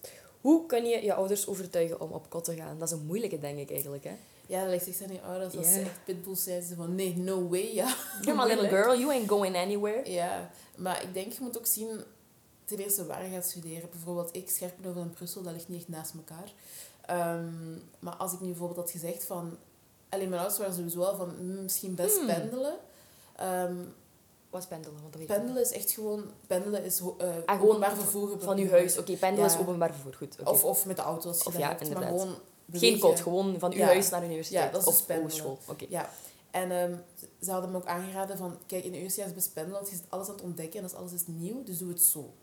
Hoe 0.41 0.66
kun 0.66 0.85
je 0.85 1.03
je 1.03 1.14
ouders 1.14 1.47
overtuigen 1.47 2.01
om 2.01 2.11
op 2.11 2.30
kot 2.30 2.45
te 2.45 2.55
gaan? 2.55 2.78
Dat 2.78 2.89
is 2.89 2.95
een 2.95 3.07
moeilijke, 3.07 3.39
denk 3.39 3.59
ik 3.59 3.70
eigenlijk. 3.70 4.05
Hè? 4.05 4.14
Ja, 4.47 4.61
dat 4.61 4.70
ligt 4.70 4.89
echt 4.89 5.03
aan 5.03 5.12
je 5.12 5.20
ouders. 5.20 5.57
Als 5.57 5.72
ze 5.72 5.80
echt 5.80 6.05
pitbulls 6.05 6.43
zijn, 6.43 6.62
ze 6.62 6.74
van 6.74 6.95
nee, 6.95 7.16
no 7.16 7.49
way. 7.49 7.74
Ja. 7.74 7.97
You're 8.20 8.43
my 8.43 8.55
little 8.55 8.68
girl, 8.68 8.99
you 8.99 9.11
ain't 9.11 9.28
going 9.28 9.57
anywhere. 9.57 10.11
Ja, 10.11 10.51
maar 10.76 11.03
ik 11.03 11.14
denk, 11.14 11.33
je 11.33 11.39
moet 11.41 11.59
ook 11.59 11.66
zien 11.66 12.05
ten 12.65 12.79
eerste 12.79 13.07
waar 13.07 13.25
je 13.25 13.31
gaat 13.31 13.45
studeren. 13.45 13.91
Bijvoorbeeld 13.91 14.37
ik, 14.37 14.51
Scherpenheuvel 14.51 15.03
en 15.03 15.11
Brussel, 15.11 15.43
dat 15.43 15.53
ligt 15.53 15.69
niet 15.69 15.79
echt 15.79 15.89
naast 15.89 16.13
elkaar. 16.15 16.53
Um, 17.11 17.83
maar 17.99 18.15
als 18.15 18.33
ik 18.33 18.41
nu 18.41 18.47
bijvoorbeeld 18.47 18.79
had 18.79 18.91
gezegd 18.91 19.25
van... 19.25 19.57
Alleen 20.09 20.29
mijn 20.29 20.41
ouders 20.41 20.61
waren 20.61 20.75
sowieso 20.75 20.99
wel 20.99 21.17
van 21.17 21.35
mm, 21.41 21.63
misschien 21.63 21.95
best 21.95 22.17
hmm. 22.17 22.27
pendelen. 22.27 22.75
Um, 23.41 23.95
Wat 24.51 24.63
is 24.63 24.69
pendelen? 24.69 25.01
Want 25.01 25.13
dat 25.13 25.27
pendelen 25.27 25.63
is 25.63 25.73
echt 25.73 25.91
gewoon... 25.91 26.25
Pendelen 26.47 26.85
is 26.85 27.01
uh, 27.01 27.07
ah, 27.47 27.57
gewoon 27.57 27.69
openbaar 27.69 27.97
vervoer. 27.97 28.41
Van 28.41 28.57
je 28.57 28.71
huis. 28.71 28.99
Oké, 28.99 29.17
pendelen 29.17 29.51
is 29.51 29.59
openbaar 29.59 29.93
vervoer. 29.93 30.15
Goed. 30.15 30.37
Okay. 30.41 30.53
Of, 30.53 30.65
of 30.65 30.87
met 30.87 30.97
de 30.97 31.03
auto 31.03 31.29
als 31.29 31.39
je 31.39 31.47
of, 31.47 31.59
ja, 31.59 31.69
hebt. 31.69 31.95
Maar 31.95 32.03
gewoon 32.03 32.35
Geen 32.73 32.99
kot, 32.99 33.21
gewoon 33.21 33.59
van 33.59 33.71
je 33.71 33.85
huis 33.85 34.11
naar 34.11 34.21
de 34.21 34.27
universiteit. 34.27 34.65
Ja, 34.65 34.71
dat 34.71 34.81
is 34.81 34.87
of 34.87 35.07
dus 35.07 35.37
school. 35.37 35.59
Oké. 35.67 35.87
Ja. 35.89 36.11
En 36.51 36.71
um, 36.71 37.03
ze 37.41 37.51
hadden 37.51 37.71
me 37.71 37.77
ook 37.77 37.87
aangeraden 37.87 38.37
van... 38.37 38.59
Kijk, 38.67 38.85
in 38.85 38.93
de 38.93 38.99
jaar 38.99 39.27
is 39.27 39.35
best 39.35 39.53
pendelen, 39.53 39.79
want 39.79 39.91
je 39.91 39.97
zit 39.97 40.05
alles 40.09 40.29
aan 40.29 40.35
het 40.35 40.43
ontdekken 40.43 40.79
en 40.79 40.85
als 40.85 40.95
alles 40.95 41.13
is 41.13 41.27
nieuw, 41.27 41.63
dus 41.65 41.79
doe 41.79 41.89
het 41.89 42.03
zo. 42.03 42.35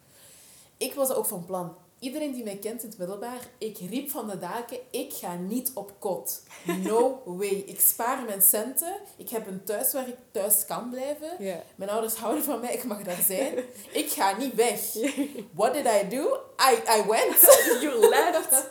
Ik 0.79 0.93
was 0.93 1.11
ook 1.11 1.25
van 1.25 1.45
plan. 1.45 1.75
Iedereen 1.99 2.33
die 2.33 2.43
mij 2.43 2.57
kent 2.57 2.83
in 2.83 2.89
het 2.89 2.97
middelbaar, 2.97 3.47
ik 3.57 3.77
riep 3.77 4.09
van 4.09 4.27
de 4.27 4.37
daken, 4.39 4.77
ik 4.91 5.13
ga 5.13 5.35
niet 5.35 5.71
op 5.73 5.93
kot. 5.99 6.43
No 6.83 7.21
way. 7.39 7.63
Ik 7.65 7.79
spaar 7.79 8.23
mijn 8.23 8.41
centen. 8.41 8.95
Ik 9.17 9.29
heb 9.29 9.47
een 9.47 9.63
thuis 9.63 9.93
waar 9.93 10.07
ik 10.07 10.15
thuis 10.31 10.65
kan 10.65 10.89
blijven. 10.89 11.29
Mijn 11.75 11.89
ouders 11.89 12.15
houden 12.15 12.43
van 12.43 12.59
mij, 12.59 12.73
ik 12.73 12.83
mag 12.83 13.01
daar 13.01 13.21
zijn. 13.21 13.53
Ik 13.91 14.09
ga 14.09 14.37
niet 14.37 14.55
weg. 14.55 14.79
What 15.59 15.73
did 15.73 15.85
I 15.85 16.07
do? 16.09 16.39
I, 16.71 16.99
I 16.99 17.03
went. 17.07 17.39
You 17.81 18.09
left. 18.09 18.69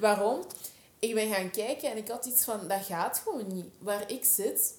Waarom? 0.00 0.40
Ik 0.98 1.14
ben 1.14 1.32
gaan 1.34 1.50
kijken 1.50 1.90
en 1.90 1.96
ik 1.96 2.08
had 2.08 2.26
iets 2.26 2.44
van, 2.44 2.68
dat 2.68 2.84
gaat 2.84 3.18
gewoon 3.18 3.54
niet. 3.54 3.66
Waar 3.78 4.10
ik 4.10 4.24
zit, 4.24 4.74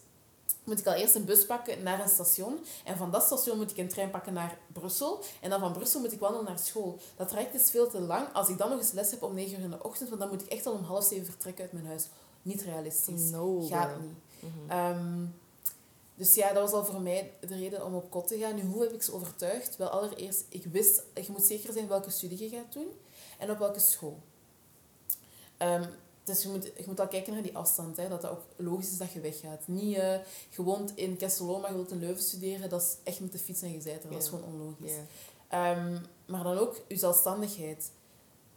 moet 0.67 0.79
ik 0.79 0.87
al 0.87 0.93
eerst 0.93 1.15
een 1.15 1.25
bus 1.25 1.45
pakken 1.45 1.83
naar 1.83 1.99
een 1.99 2.09
station. 2.09 2.59
En 2.83 2.97
van 2.97 3.11
dat 3.11 3.23
station 3.23 3.57
moet 3.57 3.71
ik 3.71 3.77
een 3.77 3.87
trein 3.87 4.09
pakken 4.09 4.33
naar 4.33 4.57
Brussel. 4.73 5.23
En 5.41 5.49
dan 5.49 5.59
van 5.59 5.73
Brussel 5.73 5.99
moet 5.99 6.11
ik 6.11 6.19
wandelen 6.19 6.45
naar 6.45 6.59
school. 6.59 6.99
Dat 7.15 7.27
traject 7.27 7.53
is 7.53 7.69
veel 7.69 7.89
te 7.89 7.99
lang. 7.99 8.33
Als 8.33 8.49
ik 8.49 8.57
dan 8.57 8.69
nog 8.69 8.79
eens 8.79 8.91
les 8.91 9.11
heb 9.11 9.23
om 9.23 9.33
9 9.33 9.57
uur 9.57 9.63
in 9.63 9.69
de 9.69 9.83
ochtend, 9.83 10.09
want 10.09 10.21
dan 10.21 10.29
moet 10.29 10.41
ik 10.41 10.47
echt 10.47 10.65
al 10.65 10.73
om 10.73 10.83
half 10.83 11.03
zeven 11.03 11.25
vertrekken 11.25 11.63
uit 11.63 11.73
mijn 11.73 11.85
huis. 11.85 12.07
Niet 12.41 12.61
realistisch. 12.61 13.29
No, 13.29 13.61
Gaat 13.61 13.87
girl. 13.89 13.99
niet. 14.01 14.17
Ehm, 14.67 15.25
dus 16.15 16.33
ja, 16.35 16.53
dat 16.53 16.63
was 16.63 16.71
al 16.71 16.85
voor 16.85 17.01
mij 17.01 17.33
de 17.39 17.55
reden 17.55 17.85
om 17.85 17.95
op 17.95 18.11
kot 18.11 18.27
te 18.27 18.37
gaan. 18.37 18.55
Nu, 18.55 18.61
hoe 18.63 18.81
heb 18.81 18.93
ik 18.93 19.03
ze 19.03 19.13
overtuigd? 19.13 19.75
Wel, 19.77 19.87
allereerst, 19.89 20.45
ik 20.49 20.63
wist, 20.65 21.03
je 21.13 21.25
moet 21.27 21.43
zeker 21.45 21.73
zijn 21.73 21.87
welke 21.87 22.09
studie 22.09 22.43
je 22.43 22.49
gaat 22.49 22.73
doen 22.73 22.87
en 23.39 23.51
op 23.51 23.57
welke 23.57 23.79
school. 23.79 24.19
Ehm, 25.57 25.89
dus 26.27 26.43
je 26.43 26.49
moet, 26.49 26.63
je 26.63 26.83
moet 26.85 26.99
al 26.99 27.07
kijken 27.07 27.33
naar 27.33 27.41
die 27.41 27.57
afstand, 27.57 27.97
hè, 27.97 28.09
dat 28.09 28.21
dat 28.21 28.31
ook 28.31 28.41
logisch 28.55 28.91
is 28.91 28.97
dat 28.97 29.11
je 29.11 29.19
weggaat. 29.19 29.61
Niet 29.65 29.97
eh 29.97 30.15
je 30.49 30.63
woont 30.63 30.91
in 30.95 31.17
Kesselo, 31.17 31.59
maar 31.59 31.69
je 31.69 31.75
wilt 31.75 31.91
in 31.91 31.99
Leuven 31.99 32.23
studeren, 32.23 32.69
dat 32.69 32.81
is 32.81 32.95
echt 33.03 33.19
met 33.19 33.31
de 33.31 33.37
fiets 33.39 33.61
en 33.61 33.71
je 33.71 33.81
zijt 33.81 34.03
er. 34.03 34.11
Dat 34.11 34.21
is 34.21 34.29
gewoon 34.29 34.43
onlogisch. 34.45 34.91
Ehm, 35.47 35.97
maar 36.25 36.43
dan 36.43 36.57
ook 36.57 36.81
je 36.87 36.97
zelfstandigheid. 36.97 37.91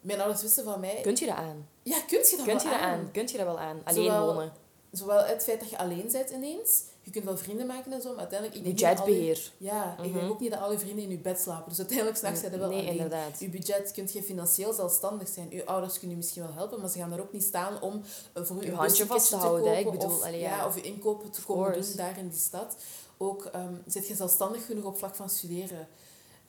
Mijn 0.01 0.21
ouders 0.21 0.43
wisten 0.43 0.64
van 0.64 0.81
mij... 0.81 1.01
Kunt 1.03 1.18
je 1.18 1.27
dat 1.27 1.37
aan? 1.37 1.68
Ja, 1.83 2.01
kunt 2.07 2.31
je 2.31 2.37
dat 2.37 2.47
Kunt 2.47 2.62
je 2.62 2.68
wel 2.68 2.79
dat 2.79 2.87
aan? 2.87 2.99
aan? 2.99 3.11
Kunt 3.12 3.31
je 3.31 3.37
dat 3.37 3.47
wel 3.47 3.59
aan? 3.59 3.81
Alleen 3.85 4.05
Zowel- 4.05 4.27
wonen. 4.35 4.53
Zowel 4.93 5.24
het 5.24 5.43
feit 5.43 5.61
dat 5.61 5.70
je 5.70 5.78
alleen 5.78 6.09
bent 6.12 6.30
ineens, 6.30 6.82
je 7.03 7.11
kunt 7.11 7.24
wel 7.24 7.36
vrienden 7.38 7.66
maken 7.66 7.93
en 7.93 8.01
zo, 8.03 8.09
maar 8.11 8.18
uiteindelijk... 8.18 8.59
je- 8.59 8.70
Budgetbeheer. 8.72 9.53
Ja, 9.57 9.97
ik 10.03 10.05
Mhm. 10.11 10.18
denk 10.18 10.30
ook 10.30 10.41
niet 10.41 10.51
dat 10.51 10.61
al 10.61 10.72
je 10.72 10.78
vrienden 10.78 11.05
in 11.05 11.11
je 11.11 11.18
bed 11.18 11.41
slapen. 11.41 11.68
Dus 11.68 11.78
uiteindelijk 11.78 12.16
s'nachts 12.18 12.41
zijn 12.41 12.53
je 12.53 12.59
wel 12.59 12.68
Nee, 12.68 12.78
alleen. 12.78 12.91
inderdaad. 12.93 13.41
Je 13.41 13.49
budget 13.49 13.93
kunt 13.93 14.12
je 14.12 14.22
financieel 14.22 14.72
zelfstandig 14.72 15.28
zijn. 15.28 15.47
Je 15.51 15.66
ouders 15.66 15.93
kunnen 15.93 16.11
je 16.11 16.16
misschien 16.16 16.43
wel 16.43 16.53
helpen, 16.55 16.80
maar 16.80 16.88
ze 16.91 16.99
gaan 16.99 17.12
er 17.12 17.20
ook 17.20 17.32
niet 17.32 17.45
staan 17.45 17.80
om 17.80 18.03
eh, 18.32 18.43
voor 18.43 18.57
u 18.57 18.61
Je 18.64 18.70
een 18.70 18.74
handje 18.76 19.07
vast 19.07 19.28
te 19.28 19.36
houden, 19.36 19.70
hè. 19.72 19.78
Ik 19.78 19.84
kopen 19.84 19.99
bedoel, 19.99 20.16
of, 20.16 20.22
allee, 20.24 20.41
ja. 20.41 20.57
ja. 20.57 20.66
of 20.66 20.74
je 20.74 20.80
inkopen 20.82 21.30
te 21.30 21.43
komen 21.43 21.72
doen 21.72 21.97
daar 21.97 22.18
in 22.18 22.28
die 22.28 22.38
stad. 22.38 22.76
Ook 23.16 23.51
um, 23.55 23.82
zit 23.86 24.07
je 24.09 24.14
zelfstandig 24.14 24.66
genoeg 24.66 24.84
op 24.84 24.99
vlak 24.99 25.14
van 25.14 25.30
studeren. 25.30 25.88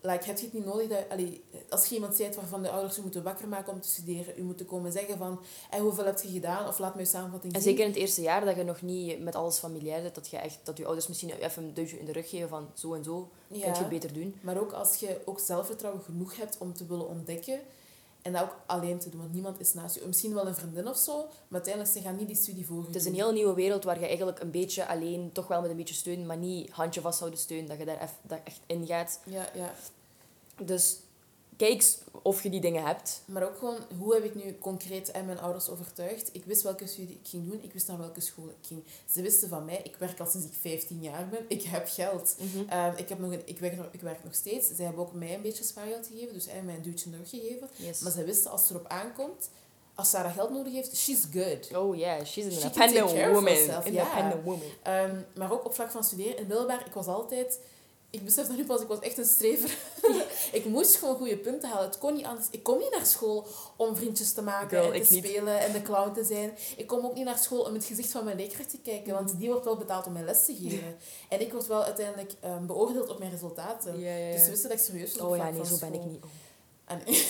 Like, 0.04 0.26
heb 0.26 0.38
je 0.38 0.44
het 0.46 0.54
niet 0.54 0.66
nodig 0.66 0.88
dat... 0.88 1.10
Allee, 1.10 1.44
als 1.70 1.86
je 1.86 1.96
iemand 1.96 2.16
zijt 2.16 2.36
waarvan 2.36 2.62
de 2.64 2.70
ouders 2.70 2.96
je 2.96 3.02
moeten 3.02 3.24
wakker 3.24 3.48
maken 3.48 3.74
om 3.74 3.82
te 3.82 3.88
studeren, 3.88 4.34
u 4.40 4.44
moeten 4.44 4.66
komen 4.66 4.92
zeggen 4.92 5.18
van 5.18 5.40
hey, 5.70 5.80
hoeveel 5.80 6.06
heb 6.06 6.22
je 6.22 6.28
gedaan? 6.32 6.68
Of 6.68 6.80
laat 6.80 6.96
me 6.96 7.02
je 7.02 7.08
samenvatting 7.08 7.54
En 7.54 7.62
zien. 7.62 7.70
zeker 7.70 7.86
in 7.86 7.92
het 7.92 8.00
eerste 8.02 8.22
jaar 8.22 8.46
dat 8.46 8.56
je 8.56 8.64
nog 8.64 8.82
niet 8.82 9.20
met 9.20 9.36
alles 9.36 9.58
familiair 9.58 10.02
bent, 10.02 10.16
dat 10.16 10.30
je 10.30 10.38
echt 10.38 10.60
dat 10.64 10.78
je 10.78 10.86
ouders 10.86 11.08
misschien 11.08 11.30
even 11.32 11.64
een 11.64 11.74
duwtje 11.74 12.00
in 12.00 12.06
de 12.06 12.12
rug 12.12 12.30
geven 12.30 12.50
van 12.50 12.68
zo 12.74 12.94
en 12.94 13.04
zo, 13.04 13.30
Ja. 13.48 13.72
kun 13.72 13.82
je 13.84 13.88
beter 13.90 14.14
doen. 14.14 14.36
Maar 14.42 14.58
ook 14.60 14.72
als 14.72 14.96
je 14.96 15.22
ook 15.26 15.40
zelfvertrouwen 15.40 16.04
genoeg 16.04 16.38
hebt 16.38 16.58
om 16.58 16.74
te 16.74 16.86
willen 16.86 17.08
ontdekken 17.08 17.60
en 18.22 18.34
dat 18.34 18.42
ook 18.42 18.56
alleen 18.66 19.00
te 19.00 19.10
doen, 19.10 19.20
want 19.20 19.34
niemand 19.34 19.60
is 19.60 19.74
naast 19.74 19.96
je. 19.96 20.08
Misschien 20.08 20.34
wel 20.34 20.48
een 20.48 20.56
vriendin 20.56 20.88
of 20.88 20.98
zo, 20.98 21.18
maar 21.18 21.62
uiteindelijk 21.62 21.94
ze 21.94 22.02
gaan 22.02 22.16
niet 22.16 22.28
die 22.28 22.36
studie 22.36 22.66
voor 22.66 22.86
Het 22.86 22.96
is 22.96 23.06
een 23.06 23.14
heel 23.14 23.32
nieuwe 23.32 23.54
wereld 23.54 23.84
waar 23.84 24.00
je 24.00 24.08
eigenlijk 24.08 24.40
een 24.40 24.52
beetje 24.52 24.88
alleen, 24.88 25.32
toch 25.32 25.48
wel 25.48 25.62
met 25.62 25.70
een 25.70 25.78
beetje 25.78 25.94
steun, 25.94 26.26
maar 26.26 26.38
niet 26.38 26.70
handje 26.70 27.02
vasthouden 27.02 27.40
steun, 27.40 27.68
dat 27.68 27.78
je 27.78 27.86
daar 27.86 28.42
echt 28.44 28.60
in 28.66 28.86
gaat. 28.86 29.20
Ja, 29.26 29.50
ja. 29.54 29.74
Dus 30.64 31.00
kijk 31.68 31.84
of 32.22 32.44
je 32.44 32.50
die 32.50 32.62
dingen 32.62 32.86
hebt. 32.86 33.22
Maar 33.26 33.44
ook 33.44 33.58
gewoon, 33.58 33.78
hoe 34.00 34.14
heb 34.14 34.24
ik 34.24 34.36
nu 34.36 34.58
concreet 34.60 35.12
en 35.12 35.26
mijn 35.26 35.40
ouders 35.40 35.70
overtuigd? 35.70 36.30
Ik 36.32 36.46
wist 36.46 36.62
welke 36.62 36.88
studie 36.88 37.20
ik 37.24 37.30
ging 37.30 37.50
doen, 37.50 37.60
ik 37.64 37.74
wist 37.74 37.88
naar 37.88 37.98
welke 37.98 38.22
school 38.22 38.50
ik 38.50 38.68
ging. 38.68 38.84
Ze 39.12 39.22
wisten 39.22 39.50
van 39.50 39.66
mij, 39.66 39.80
ik 39.84 39.96
werk 39.96 40.20
al 40.20 40.26
sinds 40.26 40.48
ik 40.48 40.54
15 40.62 41.02
jaar 41.02 41.28
ben, 41.30 41.46
ik 41.48 41.62
heb 41.62 41.88
geld. 41.90 42.36
Ehm, 42.68 42.96
ik, 42.96 43.10
heb 43.10 43.20
nog 43.20 43.32
een, 43.32 43.42
ik, 43.46 43.60
werk 43.60 43.78
nog, 43.78 43.88
ik 43.92 44.02
werk 44.02 44.24
nog 44.24 44.34
steeds. 44.34 44.68
Zij 44.76 44.86
hebben 44.86 45.04
ook 45.04 45.14
mij 45.14 45.34
een 45.34 45.42
beetje 45.42 45.64
spaargeld 45.64 46.08
gegeven, 46.08 46.34
dus 46.34 46.46
mij 46.46 46.76
een 46.76 46.82
duwtje 46.82 47.10
rug 47.18 47.30
gegeven. 47.30 47.70
Yes. 47.76 48.00
Maar 48.00 48.12
zij 48.12 48.26
wisten, 48.26 48.52
als 48.52 48.62
het 48.62 48.70
erop 48.70 48.88
aankomt, 48.88 49.50
als 49.96 50.10
Sarah 50.10 50.34
geld 50.34 50.50
nodig 50.50 50.74
heeft, 50.74 50.98
she's 50.98 51.26
good. 51.34 51.76
Oh 51.76 51.96
yeah, 51.96 52.26
she's 52.26 52.46
an 52.46 52.52
She 52.52 52.62
independent 52.62 53.12
woman. 53.12 53.54
herself. 53.54 53.86
Independent 53.86 54.44
woman. 54.44 54.68
Ehm, 54.84 55.16
maar 55.36 55.52
ook 55.52 55.66
op 55.66 55.74
vlak 55.74 55.92
van 55.92 56.04
studeren. 56.04 56.38
In 56.38 56.48
middelbaar, 56.48 56.86
ik 56.86 56.94
was 56.94 57.08
altijd... 57.08 57.60
Ik 58.12 58.24
besef 58.26 58.48
dat 58.48 58.58
nu 58.58 58.66
pas, 58.66 58.82
ik 58.82 58.88
was 58.88 59.00
echt 59.00 59.18
een 59.18 59.26
strever. 59.26 59.78
ik 60.52 60.66
moest 60.66 60.96
gewoon 60.96 61.16
goede 61.16 61.38
punten 61.38 61.70
halen. 61.70 61.86
Het 61.86 61.98
kon 61.98 62.14
niet 62.14 62.26
anders. 62.26 62.48
Ik 62.52 62.64
kom 62.64 62.78
niet 62.78 62.92
naar 62.96 63.06
school 63.06 63.48
om 63.76 63.96
vriendjes 63.96 64.34
te 64.34 64.42
maken 64.42 64.70
Girl, 64.70 64.94
en 64.94 65.02
te 65.04 65.14
niet. 65.14 65.26
spelen 65.26 65.60
en 65.60 65.72
de 65.72 65.82
clown 65.82 66.14
te 66.14 66.24
zijn. 66.24 66.52
Ik 66.78 66.88
kom 66.88 67.06
ook 67.06 67.14
niet 67.14 67.26
naar 67.26 67.38
school 67.38 67.62
om 67.62 67.74
het 67.74 67.86
gezicht 67.86 68.12
van 68.12 68.24
mijn 68.24 68.38
leerkracht 68.38 68.70
te 68.70 68.78
kijken, 68.84 69.14
want 69.14 69.40
die 69.40 69.50
wordt 69.50 69.66
wel 69.66 69.78
betaald 69.78 70.06
om 70.06 70.14
mijn 70.14 70.26
les 70.26 70.46
te 70.46 70.56
geven. 70.62 70.96
En 71.30 71.42
ik 71.42 71.52
word 71.52 71.68
wel 71.68 71.84
uiteindelijk 71.84 72.32
ehm, 72.40 72.66
beoordeeld 72.66 73.10
op 73.10 73.20
mijn 73.20 73.32
resultaten. 73.32 74.00
Ja. 74.00 74.32
Dus 74.32 74.44
ze 74.44 74.50
wisten 74.50 74.70
dat 74.70 74.78
ik 74.80 74.84
serieus 74.86 75.16
was 75.16 75.30
Oh 75.30 75.38
ja, 75.38 75.50
nee, 75.50 75.66
zo 75.66 75.78
ben 75.78 75.94
ik 75.94 76.04
niet. 76.06 76.24
Ah, 76.86 76.98
nee. 77.06 77.26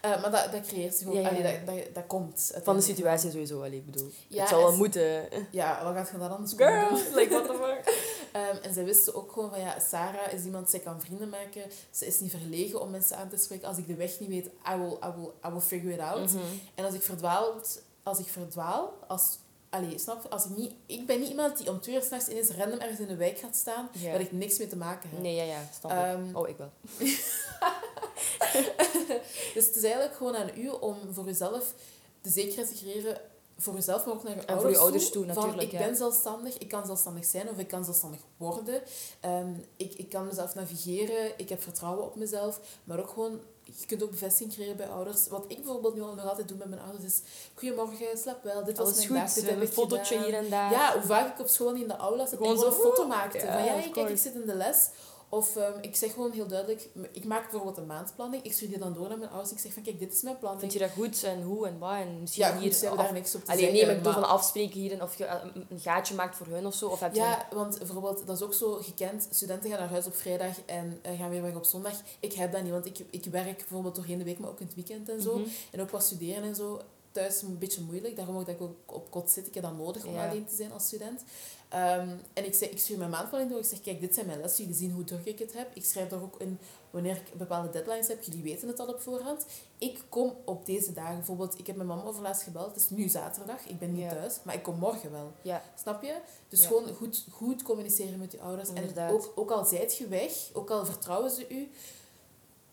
Eh, 0.00 0.20
maar 0.22 0.30
dat, 0.30 0.52
dat 0.52 0.66
creëert 0.66 0.94
zich 0.94 1.06
ook. 1.08 1.14
Allee, 1.14 1.42
dat, 1.42 1.52
dat, 1.66 1.94
dat 1.94 2.06
komt. 2.06 2.52
Van 2.62 2.76
de 2.76 2.82
situatie 2.82 3.30
sowieso, 3.30 3.58
allee, 3.58 3.78
ik 3.78 3.86
bedoel. 3.90 4.10
Het 4.34 4.48
zal 4.48 4.58
wel 4.58 4.68
en- 4.70 4.76
moeten. 4.76 5.28
Ja, 5.50 5.84
wat 5.84 5.94
gaat 5.94 6.10
je 6.10 6.18
dan 6.18 6.30
anders? 6.30 6.52
Girl, 6.56 6.90
like 7.14 7.28
what 7.30 7.44
the 7.46 7.52
fuck. 7.62 7.94
Ehm, 8.32 8.56
en 8.62 8.74
zij 8.74 8.84
wisten 8.84 9.14
ook 9.14 9.32
gewoon 9.32 9.50
van 9.50 9.60
ja, 9.60 9.78
Sarah 9.78 10.32
is 10.32 10.44
iemand, 10.44 10.70
zij 10.70 10.80
kan 10.80 11.00
vrienden 11.00 11.28
maken. 11.28 11.62
Ze 11.90 12.06
is 12.06 12.20
niet 12.20 12.30
verlegen 12.30 12.80
om 12.80 12.90
mensen 12.90 13.16
aan 13.16 13.28
te 13.28 13.36
spreken. 13.36 13.68
Als 13.68 13.78
ik 13.78 13.86
de 13.86 13.94
weg 13.94 14.20
niet 14.20 14.28
weet, 14.28 14.46
I 14.46 14.76
will, 14.76 14.92
I 15.08 15.12
will, 15.16 15.30
I 15.46 15.50
will 15.50 15.60
figure 15.60 15.92
it 15.94 16.00
out. 16.00 16.32
Mhm. 16.32 16.42
En 16.74 16.84
als 16.84 16.94
ik 16.94 17.02
verdwaal, 17.02 17.54
als 18.02 18.18
ik 18.18 18.26
verdwaal, 18.26 18.92
als, 19.08 19.38
allee, 19.70 19.98
snap? 19.98 20.26
Als 20.32 20.44
ik, 20.44 20.56
niet, 20.56 20.72
ik 20.86 21.06
ben 21.06 21.20
niet 21.20 21.28
iemand 21.28 21.56
die 21.58 21.70
om 21.70 21.80
twee 21.80 21.94
uur 21.94 22.02
s'nachts 22.02 22.28
ineens 22.28 22.50
random 22.50 22.78
ergens 22.78 23.00
in 23.00 23.06
de 23.06 23.16
wijk 23.16 23.38
gaat 23.38 23.56
staan, 23.56 23.88
Ja. 23.92 24.10
waar 24.10 24.20
ik 24.20 24.32
niks 24.32 24.58
mee 24.58 24.68
te 24.68 24.76
maken 24.76 25.10
heb. 25.10 25.20
Nee, 25.20 25.34
ja, 25.34 25.42
ja, 25.42 25.60
snap 25.78 25.90
ik. 25.90 25.96
Ehm, 25.98 26.36
Oh, 26.36 26.48
ik 26.48 26.56
wel. 26.56 26.70
Dus 29.54 29.66
het 29.66 29.76
is 29.76 29.82
eigenlijk 29.82 30.14
gewoon 30.14 30.36
aan 30.36 30.50
u 30.56 30.68
om 30.68 30.96
voor 31.12 31.28
uzelf 31.28 31.74
de 32.22 32.30
zekerheid 32.30 32.68
te 32.68 32.74
creëren, 32.84 33.20
voor 33.60 33.76
uzelf, 33.76 34.04
maar 34.04 34.14
ook 34.14 34.22
naar 34.22 34.34
je 34.34 34.40
voor 34.40 34.50
ouders, 34.50 34.74
je 34.74 34.80
ouders 34.80 35.10
toe, 35.10 35.26
van, 35.26 35.34
natuurlijk, 35.34 35.62
ik 35.62 35.72
ja. 35.72 35.86
ben 35.86 35.96
zelfstandig, 35.96 36.58
ik 36.58 36.68
kan 36.68 36.86
zelfstandig 36.86 37.24
zijn 37.24 37.48
of 37.48 37.58
ik 37.58 37.68
kan 37.68 37.84
zelfstandig 37.84 38.20
worden. 38.36 38.82
Ehm, 39.20 39.52
ik, 39.76 39.94
ik 39.94 40.08
kan 40.08 40.26
mezelf 40.26 40.54
navigeren, 40.54 41.32
ik 41.36 41.48
heb 41.48 41.62
vertrouwen 41.62 42.04
op 42.04 42.16
mezelf, 42.16 42.60
maar 42.84 42.98
ook 42.98 43.08
gewoon... 43.08 43.40
Je 43.78 43.86
kunt 43.86 44.02
ook 44.02 44.10
bevestiging 44.10 44.52
creëren 44.52 44.76
bij 44.76 44.88
ouders. 44.88 45.28
Wat 45.28 45.44
ik 45.48 45.56
bijvoorbeeld 45.56 45.94
nu 45.94 46.02
al 46.02 46.14
nog 46.14 46.28
altijd 46.28 46.48
doe 46.48 46.56
met 46.56 46.68
mijn 46.68 46.80
ouders 46.80 47.04
is... 47.04 47.20
Goedemorgen, 47.54 48.18
slaap 48.18 48.42
wel, 48.42 48.64
dit 48.64 48.76
was 48.76 48.86
Alles 48.86 49.08
mijn 49.08 49.08
goed, 49.08 49.16
dag, 49.16 49.32
dit 49.32 49.42
een 49.44 49.58
heb 49.58 49.68
ik 49.68 49.72
fotootje 49.72 50.04
gedaan. 50.04 50.24
hier 50.24 50.34
en 50.34 50.50
daar. 50.50 50.70
Ja, 50.70 50.92
hoe 50.92 51.02
vaak 51.02 51.32
ik 51.32 51.40
op 51.40 51.46
school 51.46 51.74
in 51.74 51.88
de 51.88 51.96
aula 51.96 52.26
zat 52.26 52.32
en 52.32 52.36
Gewoon 52.36 52.58
gewoon 52.58 52.72
zo, 52.72 52.78
een 52.78 52.84
foto 52.86 53.06
maakte. 53.06 53.38
ja, 53.38 53.52
van 53.52 53.64
ja, 53.64 53.88
kijk, 53.92 54.08
ik 54.08 54.18
zit 54.18 54.34
in 54.34 54.46
de 54.46 54.54
les. 54.54 54.88
Of 55.32 55.56
ehm, 55.56 55.78
ik 55.80 55.96
zeg 55.96 56.12
gewoon 56.12 56.30
heel 56.32 56.46
duidelijk, 56.46 56.88
ik 57.12 57.24
maak 57.24 57.42
bijvoorbeeld 57.42 57.76
een 57.76 57.86
maandplanning. 57.86 58.42
Ik 58.42 58.52
stuur 58.52 58.68
die 58.68 58.78
dan 58.78 58.92
door 58.92 59.08
naar 59.08 59.18
mijn 59.18 59.30
ouders. 59.30 59.52
Ik 59.52 59.58
zeg 59.58 59.72
van 59.72 59.82
kijk, 59.82 59.98
dit 59.98 60.12
is 60.12 60.22
mijn 60.22 60.38
planning. 60.38 60.60
Vind 60.60 60.72
je 60.72 60.78
dat 60.88 60.90
goed 60.96 61.24
en 61.24 61.42
hoe 61.42 61.66
en 61.66 61.78
wat? 61.78 61.92
En 61.92 62.20
misschien 62.20 62.44
ja, 62.44 62.58
hier 62.58 62.72
goed, 62.74 62.86
af- 62.86 62.96
daar 62.96 63.12
niks 63.12 63.34
op 63.34 63.40
te 63.44 63.46
Allee, 63.50 63.58
zeggen. 63.60 63.76
nee, 63.78 63.86
maar 63.86 63.96
ik 63.96 64.02
bedoel 64.02 64.20
maar- 64.20 64.28
van 64.28 64.38
afspreken 64.38 64.80
hier 64.80 64.92
en 64.92 65.02
of 65.02 65.14
je 65.18 65.24
eh, 65.24 65.44
een- 65.68 65.80
gaatje 65.80 66.14
maakt 66.14 66.36
voor 66.36 66.46
hun 66.46 66.66
of 66.66 66.74
zo. 66.74 66.88
Of 66.88 67.00
heb 67.00 67.14
je 67.14 67.20
Ja, 67.20 67.46
want 67.52 67.78
bijvoorbeeld, 67.78 68.26
dat 68.26 68.36
is 68.36 68.42
ook 68.42 68.54
zo 68.54 68.72
gekend. 68.72 69.28
Studenten 69.30 69.70
gaan 69.70 69.78
naar 69.78 69.88
huis 69.88 70.06
op 70.06 70.14
vrijdag 70.14 70.60
en 70.66 70.98
eh, 71.02 71.18
gaan 71.18 71.30
weer 71.30 71.42
weg 71.42 71.54
op 71.54 71.64
zondag. 71.64 71.94
Ik 72.20 72.32
heb 72.32 72.52
dat 72.52 72.62
niet, 72.62 72.72
want 72.72 72.86
ik, 72.86 72.98
ik 73.10 73.24
werk 73.24 73.56
bijvoorbeeld 73.56 73.94
doorheen 73.94 74.18
de 74.18 74.24
week, 74.24 74.38
maar 74.38 74.50
ook 74.50 74.60
in 74.60 74.66
het 74.66 74.74
weekend 74.74 75.08
en 75.08 75.22
zo. 75.22 75.38
Mhm. 75.38 75.48
En 75.70 75.80
ook 75.80 75.88
qua 75.88 75.98
studeren 76.00 76.42
en 76.42 76.54
zo. 76.54 76.80
Thuis 77.12 77.42
een 77.42 77.58
beetje 77.58 77.80
moeilijk, 77.80 78.16
daarom 78.16 78.36
ook 78.36 78.46
dat 78.46 78.54
ik 78.54 78.60
ook 78.60 78.76
op 78.86 79.10
kot 79.10 79.30
zit. 79.30 79.46
Ik 79.46 79.54
heb 79.54 79.62
dat 79.62 79.76
nodig 79.76 80.04
om 80.04 80.14
Ja. 80.14 80.28
alleen 80.28 80.46
te 80.46 80.54
zijn 80.54 80.72
als 80.72 80.86
student. 80.86 81.22
Ehm, 81.70 82.08
en 82.32 82.44
ik, 82.44 82.54
zeg, 82.54 82.68
ik 82.70 82.78
stuur 82.78 82.98
mijn 82.98 83.10
maandplanning 83.10 83.50
door. 83.52 83.60
Ik 83.60 83.66
zeg, 83.68 83.80
kijk, 83.80 84.00
dit 84.00 84.14
zijn 84.14 84.26
mijn 84.26 84.40
lessen. 84.40 84.64
Jullie 84.64 84.78
zien 84.78 84.90
hoe 84.92 85.04
druk 85.04 85.24
ik 85.24 85.38
het 85.38 85.52
heb. 85.52 85.68
Ik 85.74 85.84
schrijf 85.84 86.08
daar 86.08 86.22
ook 86.22 86.40
in 86.40 86.58
wanneer 86.90 87.16
ik 87.16 87.38
bepaalde 87.38 87.70
deadlines 87.70 88.08
heb. 88.08 88.22
Jullie 88.22 88.42
weten 88.42 88.68
het 88.68 88.78
al 88.80 88.86
op 88.86 89.00
voorhand. 89.00 89.44
Ik 89.78 90.04
kom 90.08 90.34
op 90.44 90.66
deze 90.66 90.92
dagen. 90.92 91.16
Bijvoorbeeld, 91.16 91.58
ik 91.58 91.66
heb 91.66 91.76
mijn 91.76 91.88
mama 91.88 92.02
overlaatst 92.04 92.42
gebeld. 92.42 92.66
Het 92.66 92.76
is 92.76 92.90
nu 92.90 93.08
zaterdag. 93.08 93.66
Ik 93.66 93.78
ben 93.78 93.92
niet 93.92 94.02
Ja. 94.02 94.08
thuis. 94.10 94.38
Maar 94.42 94.54
ik 94.54 94.62
kom 94.62 94.78
morgen 94.78 95.10
wel. 95.10 95.32
Ja, 95.42 95.62
Snap 95.82 96.02
je? 96.02 96.14
Dus 96.48 96.60
Ja. 96.60 96.66
gewoon 96.66 96.88
goed, 96.94 97.24
goed 97.30 97.62
communiceren 97.62 98.18
met 98.18 98.32
je 98.32 98.40
ouders. 98.40 98.68
Inderdaad. 98.68 99.08
En 99.10 99.14
ook, 99.14 99.32
ook 99.34 99.50
al 99.50 99.64
zijt 99.64 99.96
je 99.96 100.08
weg, 100.08 100.32
ook 100.52 100.70
al 100.70 100.86
vertrouwen 100.86 101.30
ze 101.30 101.48
u, 101.48 101.70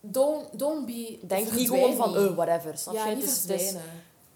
don't, 0.00 0.58
don't 0.58 0.86
be... 0.86 1.18
denk 1.22 1.52
niet 1.52 1.68
gewoon 1.68 1.96
van, 1.96 2.16
eh, 2.16 2.34
whatever. 2.34 2.78
Snap 2.78 2.94
Ja, 2.94 3.06
je? 3.08 3.14
niet 3.16 3.24
is- 3.24 3.38
verdwijnen. 3.38 3.82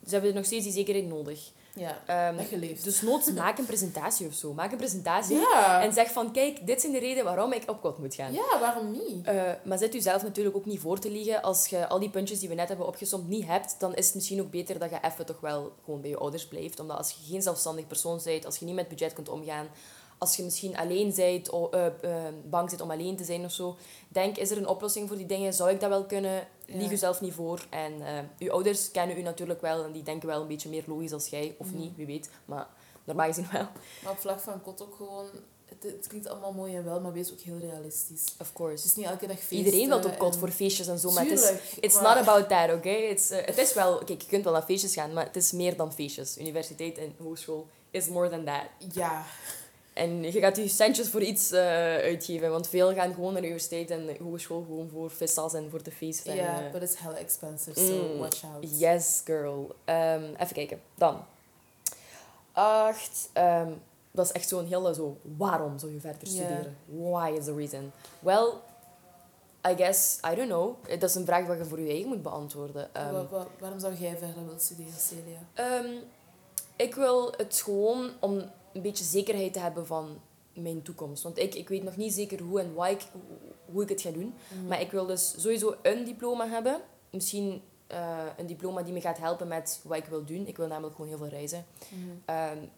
ze 0.07 0.13
hebben 0.13 0.35
nog 0.35 0.45
steeds 0.45 0.65
die 0.65 0.73
zekerheid 0.73 1.07
nodig. 1.09 1.51
Ja, 1.75 2.33
leeft. 2.51 2.85
dus 2.85 3.03
noods 3.03 3.33
maak 3.33 3.59
een 3.59 3.67
presentatie 3.67 4.27
of 4.27 4.35
zo. 4.35 4.53
Maak 4.53 4.73
een 4.73 4.79
presentatie 4.79 5.37
ja. 5.37 5.83
en 5.83 5.93
zeg 5.93 6.11
van, 6.11 6.33
kijk, 6.33 6.67
dit 6.67 6.81
zijn 6.81 6.93
de 6.93 6.99
redenen 6.99 7.25
waarom 7.25 7.53
ik 7.53 7.71
op 7.71 7.81
kot 7.81 7.99
moet 7.99 8.15
gaan. 8.15 8.33
ja, 8.33 8.59
waarom 8.61 8.91
niet? 8.91 9.27
Eh, 9.27 9.43
maar 9.65 9.79
zet 9.79 9.93
jezelf 9.93 10.23
natuurlijk 10.23 10.57
ook 10.57 10.67
niet 10.67 10.81
voor 10.81 10.99
te 10.99 11.11
liegen. 11.11 11.43
Als 11.43 11.67
je 11.67 11.89
al 11.89 11.99
die 11.99 12.11
puntjes 12.11 12.39
die 12.39 12.49
we 12.49 12.55
net 12.55 12.69
hebben 12.69 12.87
opgesomd 12.87 13.29
niet 13.29 13.47
hebt, 13.47 13.75
dan 13.79 13.95
is 13.95 14.07
het 14.07 14.15
misschien 14.15 14.41
ook 14.41 14.51
beter 14.51 14.79
dat 14.79 14.91
je 14.91 14.99
even 15.03 15.27
toch 15.27 15.41
wel 15.41 15.73
gewoon 15.85 16.01
bij 16.01 16.11
je 16.11 16.17
ouders 16.17 16.47
blijft. 16.47 16.81
Omdat 16.81 16.97
als 16.97 17.11
je 17.11 17.33
geen 17.33 17.43
zelfstandig 17.43 17.87
persoon 17.87 18.21
bent, 18.25 18.47
als 18.47 18.57
je 18.57 18.65
niet 18.65 18.75
met 18.75 18.89
budget 18.89 19.13
kunt 19.13 19.29
omgaan, 19.29 19.67
als 20.23 20.37
je 20.37 20.43
misschien 20.43 20.77
alleen 20.77 21.13
bent, 21.15 21.51
of, 21.51 21.75
uh, 21.75 21.87
bang 22.45 22.71
zit 22.71 22.81
om 22.81 22.91
alleen 22.91 23.17
te 23.17 23.25
zijn 23.25 23.45
of 23.45 23.53
zo. 23.53 23.77
Denk, 24.09 24.37
is 24.37 24.51
er 24.51 24.57
een 24.57 24.67
oplossing 24.67 25.09
voor 25.09 25.17
die 25.17 25.27
dingen? 25.27 25.55
Zou 25.55 25.71
ik 25.71 25.81
dat 25.81 25.89
wel 25.89 26.05
kunnen? 26.05 26.47
Lieg 26.67 26.91
jezelf 26.91 27.21
niet 27.21 27.35
voor. 27.35 27.67
En 27.71 27.93
uh, 28.01 28.09
uw 28.39 28.53
ouders 28.53 28.91
kennen 28.91 29.19
u 29.19 29.23
natuurlijk 29.23 29.61
wel 29.61 29.85
en 29.85 29.93
die 29.93 30.03
denken 30.03 30.29
wel 30.29 30.41
een 30.41 30.47
beetje 30.47 30.69
meer 30.69 30.85
logisch 30.87 31.13
als 31.13 31.27
jij. 31.27 31.55
Of 31.59 31.73
niet, 31.73 31.97
wie 31.97 32.07
weet. 32.07 32.31
Maar 32.45 32.67
normaal 33.05 33.27
gezien 33.27 33.49
wel. 33.53 33.67
Maar 34.03 34.13
op 34.13 34.19
vlak 34.19 34.41
van 34.41 34.63
kot 34.63 34.83
ook 34.83 34.95
gewoon 34.97 35.27
het, 35.69 36.07
klinkt 36.07 36.29
allemaal 36.29 36.53
mooi 36.53 36.77
en 36.77 36.85
wel, 36.85 37.01
maar 37.01 37.13
wees 37.13 37.33
ook 37.33 37.41
heel 37.41 37.59
realistisch. 37.59 38.25
Of 38.39 38.53
course. 38.53 38.77
Het 38.77 38.85
is 38.85 38.97
niet 38.97 39.07
elke 39.07 39.27
dag 39.27 39.39
feesten. 39.39 39.57
Iedereen 39.57 39.89
wil 39.89 40.11
op 40.11 40.19
kot 40.19 40.37
voor 40.37 40.51
feestjes 40.51 40.87
en 40.87 40.99
zo, 40.99 41.11
maar 41.11 41.25
het 41.25 41.41
is 41.41 41.53
it's 41.81 42.01
not 42.01 42.17
about 42.17 42.49
that, 42.49 42.65
oké? 42.65 42.73
Okay? 42.73 43.09
Uh, 43.09 43.47
het 43.47 43.59
is 43.59 43.75
wel, 43.75 43.99
kijk, 43.99 44.23
je 44.23 44.29
kunt 44.29 44.45
wel 44.45 44.53
naar 44.53 44.63
feestjes 44.63 44.95
gaan, 44.95 45.13
maar 45.13 45.27
het 45.27 45.37
is 45.37 45.53
meer 45.53 45.77
dan 45.77 45.93
feestjes. 45.93 46.39
Universiteit 46.39 46.99
en 46.99 47.15
hogeschool 47.19 47.67
is 47.91 48.09
more 48.09 48.29
than 48.29 48.45
that. 48.45 48.95
Ja. 48.95 49.25
En 49.93 50.23
je 50.23 50.41
gaat 50.41 50.57
je 50.57 50.69
centjes 50.69 51.09
voor 51.09 51.23
iets 51.23 51.53
uh, 51.53 51.61
uitgeven, 51.97 52.51
want 52.51 52.69
veel 52.69 52.95
gaan 52.95 53.15
gewoon 53.15 53.33
naar 53.33 53.41
de 53.41 53.47
universiteit 53.47 53.91
en 53.91 54.17
hogeschool 54.21 54.63
gewoon 54.63 54.89
voor 54.93 55.11
festas 55.11 55.55
en 55.55 55.71
voor 55.71 55.83
de 55.83 55.91
feest. 55.91 56.25
Ja, 56.25 56.35
yeah, 56.35 56.73
but 56.73 56.83
it's 56.83 56.99
hella 56.99 57.17
expensive, 57.17 57.81
so 57.81 58.13
mm, 58.13 58.19
watch 58.19 58.45
out. 58.45 58.79
Yes, 58.79 59.23
girl. 59.25 59.75
Um, 59.85 60.35
even 60.39 60.55
kijken. 60.55 60.81
Dan. 60.95 61.25
Acht. 62.53 63.31
Um, 63.35 63.83
dat 64.11 64.25
is 64.25 64.33
echt 64.33 64.49
zo'n 64.49 64.67
hele 64.67 64.95
zo, 64.95 65.17
waarom 65.37 65.79
zou 65.79 65.93
je 65.93 66.01
verder 66.01 66.27
studeren? 66.27 66.77
Why 66.85 67.35
is 67.39 67.45
the 67.45 67.55
reason? 67.55 67.93
Well, 68.19 68.49
I 69.69 69.75
guess, 69.77 70.19
I 70.33 70.35
don't 70.35 70.49
know. 70.49 70.77
Dat 70.99 71.09
is 71.09 71.15
een 71.15 71.25
vraag 71.25 71.47
wat 71.47 71.59
je 71.59 71.65
voor 71.65 71.81
je 71.81 71.89
eigen 71.89 72.09
moet 72.09 72.23
beantwoorden. 72.23 72.89
Um, 73.15 73.29
waarom 73.59 73.79
zou 73.79 73.95
jij 73.95 74.17
verder 74.17 74.45
willen 74.45 74.61
studeren, 74.61 74.93
Celia? 74.99 76.03
Ik 76.77 76.95
wil 76.95 77.33
het 77.37 77.61
gewoon 77.65 78.11
om 78.21 78.51
een 78.73 78.83
beetje 78.83 79.05
zekerheid 79.05 79.53
te 79.53 79.59
hebben 79.59 79.87
van 79.87 80.21
mijn 80.55 80.83
toekomst. 80.83 81.23
Want 81.23 81.39
ik, 81.39 81.55
ik 81.55 81.69
weet 81.69 81.83
nog 81.83 81.97
niet 81.97 82.13
zeker 82.13 82.41
hoe 82.41 82.61
en 82.61 82.75
why 82.75 82.91
ik, 82.91 83.07
hoe 83.73 83.83
ik 83.83 83.89
het 83.89 84.01
ga 84.01 84.11
doen. 84.11 84.35
Mhm. 84.49 84.67
Maar 84.67 84.81
ik 84.81 84.91
wil 84.91 85.07
dus 85.07 85.35
sowieso 85.39 85.77
een 85.83 86.05
diploma 86.05 86.49
hebben. 86.49 86.81
Misschien 87.11 87.63
uh, 87.93 88.19
een 88.37 88.47
diploma 88.47 88.83
die 88.83 88.93
me 88.93 89.01
gaat 89.01 89.19
helpen 89.19 89.49
met 89.49 89.81
wat 89.85 89.97
ik 89.97 90.05
wil 90.05 90.25
doen. 90.25 90.47
Ik 90.47 90.57
wil 90.57 90.67
namelijk 90.67 90.95
gewoon 90.95 91.11
heel 91.11 91.19
veel 91.19 91.29
reizen. 91.29 91.67
Mm 91.89 92.21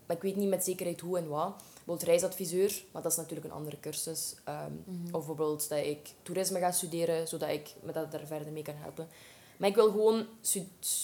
maar 0.06 0.16
ik 0.16 0.22
weet 0.22 0.36
niet 0.36 0.48
met 0.48 0.64
zekerheid 0.64 1.00
hoe 1.00 1.18
en 1.18 1.28
wat. 1.28 1.54
Bijvoorbeeld 1.74 2.02
reisadviseur, 2.02 2.84
maar 2.92 3.02
dat 3.02 3.10
is 3.12 3.18
natuurlijk 3.18 3.46
een 3.46 3.52
andere 3.52 3.80
cursus. 3.80 4.34
Um, 4.48 4.84
Of 5.04 5.10
bijvoorbeeld 5.10 5.68
dat 5.68 5.78
ik 5.78 6.10
toerisme 6.22 6.58
ga 6.58 6.70
studeren, 6.70 7.28
zodat 7.28 7.48
ik 7.48 7.74
me 7.82 7.92
dat 7.92 8.12
daar 8.12 8.26
verder 8.26 8.52
mee 8.52 8.62
kan 8.62 8.74
helpen. 8.76 9.08
Maar 9.56 9.68
ik 9.68 9.74
wil 9.74 9.90
gewoon 9.90 10.26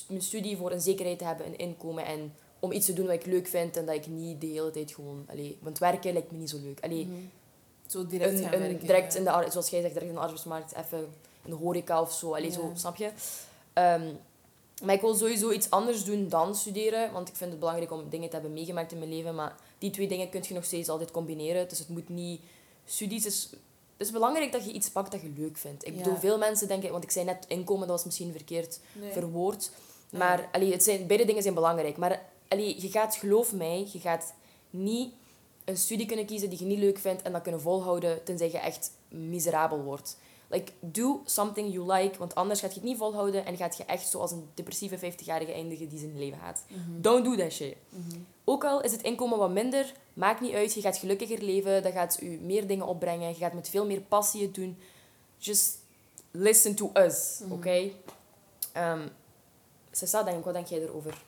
mijn 0.09 0.23
studie 0.23 0.57
voor 0.57 0.73
een 0.73 0.81
zekerheid 0.81 1.19
te 1.19 1.25
hebben, 1.25 1.47
een 1.47 1.59
inkomen 1.59 2.05
en 2.05 2.35
om 2.61 2.73
iets 2.73 2.87
te 2.87 2.93
doen 2.93 3.07
wat 3.07 3.15
ik 3.15 3.27
leuk 3.27 3.49
vind 3.49 3.77
en 3.77 3.87
dat 3.87 3.95
ik 3.95 4.07
niet 4.07 4.41
de 4.41 4.47
hele 4.47 4.71
tijd 4.71 4.93
gewoon... 4.93 5.25
Allee, 5.29 5.59
want 5.61 5.79
werken 5.79 6.13
lijkt 6.13 6.31
me 6.31 6.39
niet 6.39 6.51
zo 6.51 6.59
leuk. 6.63 6.81
Allee, 6.81 7.07
mhm. 7.07 7.21
Zo 7.91 8.07
direct 8.07 8.39
een, 8.41 8.63
een, 8.63 8.79
Direct 8.79 9.15
in 9.15 9.25
de, 9.25 9.47
zoals 9.51 9.69
jij 9.69 9.81
zegt, 9.81 9.93
direct 9.93 10.11
in 10.11 10.15
de 10.15 10.21
arbeidsmarkt, 10.21 10.75
even 10.75 10.99
in 11.45 11.51
de 11.51 11.57
horeca 11.57 12.01
of 12.01 12.13
zo. 12.13 12.35
Allee, 12.35 12.51
zo, 12.51 12.73
snap 12.75 12.97
je? 12.97 13.07
Um, 13.75 14.19
maar 14.83 14.95
ik 14.95 15.01
wil 15.01 15.15
sowieso 15.15 15.51
iets 15.51 15.71
anders 15.71 16.05
doen 16.05 16.29
dan 16.29 16.55
studeren. 16.55 17.13
Want 17.13 17.29
ik 17.29 17.37
vind 17.37 17.51
het 17.51 17.59
belangrijk 17.59 17.93
om 17.93 18.09
dingen 18.11 18.29
te 18.29 18.35
hebben 18.35 18.53
meegemaakt 18.53 18.93
in 18.93 18.99
mijn 18.99 19.11
leven. 19.11 19.35
Maar 19.35 19.57
die 19.79 19.91
twee 19.91 20.09
dingen 20.09 20.29
kun 20.29 20.45
je 20.49 20.55
nog 20.55 20.65
steeds 20.65 20.89
altijd 20.89 21.11
combineren. 21.11 21.69
Dus 21.69 21.79
het 21.79 21.89
moet 21.89 22.09
niet... 22.09 22.41
Studies 22.85 23.27
is... 23.27 23.49
Het 23.97 24.09
is 24.09 24.11
belangrijk 24.11 24.53
dat 24.53 24.65
je 24.65 24.73
iets 24.73 24.91
pakt 24.91 25.13
dat 25.13 25.21
je 25.21 25.33
leuk 25.37 25.57
vindt. 25.57 25.87
Ik 25.87 25.97
bedoel, 25.97 26.17
veel 26.17 26.39
mensen 26.39 26.69
denken... 26.69 26.91
Want 26.91 27.05
ik 27.05 27.11
zei 27.11 27.25
net 27.25 27.45
inkomen, 27.49 27.87
dat 27.87 27.97
was 27.97 28.05
misschien 28.05 28.33
verkeerd 28.33 28.81
verwoord. 29.13 29.71
Maar 30.11 30.49
allee, 30.53 30.73
het 30.73 30.83
zijn, 30.83 31.07
beide 31.07 31.25
dingen 31.25 31.43
zijn 31.43 31.55
belangrijk. 31.55 31.97
Maar 31.97 32.23
allee, 32.51 32.81
je 32.83 32.91
gaat, 32.91 33.17
geloof 33.17 33.53
mij, 33.53 33.89
je 33.93 33.99
gaat 33.99 34.35
niet 34.71 35.13
een 35.65 35.77
studie 35.77 36.07
kunnen 36.07 36.27
kiezen 36.27 36.51
die 36.51 36.59
je 36.59 36.65
niet 36.65 36.79
leuk 36.79 36.99
vindt 36.99 37.23
en 37.23 37.33
dat 37.33 37.43
kunnen 37.43 37.61
volhouden 37.61 38.25
tenzij 38.25 38.51
je 38.51 38.59
echt 38.59 38.93
miserabel 39.09 39.83
wordt. 39.83 40.17
Like, 40.49 40.73
do 40.81 41.23
something 41.25 41.73
you 41.73 41.93
like, 41.93 42.19
want 42.19 42.35
anders 42.35 42.61
gaat 42.61 42.75
je 42.75 42.81
het 42.81 42.89
niet 42.89 42.99
volhouden 42.99 43.47
en 43.47 43.57
gaat 43.57 43.77
je 43.77 43.85
echt 43.85 44.09
zoals 44.09 44.31
een 44.31 44.49
depressieve 44.55 44.99
50-jarige 44.99 45.53
eindigen 45.53 45.89
die 45.89 45.99
zijn 45.99 46.19
leven 46.19 46.39
haat. 46.39 46.65
Mhm. 46.69 47.01
Don't 47.01 47.25
do 47.25 47.37
that 47.37 47.53
shit. 47.53 47.77
Mhm. 47.89 48.19
Ook 48.45 48.65
al 48.65 48.81
is 48.83 48.93
het 48.93 49.03
inkomen 49.03 49.39
wat 49.39 49.51
minder, 49.51 49.93
maakt 50.15 50.41
niet 50.41 50.55
uit. 50.55 50.75
Je 50.75 50.81
gaat 50.81 50.97
gelukkiger 50.97 51.43
leven, 51.43 51.83
dat 51.83 51.93
gaat 51.93 52.21
u 52.23 52.27
meer 52.43 52.67
dingen 52.67 52.87
opbrengen. 52.87 53.29
Je 53.29 53.35
gaat 53.35 53.53
met 53.53 53.69
veel 53.69 53.87
meer 53.87 54.01
passie 54.01 54.43
het 54.43 54.55
doen. 54.55 54.79
Just 55.39 55.79
listen 56.31 56.75
to 56.75 56.91
us, 56.95 57.39
mhm. 57.43 57.53
oké? 57.53 57.93
Okay? 58.73 58.93
Um, 58.93 59.09
Sessa, 59.91 60.23
denk, 60.23 60.45
wat 60.45 60.55
denk 60.55 60.67
jij 60.67 60.83
erover? 60.83 61.23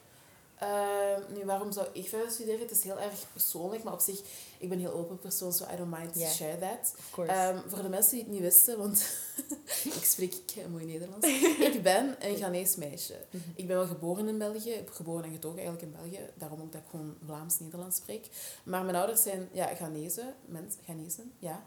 Uh, 0.63 1.37
nu, 1.37 1.45
waarom 1.45 1.71
zou 1.71 1.87
ik 1.91 2.07
verder 2.07 2.31
studeren? 2.31 2.59
Het 2.59 2.71
is 2.71 2.83
heel 2.83 2.99
erg 2.99 3.25
persoonlijk, 3.31 3.83
maar 3.83 3.93
op 3.93 3.99
zich, 3.99 4.19
ik 4.57 4.69
ben 4.69 4.77
een 4.77 4.83
heel 4.83 4.93
open 4.93 5.19
persoon, 5.19 5.53
so 5.53 5.65
I 5.73 5.75
don't 5.77 5.91
mind 5.97 6.13
to 6.13 6.19
share 6.19 6.57
that. 6.57 6.95
Um, 7.17 7.61
voor 7.67 7.81
de 7.81 7.89
mensen 7.89 8.11
die 8.11 8.23
het 8.23 8.31
niet 8.31 8.41
wisten, 8.41 8.77
want 8.77 9.17
ik 9.99 10.03
spreek 10.03 10.35
mooi 10.71 10.85
Nederlands. 10.85 11.27
ik 11.73 11.83
ben 11.83 12.15
een 12.19 12.35
Ghanese 12.35 12.79
meisje. 12.79 13.15
Mhm. 13.29 13.43
Ik 13.55 13.67
ben 13.67 13.75
wel 13.75 13.87
geboren 13.87 14.27
in 14.27 14.37
België, 14.37 14.83
geboren 14.91 15.23
en 15.23 15.31
getogen 15.31 15.59
eigenlijk 15.59 15.87
in 15.87 16.01
België, 16.01 16.29
daarom 16.33 16.61
ook 16.61 16.71
dat 16.71 16.81
ik 16.81 16.87
gewoon 16.89 17.15
Vlaams-Nederlands 17.25 17.97
spreek. 17.97 18.27
Maar 18.63 18.83
mijn 18.83 18.95
ouders 18.95 19.21
zijn 19.21 19.49
ja, 19.51 19.65
Ghanese, 19.75 20.33
mens, 20.45 20.75
Ghanese, 20.83 21.21
ja. 21.39 21.63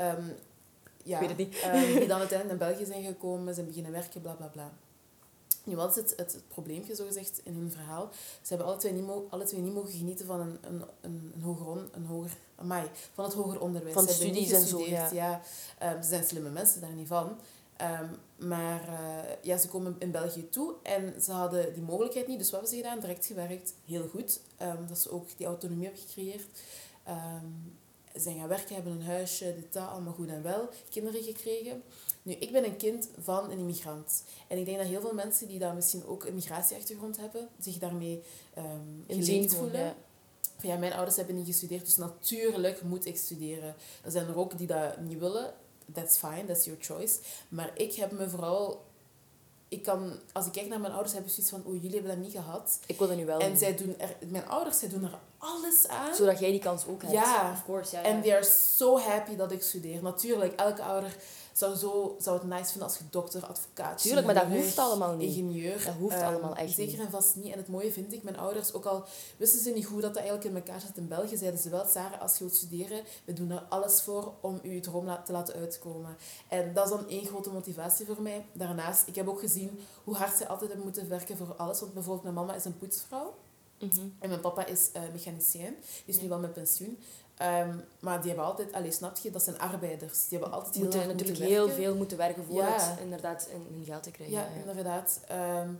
Um, 0.00 0.34
ja, 1.02 1.20
ik 1.20 1.28
weet 1.28 1.38
het 1.38 1.38
niet. 1.38 1.64
um, 1.64 1.98
die 1.98 2.08
dan 2.14 2.18
uiteindelijk 2.18 2.60
naar 2.60 2.68
België 2.68 2.84
zijn 2.84 3.04
gekomen, 3.04 3.54
zijn 3.54 3.66
beginnen 3.66 3.92
werken, 3.92 4.20
bla 4.20 4.32
bla 4.32 4.46
bla. 4.46 4.72
Nu, 5.64 5.76
wat 5.76 5.90
is 5.90 5.96
het, 5.96 6.14
het, 6.16 6.32
het 6.32 6.48
probleempje, 6.48 6.94
zo 6.94 7.06
gezegd, 7.06 7.40
in 7.44 7.54
hun 7.54 7.70
verhaal? 7.70 8.10
Ze 8.42 8.48
hebben 8.48 8.66
alle 8.66 8.76
twee 8.76 8.92
niet, 8.92 9.06
mo 9.06 9.26
alle 9.30 9.44
twee 9.44 9.60
niet 9.60 9.74
mogen 9.74 9.92
genieten 9.92 10.26
van 10.26 10.40
een, 10.40 10.58
een, 10.60 10.82
een, 11.00 11.32
een 11.34 11.42
hoger, 11.42 11.66
on, 11.66 11.88
een 11.92 12.06
hoger 12.06 12.36
amai, 12.56 12.88
van 13.12 13.24
het 13.24 13.34
hoger 13.34 13.60
onderwijs. 13.60 13.94
Van 13.94 14.08
studies 14.08 14.52
en 14.52 14.66
zo, 14.66 14.86
ja. 14.86 15.10
ja. 15.12 15.40
Um, 15.82 16.02
ze 16.02 16.08
zijn 16.08 16.24
slimme 16.24 16.50
mensen, 16.50 16.80
daar 16.80 16.92
niet 16.92 17.08
van. 17.08 17.36
Um, 17.80 18.48
maar 18.48 18.88
uh, 18.88 19.42
ja, 19.42 19.56
ze 19.56 19.68
komen 19.68 19.96
in 19.98 20.10
België 20.10 20.48
toe 20.48 20.74
en 20.82 21.22
ze 21.22 21.32
hadden 21.32 21.74
die 21.74 21.82
mogelijkheid 21.82 22.26
niet. 22.26 22.38
Dus 22.38 22.50
wat 22.50 22.60
hebben 22.60 22.78
ze 22.78 22.84
gedaan? 22.84 23.00
Direct 23.00 23.26
gewerkt. 23.26 23.74
Heel 23.84 24.08
goed. 24.08 24.40
Um, 24.62 24.86
dat 24.88 24.98
ze 24.98 25.10
ook 25.10 25.28
die 25.36 25.46
autonomie 25.46 25.84
hebben 25.84 26.02
gecreëerd. 26.02 26.46
ze 28.12 28.20
zijn 28.20 28.38
gaan 28.38 28.48
werken, 28.48 28.74
hebben 28.74 28.92
een 28.92 29.02
huisje, 29.02 29.54
dit, 29.54 29.72
dat, 29.72 29.88
allemaal 29.88 30.12
goed 30.12 30.28
en 30.28 30.42
wel. 30.42 30.68
Kinderen 30.90 31.22
gekregen. 31.22 31.82
Nu, 32.24 32.32
ik 32.32 32.52
ben 32.52 32.64
een 32.64 32.76
kind 32.76 33.08
van 33.18 33.50
een 33.50 33.58
immigrant. 33.58 34.24
En 34.48 34.58
ik 34.58 34.64
denk 34.64 34.78
dat 34.78 34.86
heel 34.86 35.00
veel 35.00 35.14
mensen 35.14 35.48
die 35.48 35.58
daar 35.58 35.74
misschien 35.74 36.06
ook 36.06 36.24
een 36.24 36.34
migratieachtergrond 36.34 37.16
hebben, 37.16 37.48
zich 37.58 37.78
daarmee 37.78 38.22
um, 38.58 39.04
geleend 39.08 39.54
voelen. 39.54 39.80
Ja. 39.80 39.94
ja, 40.60 40.76
mijn 40.76 40.92
ouders 40.92 41.16
hebben 41.16 41.36
niet 41.36 41.46
gestudeerd, 41.46 41.84
dus 41.84 41.96
natuurlijk 41.96 42.82
moet 42.82 43.06
ik 43.06 43.16
studeren. 43.16 43.74
Er 44.02 44.10
zijn 44.10 44.26
er 44.26 44.38
ook 44.38 44.58
die 44.58 44.66
dat 44.66 45.00
niet 45.00 45.18
willen. 45.18 45.54
That's 45.92 46.16
fine, 46.16 46.44
that's 46.46 46.64
your 46.64 46.80
choice. 46.82 47.18
Maar 47.48 47.70
ik 47.74 47.94
heb 47.94 48.12
me 48.12 48.28
vooral 48.28 48.84
ik 49.74 49.82
kan, 49.82 50.12
als 50.32 50.46
ik 50.46 50.52
kijk 50.52 50.68
naar 50.68 50.80
mijn 50.80 50.92
ouders, 50.92 51.14
heb 51.14 51.24
ik 51.24 51.30
zoiets 51.30 51.50
van, 51.50 51.64
oh, 51.64 51.74
jullie 51.74 51.92
hebben 51.92 52.10
dat 52.10 52.24
niet 52.24 52.32
gehad. 52.32 52.78
Ik 52.86 52.98
wil 52.98 53.08
dat 53.08 53.16
nu 53.16 53.26
wel 53.26 53.38
En 53.38 53.56
zij 53.56 53.76
doen 53.76 53.98
er, 53.98 54.16
mijn 54.28 54.46
ouders, 54.46 54.78
zij 54.78 54.88
doen 54.88 55.04
er 55.04 55.18
alles 55.44 55.88
aan. 55.88 56.14
Zodat 56.14 56.38
jij 56.38 56.50
die 56.50 56.60
kans 56.60 56.86
ook 56.86 57.02
hebt. 57.02 57.14
Ja. 57.14 57.50
Of 57.52 57.64
course, 57.64 57.96
ja. 57.96 58.02
En 58.02 58.22
they 58.22 58.34
are 58.34 58.44
so 58.44 58.98
happy 58.98 59.36
dat 59.36 59.52
ik 59.52 59.62
studeer. 59.62 60.02
Natuurlijk, 60.02 60.60
elke 60.60 60.82
ouder 60.82 61.16
zou, 61.52 61.76
zo, 61.76 62.16
zou 62.18 62.38
het 62.38 62.48
nice 62.48 62.64
vinden 62.64 62.82
als 62.82 62.98
je 62.98 63.04
dokter, 63.10 63.46
advocaat, 63.46 64.02
Tuurlijk, 64.02 64.26
maar 64.26 64.34
dat 64.34 64.44
hoeft 64.44 64.78
allemaal 64.78 65.14
niet. 65.14 65.28
Ingenieur. 65.28 65.84
Dat 65.84 65.94
hoeft 65.94 66.16
um, 66.16 66.22
allemaal 66.22 66.56
echt 66.56 66.74
Zeker 66.74 67.00
en 67.00 67.10
vast 67.10 67.36
niet. 67.36 67.52
En 67.52 67.58
het 67.58 67.68
mooie 67.68 67.92
vind 67.92 68.12
ik, 68.12 68.22
mijn 68.22 68.38
ouders, 68.38 68.72
ook 68.72 68.84
al 68.84 69.04
wisten 69.36 69.60
ze 69.60 69.70
niet 69.70 69.84
hoe 69.84 70.00
dat, 70.00 70.14
dat 70.14 70.22
eigenlijk 70.22 70.54
in 70.54 70.56
elkaar 70.56 70.80
zit 70.80 70.96
in 70.96 71.08
België, 71.08 71.36
zeiden 71.36 71.60
ze 71.60 71.68
wel, 71.70 71.86
Sarah, 71.86 72.20
als 72.20 72.38
je 72.38 72.44
wilt 72.44 72.56
studeren, 72.56 73.02
we 73.24 73.32
doen 73.32 73.50
er 73.50 73.62
alles 73.68 74.02
voor 74.02 74.32
om 74.40 74.60
je 74.62 74.80
droom 74.80 75.08
te 75.24 75.32
laten 75.32 75.54
uitkomen. 75.54 76.16
En 76.48 76.74
dat 76.74 76.84
is 76.84 76.90
dan 76.90 77.08
één 77.08 77.26
grote 77.26 77.50
motivatie 77.50 78.06
voor 78.06 78.22
mij. 78.22 78.46
Daarnaast, 78.52 79.06
ik 79.06 79.14
heb 79.14 79.28
ook 79.28 79.40
gezien 79.40 79.80
hoe 80.04 80.14
hard 80.14 80.36
zij 80.36 80.48
altijd 80.48 80.70
hebben 80.70 80.86
moeten 80.86 81.08
werken 81.08 81.36
voor 81.36 81.54
alles. 81.56 81.80
Want 81.80 81.94
bijvoorbeeld 81.94 82.22
mijn 82.24 82.34
mama 82.34 82.54
is 82.54 82.64
een 82.64 82.78
poetsvrouw. 82.78 83.34
Mhm. 83.84 84.06
En 84.18 84.28
mijn 84.28 84.40
papa 84.40 84.66
is 84.66 84.90
uh, 84.96 85.02
mechanicien. 85.12 85.76
Die 86.04 86.14
is 86.14 86.20
nu 86.20 86.28
wel 86.28 86.38
met 86.38 86.52
pensioen. 86.52 86.98
Um, 87.42 87.84
maar 88.00 88.18
die 88.18 88.28
hebben 88.28 88.46
altijd, 88.46 88.72
allez, 88.72 88.96
snap 88.96 89.16
je, 89.16 89.30
dat 89.30 89.42
zijn 89.42 89.58
arbeiders. 89.58 90.28
Die 90.28 90.38
hebben 90.38 90.56
altijd 90.56 90.74
heel 90.74 90.84
moeten 90.84 91.06
natuurlijk 91.06 91.38
heel 91.38 91.68
veel 91.68 91.94
moeten 91.94 92.16
werken 92.16 92.44
voor 92.44 92.62
het 92.62 92.98
inderdaad 93.00 93.48
hun 93.50 93.84
geld 93.84 94.02
te 94.02 94.10
krijgen. 94.10 94.36
Ja, 94.36 94.48
ja. 94.54 94.70
inderdaad. 94.70 95.20
Um, 95.62 95.78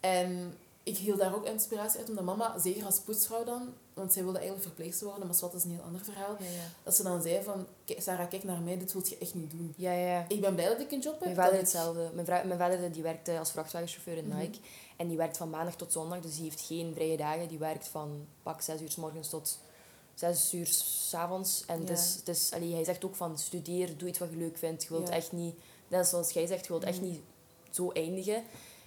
en 0.00 0.54
ik 0.82 0.96
hield 0.96 1.18
daar 1.18 1.34
ook 1.34 1.46
inspiratie 1.46 1.98
uit, 1.98 2.08
omdat 2.08 2.24
mama, 2.24 2.58
zeker 2.58 2.84
als 2.84 2.98
poetsvrouw 2.98 3.44
dan, 3.44 3.74
want 3.94 4.12
zij 4.12 4.22
wilde 4.22 4.38
eigenlijk 4.38 4.68
verpleegster 4.68 5.06
worden, 5.06 5.26
maar 5.26 5.36
wat 5.40 5.54
is 5.54 5.64
een 5.64 5.70
heel 5.70 5.82
ander 5.82 6.00
verhaal, 6.00 6.36
ja, 6.38 6.44
ja. 6.44 6.64
dat 6.82 6.96
ze 6.96 7.02
dan 7.02 7.22
zei 7.22 7.42
van, 7.42 7.66
Sarah, 7.98 8.28
kijk 8.28 8.44
naar 8.44 8.60
mij, 8.60 8.78
dit 8.78 8.92
wil 8.92 9.02
je 9.08 9.18
echt 9.18 9.34
niet 9.34 9.50
doen. 9.50 9.74
Ja, 9.76 9.92
ja. 9.92 10.24
Ik 10.28 10.40
ben 10.40 10.54
blij 10.54 10.68
dat 10.68 10.80
ik 10.80 10.90
een 10.90 11.00
job 11.00 11.12
heb. 11.12 11.24
Mijn 11.24 11.34
vader 11.34 11.58
hetzelfde. 11.58 12.10
Mijn, 12.14 12.26
vrouw, 12.26 12.44
mijn 12.44 12.58
vader 12.58 12.92
die 12.92 13.02
werkte 13.02 13.38
als 13.38 13.50
vrachtwagenchauffeur 13.50 14.16
in 14.16 14.28
mhm. 14.28 14.38
Nike. 14.38 14.58
En 15.00 15.08
die 15.08 15.16
werkt 15.16 15.36
van 15.36 15.50
maandag 15.50 15.76
tot 15.76 15.92
zondag, 15.92 16.20
dus 16.20 16.34
die 16.34 16.44
heeft 16.44 16.60
geen 16.60 16.94
vrije 16.94 17.16
dagen. 17.16 17.48
Die 17.48 17.58
werkt 17.58 17.88
van 17.88 18.26
pak 18.42 18.60
zes 18.60 18.80
uur 18.80 18.90
s 18.90 18.96
morgens 18.96 19.28
tot 19.28 19.58
zes 20.14 20.54
uur 20.54 20.66
s'avonds. 20.66 21.64
En 21.66 21.84
dus, 21.84 22.20
dus 22.24 22.52
allee, 22.52 22.74
hij 22.74 22.84
zegt 22.84 23.04
ook 23.04 23.14
van 23.14 23.38
studeer, 23.38 23.96
doe 23.96 24.08
iets 24.08 24.18
wat 24.18 24.30
je 24.30 24.36
leuk 24.36 24.58
vindt. 24.58 24.82
Je 24.82 24.88
wilt 24.88 25.08
echt 25.08 25.32
niet, 25.32 25.54
net 25.88 26.06
zoals 26.06 26.30
jij 26.30 26.46
zegt, 26.46 26.66
je 26.66 26.72
wilt 26.72 26.84
echt 26.84 27.00
mm. 27.00 27.08
niet 27.08 27.20
zo 27.70 27.90
eindigen. 27.90 28.42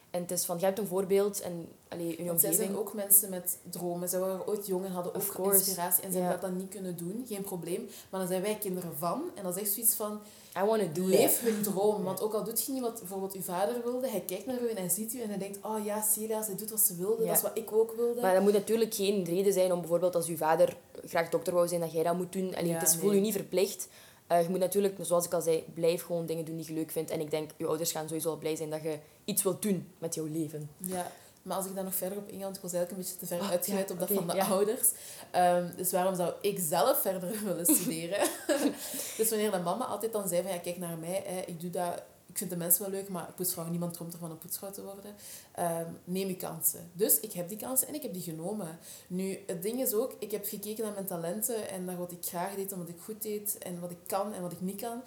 En 0.10 0.22
het 0.22 0.32
is 0.32 0.46
van, 0.46 0.60
je 0.60 0.66
hebt 0.66 0.80
een 0.80 0.88
voorbeeld 0.88 1.42
en 1.42 1.68
allee, 1.88 2.24
je 2.24 2.32
omgeving... 2.32 2.56
zijn 2.56 2.78
ook 2.78 2.94
mensen 2.94 3.30
met 3.30 3.58
dromen. 3.70 4.10
Zij 4.10 4.20
waren 4.20 4.48
ooit 4.48 4.68
jong 4.68 4.86
en 4.86 4.92
hadden 4.92 5.16
Of 5.16 5.38
ook 5.38 5.54
inspiratie. 5.54 6.04
En 6.04 6.12
ze 6.12 6.18
Ja. 6.18 6.24
hebben 6.24 6.42
dat 6.42 6.50
dan 6.50 6.60
niet 6.60 6.70
kunnen 6.70 6.98
doen. 6.98 7.26
Geen 7.28 7.44
probleem. 7.44 7.90
Maar 8.10 8.20
dan 8.20 8.30
zijn 8.30 8.42
wij 8.42 8.58
kinderen 8.58 8.98
van. 8.98 9.22
En 9.36 9.44
dan 9.44 9.56
is 9.56 9.62
echt 9.62 9.74
zoiets 9.74 9.96
van... 9.96 10.22
I 10.58 10.64
want 10.66 10.82
to 10.82 11.02
do 11.02 11.08
Leef 11.08 11.42
hun 11.42 11.62
droom. 11.62 12.04
Want 12.04 12.22
ook 12.22 12.34
al 12.34 12.44
doet 12.44 12.66
je 12.66 12.72
niet 12.72 12.82
wat 12.82 13.00
bijvoorbeeld 13.00 13.34
uw 13.34 13.42
vader 13.42 13.76
wilde. 13.84 14.10
Hij 14.10 14.22
kijkt 14.22 14.46
naar 14.46 14.62
u 14.62 14.70
en 14.70 14.78
hij 14.78 14.90
ziet 14.90 15.14
u 15.14 15.22
en 15.22 15.30
hij 15.30 15.38
denkt... 15.38 15.60
Oh 15.62 15.86
ja, 15.86 16.02
Celia, 16.02 16.42
zij 16.42 16.56
doet 16.56 16.70
wat 16.70 16.80
ze 16.80 16.96
wilde. 16.96 17.22
Ja. 17.22 17.28
Dat 17.28 17.38
is 17.38 17.42
wat 17.42 17.58
ik 17.58 17.72
ook 17.72 17.96
wilde. 17.96 18.22
Maar 18.22 18.34
dat 18.34 18.44
moet 18.44 18.54
natuurlijk 18.54 18.94
geen 18.94 19.24
reden 19.24 19.54
zijn 19.54 19.72
om 19.72 19.80
bijvoorbeeld 19.80 20.16
als 20.16 20.28
je 20.28 20.38
vader 20.38 20.78
graag 21.06 21.30
dokter 21.30 21.54
wou 21.54 21.68
zijn, 21.68 21.82
dat 21.82 21.92
jij 21.92 22.04
dat 22.04 22.16
moet 22.16 22.34
doen. 22.34 22.56
Allee, 22.56 22.70
Ja, 22.70 22.74
het 22.74 22.88
is, 22.88 22.94
nee. 22.94 23.02
voel 23.02 23.14
je 23.14 23.22
niet 23.22 23.34
verplicht. 23.34 23.88
Eh, 24.28 24.42
je 24.42 24.50
moet 24.50 24.60
natuurlijk, 24.60 24.98
zoals 25.02 25.26
ik 25.26 25.34
al 25.34 25.42
zei, 25.42 25.64
blijf 25.74 26.04
gewoon 26.04 26.26
dingen 26.26 26.46
doen 26.46 26.58
die 26.58 26.66
je 26.68 26.74
leuk 26.74 26.92
vindt. 26.92 27.12
En 27.12 27.20
ik 27.20 27.32
denk, 27.32 27.52
je 27.58 27.66
ouders 27.66 27.92
gaan 27.92 28.08
sowieso 28.08 28.30
al 28.30 28.38
blij 28.38 28.56
zijn 28.56 28.70
dat 28.70 28.82
je 28.82 28.98
iets 29.26 29.44
wilt 29.44 29.62
doen 29.62 29.88
met 29.98 30.16
jouw 30.16 30.26
leven. 30.26 30.70
Ja, 30.78 31.12
maar 31.44 31.58
als 31.58 31.66
ik 31.66 31.76
daar 31.76 31.84
nog 31.84 31.96
verder 31.96 32.18
op 32.18 32.30
inga, 32.30 32.44
want 32.44 32.56
ik 32.56 32.62
was 32.62 32.74
eigenlijk 32.74 32.92
een 32.92 33.10
beetje 33.10 33.28
te 33.28 33.36
ver 33.36 33.46
Oh, 33.46 33.50
uitgeweid 33.50 33.88
ja, 33.88 33.94
op 33.94 34.00
dat 34.00 34.12
van 34.12 34.28
de 34.28 34.36
ja. 34.36 34.48
ouders. 34.48 34.92
Ehm, 35.32 35.76
dus 35.76 35.92
waarom 35.92 36.16
zou 36.16 36.34
ik 36.42 36.60
zelf 36.60 37.02
verder 37.02 37.40
willen 37.46 37.66
studeren? 37.66 38.28
dus 39.18 39.30
wanneer 39.30 39.52
de 39.52 39.60
mama 39.60 39.86
altijd 39.86 40.12
dan 40.12 40.28
zei 40.28 40.42
van, 40.42 40.52
ja, 40.52 40.58
kijk 40.58 40.78
naar 40.78 40.98
mij, 40.98 41.24
hè, 41.26 41.40
ik 41.40 41.60
doe 41.60 41.70
dat... 41.70 42.04
Ik 42.26 42.40
vind 42.40 42.52
de 42.52 42.58
mensen 42.58 42.82
wel 42.82 42.92
leuk, 42.92 43.10
maar 43.10 43.32
poetsvrouw, 43.36 43.70
niemand 43.70 43.94
droomt 43.94 44.14
ervan 44.14 44.32
om 44.32 44.38
poetsvrouw 44.38 44.72
te 44.72 44.84
worden. 44.84 45.16
Ehm, 45.52 45.86
neem 46.04 46.28
je 46.28 46.36
kansen. 46.36 46.90
Dus 46.94 47.20
ik 47.20 47.34
heb 47.34 47.50
die 47.50 47.58
kansen 47.58 47.88
en 47.88 47.94
ik 47.94 48.02
heb 48.02 48.14
die 48.14 48.22
genomen. 48.22 48.80
Nu, 49.08 49.40
het 49.48 49.62
ding 49.62 49.82
is 49.82 49.94
ook, 49.94 50.16
ik 50.20 50.32
heb 50.32 50.46
gekeken 50.46 50.84
naar 50.84 50.94
mijn 50.94 51.06
talenten 51.06 51.70
en 51.70 51.86
naar 51.86 51.98
wat 51.98 52.12
ik 52.12 52.26
graag 52.26 52.56
deed 52.56 52.72
en 52.72 52.78
wat 52.78 52.90
ik 52.90 52.96
goed 53.04 53.22
deed 53.22 53.58
en 53.58 53.80
wat 53.80 53.92
ik 53.92 53.98
kan 54.08 54.34
en 54.34 54.42
wat 54.42 54.52
ik 54.52 54.62
niet 54.62 54.82
kan. 54.82 55.02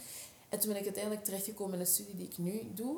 En 0.49 0.59
toen 0.59 0.69
ben 0.69 0.79
ik 0.79 0.85
uiteindelijk 0.85 1.25
terechtgekomen 1.25 1.73
in 1.73 1.79
de 1.79 1.85
studie 1.91 2.17
die 2.17 2.27
ik 2.27 2.39
nu 2.39 2.71
doe. 2.75 2.97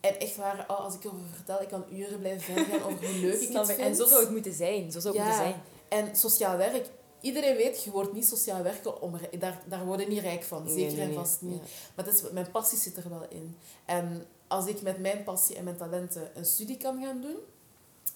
En 0.00 0.20
echt 0.20 0.36
waar, 0.36 0.64
oh, 0.68 0.80
als 0.80 0.94
ik 0.94 1.04
erover 1.04 1.26
vertel, 1.34 1.62
ik 1.62 1.68
kan 1.68 1.84
uren 1.92 2.18
blijven 2.18 2.40
verder 2.40 2.64
gaan 2.64 2.82
over 2.82 3.06
hoe 3.08 3.18
leuk 3.20 3.40
ik 3.40 3.52
het 3.52 3.66
vind. 3.66 3.78
En 3.78 3.94
zo 3.94 4.06
zou 4.06 4.20
het 4.20 4.30
moeten 4.30 4.52
zijn. 4.52 4.92
Zo 4.92 5.00
zou 5.00 5.16
het 5.18 5.26
Ja. 5.26 5.30
moeten 5.30 5.44
zijn. 5.46 5.62
En 5.88 6.16
sociaal 6.16 6.56
werk, 6.56 6.86
iedereen 7.20 7.56
weet, 7.56 7.84
je 7.84 7.90
wordt 7.90 8.12
niet 8.12 8.28
sociaal 8.28 8.62
werken 8.62 9.00
om... 9.02 9.18
Daar, 9.38 9.62
daar 9.66 9.84
word 9.84 10.00
je 10.00 10.06
niet 10.06 10.20
rijk 10.22 10.42
van, 10.42 10.68
zeker 10.68 10.96
nee, 10.96 11.06
en 11.08 11.14
vast 11.14 11.42
niet. 11.42 11.62
Ja. 11.62 11.68
Maar 11.94 12.04
het 12.04 12.14
is, 12.14 12.30
mijn 12.30 12.50
passie 12.50 12.78
zit 12.78 12.96
er 12.96 13.08
wel 13.08 13.26
in. 13.28 13.56
En 13.86 14.26
als 14.48 14.66
ik 14.66 14.82
met 14.82 14.98
mijn 14.98 15.24
passie 15.24 15.56
en 15.56 15.64
mijn 15.64 15.76
talenten 15.76 16.30
een 16.34 16.44
studie 16.46 16.76
kan 16.76 17.02
gaan 17.02 17.20
doen... 17.20 17.36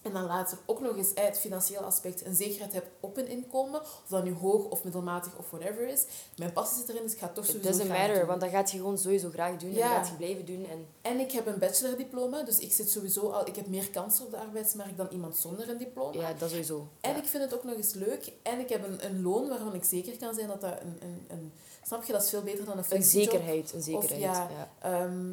En 0.05 0.13
dan 0.13 0.25
later 0.25 0.59
ook 0.67 0.81
nog 0.81 0.97
eens 0.97 1.15
uit 1.15 1.27
het 1.27 1.39
financiële 1.39 1.81
aspect 1.85 2.25
een 2.27 2.35
zekerheid 2.35 2.73
heb 2.73 2.87
op 3.01 3.17
een 3.17 3.29
inkomen. 3.29 3.81
Of 3.81 4.05
dat 4.09 4.25
nu 4.25 4.33
hoog 4.35 4.65
of 4.65 4.85
middelmatig 4.85 5.33
of 5.39 5.51
whatever 5.51 5.89
is. 5.89 6.05
Mijn 6.37 6.53
passie 6.53 6.79
zit 6.79 6.89
erin, 6.89 7.03
dus 7.03 7.13
ik 7.13 7.19
ga 7.19 7.27
het 7.27 7.35
toch 7.35 7.45
It 7.45 7.51
sowieso 7.51 7.71
doesn't 7.71 7.87
graag 7.89 7.99
matter, 8.01 8.19
doen. 8.19 8.29
want 8.29 8.41
dat 8.41 8.51
gaat 8.51 8.71
je 8.71 8.77
gewoon 8.77 8.99
sowieso 8.99 9.31
graag 9.31 9.57
doen. 9.57 9.71
En 9.71 9.77
Ja. 9.77 9.89
gaat 9.97 10.09
je 10.09 10.15
blijven 10.15 10.45
doen. 10.47 10.67
En 10.71 10.87
En 11.03 11.21
ik 11.21 11.33
heb 11.33 11.47
een 11.47 11.59
bachelordiploma, 11.59 12.43
dus 12.43 12.59
ik 12.59 12.73
zit 12.73 12.91
sowieso 12.91 13.29
al... 13.31 13.47
Ik 13.49 13.57
heb 13.57 13.67
meer 13.67 13.91
kansen 13.91 14.25
op 14.25 14.31
de 14.31 14.37
arbeidsmarkt 14.37 14.97
dan 14.97 15.09
iemand 15.11 15.37
zonder 15.37 15.69
een 15.71 15.79
diploma. 15.79 16.21
ja, 16.21 16.33
dat 16.33 16.51
sowieso. 16.51 16.89
En 17.01 17.11
Ja. 17.11 17.17
ik 17.17 17.25
vind 17.25 17.43
het 17.43 17.55
ook 17.55 17.65
nog 17.65 17.75
eens 17.77 17.95
leuk. 17.95 18.33
En 18.43 18.59
ik 18.61 18.69
heb 18.69 18.87
een, 18.87 19.05
een 19.05 19.23
loon 19.23 19.49
waarvan 19.49 19.75
ik 19.75 19.85
zeker 19.85 20.17
kan 20.17 20.35
zijn 20.35 20.49
dat 20.49 20.61
dat 20.61 20.81
een... 20.81 20.97
een, 21.03 21.25
een 21.29 21.53
snap 21.87 22.05
je, 22.05 22.13
dat 22.13 22.23
is 22.23 22.31
veel 22.31 22.43
beter 22.43 22.65
dan 22.65 22.79
een 22.79 22.85
Een 22.89 23.03
zekerheid, 23.03 23.73
een 23.73 23.83
zekerheid. 23.83 24.21
ja, 24.21 24.49
ja. 24.51 24.71
Ehm, 24.79 25.33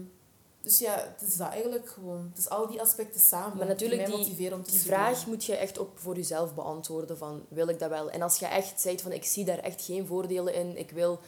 dus 0.62 0.80
ja, 0.80 1.14
het 1.18 1.28
is 1.28 1.36
dat 1.36 1.50
eigenlijk 1.50 1.90
gewoon. 1.90 2.28
Het 2.30 2.38
is 2.38 2.50
al 2.50 2.68
die 2.68 2.82
aspecten 2.82 3.22
samen 3.22 3.58
Maar 3.58 3.68
natuurlijk, 3.68 4.06
die 4.06 4.54
om 4.54 4.64
te 4.64 4.72
die 4.72 4.80
vraag 4.80 5.26
moet 5.28 5.46
je 5.46 5.56
echt 5.56 5.80
ook 5.80 5.92
voor 5.96 6.16
jezelf 6.16 6.54
beantwoorden 6.54 7.18
van, 7.18 7.46
wil 7.48 7.68
ik 7.68 7.80
dat 7.80 7.90
wel? 7.90 8.10
En 8.10 8.22
als 8.22 8.38
je 8.38 8.46
echt 8.46 8.82
zegt 8.82 9.02
van, 9.02 9.12
ik 9.12 9.26
zie 9.26 9.46
daar 9.46 9.60
echt 9.60 9.82
geen 9.82 10.06
voordelen 10.06 10.54
in, 10.54 10.78
ik 10.78 10.92
wil... 10.92 11.20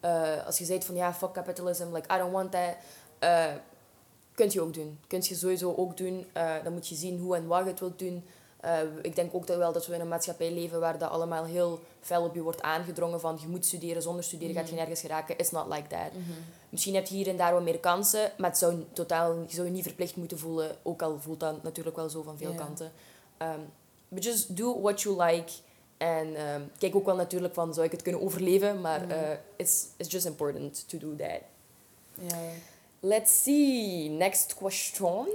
eh, 0.00 0.46
als 0.46 0.58
je 0.58 0.64
zegt 0.64 0.84
van, 0.84 0.94
ja, 0.94 1.14
fuck 1.14 1.32
capitalism, 1.32 1.92
like, 1.92 2.14
I 2.14 2.18
don't 2.18 2.32
want 2.32 2.52
that... 2.52 2.76
eh 3.18 3.54
kunt 4.36 4.52
je 4.52 4.60
ook 4.60 4.74
doen. 4.74 4.98
Kunt 5.06 5.26
je 5.26 5.34
sowieso 5.34 5.74
ook 5.74 5.96
doen. 5.96 6.26
Eh, 6.32 6.54
dan 6.62 6.72
moet 6.72 6.88
je 6.88 6.94
zien 6.94 7.18
hoe 7.18 7.36
en 7.36 7.46
wat 7.46 7.64
je 7.64 7.70
het 7.70 7.80
wilt 7.80 7.98
doen. 7.98 8.24
Eh, 8.60 8.80
ik 9.02 9.14
denk 9.14 9.34
ook 9.34 9.46
dat, 9.46 9.56
wel 9.56 9.72
dat 9.72 9.86
we 9.86 9.94
in 9.94 10.00
een 10.00 10.08
maatschappij 10.08 10.52
leven 10.52 10.80
waar 10.80 10.98
dat 10.98 11.10
allemaal 11.10 11.44
heel 11.44 11.80
fel 12.00 12.24
op 12.24 12.34
je 12.34 12.42
wordt 12.42 12.62
aangedrongen 12.62 13.20
van 13.20 13.38
je 13.40 13.48
moet 13.48 13.66
studeren, 13.66 14.02
zonder 14.02 14.24
studeren 14.24 14.54
gaat 14.54 14.64
je 14.64 14.70
Mhm. 14.70 14.78
nergens 14.80 15.00
geraken. 15.00 15.38
It's 15.38 15.50
not 15.50 15.66
like 15.68 15.86
that. 15.88 16.12
Mhm. 16.12 16.30
Misschien 16.68 16.94
heb 16.94 17.06
je 17.06 17.14
hier 17.14 17.28
en 17.28 17.36
daar 17.36 17.52
wat 17.52 17.62
meer 17.62 17.78
kansen, 17.78 18.32
maar 18.38 18.50
het 18.50 18.58
zou 18.58 18.84
totaal, 18.92 19.32
je 19.34 19.54
zou 19.54 19.66
je 19.66 19.72
niet 19.72 19.82
verplicht 19.82 20.16
moeten 20.16 20.38
voelen, 20.38 20.76
ook 20.82 21.02
al 21.02 21.20
voelt 21.20 21.40
dat 21.40 21.62
natuurlijk 21.62 21.96
wel 21.96 22.08
zo 22.08 22.22
van 22.22 22.38
veel 22.38 22.54
kanten. 22.54 22.92
Um, 23.42 23.72
but 24.08 24.24
just 24.24 24.56
do 24.56 24.80
what 24.80 25.00
you 25.02 25.22
like. 25.24 25.52
En 25.96 26.34
ehm, 26.36 26.60
kijk 26.78 26.96
ook 26.96 27.06
wel 27.06 27.16
natuurlijk 27.16 27.54
van, 27.54 27.74
zou 27.74 27.86
ik 27.86 27.92
het 27.92 28.02
kunnen 28.02 28.22
overleven? 28.22 28.80
Maar 28.80 29.00
Mhm. 29.00 29.10
eh, 29.10 29.30
it's, 29.56 29.86
it's 29.96 30.10
just 30.12 30.26
important 30.26 30.88
to 30.88 30.98
do 30.98 31.16
that. 31.16 31.40
Let's 33.00 33.42
see. 33.42 34.08
Next 34.08 34.54
question. 34.54 35.26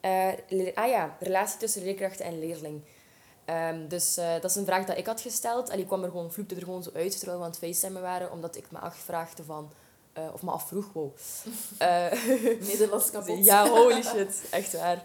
Eh, 0.00 0.32
ah 0.74 0.88
ja, 0.88 1.16
relatie 1.20 1.58
tussen 1.58 1.82
leerkrachten 1.82 2.24
en 2.24 2.38
leerling. 2.38 2.82
Ehm, 3.44 3.88
dus 3.88 4.16
eh, 4.16 4.32
dat 4.32 4.44
is 4.50 4.56
een 4.56 4.64
vraag 4.64 4.84
dat 4.84 4.98
ik 4.98 5.06
had 5.06 5.20
gesteld. 5.20 5.68
En 5.68 5.78
ik 5.78 5.86
kwam 5.86 6.02
er 6.02 6.10
gewoon, 6.10 6.32
vloepte 6.32 6.54
er 6.54 6.62
gewoon 6.62 6.82
zo 6.82 6.90
uit 6.94 7.16
terwijl 7.18 7.38
we 7.38 7.44
aan 7.44 7.50
het 7.50 7.58
facetimen 7.58 8.02
waren. 8.02 8.32
Omdat 8.32 8.56
ik 8.56 8.70
me 8.70 8.78
afvraagde 8.78 9.44
van... 9.44 9.72
eh, 10.12 10.22
of 10.32 10.42
me 10.42 10.50
afvroeg, 10.50 10.92
wow. 10.92 11.16
Nederlands 12.70 13.10
kapot. 13.10 13.44
ja, 13.44 13.68
holy 13.68 14.02
shit. 14.02 14.42
Echt 14.50 14.72
waar. 14.72 15.04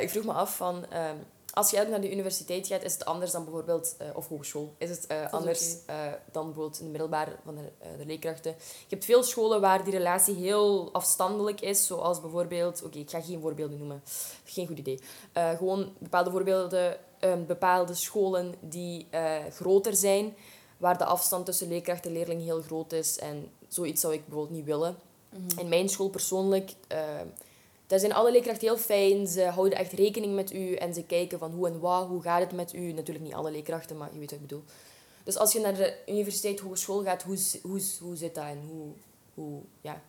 Ik 0.00 0.10
vroeg 0.10 0.24
me 0.24 0.32
af 0.32 0.56
van... 0.56 0.84
ehm, 0.90 1.16
als 1.54 1.70
je 1.70 1.86
naar 1.90 2.00
de 2.00 2.12
universiteit 2.12 2.66
gaat, 2.66 2.82
is 2.82 2.92
het 2.92 3.04
anders 3.04 3.30
dan 3.30 3.44
bijvoorbeeld... 3.44 3.94
eh, 3.98 4.06
of 4.14 4.28
hogeschool. 4.28 4.74
Is 4.78 4.90
het 4.90 5.06
eh, 5.06 5.32
anders 5.32 5.76
eh, 5.86 5.96
dan 6.32 6.44
bijvoorbeeld 6.44 6.78
in 6.78 6.84
de 6.84 6.90
middelbare 6.90 7.36
van 7.44 7.54
de, 7.54 7.96
de 7.98 8.06
leerkrachten. 8.06 8.50
Je 8.58 8.86
hebt 8.88 9.04
veel 9.04 9.22
scholen 9.22 9.60
waar 9.60 9.84
die 9.84 9.92
relatie 9.92 10.34
heel 10.34 10.88
afstandelijk 10.92 11.60
is. 11.60 11.86
Zoals 11.86 12.20
bijvoorbeeld... 12.20 12.82
Oké, 12.82 12.98
ik 12.98 13.10
ga 13.10 13.20
geen 13.20 13.40
voorbeelden 13.40 13.78
noemen. 13.78 14.02
Geen 14.44 14.66
goed 14.66 14.78
idee. 14.78 15.00
Gewoon 15.32 15.92
bepaalde 15.98 16.30
voorbeelden... 16.30 16.96
ehm, 17.18 17.46
bepaalde 17.46 17.94
scholen 17.94 18.54
die 18.60 19.08
groter 19.50 19.96
zijn... 19.96 20.36
Waar 20.76 20.98
de 20.98 21.04
afstand 21.04 21.46
tussen 21.46 21.68
leerkracht 21.68 22.06
en 22.06 22.12
leerling 22.12 22.42
heel 22.42 22.62
groot 22.62 22.92
is. 22.92 23.18
En 23.18 23.50
zoiets 23.68 24.00
zou 24.00 24.12
ik 24.12 24.24
bijvoorbeeld 24.24 24.56
niet 24.56 24.64
willen. 24.64 24.96
Mhm. 25.34 25.58
In 25.58 25.68
mijn 25.68 25.88
school 25.88 26.08
persoonlijk, 26.08 26.74
eh, 26.88 26.98
daar 27.86 27.98
zijn 27.98 28.12
alle 28.12 28.32
leerkrachten 28.32 28.66
heel 28.66 28.76
fijn. 28.76 29.26
Ze 29.26 29.44
houden 29.44 29.78
echt 29.78 29.92
rekening 29.92 30.34
met 30.34 30.52
u 30.52 30.74
en 30.74 30.94
ze 30.94 31.04
kijken 31.04 31.38
van 31.38 31.50
hoe 31.50 31.66
en 31.66 31.80
wat, 31.80 32.06
hoe 32.06 32.22
gaat 32.22 32.40
het 32.40 32.52
met 32.52 32.74
u. 32.74 32.92
Natuurlijk 32.92 33.24
niet 33.24 33.34
alle 33.34 33.50
leerkrachten, 33.50 33.96
maar 33.96 34.12
je 34.12 34.18
weet 34.18 34.30
wat 34.30 34.40
ik 34.40 34.46
bedoel. 34.46 34.64
Dus 35.24 35.36
als 35.36 35.52
je 35.52 35.60
naar 35.60 35.74
de 35.74 35.96
universiteit, 36.06 36.60
hogeschool 36.60 37.02
gaat, 37.02 37.22
hoe, 37.22 37.38
hoe, 37.62 37.82
hoe 38.00 38.16
zit 38.16 38.34
dat 38.34 38.44
en 38.44 38.62
hoe, 38.68 38.92
hoe 39.34 39.60
ja, 39.80 40.02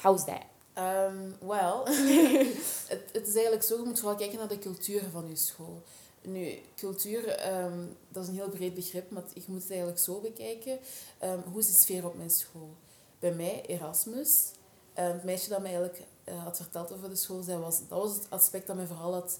how's 0.00 0.24
that? 0.24 0.42
Ehm, 0.72 1.30
Wel, 1.40 1.86
het, 2.92 3.02
het 3.12 3.26
is 3.26 3.34
eigenlijk 3.34 3.62
zo, 3.62 3.76
je 3.76 3.84
moet 3.84 3.98
vooral 3.98 4.16
kijken 4.16 4.38
naar 4.38 4.48
de 4.48 4.58
cultuur 4.58 5.02
van 5.12 5.28
je 5.28 5.36
school. 5.36 5.82
Nu, 6.22 6.58
cultuur, 6.76 7.28
ehm, 7.28 7.78
dat 8.08 8.22
is 8.22 8.28
een 8.28 8.34
heel 8.34 8.48
breed 8.48 8.74
begrip, 8.74 9.10
maar 9.10 9.22
ik 9.34 9.46
moet 9.46 9.60
het 9.60 9.70
eigenlijk 9.70 10.00
zo 10.00 10.20
bekijken. 10.20 10.78
Ehm, 11.18 11.38
hoe 11.50 11.60
is 11.60 11.66
de 11.66 11.72
sfeer 11.72 12.06
op 12.06 12.16
mijn 12.16 12.30
school? 12.30 12.74
Bij 13.18 13.32
mij, 13.32 13.64
Erasmus. 13.66 14.50
Het 14.92 15.24
meisje 15.24 15.48
dat 15.48 15.60
mij 15.60 15.70
eigenlijk 15.70 16.02
eh, 16.26 16.42
had 16.42 16.56
verteld 16.56 16.92
over 16.92 17.08
de 17.08 17.16
school, 17.16 17.42
zij 17.42 17.58
was, 17.58 17.78
dat 17.88 18.02
was 18.02 18.14
het 18.14 18.26
aspect 18.28 18.66
dat 18.66 18.76
mij 18.76 18.86
vooral 18.86 19.12
had... 19.12 19.38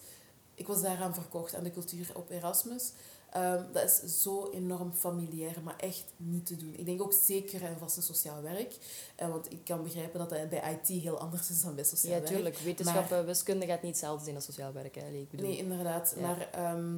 Ik 0.54 0.66
was 0.66 0.82
daaraan 0.82 1.14
verkocht, 1.14 1.54
aan 1.54 1.64
de 1.64 1.72
cultuur 1.72 2.10
op 2.14 2.30
Erasmus. 2.30 2.92
Ehm, 3.30 3.62
dat 3.72 3.82
is 4.02 4.22
zo 4.22 4.50
enorm 4.52 4.92
familiair, 4.92 5.60
maar 5.64 5.76
echt 5.76 6.04
niet 6.16 6.46
te 6.46 6.56
doen. 6.56 6.74
Ik 6.76 6.84
denk 6.86 7.02
ook 7.02 7.12
zeker 7.12 7.62
en 7.64 7.78
vast 7.78 7.96
in 7.96 8.02
sociaal 8.02 8.42
werk. 8.42 8.76
Eh, 9.16 9.28
want 9.28 9.52
ik 9.52 9.64
kan 9.64 9.82
begrijpen 9.82 10.18
dat 10.18 10.30
dat 10.30 10.48
bij 10.48 10.78
IT 10.82 11.02
heel 11.02 11.18
anders 11.18 11.50
is 11.50 11.62
dan 11.62 11.74
bij 11.74 11.84
sociaal 11.84 12.12
Ja, 12.14 12.20
werk. 12.20 12.32
tuurlijk. 12.32 12.58
Wetenschappen, 12.58 13.26
wiskunde 13.26 13.66
gaat 13.66 13.82
niet 13.82 13.90
hetzelfde 13.90 14.24
zijn 14.24 14.36
als 14.36 14.44
sociaal 14.44 14.72
werken. 14.72 15.02
Allee, 15.02 15.20
ik 15.20 15.30
bedoel, 15.30 15.46
Nee, 15.46 15.56
inderdaad. 15.58 16.14
Ja. 16.16 16.22
Maar 16.22 16.48
ehm, 16.52 16.96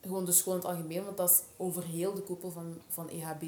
gewoon 0.00 0.24
de 0.24 0.32
school 0.32 0.52
in 0.54 0.58
het 0.58 0.68
algemeen, 0.68 1.04
want 1.04 1.16
dat 1.16 1.30
is 1.30 1.40
over 1.56 1.84
heel 1.84 2.14
de 2.14 2.22
koepel 2.22 2.50
van, 2.50 2.78
van 2.88 3.08
EHB, 3.08 3.42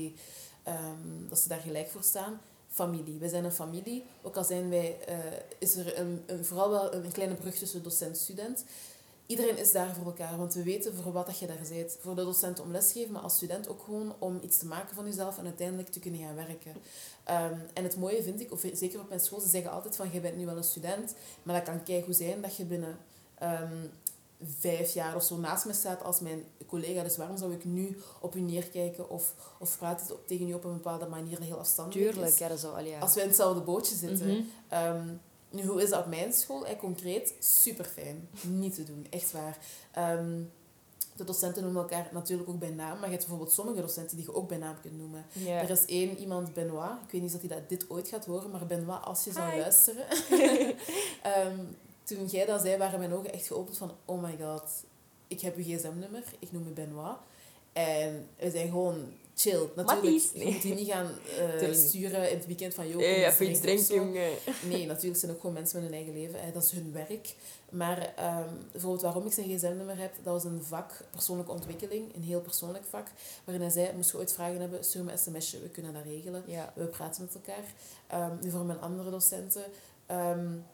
ehm, 0.62 1.28
dat 1.28 1.38
ze 1.38 1.48
daar 1.48 1.60
gelijk 1.60 1.88
voor 1.90 2.02
staan. 2.02 2.40
Familie. 2.74 3.18
Wij 3.18 3.28
zijn 3.28 3.44
een 3.44 3.52
familie. 3.52 4.04
Ook 4.22 4.36
al 4.36 4.44
zijn 4.44 4.70
wij, 4.70 4.98
eh, 5.06 5.16
is 5.58 5.76
er 5.76 5.98
een, 5.98 6.22
een, 6.26 6.44
vooral 6.44 6.70
wel 6.70 6.94
een 6.94 7.12
kleine 7.12 7.34
brug 7.34 7.54
tussen 7.54 7.82
docent 7.82 8.10
en 8.10 8.16
student. 8.16 8.64
Iedereen 9.26 9.58
is 9.58 9.72
daar 9.72 9.94
voor 9.94 10.04
elkaar, 10.04 10.36
want 10.38 10.54
we 10.54 10.62
weten 10.62 10.94
voor 10.94 11.12
wat 11.12 11.26
dat 11.26 11.38
je 11.38 11.46
daar 11.46 11.66
bent. 11.68 11.96
Voor 12.00 12.14
de 12.14 12.24
docent 12.24 12.60
om 12.60 12.70
lesgeven, 12.70 13.12
maar 13.12 13.22
als 13.22 13.36
student 13.36 13.68
ook 13.68 13.82
gewoon 13.82 14.14
om 14.18 14.38
iets 14.42 14.58
te 14.58 14.66
maken 14.66 14.94
van 14.94 15.04
jezelf 15.04 15.38
en 15.38 15.44
uiteindelijk 15.44 15.88
te 15.88 16.00
kunnen 16.00 16.20
gaan 16.20 16.34
werken. 16.34 16.74
Ehm, 17.24 17.58
en 17.74 17.84
het 17.84 17.96
mooie 17.96 18.22
vind 18.22 18.40
ik, 18.40 18.52
of 18.52 18.64
zeker 18.72 19.00
op 19.00 19.08
mijn 19.08 19.20
school, 19.20 19.40
ze 19.40 19.48
zeggen 19.48 19.70
altijd 19.70 19.96
van, 19.96 20.12
je 20.12 20.20
bent 20.20 20.36
nu 20.36 20.46
wel 20.46 20.56
een 20.56 20.64
student, 20.64 21.14
maar 21.42 21.54
dat 21.54 21.64
kan 21.64 21.82
keigoed 21.82 22.16
zijn 22.16 22.40
dat 22.40 22.56
je 22.56 22.64
binnen 22.64 22.98
ehm, 23.34 23.86
vijf 24.58 24.92
jaar 24.92 25.14
of 25.14 25.22
zo 25.22 25.36
naast 25.36 25.64
me 25.64 25.72
staat 25.72 26.02
als 26.02 26.20
mijn 26.20 26.44
collega. 26.66 27.02
Dus 27.02 27.16
waarom 27.16 27.36
zou 27.36 27.52
ik 27.52 27.64
nu 27.64 27.98
op 28.20 28.34
u 28.34 28.40
neerkijken 28.40 29.10
of, 29.10 29.34
of 29.58 29.78
praat 29.78 30.00
het 30.00 30.12
op, 30.12 30.26
tegen 30.26 30.48
u 30.48 30.54
op 30.54 30.64
een 30.64 30.72
bepaalde 30.72 31.06
manier 31.06 31.40
heel 31.40 31.58
afstandelijk 31.58 32.10
tuurlijk. 32.10 32.32
is? 32.32 32.38
Ja, 32.38 32.48
dat 32.48 32.60
zou, 32.60 32.76
allee, 32.76 32.90
ja. 32.90 32.98
Als 32.98 33.14
wij 33.14 33.22
in 33.22 33.28
hetzelfde 33.28 33.60
bootje 33.60 33.94
zitten. 33.94 34.26
Mhm. 34.26 34.42
Ehm, 34.68 35.08
nu, 35.50 35.66
hoe 35.66 35.82
is 35.82 35.90
dat 35.90 36.00
op 36.00 36.06
mijn 36.06 36.32
school? 36.32 36.66
Eh, 36.66 36.78
concreet, 36.78 37.34
super 37.38 37.84
fijn. 37.84 38.28
Niet 38.42 38.74
te 38.74 38.84
doen, 38.84 39.06
echt 39.10 39.32
waar. 39.32 39.58
Ehm, 39.92 40.42
de 41.16 41.24
docenten 41.24 41.62
noemen 41.62 41.82
elkaar 41.82 42.08
natuurlijk 42.12 42.48
ook 42.48 42.58
bij 42.58 42.70
naam, 42.70 42.94
maar 42.94 43.04
je 43.04 43.14
hebt 43.14 43.20
bijvoorbeeld 43.20 43.52
sommige 43.52 43.80
docenten 43.80 44.16
die 44.16 44.26
je 44.26 44.34
ook 44.34 44.48
bij 44.48 44.58
naam 44.58 44.80
kunt 44.80 44.98
noemen. 44.98 45.26
Er 45.46 45.70
is 45.70 45.84
één 45.84 46.18
iemand, 46.18 46.54
Benoit, 46.54 46.90
ik 47.06 47.10
weet 47.10 47.22
niet 47.22 47.34
of 47.34 47.40
hij 47.40 47.48
dat 47.48 47.68
dit 47.68 47.90
ooit 47.90 48.08
gaat 48.08 48.24
horen, 48.24 48.50
maar 48.50 48.66
Benoit, 48.66 49.02
als 49.04 49.24
je 49.24 49.32
zou 49.32 49.58
luisteren. 49.58 50.06
Ehm, 51.22 51.58
toen 52.04 52.26
jij 52.26 52.46
dat 52.46 52.60
zei, 52.60 52.76
waren 52.76 52.98
mijn 52.98 53.14
ogen 53.14 53.32
echt 53.32 53.46
geopend 53.46 53.76
van, 53.76 53.92
oh 54.04 54.22
my 54.22 54.36
god, 54.40 54.70
ik 55.28 55.40
heb 55.40 55.56
uw 55.56 55.62
gsm-nummer, 55.62 56.24
ik 56.38 56.52
noem 56.52 56.64
me 56.64 56.70
Benoit. 56.70 57.16
En 57.72 58.28
we 58.38 58.50
zijn 58.50 58.68
gewoon 58.68 59.12
chill. 59.34 59.68
Natuurlijk, 59.76 60.22
je 60.34 60.44
moet 60.44 60.62
die 60.62 60.74
niet 60.74 60.90
gaan 60.90 61.10
uh, 61.62 61.72
sturen 61.72 62.30
in 62.30 62.36
het 62.36 62.46
weekend 62.46 62.74
van... 62.74 62.88
Joh, 62.88 63.00
hey, 63.00 63.26
even 63.26 63.50
iets 63.50 63.60
drinken, 63.60 64.30
Nee, 64.70 64.86
natuurlijk 64.86 65.20
zijn 65.20 65.32
ook 65.32 65.40
gewoon 65.40 65.54
mensen 65.54 65.80
met 65.80 65.90
hun 65.90 65.98
eigen 65.98 66.14
leven. 66.14 66.40
Hè. 66.40 66.52
Dat 66.52 66.62
is 66.62 66.70
hun 66.70 66.92
werk. 66.92 67.34
Maar 67.68 67.98
um, 67.98 68.58
bijvoorbeeld 68.72 69.02
waarom 69.02 69.26
ik 69.26 69.32
zijn 69.32 69.48
gsm-nummer 69.48 69.98
heb, 69.98 70.14
dat 70.22 70.32
was 70.32 70.44
een 70.44 70.62
vak, 70.62 71.00
persoonlijke 71.10 71.52
ontwikkeling. 71.52 72.14
Een 72.14 72.22
heel 72.22 72.40
persoonlijk 72.40 72.84
vak. 72.90 73.06
Waarin 73.44 73.64
hij 73.64 73.72
zei, 73.72 73.92
moest 73.96 74.10
je 74.10 74.16
ooit 74.16 74.32
vragen 74.32 74.60
hebben, 74.60 74.84
stuur 74.84 75.04
me 75.04 75.12
een 75.12 75.18
sms'je. 75.18 75.60
We 75.60 75.68
kunnen 75.68 75.92
dat 75.92 76.02
regelen. 76.04 76.44
We 76.74 76.84
praten 76.84 77.22
met 77.22 77.34
elkaar. 77.34 77.64
Um, 78.30 78.38
nu 78.42 78.50
voor 78.50 78.64
mijn 78.64 78.80
andere 78.80 79.10
docenten... 79.10 79.64
Um, 80.10 80.64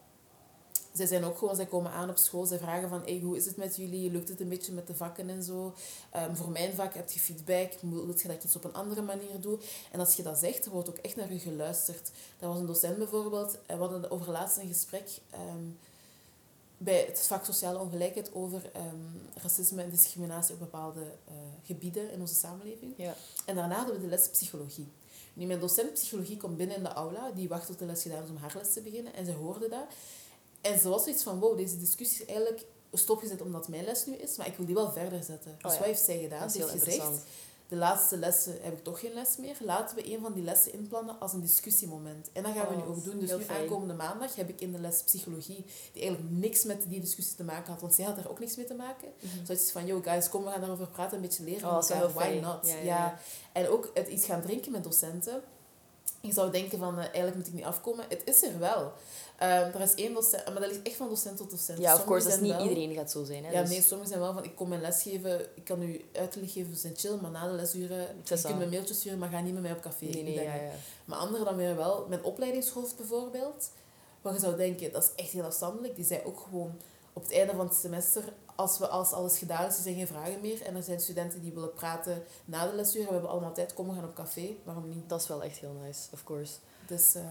zij 0.92 1.06
zijn 1.06 1.24
ook 1.24 1.38
gewoon, 1.38 1.56
zij 1.56 1.66
komen 1.66 1.90
aan 1.90 2.10
op 2.10 2.16
school, 2.16 2.46
zij 2.46 2.58
vragen 2.58 2.88
van, 2.88 3.02
hey, 3.04 3.20
hoe 3.22 3.36
is 3.36 3.44
het 3.44 3.56
met 3.56 3.76
jullie? 3.76 4.10
Lukt 4.10 4.28
het 4.28 4.40
een 4.40 4.48
beetje 4.48 4.72
met 4.72 4.86
de 4.86 4.94
vakken 4.94 5.28
en 5.28 5.42
zo? 5.42 5.74
Um, 6.16 6.36
voor 6.36 6.50
mijn 6.50 6.74
vak 6.74 6.94
heb 6.94 7.10
je 7.10 7.20
feedback, 7.20 7.72
wil 7.80 8.06
je 8.06 8.06
dat 8.06 8.36
ik 8.36 8.44
iets 8.44 8.56
op 8.56 8.64
een 8.64 8.74
andere 8.74 9.02
manier 9.02 9.40
doe? 9.40 9.58
En 9.92 10.00
als 10.00 10.14
je 10.14 10.22
dat 10.22 10.38
zegt, 10.38 10.64
er 10.64 10.70
wordt 10.70 10.88
ook 10.88 10.98
echt 10.98 11.16
naar 11.16 11.32
je 11.32 11.38
geluisterd. 11.38 12.10
Er 12.38 12.48
was 12.48 12.58
een 12.58 12.66
docent 12.66 12.98
bijvoorbeeld, 12.98 13.58
en 13.66 13.78
we 13.78 13.82
hadden 13.82 14.10
over 14.10 14.32
laatst 14.32 14.58
een 14.58 14.68
gesprek 14.68 15.08
um, 15.34 15.78
bij 16.76 17.04
het 17.04 17.20
vak 17.20 17.44
sociale 17.44 17.78
ongelijkheid 17.78 18.34
over 18.34 18.70
um, 18.76 19.28
racisme 19.34 19.82
en 19.82 19.90
discriminatie 19.90 20.54
op 20.54 20.60
bepaalde 20.60 21.00
uh, 21.00 21.34
gebieden 21.64 22.12
in 22.12 22.20
onze 22.20 22.34
samenleving. 22.34 22.92
Ja. 22.96 23.14
En 23.46 23.54
daarna 23.54 23.76
hadden 23.76 23.94
we 23.94 24.00
de 24.00 24.06
les 24.06 24.28
psychologie. 24.28 24.88
Nu, 25.34 25.46
mijn 25.46 25.60
docent 25.60 25.92
psychologie 25.92 26.36
komt 26.36 26.56
binnen 26.56 26.76
in 26.76 26.82
de 26.82 26.88
aula, 26.88 27.30
die 27.30 27.48
wacht 27.48 27.66
tot 27.66 27.78
de 27.78 27.84
les 27.84 28.02
gedaan 28.02 28.22
is 28.22 28.30
om 28.30 28.36
haar 28.36 28.54
les 28.56 28.72
te 28.72 28.80
beginnen, 28.80 29.14
en 29.14 29.26
ze 29.26 29.32
hoorde 29.32 29.68
dat. 29.68 29.84
En 30.60 30.78
ze 30.78 30.88
was 30.88 31.02
zoiets 31.02 31.22
van, 31.22 31.38
wow, 31.38 31.56
deze 31.56 31.78
discussie 31.78 32.20
is 32.20 32.26
eigenlijk 32.26 32.64
stopgezet 32.92 33.42
omdat 33.42 33.68
mijn 33.68 33.84
les 33.84 34.06
nu 34.06 34.14
is, 34.14 34.36
maar 34.36 34.46
ik 34.46 34.56
wil 34.56 34.66
die 34.66 34.74
wel 34.74 34.92
verder 34.92 35.22
zetten. 35.22 35.56
Dus 35.62 35.72
oh 35.72 35.78
wat 35.78 35.86
heeft 35.86 36.02
zij 36.02 36.18
gedaan? 36.18 36.50
Ze 36.50 36.58
heeft 36.58 36.70
gezegd, 36.70 37.22
de 37.70 37.76
laatste 37.76 38.16
lessen 38.16 38.58
heb 38.60 38.72
ik 38.72 38.84
toch 38.84 39.00
geen 39.00 39.12
les 39.12 39.36
meer. 39.36 39.56
Laten 39.60 39.96
we 39.96 40.12
een 40.12 40.20
van 40.20 40.32
die 40.32 40.42
lessen 40.42 40.72
inplannen 40.72 41.20
als 41.20 41.32
een 41.32 41.40
discussiemoment. 41.40 42.30
En 42.32 42.42
dat 42.42 42.52
gaan 42.52 42.68
we 42.68 42.74
nu 42.74 42.82
oh, 42.82 42.88
ook 42.88 43.04
doen. 43.04 43.18
Dus 43.18 43.30
nu 43.30 43.44
aankomende 43.48 43.94
maandag 43.94 44.34
heb 44.34 44.48
ik 44.48 44.60
in 44.60 44.72
de 44.72 44.78
les 44.78 45.02
psychologie, 45.02 45.64
die 45.92 46.02
eigenlijk 46.02 46.32
niks 46.32 46.64
met 46.64 46.84
die 46.88 47.00
discussie 47.00 47.36
te 47.36 47.44
maken 47.44 47.72
had, 47.72 47.80
want 47.80 47.94
zij 47.94 48.04
had 48.04 48.16
er 48.16 48.30
ook 48.30 48.38
niks 48.38 48.56
mee 48.56 48.66
te 48.66 48.74
maken. 48.74 49.08
Mm 49.20 49.30
-hmm. 49.30 49.46
Zoiets 49.46 49.70
van, 49.70 49.86
yo 49.86 50.00
guys, 50.00 50.28
kom 50.28 50.44
we 50.44 50.50
gaan 50.50 50.60
daarover 50.60 50.88
praten, 50.88 51.16
een 51.16 51.22
beetje 51.22 51.44
leren. 51.44 51.68
Oh, 51.68 52.14
why 52.14 52.38
not? 52.42 52.66
Ja, 52.66 52.78
ja, 52.78 53.18
En 53.52 53.68
ook 53.68 53.90
het 53.94 54.08
iets 54.08 54.24
gaan 54.24 54.42
drinken 54.42 54.72
met 54.72 54.84
docenten. 54.84 55.42
Je 56.20 56.32
zou 56.32 56.50
denken 56.50 56.78
van, 56.78 56.94
uh, 56.98 57.00
eigenlijk 57.04 57.36
moet 57.36 57.46
ik 57.46 57.52
niet 57.52 57.64
afkomen. 57.64 58.04
Het 58.08 58.22
is 58.24 58.42
er 58.42 58.58
wel. 58.58 58.82
Um, 58.82 59.48
er 59.48 59.80
is 59.80 59.94
één 59.94 60.14
docent, 60.14 60.44
maar 60.44 60.60
dat 60.60 60.70
ligt 60.70 60.82
echt 60.82 60.96
van 60.96 61.08
docent 61.08 61.36
tot 61.36 61.50
docent. 61.50 61.78
Ja, 61.78 61.94
of 61.94 62.04
course, 62.04 62.28
dat 62.28 62.36
is 62.36 62.42
niet 62.42 62.60
iedereen 62.60 62.94
gaat 62.94 63.10
zo 63.10 63.24
zijn. 63.24 63.44
Hè, 63.44 63.50
ja, 63.50 63.60
dus- 63.60 63.70
nee, 63.70 63.82
sommigen 63.82 64.08
zijn 64.08 64.20
wel 64.20 64.32
van, 64.32 64.44
ik 64.44 64.56
kom 64.56 64.68
mijn 64.68 64.80
les 64.80 65.02
geven, 65.02 65.40
ik 65.54 65.64
kan 65.64 65.82
u 65.82 66.04
uitleg 66.12 66.52
geven, 66.52 66.70
we 66.70 66.76
zijn 66.76 66.96
chill, 66.96 67.18
maar 67.20 67.30
na 67.30 67.46
de 67.46 67.52
lesuren, 67.52 67.98
je 68.24 68.40
kunt 68.42 68.58
me 68.58 68.66
mailtjes 68.66 68.98
sturen, 68.98 69.18
maar 69.18 69.28
ga 69.28 69.40
niet 69.40 69.52
met 69.52 69.62
mij 69.62 69.72
op 69.72 69.80
café. 69.80 70.04
Nee, 70.04 70.22
nee, 70.22 70.34
ja, 70.34 70.54
ja. 70.54 70.70
Maar 71.04 71.18
anderen 71.18 71.46
dan 71.46 71.56
weer 71.56 71.76
wel. 71.76 72.06
Mijn 72.08 72.22
opleidingshoofd 72.24 72.96
bijvoorbeeld, 72.96 73.70
waar 74.22 74.32
je 74.32 74.40
zou 74.40 74.56
denken, 74.56 74.92
dat 74.92 75.02
is 75.02 75.24
echt 75.24 75.30
heel 75.30 75.44
afstandelijk, 75.44 75.96
die 75.96 76.04
zei 76.04 76.20
ook 76.24 76.40
gewoon 76.40 76.76
op 77.12 77.22
het 77.22 77.32
einde 77.32 77.54
van 77.54 77.66
het 77.66 77.76
semester, 77.76 78.22
als, 78.60 78.78
we, 78.78 78.88
als 78.88 79.12
alles 79.12 79.38
gedaan 79.38 79.66
is, 79.66 79.76
er 79.76 79.82
zijn 79.82 79.94
geen 79.94 80.06
vragen 80.06 80.40
meer 80.40 80.62
en 80.62 80.76
er 80.76 80.82
zijn 80.82 81.00
studenten 81.00 81.40
die 81.40 81.52
willen 81.52 81.72
praten 81.72 82.22
na 82.44 82.66
de 82.66 82.74
lesuren, 82.74 83.06
we 83.06 83.12
hebben 83.12 83.30
allemaal 83.30 83.52
tijd, 83.52 83.74
kom 83.74 83.88
we 83.88 83.94
gaan 83.94 84.04
op 84.04 84.14
café, 84.14 84.56
waarom 84.64 84.88
niet? 84.88 85.08
Dat 85.08 85.20
is 85.20 85.28
wel 85.28 85.42
echt 85.42 85.58
heel 85.58 85.76
nice, 85.84 86.08
of 86.12 86.24
course. 86.24 86.52
Dus, 86.86 87.14
uh, 87.16 87.22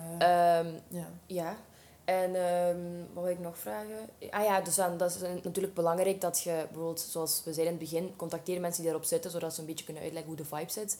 ja. 0.87 1.07
ja. 1.25 1.57
En 2.05 2.35
um, 2.35 3.07
wat 3.13 3.23
wil 3.23 3.33
ik 3.33 3.39
nog 3.39 3.57
vragen? 3.57 4.09
Ah 4.29 4.43
ja, 4.43 4.61
dus 4.61 4.75
dan, 4.75 4.97
dat 4.97 5.15
is 5.15 5.21
natuurlijk 5.43 5.73
belangrijk 5.73 6.21
dat 6.21 6.41
je 6.41 6.65
bijvoorbeeld, 6.67 6.99
zoals 6.99 7.41
we 7.45 7.53
zeiden 7.53 7.73
in 7.73 7.79
het 7.79 7.89
begin, 7.89 8.15
contacteer 8.15 8.59
mensen 8.59 8.81
die 8.81 8.91
daarop 8.91 9.07
zitten, 9.09 9.31
zodat 9.31 9.53
ze 9.53 9.59
een 9.59 9.65
beetje 9.65 9.85
kunnen 9.85 10.03
uitleggen 10.03 10.31
hoe 10.31 10.41
de 10.41 10.55
vibe 10.55 10.71
zit. 10.71 10.97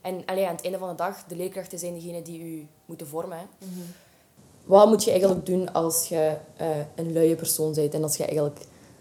En 0.00 0.24
allee, 0.26 0.46
aan 0.46 0.54
het 0.54 0.64
einde 0.64 0.78
van 0.78 0.88
de 0.88 0.94
dag, 0.94 1.24
de 1.24 1.36
leerkrachten 1.36 1.78
zijn 1.78 1.94
degene 1.94 2.22
die 2.22 2.40
u 2.40 2.66
moeten 2.86 3.06
vormen. 3.06 3.38
Hè. 3.38 3.44
Mhm. 3.58 3.80
Wat 4.64 4.88
moet 4.88 5.04
je 5.04 5.10
eigenlijk 5.10 5.46
doen 5.46 5.72
als 5.72 6.08
je 6.08 6.36
uh, 6.60 6.76
een 6.94 7.12
luie 7.12 7.36
persoon 7.36 7.74
bent 7.74 7.94
en 7.94 8.02
als 8.02 8.16
je 8.16 8.24
eigenlijk... 8.24 8.60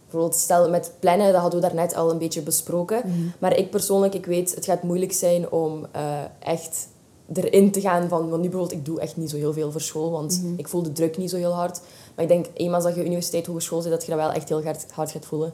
Bijvoorbeeld, 0.10 0.36
stel 0.36 0.70
met 0.70 0.92
plannen, 1.00 1.32
dat 1.32 1.42
hadden 1.42 1.62
we 1.62 1.68
daarnet 1.68 1.96
al 1.96 2.12
een 2.12 2.18
beetje 2.18 2.42
besproken. 2.42 3.02
Mhm. 3.06 3.28
Maar 3.40 3.58
ik 3.58 3.70
persoonlijk, 3.70 4.14
ik 4.14 4.26
weet, 4.26 4.56
het 4.56 4.66
gaat 4.66 4.84
moeilijk 4.84 5.14
zijn 5.14 5.52
om 5.52 5.86
uh, 5.96 6.20
echt 6.40 6.88
erin 7.34 7.72
te 7.72 7.82
gaan 7.82 8.10
van, 8.10 8.30
want 8.30 8.42
nu 8.42 8.50
bijvoorbeeld, 8.50 8.80
ik 8.80 8.86
doe 8.86 9.00
echt 9.00 9.18
niet 9.18 9.30
zo 9.30 9.38
heel 9.38 9.54
veel 9.54 9.72
voor 9.72 9.82
school, 9.82 10.12
want 10.12 10.42
mhm. 10.42 10.54
ik 10.58 10.68
voel 10.68 10.84
de 10.84 10.92
druk 10.92 11.18
niet 11.18 11.30
zo 11.30 11.38
heel 11.38 11.54
hard. 11.54 11.82
Maar 12.16 12.24
ik 12.24 12.32
denk, 12.32 12.46
eenmaal 12.54 12.82
dat 12.82 12.96
je 12.96 13.06
universiteit, 13.06 13.46
hogeschool 13.46 13.82
zit, 13.82 13.92
dat 13.92 14.06
je 14.06 14.12
dat 14.12 14.20
wel 14.20 14.32
echt 14.32 14.50
heel 14.50 14.64
hard, 14.64 14.92
hard 14.92 15.12
gaat 15.12 15.26
voelen. 15.26 15.54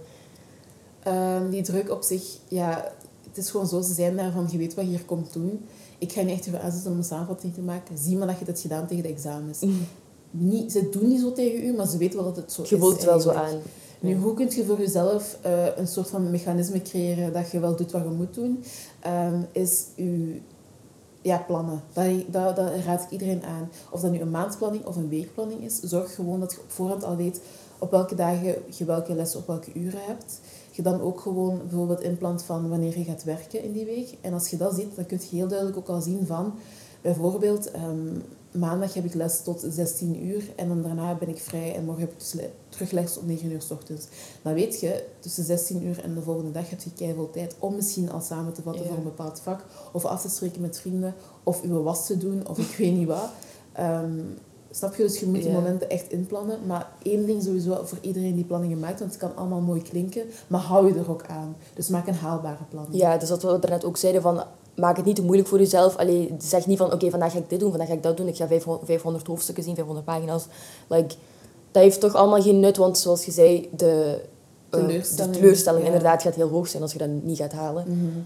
Um, 1.07 1.49
die 1.49 1.61
druk 1.61 1.91
op 1.91 2.03
zich, 2.03 2.23
ja, 2.47 2.91
het 3.27 3.37
is 3.37 3.49
gewoon 3.49 3.67
zo, 3.67 3.81
ze 3.81 3.93
zijn 3.93 4.15
daarvan, 4.15 4.47
je 4.51 4.57
weet 4.57 4.73
wat 4.73 4.85
je 4.85 4.89
hier 4.89 5.05
komt 5.05 5.33
doen. 5.33 5.65
Ik 5.97 6.11
ga 6.11 6.21
niet 6.21 6.37
echt 6.37 6.47
even 6.47 6.61
aanzetten 6.61 6.91
om 6.91 6.97
een 6.97 7.03
samenvatting 7.03 7.53
te 7.53 7.61
maken. 7.61 7.97
Zie 7.97 8.17
maar 8.17 8.27
dat 8.27 8.39
je 8.39 8.45
het 8.45 8.59
gedaan 8.59 8.87
tegen 8.87 9.03
de 9.03 9.09
examens. 9.09 9.59
Mhm. 9.59 9.73
Niet, 10.31 10.71
ze 10.71 10.89
doen 10.89 11.07
niet 11.07 11.19
zo 11.19 11.31
tegen 11.31 11.65
u, 11.65 11.73
maar 11.73 11.87
ze 11.87 11.97
weten 11.97 12.15
wel 12.15 12.33
dat 12.33 12.35
het 12.35 12.51
zo 12.51 12.61
je 12.61 12.63
is. 12.63 12.69
Je 12.69 12.77
voelt 12.77 12.93
het 12.93 13.03
wel 13.03 13.19
zo 13.19 13.29
aan. 13.29 13.59
Nu, 14.01 14.15
hoe 14.15 14.33
kun 14.33 14.49
je 14.49 14.65
voor 14.65 14.79
jezelf 14.79 15.37
uh, 15.45 15.77
een 15.77 15.87
soort 15.87 16.09
van 16.09 16.31
mechanisme 16.31 16.81
creëren 16.81 17.33
dat 17.33 17.51
je 17.51 17.59
wel 17.59 17.75
doet 17.75 17.91
wat 17.91 18.03
je 18.03 18.09
moet 18.09 18.33
doen? 18.33 18.63
Um, 19.07 19.45
is 19.51 19.85
je 19.95 20.39
ja, 21.21 21.37
plannen. 21.37 21.81
Dat, 21.93 22.05
dat, 22.27 22.55
dat 22.55 22.71
raad 22.85 23.03
ik 23.03 23.09
iedereen 23.09 23.43
aan. 23.43 23.69
Of 23.91 24.01
dat 24.01 24.11
nu 24.11 24.19
een 24.19 24.31
maandplanning 24.31 24.85
of 24.85 24.95
een 24.95 25.09
weekplanning 25.09 25.63
is. 25.63 25.79
Zorg 25.79 26.15
gewoon 26.15 26.39
dat 26.39 26.51
je 26.51 26.59
op 26.59 26.71
voorhand 26.71 27.03
al 27.03 27.15
weet 27.15 27.41
op 27.79 27.91
welke 27.91 28.15
dagen 28.15 28.55
je 28.69 28.85
welke 28.85 29.13
lessen 29.13 29.39
op 29.39 29.47
welke 29.47 29.73
uren 29.73 30.05
hebt. 30.05 30.39
Je 30.71 30.81
dan 30.81 31.01
ook 31.01 31.19
gewoon 31.19 31.59
bijvoorbeeld 31.67 32.01
inplant 32.01 32.43
van 32.43 32.69
wanneer 32.69 32.97
je 32.97 33.03
gaat 33.03 33.23
werken 33.23 33.63
in 33.63 33.71
die 33.71 33.85
week. 33.85 34.17
En 34.21 34.33
als 34.33 34.47
je 34.47 34.57
dat 34.57 34.75
ziet, 34.75 34.95
dan 34.95 35.05
kun 35.05 35.19
je 35.29 35.35
heel 35.35 35.47
duidelijk 35.47 35.77
ook 35.77 35.89
al 35.89 36.01
zien 36.01 36.25
van... 36.25 36.53
Bijvoorbeeld, 37.01 37.71
ehm, 37.71 38.19
maandag 38.51 38.93
heb 38.93 39.05
ik 39.05 39.13
les 39.13 39.41
tot 39.41 39.65
16 39.69 40.25
uur 40.25 40.43
en 40.55 40.67
dan 40.67 40.81
daarna 40.81 41.15
ben 41.15 41.29
ik 41.29 41.39
vrij 41.39 41.75
en 41.75 41.85
morgen 41.85 42.03
heb 42.03 42.11
ik 42.11 42.19
dus 42.19 42.35
terug 42.69 42.91
les 42.91 43.17
om 43.17 43.25
9 43.25 43.51
uur 43.51 43.61
s 43.61 43.71
ochtends. 43.71 44.07
Dan 44.41 44.53
weet 44.53 44.79
je, 44.79 45.03
tussen 45.19 45.43
16 45.43 45.85
uur 45.85 46.03
en 46.03 46.13
de 46.13 46.21
volgende 46.21 46.51
dag 46.51 46.69
heb 46.69 46.81
je 46.81 46.93
keihard 46.93 47.33
tijd 47.33 47.55
om 47.59 47.75
misschien 47.75 48.11
al 48.11 48.21
samen 48.21 48.53
te 48.53 48.61
vatten 48.61 48.85
voor 48.85 48.97
een 48.97 49.03
bepaald 49.03 49.39
vak 49.39 49.63
of 49.91 50.05
af 50.05 50.21
te 50.21 50.29
spreken 50.29 50.61
met 50.61 50.79
vrienden 50.79 51.13
of 51.43 51.61
uw 51.63 51.83
was 51.83 52.05
te 52.05 52.17
doen 52.17 52.47
of 52.47 52.57
ik 52.57 52.75
weet 52.77 52.93
niet 52.93 53.07
wat. 53.07 53.29
Um, 53.79 54.37
snap 54.71 54.95
je? 54.95 55.03
Dus 55.03 55.19
je 55.19 55.25
moet 55.25 55.43
die 55.43 55.51
momenten 55.51 55.89
echt 55.89 56.11
inplannen. 56.11 56.59
Maar 56.65 56.87
één 57.03 57.25
ding 57.25 57.43
sowieso 57.43 57.81
voor 57.83 57.97
iedereen 58.01 58.35
die 58.35 58.43
planningen 58.43 58.79
maakt, 58.79 58.99
want 58.99 59.11
het 59.11 59.19
kan 59.19 59.35
allemaal 59.35 59.61
mooi 59.61 59.81
klinken, 59.81 60.23
maar 60.47 60.61
hou 60.61 60.87
je 60.87 60.99
er 60.99 61.09
ook 61.09 61.25
aan. 61.27 61.55
Dus 61.73 61.87
maak 61.87 62.07
een 62.07 62.13
haalbare 62.13 62.63
plan. 62.69 62.87
Ja, 62.89 63.17
dus 63.17 63.29
wat 63.29 63.41
we 63.41 63.59
net 63.69 63.85
ook 63.85 63.97
zeiden 63.97 64.21
van 64.21 64.43
maak 64.75 64.97
het 64.97 65.05
niet 65.05 65.15
te 65.15 65.23
moeilijk 65.23 65.47
voor 65.47 65.59
jezelf. 65.59 65.95
Allee, 65.97 66.35
zeg 66.37 66.67
niet 66.67 66.77
van, 66.77 66.93
oké, 66.93 67.09
vandaag 67.09 67.31
ga 67.31 67.37
ik 67.37 67.49
dit 67.49 67.59
doen, 67.59 67.69
vandaag 67.69 67.87
ga 67.87 67.93
ik 67.93 68.03
dat 68.03 68.17
doen. 68.17 68.27
Ik 68.27 68.35
ga 68.35 68.47
500 68.83 69.27
hoofdstukken 69.27 69.63
zien, 69.63 69.75
500 69.75 70.05
pagina's. 70.05 70.45
Like, 70.87 71.15
dat 71.71 71.83
heeft 71.83 71.99
toch 71.99 72.15
allemaal 72.15 72.41
geen 72.41 72.59
nut, 72.59 72.77
want 72.77 72.97
zoals 72.97 73.25
je 73.25 73.31
zei, 73.31 73.69
de, 73.75 74.21
uh, 74.71 74.79
teleurstelling, 74.79 75.33
de 75.33 75.39
teleurstelling 75.39 75.85
inderdaad 75.85 76.21
gaat 76.21 76.35
heel 76.35 76.49
hoog 76.49 76.67
zijn 76.67 76.81
als 76.81 76.91
je 76.91 76.97
dat 76.97 77.09
niet 77.21 77.37
gaat 77.37 77.51
halen. 77.51 77.85
Mm 77.87 78.25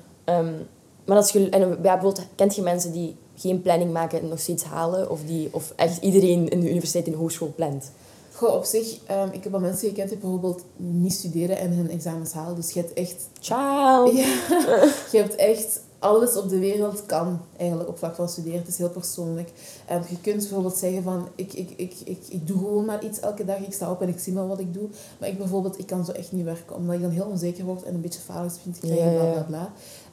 maar 1.05 1.17
als 1.17 1.31
je, 1.31 1.49
en 1.49 1.59
ja, 1.59 1.75
bijvoorbeeld, 1.75 2.21
kent 2.35 2.55
je 2.55 2.61
mensen 2.61 2.91
die 2.91 3.15
geen 3.35 3.61
planning 3.61 3.91
maken 3.91 4.21
en 4.21 4.27
nog 4.27 4.39
steeds 4.39 4.63
halen? 4.63 5.09
Of, 5.09 5.21
die, 5.25 5.49
of 5.51 5.73
echt 5.75 6.01
iedereen 6.01 6.49
in 6.49 6.59
de 6.59 6.69
universiteit 6.69 7.05
en 7.05 7.11
de 7.11 7.17
hogeschool 7.17 7.53
plant? 7.55 7.91
Goh, 8.33 8.53
op 8.53 8.63
zich, 8.63 8.97
um, 9.11 9.29
ik 9.31 9.43
heb 9.43 9.53
al 9.53 9.59
mensen 9.59 9.87
gekend 9.87 10.09
die 10.09 10.17
bijvoorbeeld 10.17 10.63
niet 10.75 11.13
studeren 11.13 11.57
en 11.57 11.71
hun 11.71 11.89
examens 11.89 12.33
halen. 12.33 12.55
Dus 12.55 12.71
je 12.71 12.79
hebt 12.79 12.93
echt... 12.93 13.27
Ciao! 13.39 14.05
Ja, 14.05 14.25
je 15.11 15.17
hebt 15.17 15.35
echt 15.35 15.79
alles 15.99 16.37
op 16.37 16.49
de 16.49 16.59
wereld 16.59 17.05
kan 17.05 17.39
eigenlijk 17.57 17.89
op 17.89 17.97
vlak 17.97 18.15
van 18.15 18.29
studeren. 18.29 18.59
Het 18.59 18.67
is 18.67 18.77
heel 18.77 18.89
persoonlijk. 18.89 19.51
Um, 19.91 20.01
je 20.09 20.19
kunt 20.21 20.37
bijvoorbeeld 20.37 20.77
zeggen 20.77 21.03
van, 21.03 21.27
ik, 21.35 21.53
ik, 21.53 21.69
ik, 21.75 21.93
ik, 22.03 22.19
ik 22.29 22.47
doe 22.47 22.57
gewoon 22.57 22.85
maar 22.85 23.03
iets 23.03 23.19
elke 23.19 23.45
dag. 23.45 23.57
Ik 23.57 23.73
sta 23.73 23.91
op 23.91 24.01
en 24.01 24.09
ik 24.09 24.19
zie 24.19 24.33
maar 24.33 24.47
wat 24.47 24.59
ik 24.59 24.73
doe. 24.73 24.87
Maar 25.19 25.29
ik 25.29 25.37
bijvoorbeeld, 25.37 25.79
ik 25.79 25.87
kan 25.87 26.05
zo 26.05 26.11
echt 26.11 26.31
niet 26.31 26.45
werken. 26.45 26.75
Omdat 26.75 26.95
ik 26.95 27.01
dan 27.01 27.09
heel 27.09 27.25
onzeker 27.25 27.65
word 27.65 27.83
en 27.83 27.93
een 27.93 28.01
beetje 28.01 28.19
faalangst 28.19 28.59
vind 28.63 28.79
krijgen, 28.79 29.11
ja, 29.11 29.19
bla 29.19 29.31
bla 29.31 29.41
bla. 29.41 29.71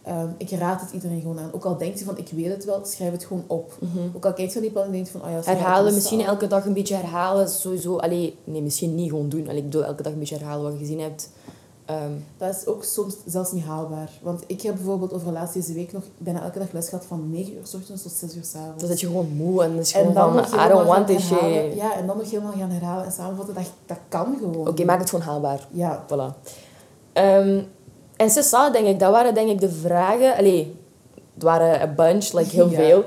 Um, 0.08 0.34
ik 0.38 0.50
raad 0.50 0.80
het 0.80 0.90
iedereen 0.92 1.20
gewoon 1.20 1.38
aan. 1.38 1.52
Ook 1.52 1.64
al 1.64 1.76
denkt 1.76 1.98
je 1.98 2.04
van, 2.04 2.18
ik 2.18 2.28
weet 2.34 2.48
het 2.48 2.64
wel, 2.64 2.84
schrijf 2.84 3.12
het 3.12 3.24
gewoon 3.24 3.44
op. 3.46 3.76
Mm 3.80 3.88
-hmm. 3.92 4.10
Ook 4.16 4.26
al 4.26 4.32
kijkt 4.32 4.52
je 4.52 4.60
die 4.60 4.70
plan 4.70 4.84
en 4.84 4.92
denkt 4.92 5.08
van, 5.08 5.22
oh 5.22 5.30
ja... 5.30 5.40
Herhalen, 5.44 5.94
misschien 5.94 6.20
elke 6.20 6.46
dag 6.46 6.64
een 6.64 6.72
beetje 6.72 6.94
herhalen. 6.94 7.48
Sowieso, 7.48 7.96
allee, 7.96 8.38
nee, 8.44 8.62
misschien 8.62 8.94
niet 8.94 9.10
gewoon 9.10 9.28
doen. 9.28 9.48
Allee, 9.48 9.56
ik 9.58 9.64
bedoel, 9.64 9.84
elke 9.84 10.02
dag 10.02 10.12
een 10.12 10.18
beetje 10.18 10.36
herhalen 10.36 10.62
wat 10.62 10.72
je 10.72 10.78
gezien 10.78 11.00
hebt. 11.00 11.30
Um, 12.04 12.24
dat 12.36 12.56
is 12.56 12.66
ook 12.66 12.84
soms 12.84 13.14
zelfs 13.26 13.52
niet 13.52 13.64
haalbaar. 13.64 14.10
Want 14.22 14.44
ik 14.46 14.62
heb 14.62 14.74
bijvoorbeeld 14.74 15.12
over 15.12 15.32
laatst 15.32 15.54
deze 15.54 15.72
week 15.72 15.92
nog 15.92 16.02
bijna 16.18 16.42
elke 16.42 16.58
dag 16.58 16.72
les 16.72 16.88
gehad 16.88 17.04
van 17.04 17.30
9 17.30 17.54
uur 17.54 17.66
s 17.66 17.74
ochtends 17.74 18.02
tot 18.02 18.12
6 18.12 18.36
uur 18.36 18.44
s 18.44 18.54
avonds. 18.54 18.80
Dan 18.80 18.88
zit 18.88 19.00
je 19.00 19.06
gewoon 19.06 19.28
moe 19.36 19.62
en 19.62 19.78
is 19.78 19.92
gewoon 19.92 20.12
van, 20.12 20.38
I 20.38 20.68
don't 20.68 20.86
want 20.86 21.06
this 21.06 21.26
shit. 21.26 21.74
Ja, 21.74 21.96
en 21.96 22.06
dan 22.06 22.16
nog 22.16 22.30
helemaal 22.30 22.52
gaan 22.52 22.70
herhalen 22.70 23.04
en 23.04 23.12
samenvatten, 23.12 23.54
dat, 23.54 23.64
dat 23.86 23.98
kan 24.08 24.36
gewoon. 24.38 24.68
Oké, 24.68 24.84
maak 24.84 24.98
het 24.98 25.10
gewoon 25.10 25.24
haalbaar. 25.24 25.66
Ja. 25.70 26.04
Voilà. 26.06 26.50
Um, 27.12 27.66
en 28.16 28.30
Cessa, 28.30 28.70
denk 28.70 28.86
ik, 28.86 28.98
dat 28.98 29.10
waren 29.10 29.34
denk 29.34 29.50
ik 29.50 29.60
de 29.60 29.70
vragen. 29.70 30.36
Allee, 30.36 30.76
het 31.34 31.42
waren 31.42 31.82
een 31.82 31.94
bunch, 31.94 32.32
like 32.32 32.50
heel 32.50 32.70
veel. 32.70 33.04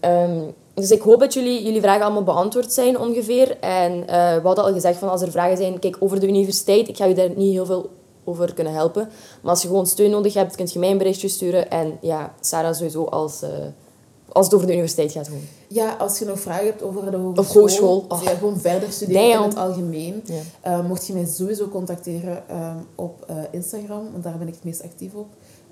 Ja. 0.00 0.24
Um, 0.24 0.54
dus 0.74 0.90
ik 0.90 1.02
hoop 1.02 1.20
dat 1.20 1.34
jullie, 1.34 1.64
jullie 1.64 1.80
vragen 1.80 2.02
allemaal 2.02 2.22
beantwoord 2.22 2.72
zijn 2.72 2.98
ongeveer. 2.98 3.58
En 3.60 3.92
uh, 3.92 4.06
we 4.06 4.40
hadden 4.42 4.64
al 4.64 4.72
gezegd 4.72 4.98
van 4.98 5.08
als 5.08 5.22
er 5.22 5.30
vragen 5.30 5.56
zijn, 5.56 5.78
kijk 5.78 5.96
over 5.98 6.20
de 6.20 6.28
universiteit. 6.28 6.88
Ik 6.88 6.96
ga 6.96 7.04
je 7.04 7.14
daar 7.14 7.30
niet 7.36 7.52
heel 7.52 7.66
veel 7.66 7.90
over 8.24 8.54
kunnen 8.54 8.72
helpen. 8.72 9.08
Maar 9.42 9.50
als 9.50 9.62
je 9.62 9.68
gewoon 9.68 9.86
steun 9.86 10.10
nodig 10.10 10.34
hebt, 10.34 10.56
kun 10.56 10.68
je 10.72 10.78
mij 10.78 10.90
een 10.90 10.98
berichtje 10.98 11.28
sturen. 11.28 11.70
En 11.70 11.98
ja, 12.00 12.34
Sarah 12.40 12.74
sowieso 12.74 13.04
als, 13.04 13.42
uh, 13.42 13.48
als 14.32 14.46
het 14.46 14.54
over 14.54 14.66
de 14.66 14.72
universiteit 14.72 15.12
gaat 15.12 15.26
gewoon. 15.26 15.42
Ja, 15.68 15.94
als 15.98 16.18
je 16.18 16.24
nog 16.24 16.40
vragen 16.40 16.66
hebt 16.66 16.82
over 16.82 17.10
de 17.10 17.16
hogeschool. 17.16 17.44
Of 17.44 17.54
hogeschool. 17.54 18.04
Of 18.08 18.24
ja, 18.24 18.30
gewoon 18.30 18.58
verder 18.58 18.92
studeren 18.92 19.32
in 19.32 19.42
het 19.42 19.56
algemeen. 19.56 20.24
Ja. 20.24 20.78
Uh, 20.78 20.86
mocht 20.86 21.06
je 21.06 21.12
mij 21.12 21.24
sowieso 21.24 21.68
contacteren 21.68 22.42
um, 22.50 22.86
op 22.94 23.26
Instagram. 23.50 24.08
Want 24.12 24.24
daar 24.24 24.38
ben 24.38 24.48
ik 24.48 24.54
het 24.54 24.64
meest 24.64 24.82
actief 24.82 25.14
op. 25.14 25.26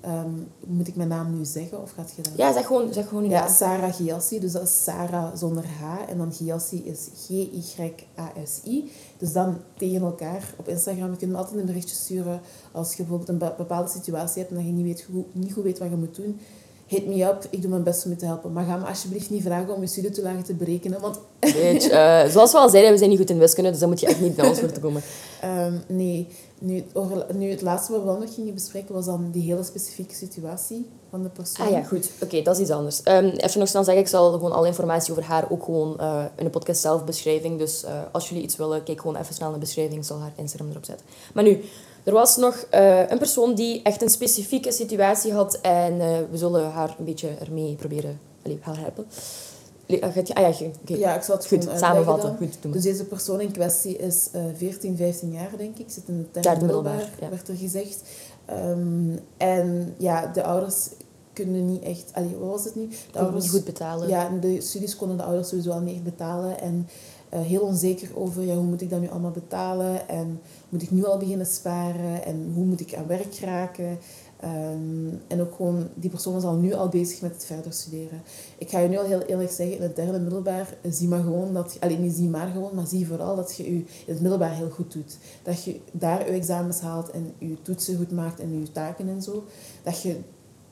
Um, 0.05 0.47
moet 0.65 0.87
ik 0.87 0.95
mijn 0.95 1.09
naam 1.09 1.37
nu 1.37 1.45
zeggen 1.45 1.81
of 1.81 1.91
gaat 1.91 2.13
je 2.15 2.21
dat? 2.21 2.33
Ja, 2.35 2.53
zeg 2.53 2.65
gewoon, 2.65 2.93
zeg 2.93 3.07
gewoon 3.07 3.29
Ja, 3.29 3.47
Sarah 3.47 3.93
Giassi. 3.93 4.39
Dus 4.39 4.51
dat 4.51 4.61
is 4.61 4.83
Sarah 4.83 5.35
zonder 5.35 5.63
H. 5.63 6.09
En 6.09 6.17
dan 6.17 6.33
Giassi 6.33 6.85
is 6.85 7.09
G-Y-A-S-I. 7.25 8.91
Dus 9.17 9.33
dan 9.33 9.57
tegen 9.77 10.01
elkaar 10.01 10.53
op 10.57 10.67
Instagram. 10.67 11.11
Je 11.11 11.17
kunt 11.17 11.31
me 11.31 11.37
altijd 11.37 11.59
een 11.59 11.65
berichtje 11.65 11.95
sturen 11.95 12.41
als 12.71 12.89
je 12.89 13.03
bijvoorbeeld 13.03 13.29
een 13.29 13.51
bepaalde 13.57 13.89
situatie 13.89 14.39
hebt 14.39 14.49
en 14.49 14.57
dat 14.57 14.65
je 14.65 14.71
niet, 14.71 14.85
weet, 14.85 15.07
niet 15.31 15.53
goed 15.53 15.63
weet 15.63 15.79
wat 15.79 15.89
je 15.89 15.95
moet 15.95 16.15
doen 16.15 16.39
hit 16.93 17.07
me 17.07 17.23
up, 17.23 17.47
ik 17.49 17.61
doe 17.61 17.69
mijn 17.69 17.83
best 17.83 18.05
om 18.05 18.11
je 18.11 18.17
te 18.17 18.25
helpen. 18.25 18.51
Maar 18.51 18.65
ga 18.65 18.77
me 18.77 18.85
alsjeblieft 18.85 19.29
niet 19.29 19.43
vragen 19.43 19.75
om 19.75 19.81
je 19.81 19.87
studietoelage 19.87 20.41
te 20.41 20.53
berekenen, 20.53 21.01
want... 21.01 21.19
Weet, 21.39 21.85
uh, 21.85 22.25
zoals 22.25 22.51
we 22.51 22.57
al 22.57 22.69
zeiden, 22.69 22.91
we 22.91 22.97
zijn 22.97 23.09
niet 23.09 23.19
goed 23.19 23.29
in 23.29 23.37
wiskunde, 23.37 23.69
dus 23.69 23.79
dan 23.79 23.89
moet 23.89 23.99
je 23.99 24.07
echt 24.07 24.21
niet 24.21 24.37
naar 24.37 24.49
ons 24.49 24.59
voor 24.59 24.71
te 24.71 24.79
komen. 24.79 25.01
Um, 25.43 25.83
nee, 25.97 26.27
nu, 26.63 26.83
nu 27.33 27.49
het 27.49 27.61
laatste 27.61 27.91
wat 27.91 28.01
we 28.01 28.07
wel 28.07 28.17
nog 28.17 28.33
gingen 28.33 28.53
bespreken, 28.53 28.93
was 28.93 29.05
dan 29.05 29.29
die 29.31 29.41
hele 29.41 29.63
specifieke 29.63 30.15
situatie 30.15 30.89
van 31.09 31.23
de 31.23 31.29
persoon. 31.29 31.65
Ah 31.65 31.71
ja, 31.71 31.83
goed. 31.83 32.09
Oké, 32.21 32.41
dat 32.41 32.55
is 32.55 32.61
iets 32.61 32.71
anders. 32.71 33.01
Um, 33.05 33.25
even 33.25 33.59
nog 33.59 33.67
snel 33.67 33.83
zeggen, 33.83 34.03
ik 34.03 34.09
zal 34.09 34.31
gewoon 34.31 34.51
alle 34.51 34.67
informatie 34.67 35.11
over 35.11 35.23
haar 35.23 35.51
ook 35.51 35.63
gewoon 35.63 35.97
uh, 35.99 36.23
in 36.35 36.43
de 36.43 36.49
podcast 36.49 36.81
zelf 36.81 37.05
beschrijving. 37.05 37.57
Dus 37.57 37.83
uh, 37.83 37.89
als 38.11 38.29
jullie 38.29 38.43
iets 38.43 38.55
willen, 38.55 38.83
kijk 38.83 39.01
gewoon 39.01 39.15
even 39.15 39.33
snel 39.33 39.49
naar 39.49 39.59
de 39.59 39.65
beschrijving. 39.65 39.99
Ik 39.99 40.05
zal 40.05 40.19
haar 40.19 40.33
Instagram 40.35 40.69
erop 40.69 40.85
zetten. 40.85 41.05
Maar 41.33 41.43
nu, 41.43 41.63
er 42.03 42.13
was 42.13 42.37
nog 42.37 42.65
uh, 42.73 43.09
een 43.09 43.17
persoon 43.17 43.55
die 43.55 43.81
echt 43.81 44.01
een 44.01 44.09
specifieke 44.09 44.71
situatie 44.71 45.33
had 45.33 45.59
en 45.61 45.97
we 46.31 46.37
zullen 46.37 46.71
haar 46.71 46.95
een 46.99 47.05
beetje 47.05 47.29
ermee 47.29 47.75
proberen 47.75 48.19
allee, 48.43 48.59
helpen. 49.99 50.35
Ah, 50.35 50.59
ja, 50.59 50.67
okay. 50.81 50.97
ja, 50.97 51.15
ik 51.15 51.21
zal 51.21 51.35
het 51.35 51.47
goed 51.47 51.67
samenvatten. 51.75 52.37
Goed, 52.37 52.73
dus 52.73 52.83
deze 52.83 53.05
persoon 53.05 53.41
in 53.41 53.51
kwestie 53.51 53.97
is 53.97 54.29
uh, 54.35 54.43
14, 54.55 54.97
15 54.97 55.31
jaar, 55.31 55.49
denk 55.57 55.77
ik. 55.77 55.85
Zit 55.89 56.03
in 56.07 56.27
het 56.33 56.43
derde 56.43 56.65
middelbaar, 56.65 57.09
ja. 57.19 57.29
werd 57.29 57.47
er 57.47 57.55
gezegd. 57.55 58.01
Um, 58.49 59.19
en 59.37 59.93
ja, 59.97 60.27
de 60.27 60.43
ouders 60.43 60.87
kunnen 61.33 61.65
niet 61.65 61.83
echt... 61.83 62.11
Allee, 62.13 62.37
wat 62.37 62.49
was 62.49 62.63
het 62.63 62.75
nu? 62.75 62.89
De 63.11 63.19
ouders, 63.19 63.43
niet 63.43 63.53
goed 63.53 63.65
betalen. 63.65 64.07
Ja, 64.07 64.29
de 64.41 64.61
studies 64.61 64.95
konden 64.95 65.17
de 65.17 65.23
ouders 65.23 65.49
sowieso 65.49 65.71
al 65.71 65.79
niet 65.79 66.03
betalen. 66.03 66.59
En 66.59 66.87
uh, 67.33 67.39
heel 67.39 67.61
onzeker 67.61 68.09
over 68.17 68.43
ja, 68.43 68.55
hoe 68.55 68.63
moet 68.63 68.81
ik 68.81 68.89
dat 68.89 68.99
nu 68.99 69.09
allemaal 69.09 69.31
betalen 69.31 70.09
en 70.09 70.41
moet 70.69 70.81
ik 70.81 70.91
nu 70.91 71.05
al 71.05 71.17
beginnen 71.17 71.45
sparen 71.45 72.25
en 72.25 72.51
hoe 72.53 72.65
moet 72.65 72.79
ik 72.79 72.95
aan 72.95 73.07
werk 73.07 73.39
raken. 73.39 73.97
Um, 74.43 75.21
en 75.27 75.41
ook 75.41 75.55
gewoon, 75.55 75.87
die 75.95 76.09
persoon 76.09 76.37
is 76.37 76.43
al 76.43 76.55
nu 76.55 76.73
al 76.73 76.89
bezig 76.89 77.21
met 77.21 77.33
het 77.33 77.45
verder 77.45 77.73
studeren. 77.73 78.21
Ik 78.57 78.69
ga 78.69 78.79
je 78.79 78.87
nu 78.87 78.97
al 78.97 79.05
heel 79.05 79.21
eerlijk 79.21 79.51
zeggen, 79.51 79.75
in 79.75 79.81
het 79.81 79.95
derde 79.95 80.19
middelbaar, 80.19 80.77
zie 80.89 81.07
maar 81.07 81.23
gewoon 81.23 81.53
dat, 81.53 81.77
alleen 81.79 82.01
niet 82.01 82.15
zie 82.15 82.29
maar 82.29 82.47
gewoon, 82.47 82.75
maar 82.75 82.87
zie 82.87 83.07
vooral 83.07 83.35
dat 83.35 83.55
je 83.55 83.63
je 83.63 83.69
in 83.69 83.87
het 84.05 84.21
middelbaar 84.21 84.55
heel 84.55 84.69
goed 84.69 84.93
doet. 84.93 85.17
Dat 85.43 85.63
je 85.63 85.79
daar 85.91 86.25
je 86.25 86.31
examens 86.31 86.79
haalt 86.79 87.09
en 87.09 87.33
je 87.37 87.61
toetsen 87.61 87.97
goed 87.97 88.11
maakt 88.11 88.39
en 88.39 88.59
je 88.59 88.71
taken 88.71 89.07
en 89.07 89.21
zo. 89.21 89.43
Dat 89.83 90.01
je 90.01 90.15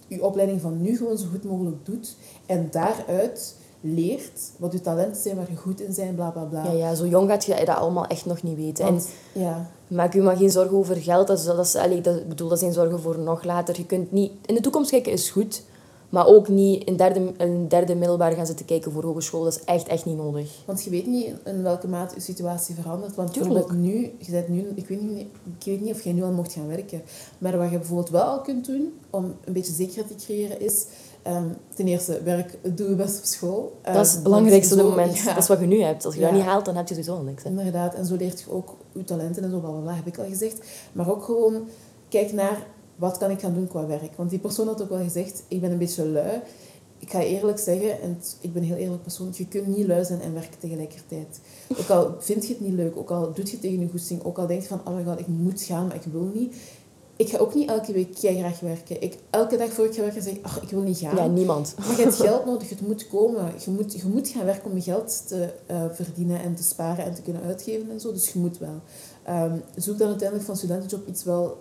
je 0.08 0.24
opleiding 0.24 0.62
van 0.62 0.82
nu 0.82 0.98
gewoon 0.98 1.18
zo 1.18 1.28
goed 1.28 1.44
mogelijk 1.44 1.86
doet 1.86 2.16
en 2.46 2.68
daaruit 2.72 3.56
leert 3.82 4.52
wat 4.58 4.72
je 4.72 4.82
talenten 4.82 5.22
zijn, 5.22 5.36
waar 5.36 5.50
je 5.50 5.56
goed 5.56 5.82
in 5.82 5.94
zijn, 5.94 6.16
bla 6.16 6.30
bla 6.30 6.44
bla. 6.44 6.64
Ja, 6.64 6.72
ja 6.72 6.96
zo 6.96 7.06
jong 7.08 7.30
gaat 7.30 7.46
je 7.46 7.66
dat 7.66 7.76
allemaal 7.76 8.06
echt 8.06 8.26
nog 8.26 8.44
niet 8.44 8.58
weten. 8.58 8.86
en 8.86 9.02
ja. 9.34 9.70
maak 9.88 10.14
je 10.14 10.22
maar 10.22 10.38
geen 10.38 10.52
zorgen 10.52 10.78
over 10.78 10.96
geld. 10.96 11.28
Dat 11.28 11.40
is, 11.40 11.46
dat 11.46 11.66
is, 11.66 11.76
allee, 11.76 12.02
dat, 12.02 12.28
bedoel, 12.28 12.50
dat 12.50 12.60
zijn 12.60 12.74
zorgen 12.74 13.00
voor 13.00 13.20
nog 13.20 13.44
later. 13.44 13.78
Je 13.78 13.86
kunt 13.86 14.12
niet... 14.12 14.32
In 14.46 14.56
de 14.56 14.62
toekomst 14.62 14.90
kijken 14.90 15.12
is 15.12 15.30
goed, 15.30 15.64
maar 16.10 16.28
ook 16.28 16.48
niet 16.48 16.84
in 16.84 16.96
derde, 16.96 17.34
in 17.38 17.68
derde 17.68 17.96
middelbaar 17.96 18.32
gaan 18.32 18.46
zitten 18.46 18.66
kijken 18.66 18.92
voor 18.92 19.04
hogeschool. 19.04 19.44
Dat 19.44 19.56
is 19.56 19.64
echt, 19.64 19.88
echt 19.88 20.06
niet 20.06 20.18
nodig. 20.18 20.50
Want 20.66 20.84
je 20.84 20.90
weet 20.90 21.08
niet 21.08 21.34
in 21.46 21.64
welke 21.64 21.88
mate 21.88 22.16
je 22.16 22.22
situatie 22.22 22.76
verandert. 22.76 23.16
Want 23.16 23.34
bijvoorbeeld 23.34 23.72
nu, 23.72 24.12
je 24.18 24.32
bent 24.32 24.48
nu, 24.48 24.72
ik 24.76 24.88
weet, 24.88 25.02
niet, 25.02 25.28
ik 25.60 25.66
weet 25.66 25.82
niet 25.82 25.94
of 25.94 26.04
jij 26.04 26.14
nu 26.14 26.24
al 26.24 26.32
mocht 26.32 26.54
gaan 26.54 26.68
werken, 26.68 27.02
maar 27.38 27.58
wat 27.58 27.72
je 27.72 27.78
bijvoorbeeld 27.78 28.10
wel 28.10 28.24
al 28.24 28.42
kunt 28.42 28.66
doen 28.66 28.94
om 29.10 29.36
een 29.46 29.54
beetje 29.54 29.74
zekerheid 29.74 30.08
te 30.08 30.26
creëren 30.26 30.62
is 30.62 30.86
Um, 31.28 31.56
ten 31.76 31.88
eerste, 31.88 32.24
werk, 32.24 32.58
doe 32.76 32.90
je 32.90 32.96
best 32.96 33.18
op 33.18 33.24
school. 33.24 33.80
dat 33.82 33.96
is 33.96 34.08
het 34.08 34.14
ehm, 34.14 34.24
belangrijkste 34.24 34.76
op 34.76 34.90
moment. 34.90 35.26
Dat 35.26 35.38
is 35.38 35.48
wat 35.48 35.60
je 35.60 35.66
nu 35.66 35.82
hebt. 35.82 36.06
Als 36.06 36.16
je 36.16 36.22
dat 36.22 36.32
niet 36.32 36.42
haalt, 36.42 36.66
dan 36.66 36.76
heb 36.76 36.88
je 36.88 36.94
sowieso 36.94 37.24
niks. 37.24 37.44
Hè. 37.44 37.50
Inderdaad. 37.50 37.94
En 37.94 38.06
zo 38.06 38.16
leert 38.16 38.40
je 38.40 38.52
ook 38.52 38.78
je 38.92 39.04
talenten 39.04 39.44
en 39.44 39.50
zo, 39.50 39.60
bla, 39.60 39.94
heb 39.94 40.08
ik 40.08 40.18
al 40.18 40.26
gezegd. 40.26 40.60
Maar 40.92 41.12
ook 41.12 41.24
gewoon, 41.24 41.68
kijk 42.10 42.34
naar, 42.34 42.66
wat 42.96 43.18
kan 43.18 43.32
ik 43.32 43.40
gaan 43.40 43.54
doen 43.54 43.68
qua 43.68 43.86
werk? 43.86 44.12
Want 44.16 44.30
die 44.30 44.40
persoon 44.40 44.68
had 44.68 44.82
ook 44.82 44.90
wel 44.90 45.04
gezegd, 45.04 45.44
ik 45.48 45.62
ben 45.62 45.72
een 45.72 45.78
beetje 45.78 46.08
lui. 46.08 46.42
Ik 46.98 47.12
ga 47.12 47.22
eerlijk 47.22 47.60
zeggen, 47.60 48.02
en 48.02 48.22
ik 48.42 48.54
ben 48.54 48.62
een 48.62 48.68
heel 48.68 48.78
eerlijk 48.78 49.02
persoon, 49.02 49.30
je 49.34 49.48
kunt 49.48 49.68
niet 49.68 49.88
lui 49.88 50.06
zijn 50.06 50.22
en 50.22 50.34
werken 50.34 50.60
tegelijkertijd. 50.60 51.40
Ook 51.80 51.90
al 51.90 52.16
vind 52.20 52.48
je 52.48 52.54
het 52.54 52.62
niet 52.62 52.74
leuk, 52.74 52.98
ook 52.98 53.12
al 53.12 53.34
doet 53.34 53.50
je 53.50 53.60
tegen 53.60 53.80
je 53.80 53.90
goesting, 53.90 54.24
ook 54.24 54.38
al 54.38 54.48
denk 54.48 54.62
je 54.62 54.68
van, 54.68 54.82
oh 54.86 54.96
my 54.96 55.04
god, 55.04 55.20
ik 55.20 55.28
moet 55.28 55.62
gaan, 55.62 55.88
maar 55.88 55.96
ik 55.96 56.12
wil 56.12 56.32
niet 56.34 56.56
ik 57.22 57.30
ga 57.30 57.38
ook 57.38 57.56
niet 57.56 57.70
elke 57.70 57.92
week 57.92 58.18
graag 58.18 58.60
werken. 58.60 59.02
Ik, 59.02 59.18
elke 59.30 59.58
dag 59.58 59.70
voor 59.70 59.86
ik 59.86 59.94
ga 59.94 60.02
werken 60.02 60.22
zeg 60.22 60.34
ik, 60.34 60.46
ach, 60.46 60.62
ik 60.62 60.70
wil 60.70 60.82
niet 60.82 60.98
gaan. 60.98 61.16
Ja, 61.16 61.28
niemand. 61.28 61.74
Maar 61.88 61.98
je 61.98 62.04
hebt 62.04 62.16
geld 62.16 62.46
nodig, 62.52 62.70
het 62.70 62.82
moet 62.82 63.08
komen. 63.08 63.54
Je 63.66 63.72
moet, 63.72 63.94
je 63.94 64.08
moet 64.08 64.28
gaan 64.28 64.46
werken 64.46 64.70
om 64.70 64.76
je 64.76 64.82
geld 64.82 65.28
te 65.28 65.54
uh, 65.72 65.84
verdienen 65.92 66.42
en 66.42 66.56
te 66.56 66.64
sparen 66.64 67.06
en 67.06 67.14
te 67.14 67.22
kunnen 67.22 67.42
uitgeven 67.42 67.92
en 67.92 68.00
zo. 68.00 68.12
Dus 68.12 68.30
je 68.34 68.40
moet 68.40 68.58
wel. 68.58 68.82
Um, 69.30 69.62
zoek 69.76 69.98
dan 69.98 70.08
uiteindelijk 70.08 70.48
van 70.48 70.58
studentenjob 70.58 71.08
iets 71.08 71.24
wel 71.24 71.58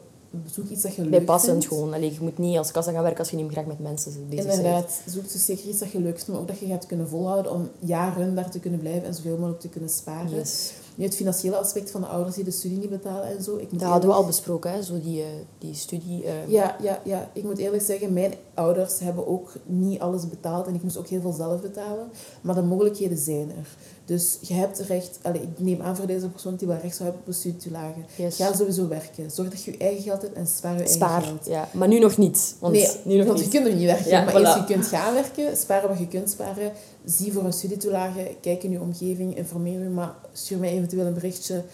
zoek 0.47 0.69
iets 0.69 0.83
dat 0.83 0.95
je 0.95 1.03
leuk 1.03 1.11
Bijpassend 1.11 1.51
vindt. 1.51 1.67
gewoon. 1.67 1.95
Allee, 1.95 2.13
je 2.13 2.21
moet 2.21 2.39
niet 2.39 2.59
als 2.59 2.71
kassa 2.71 2.93
gaan 2.93 3.03
werken 3.03 3.19
als 3.19 3.31
je 3.31 3.37
niet 3.37 3.45
meer 3.45 3.55
graag 3.55 3.67
met 3.67 3.79
mensen 3.79 4.29
bezig. 4.29 4.45
Inderdaad. 4.45 5.03
Zoek 5.07 5.33
dus 5.33 5.45
zeker 5.45 5.69
iets 5.69 5.79
dat 5.79 5.91
je 5.91 6.01
leuk 6.01 6.15
vindt, 6.15 6.29
maar 6.29 6.41
ook 6.41 6.49
dat 6.49 6.59
je 6.59 6.67
gaat 6.67 6.87
kunnen 6.87 7.09
volhouden 7.09 7.53
om 7.53 7.69
jaren 7.79 8.35
daar 8.35 8.51
te 8.51 8.61
kunnen 8.61 8.81
blijven 8.81 9.05
en 9.05 9.15
zoveel 9.15 9.37
mogelijk 9.37 9.61
te 9.61 9.69
kunnen 9.69 9.91
sparen. 9.91 10.31
Yes. 10.31 10.73
Nu, 10.95 11.05
het 11.05 11.17
financiële 11.17 11.57
aspect 11.57 11.91
van 11.91 12.01
de 12.01 12.07
ouders 12.07 12.35
die 12.35 12.45
de 12.45 12.51
studie 12.51 12.79
niet 12.79 12.91
betalen 12.91 13.29
en 13.29 13.43
zo. 13.43 13.57
Ik 13.57 13.71
moet 13.71 13.81
dat 13.81 13.89
hadden 13.89 14.11
we 14.11 14.17
al 14.17 14.27
besproken, 14.27 14.73
hè? 14.73 14.83
Zo 14.83 15.01
die, 15.01 15.21
uh, 15.21 15.27
die 15.59 15.75
studie. 15.75 16.25
Uh... 16.25 16.49
Ja, 16.49 16.77
ja, 16.83 17.01
ja, 17.05 17.31
ik 17.33 17.43
moet 17.43 17.59
eerlijk 17.59 17.83
zeggen, 17.83 18.13
mijn 18.13 18.35
ouders 18.61 18.99
hebben 18.99 19.27
ook 19.27 19.53
niet 19.67 20.01
alles 20.01 20.29
betaald 20.29 20.67
en 20.67 20.75
ik 20.75 20.83
moest 20.83 20.97
ook 20.97 21.07
heel 21.07 21.21
veel 21.21 21.33
zelf 21.33 21.61
betalen. 21.61 22.11
Maar 22.41 22.55
de 22.55 22.63
mogelijkheden 22.63 23.19
zijn 23.19 23.51
er. 23.51 23.77
Dus 24.05 24.39
je 24.41 24.55
hebt 24.55 24.79
recht, 24.79 25.19
allez, 25.23 25.43
ik 25.43 25.49
neem 25.57 25.81
aan 25.81 25.97
voor 25.97 26.07
deze 26.07 26.29
persoon 26.29 26.57
die 26.57 26.69
wel 26.69 26.77
recht 26.77 26.97
zou 26.97 27.03
hebben 27.03 27.21
op 27.21 27.27
een 27.29 27.35
studietoelage. 27.35 28.01
Yes. 28.17 28.37
Ga 28.37 28.55
sowieso 28.55 28.89
werken. 28.89 29.31
Zorg 29.31 29.49
dat 29.49 29.63
je 29.65 29.71
je 29.71 29.79
eigen 29.79 30.03
geld 30.03 30.23
hebt 30.23 30.35
en 30.35 30.47
spaar 30.47 30.79
je 30.79 30.89
spaar, 30.89 31.11
eigen 31.11 31.29
geld. 31.29 31.47
ja. 31.47 31.69
Maar 31.73 31.89
nu 31.89 31.99
nog 31.99 32.17
niet. 32.17 32.57
Want 32.59 32.73
nee, 32.73 32.89
nu 33.05 33.17
nog 33.17 33.27
want 33.27 33.39
niet. 33.39 33.53
je 33.53 33.59
kunt 33.59 33.71
er 33.71 33.75
niet 33.75 33.87
werken. 33.87 34.11
Ja, 34.11 34.25
maar 34.25 34.33
voilà. 34.33 34.45
als 34.45 34.55
je 34.55 34.65
kunt 34.65 34.87
gaan 34.87 35.15
werken, 35.15 35.57
sparen 35.57 35.89
wat 35.89 35.99
je 35.99 36.09
kunt 36.09 36.31
sparen. 36.31 36.73
Zie 37.05 37.33
voor 37.33 37.45
een 37.45 37.53
studietoelage, 37.53 38.37
kijk 38.41 38.63
in 38.63 38.71
je 38.71 38.81
omgeving, 38.81 39.37
informeer 39.37 39.83
je, 39.83 39.89
maar 39.89 40.15
stuur 40.33 40.59
mij 40.59 40.71
eventueel 40.71 41.07
een 41.07 41.15
berichtje. 41.15 41.65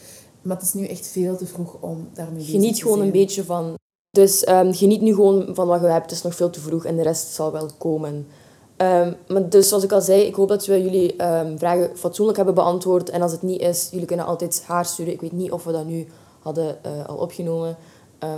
Maar 0.42 0.56
het 0.56 0.66
is 0.66 0.74
nu 0.74 0.86
echt 0.86 1.06
veel 1.06 1.36
te 1.36 1.46
vroeg 1.46 1.76
om 1.80 2.08
daarmee 2.12 2.36
bezig 2.36 2.50
Geniet 2.50 2.82
gewoon 2.82 3.00
een 3.00 3.10
beetje 3.10 3.44
van... 3.44 3.74
Dus 4.16 4.48
um, 4.48 4.74
geniet 4.74 5.00
nu 5.00 5.14
gewoon 5.14 5.48
van 5.52 5.66
wat 5.66 5.80
je 5.80 5.86
hebt. 5.86 6.02
Het 6.02 6.18
is 6.18 6.22
nog 6.22 6.34
veel 6.34 6.50
te 6.50 6.60
vroeg 6.60 6.84
en 6.84 6.96
de 6.96 7.02
rest 7.02 7.34
zal 7.34 7.52
wel 7.52 7.70
komen. 7.78 8.26
Um, 8.76 9.16
maar 9.28 9.48
dus 9.48 9.68
zoals 9.68 9.84
ik 9.84 9.92
al 9.92 10.00
zei, 10.00 10.20
ik 10.22 10.34
hoop 10.34 10.48
dat 10.48 10.66
we 10.66 10.82
jullie 10.82 11.24
um, 11.24 11.58
vragen 11.58 11.90
fatsoenlijk 11.94 12.36
hebben 12.36 12.54
beantwoord. 12.54 13.10
En 13.10 13.22
als 13.22 13.32
het 13.32 13.42
niet 13.42 13.60
is, 13.60 13.88
jullie 13.90 14.06
kunnen 14.06 14.26
altijd 14.26 14.62
haar 14.66 14.84
sturen. 14.84 15.12
Ik 15.12 15.20
weet 15.20 15.32
niet 15.32 15.52
of 15.52 15.64
we 15.64 15.72
dat 15.72 15.86
nu 15.86 16.06
hadden 16.40 16.78
uh, 16.86 17.06
al 17.06 17.16
opgenomen 17.16 17.76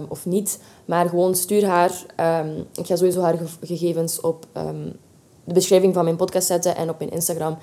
of 0.08 0.26
niet. 0.26 0.58
Maar 0.84 1.08
gewoon 1.08 1.34
stuur 1.34 1.64
haar. 1.66 1.90
ik 2.74 2.86
ga 2.86 2.96
sowieso 2.96 3.20
haar 3.20 3.38
gegevens 3.62 4.20
op 4.20 4.46
de 5.44 5.54
beschrijving 5.54 5.94
van 5.94 6.04
mijn 6.04 6.16
podcast 6.16 6.46
zetten 6.46 6.76
en 6.76 6.90
op 6.90 6.98
mijn 6.98 7.10
Instagram. 7.10 7.58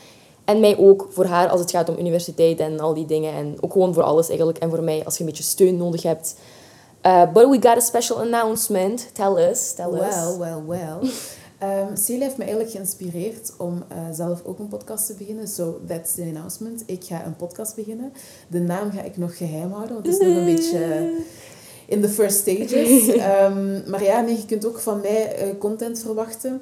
En 0.45 0.59
mij 0.59 0.77
ook 0.77 1.07
voor 1.09 1.25
haar 1.25 1.49
als 1.49 1.59
het 1.59 1.71
gaat 1.71 1.89
om 1.89 1.97
universiteit 1.99 2.59
en 2.59 2.79
al 2.79 2.93
die 2.93 3.05
dingen. 3.05 3.33
En 3.33 3.57
ook 3.59 3.71
gewoon 3.71 3.93
voor 3.93 4.03
alles 4.03 4.27
eigenlijk. 4.27 4.57
En 4.57 4.69
voor 4.69 4.83
mij 4.83 5.05
als 5.05 5.13
je 5.13 5.19
een 5.19 5.29
beetje 5.29 5.43
steun 5.43 5.77
nodig 5.77 6.03
hebt. 6.03 6.35
Uh, 7.05 7.25
but 7.25 7.49
we 7.49 7.57
got 7.59 7.77
a 7.77 7.81
special 7.81 8.19
announcement. 8.19 9.11
Tell 9.13 9.37
us. 9.37 9.73
Tell 9.75 9.91
well, 9.91 10.03
us. 10.03 10.15
Well, 10.15 10.37
well, 10.37 10.63
well. 10.65 11.11
Um, 11.63 11.95
Celia 11.97 12.23
heeft 12.23 12.37
me 12.37 12.43
eigenlijk 12.43 12.71
geïnspireerd 12.71 13.53
om 13.57 13.83
uh, 13.91 13.97
zelf 14.11 14.43
ook 14.43 14.59
een 14.59 14.67
podcast 14.67 15.05
te 15.05 15.13
beginnen. 15.13 15.47
So 15.47 15.81
that's 15.87 16.13
the 16.13 16.21
announcement. 16.21 16.83
Ik 16.85 17.03
ga 17.03 17.25
een 17.25 17.35
podcast 17.35 17.75
beginnen. 17.75 18.13
De 18.47 18.59
naam 18.59 18.91
ga 18.91 19.01
ik 19.01 19.17
nog 19.17 19.37
geheim 19.37 19.71
houden, 19.71 19.93
want 19.93 20.05
het 20.05 20.19
is 20.19 20.27
nog 20.27 20.37
een 20.37 20.45
beetje 20.45 21.13
in 21.87 22.01
the 22.01 22.09
first 22.09 22.37
stages. 22.37 23.07
Um, 23.07 23.83
maar 23.91 24.03
ja, 24.03 24.21
nee, 24.21 24.37
je 24.37 24.45
kunt 24.45 24.65
ook 24.65 24.79
van 24.79 25.01
mij 25.01 25.47
uh, 25.47 25.59
content 25.59 25.99
verwachten. 25.99 26.61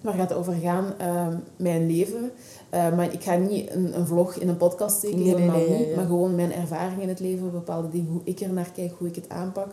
Waar 0.00 0.14
gaat 0.14 0.28
het 0.28 0.38
over 0.38 0.54
gaan? 0.62 0.94
Um, 1.02 1.42
mijn 1.56 1.86
leven. 1.86 2.30
Uh, 2.74 2.96
maar 2.96 3.12
ik 3.12 3.22
ga 3.22 3.36
niet 3.36 3.70
een, 3.70 3.98
een 3.98 4.06
vlog 4.06 4.34
in 4.34 4.48
een 4.48 4.56
podcast 4.56 4.96
steken, 4.96 5.18
nee, 5.18 5.34
helemaal 5.34 5.56
nee, 5.56 5.68
nee, 5.68 5.86
niet. 5.86 5.96
Maar 5.96 6.06
gewoon 6.06 6.34
mijn 6.34 6.52
ervaring 6.52 7.02
in 7.02 7.08
het 7.08 7.20
leven, 7.20 7.52
bepaalde 7.52 7.88
dingen, 7.88 8.12
hoe 8.12 8.20
ik 8.24 8.40
er 8.40 8.52
naar 8.52 8.70
kijk, 8.74 8.92
hoe 8.98 9.08
ik 9.08 9.14
het 9.14 9.28
aanpak. 9.28 9.72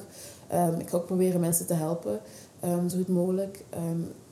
ik 0.80 0.90
ga 0.90 0.98
ook 0.98 1.06
proberen 1.06 1.40
mensen 1.40 1.68
te 1.68 1.74
helpen, 1.74 2.20
zo 2.62 2.98
goed 2.98 3.08
mogelijk 3.08 3.64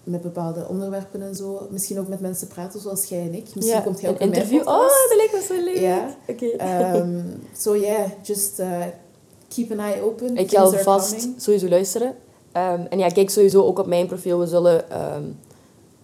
met 0.10 0.22
bepaalde 0.22 0.68
onderwerpen 0.68 1.22
en 1.22 1.36
zo. 1.36 1.68
Misschien 1.70 2.00
ook 2.00 2.08
met 2.08 2.20
mensen 2.20 2.48
praten 2.48 2.80
zoals 2.80 3.06
jij 3.06 3.22
en 3.22 3.34
ik. 3.34 3.56
Misschien 3.56 3.76
Ja, 3.76 3.82
komt 3.82 4.02
jij 4.02 4.10
een 4.10 4.16
ook 4.16 4.22
in 4.22 4.30
mijn 4.30 4.42
interview. 4.42 4.68
Oh, 4.68 4.82
dat 5.10 5.18
lijkt 5.18 5.34
me 5.34 5.56
zo 5.56 5.64
leuk. 5.64 5.78
Ja. 5.78 6.16
Oké. 6.28 6.46
Ehm, 6.46 7.22
so 7.64 7.78
yeah, 7.78 8.10
just 8.22 8.60
uh, 8.60 8.84
keep 9.48 9.72
an 9.72 9.80
eye 9.80 10.02
open. 10.02 10.38
Ik 10.38 10.50
ga 10.50 10.62
alvast 10.62 11.28
sowieso 11.38 11.68
luisteren. 11.68 12.16
Ehm, 12.52 12.82
en 12.90 13.00
ja, 13.00 13.08
kijk 13.08 13.30
sowieso 13.30 13.64
ook 13.64 13.80
op 13.80 13.88
mijn 13.88 14.08
profiel. 14.08 14.40
We 14.40 14.48
zullen 14.48 14.92
ehm, 14.92 15.24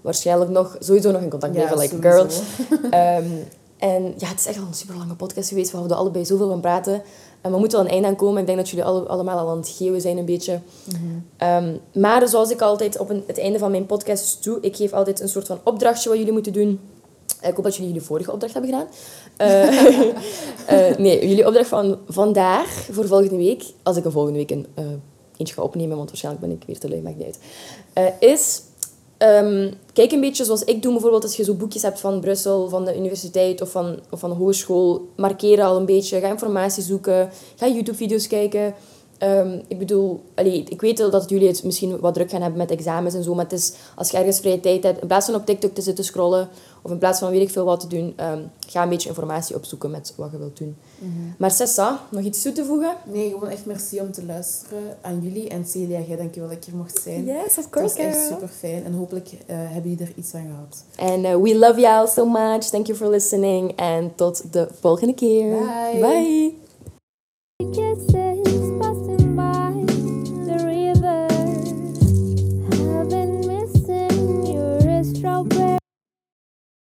waarschijnlijk 0.06 0.52
nog, 0.52 0.76
sowieso 0.80 1.12
nog 1.12 1.22
in 1.22 1.30
contact 1.30 1.54
blijven, 1.54 1.78
like 1.78 1.96
a 1.96 2.02
girl. 2.02 2.28
Ehm, 2.90 3.30
en 3.78 4.14
ja, 4.18 4.28
het 4.28 4.40
is 4.40 4.46
echt 4.46 4.58
al 4.58 4.66
een 4.68 4.74
super 4.74 4.98
lange 4.98 5.16
podcast 5.16 5.50
geweest. 5.50 5.72
We 5.72 5.78
hadden 5.78 5.98
allebei 5.98 6.26
zoveel 6.26 6.48
van 6.48 6.60
praten. 6.60 7.02
En 7.42 7.52
we 7.52 7.58
moeten 7.58 7.78
wel 7.78 7.88
een 7.88 7.94
einde 7.94 8.08
aan 8.08 8.16
komen. 8.16 8.40
Ik 8.40 8.46
denk 8.46 8.58
dat 8.58 8.70
jullie 8.70 8.86
alle, 8.86 9.02
allemaal 9.02 9.38
al 9.38 9.50
aan 9.50 9.58
het 9.58 9.76
geven 9.78 10.02
zijn 10.02 10.18
een 10.18 10.26
beetje. 10.26 10.60
Mhm. 10.84 11.00
Ehm, 11.38 11.76
maar 11.94 12.28
zoals 12.28 12.52
ik 12.52 12.62
altijd 12.62 12.98
op 12.98 13.10
een, 13.10 13.24
het 13.28 13.40
einde 13.40 13.60
van 13.60 13.72
mijn 13.72 13.86
podcast 13.86 14.44
doe, 14.44 14.58
ik 14.62 14.76
geef 14.76 14.94
altijd 14.94 15.20
een 15.20 15.30
soort 15.30 15.48
van 15.48 15.60
opdrachtje 15.64 16.10
wat 16.10 16.18
jullie 16.18 16.34
moeten 16.34 16.54
doen. 16.54 16.80
Eh, 17.42 17.50
Ik 17.50 17.56
hoop 17.56 17.64
dat 17.64 17.76
jullie 17.76 17.92
jullie 17.92 18.08
vorige 18.08 18.32
opdracht 18.32 18.54
hebben 18.54 18.72
gedaan. 18.72 18.88
Eh, 19.38 20.10
eh, 20.90 20.98
nee, 20.98 21.28
jullie 21.28 21.48
opdracht 21.48 21.70
van 21.70 21.98
vandaag 22.08 22.88
voor 22.92 23.08
volgende 23.08 23.36
week, 23.38 23.64
als 23.84 23.98
ik 23.98 24.06
een 24.06 24.12
volgende 24.12 24.38
week 24.38 24.52
een, 24.52 24.68
eentje 25.38 25.54
ga 25.54 25.62
opnemen, 25.62 25.98
want 25.98 26.10
waarschijnlijk 26.10 26.46
ben 26.46 26.56
ik 26.56 26.64
weer 26.68 26.80
te 26.80 26.90
lui, 26.90 27.02
maakt 27.02 27.18
niet 27.18 27.38
uit, 27.94 28.14
is 28.20 28.62
ehm, 29.18 29.72
kijk 29.94 30.12
een 30.12 30.20
beetje 30.20 30.44
zoals 30.44 30.64
ik 30.64 30.82
doe 30.82 30.92
bijvoorbeeld 30.92 31.24
als 31.24 31.36
je 31.36 31.44
zo 31.44 31.54
boekjes 31.54 31.82
hebt 31.82 32.00
van 32.00 32.20
Brussel, 32.20 32.70
van 32.70 32.86
de 32.86 32.98
universiteit 32.98 33.62
of 33.62 33.72
van, 33.72 34.00
of 34.12 34.20
van 34.20 34.30
de 34.30 34.36
hogeschool. 34.36 35.08
Markeer 35.16 35.62
al 35.62 35.78
een 35.78 35.86
beetje, 35.86 36.20
ga 36.20 36.28
informatie 36.28 36.84
zoeken, 36.84 37.30
ga 37.56 37.68
YouTube-video's 37.68 38.28
kijken. 38.28 38.76
Ehm, 39.18 39.60
ik 39.68 39.80
bedoel, 39.80 40.24
allee, 40.36 40.64
ik 40.70 40.82
weet 40.82 40.98
dat 40.98 41.30
jullie 41.30 41.48
het 41.48 41.64
misschien 41.64 42.00
wat 42.00 42.14
druk 42.14 42.30
gaan 42.30 42.42
hebben 42.42 42.60
met 42.60 42.72
examens 42.72 43.14
en 43.14 43.24
zo, 43.24 43.34
maar 43.34 43.44
het 43.44 43.54
is, 43.54 43.74
als 43.96 44.12
je 44.12 44.18
ergens 44.18 44.40
vrije 44.40 44.60
tijd 44.60 44.84
hebt, 44.84 45.02
in 45.02 45.08
plaats 45.08 45.26
van 45.26 45.36
op 45.36 45.46
TikTok 45.46 45.74
te 45.74 45.82
zitten 45.82 46.04
scrollen, 46.04 46.50
of 46.86 46.92
in 46.92 46.98
plaats 46.98 47.20
van 47.20 47.30
weet 47.30 47.42
ik 47.42 47.50
veel 47.50 47.66
wat 47.66 47.80
te 47.80 47.88
doen, 47.88 48.14
ehm, 48.16 48.42
ga 48.68 48.84
een 48.84 48.90
beetje 48.90 49.10
informatie 49.10 49.56
opzoeken 49.56 49.92
met 49.92 50.14
wat 50.16 50.32
je 50.32 50.38
wilt 50.38 50.58
doen. 50.58 50.76
Mhm. 51.00 51.12
Maar 51.38 51.52
Sessa, 51.52 52.00
nog 52.10 52.24
iets 52.24 52.42
toe 52.42 52.52
te 52.52 52.66
voegen? 52.66 52.96
Nee, 53.06 53.30
gewoon 53.30 53.50
echt 53.50 53.66
merci 53.66 54.00
om 54.02 54.12
te 54.12 54.26
luisteren 54.26 54.98
aan 55.02 55.22
jullie. 55.22 55.50
En 55.50 55.66
Celia, 55.66 56.00
jij 56.00 56.18
dankjewel 56.18 56.50
dat 56.50 56.58
ik 56.58 56.64
hier 56.64 56.76
mocht 56.76 57.02
zijn. 57.02 57.26
Yes, 57.26 57.58
of 57.58 57.68
Het 57.70 57.82
was 57.82 57.94
echt 57.94 58.28
super 58.28 58.48
fijn 58.48 58.84
en 58.84 58.94
hopelijk 58.94 59.30
eh, 59.46 59.56
hebben 59.58 59.92
jullie 59.92 60.06
er 60.06 60.14
iets 60.16 60.34
aan 60.34 60.48
gehad. 60.50 60.84
And 61.14 61.26
uh, 61.26 61.36
we 61.36 61.58
love 61.58 61.80
y'all 61.80 62.08
so 62.08 62.26
much. 62.26 62.64
Thank 62.64 62.88
you 62.88 62.98
for 62.98 63.10
listening. 63.10 63.76
En 63.76 64.16
tot 64.16 64.54
de 64.54 64.68
volgende 64.80 65.14
keer. 65.14 65.58
Bye. 65.92 66.54
Bye. 67.58 68.25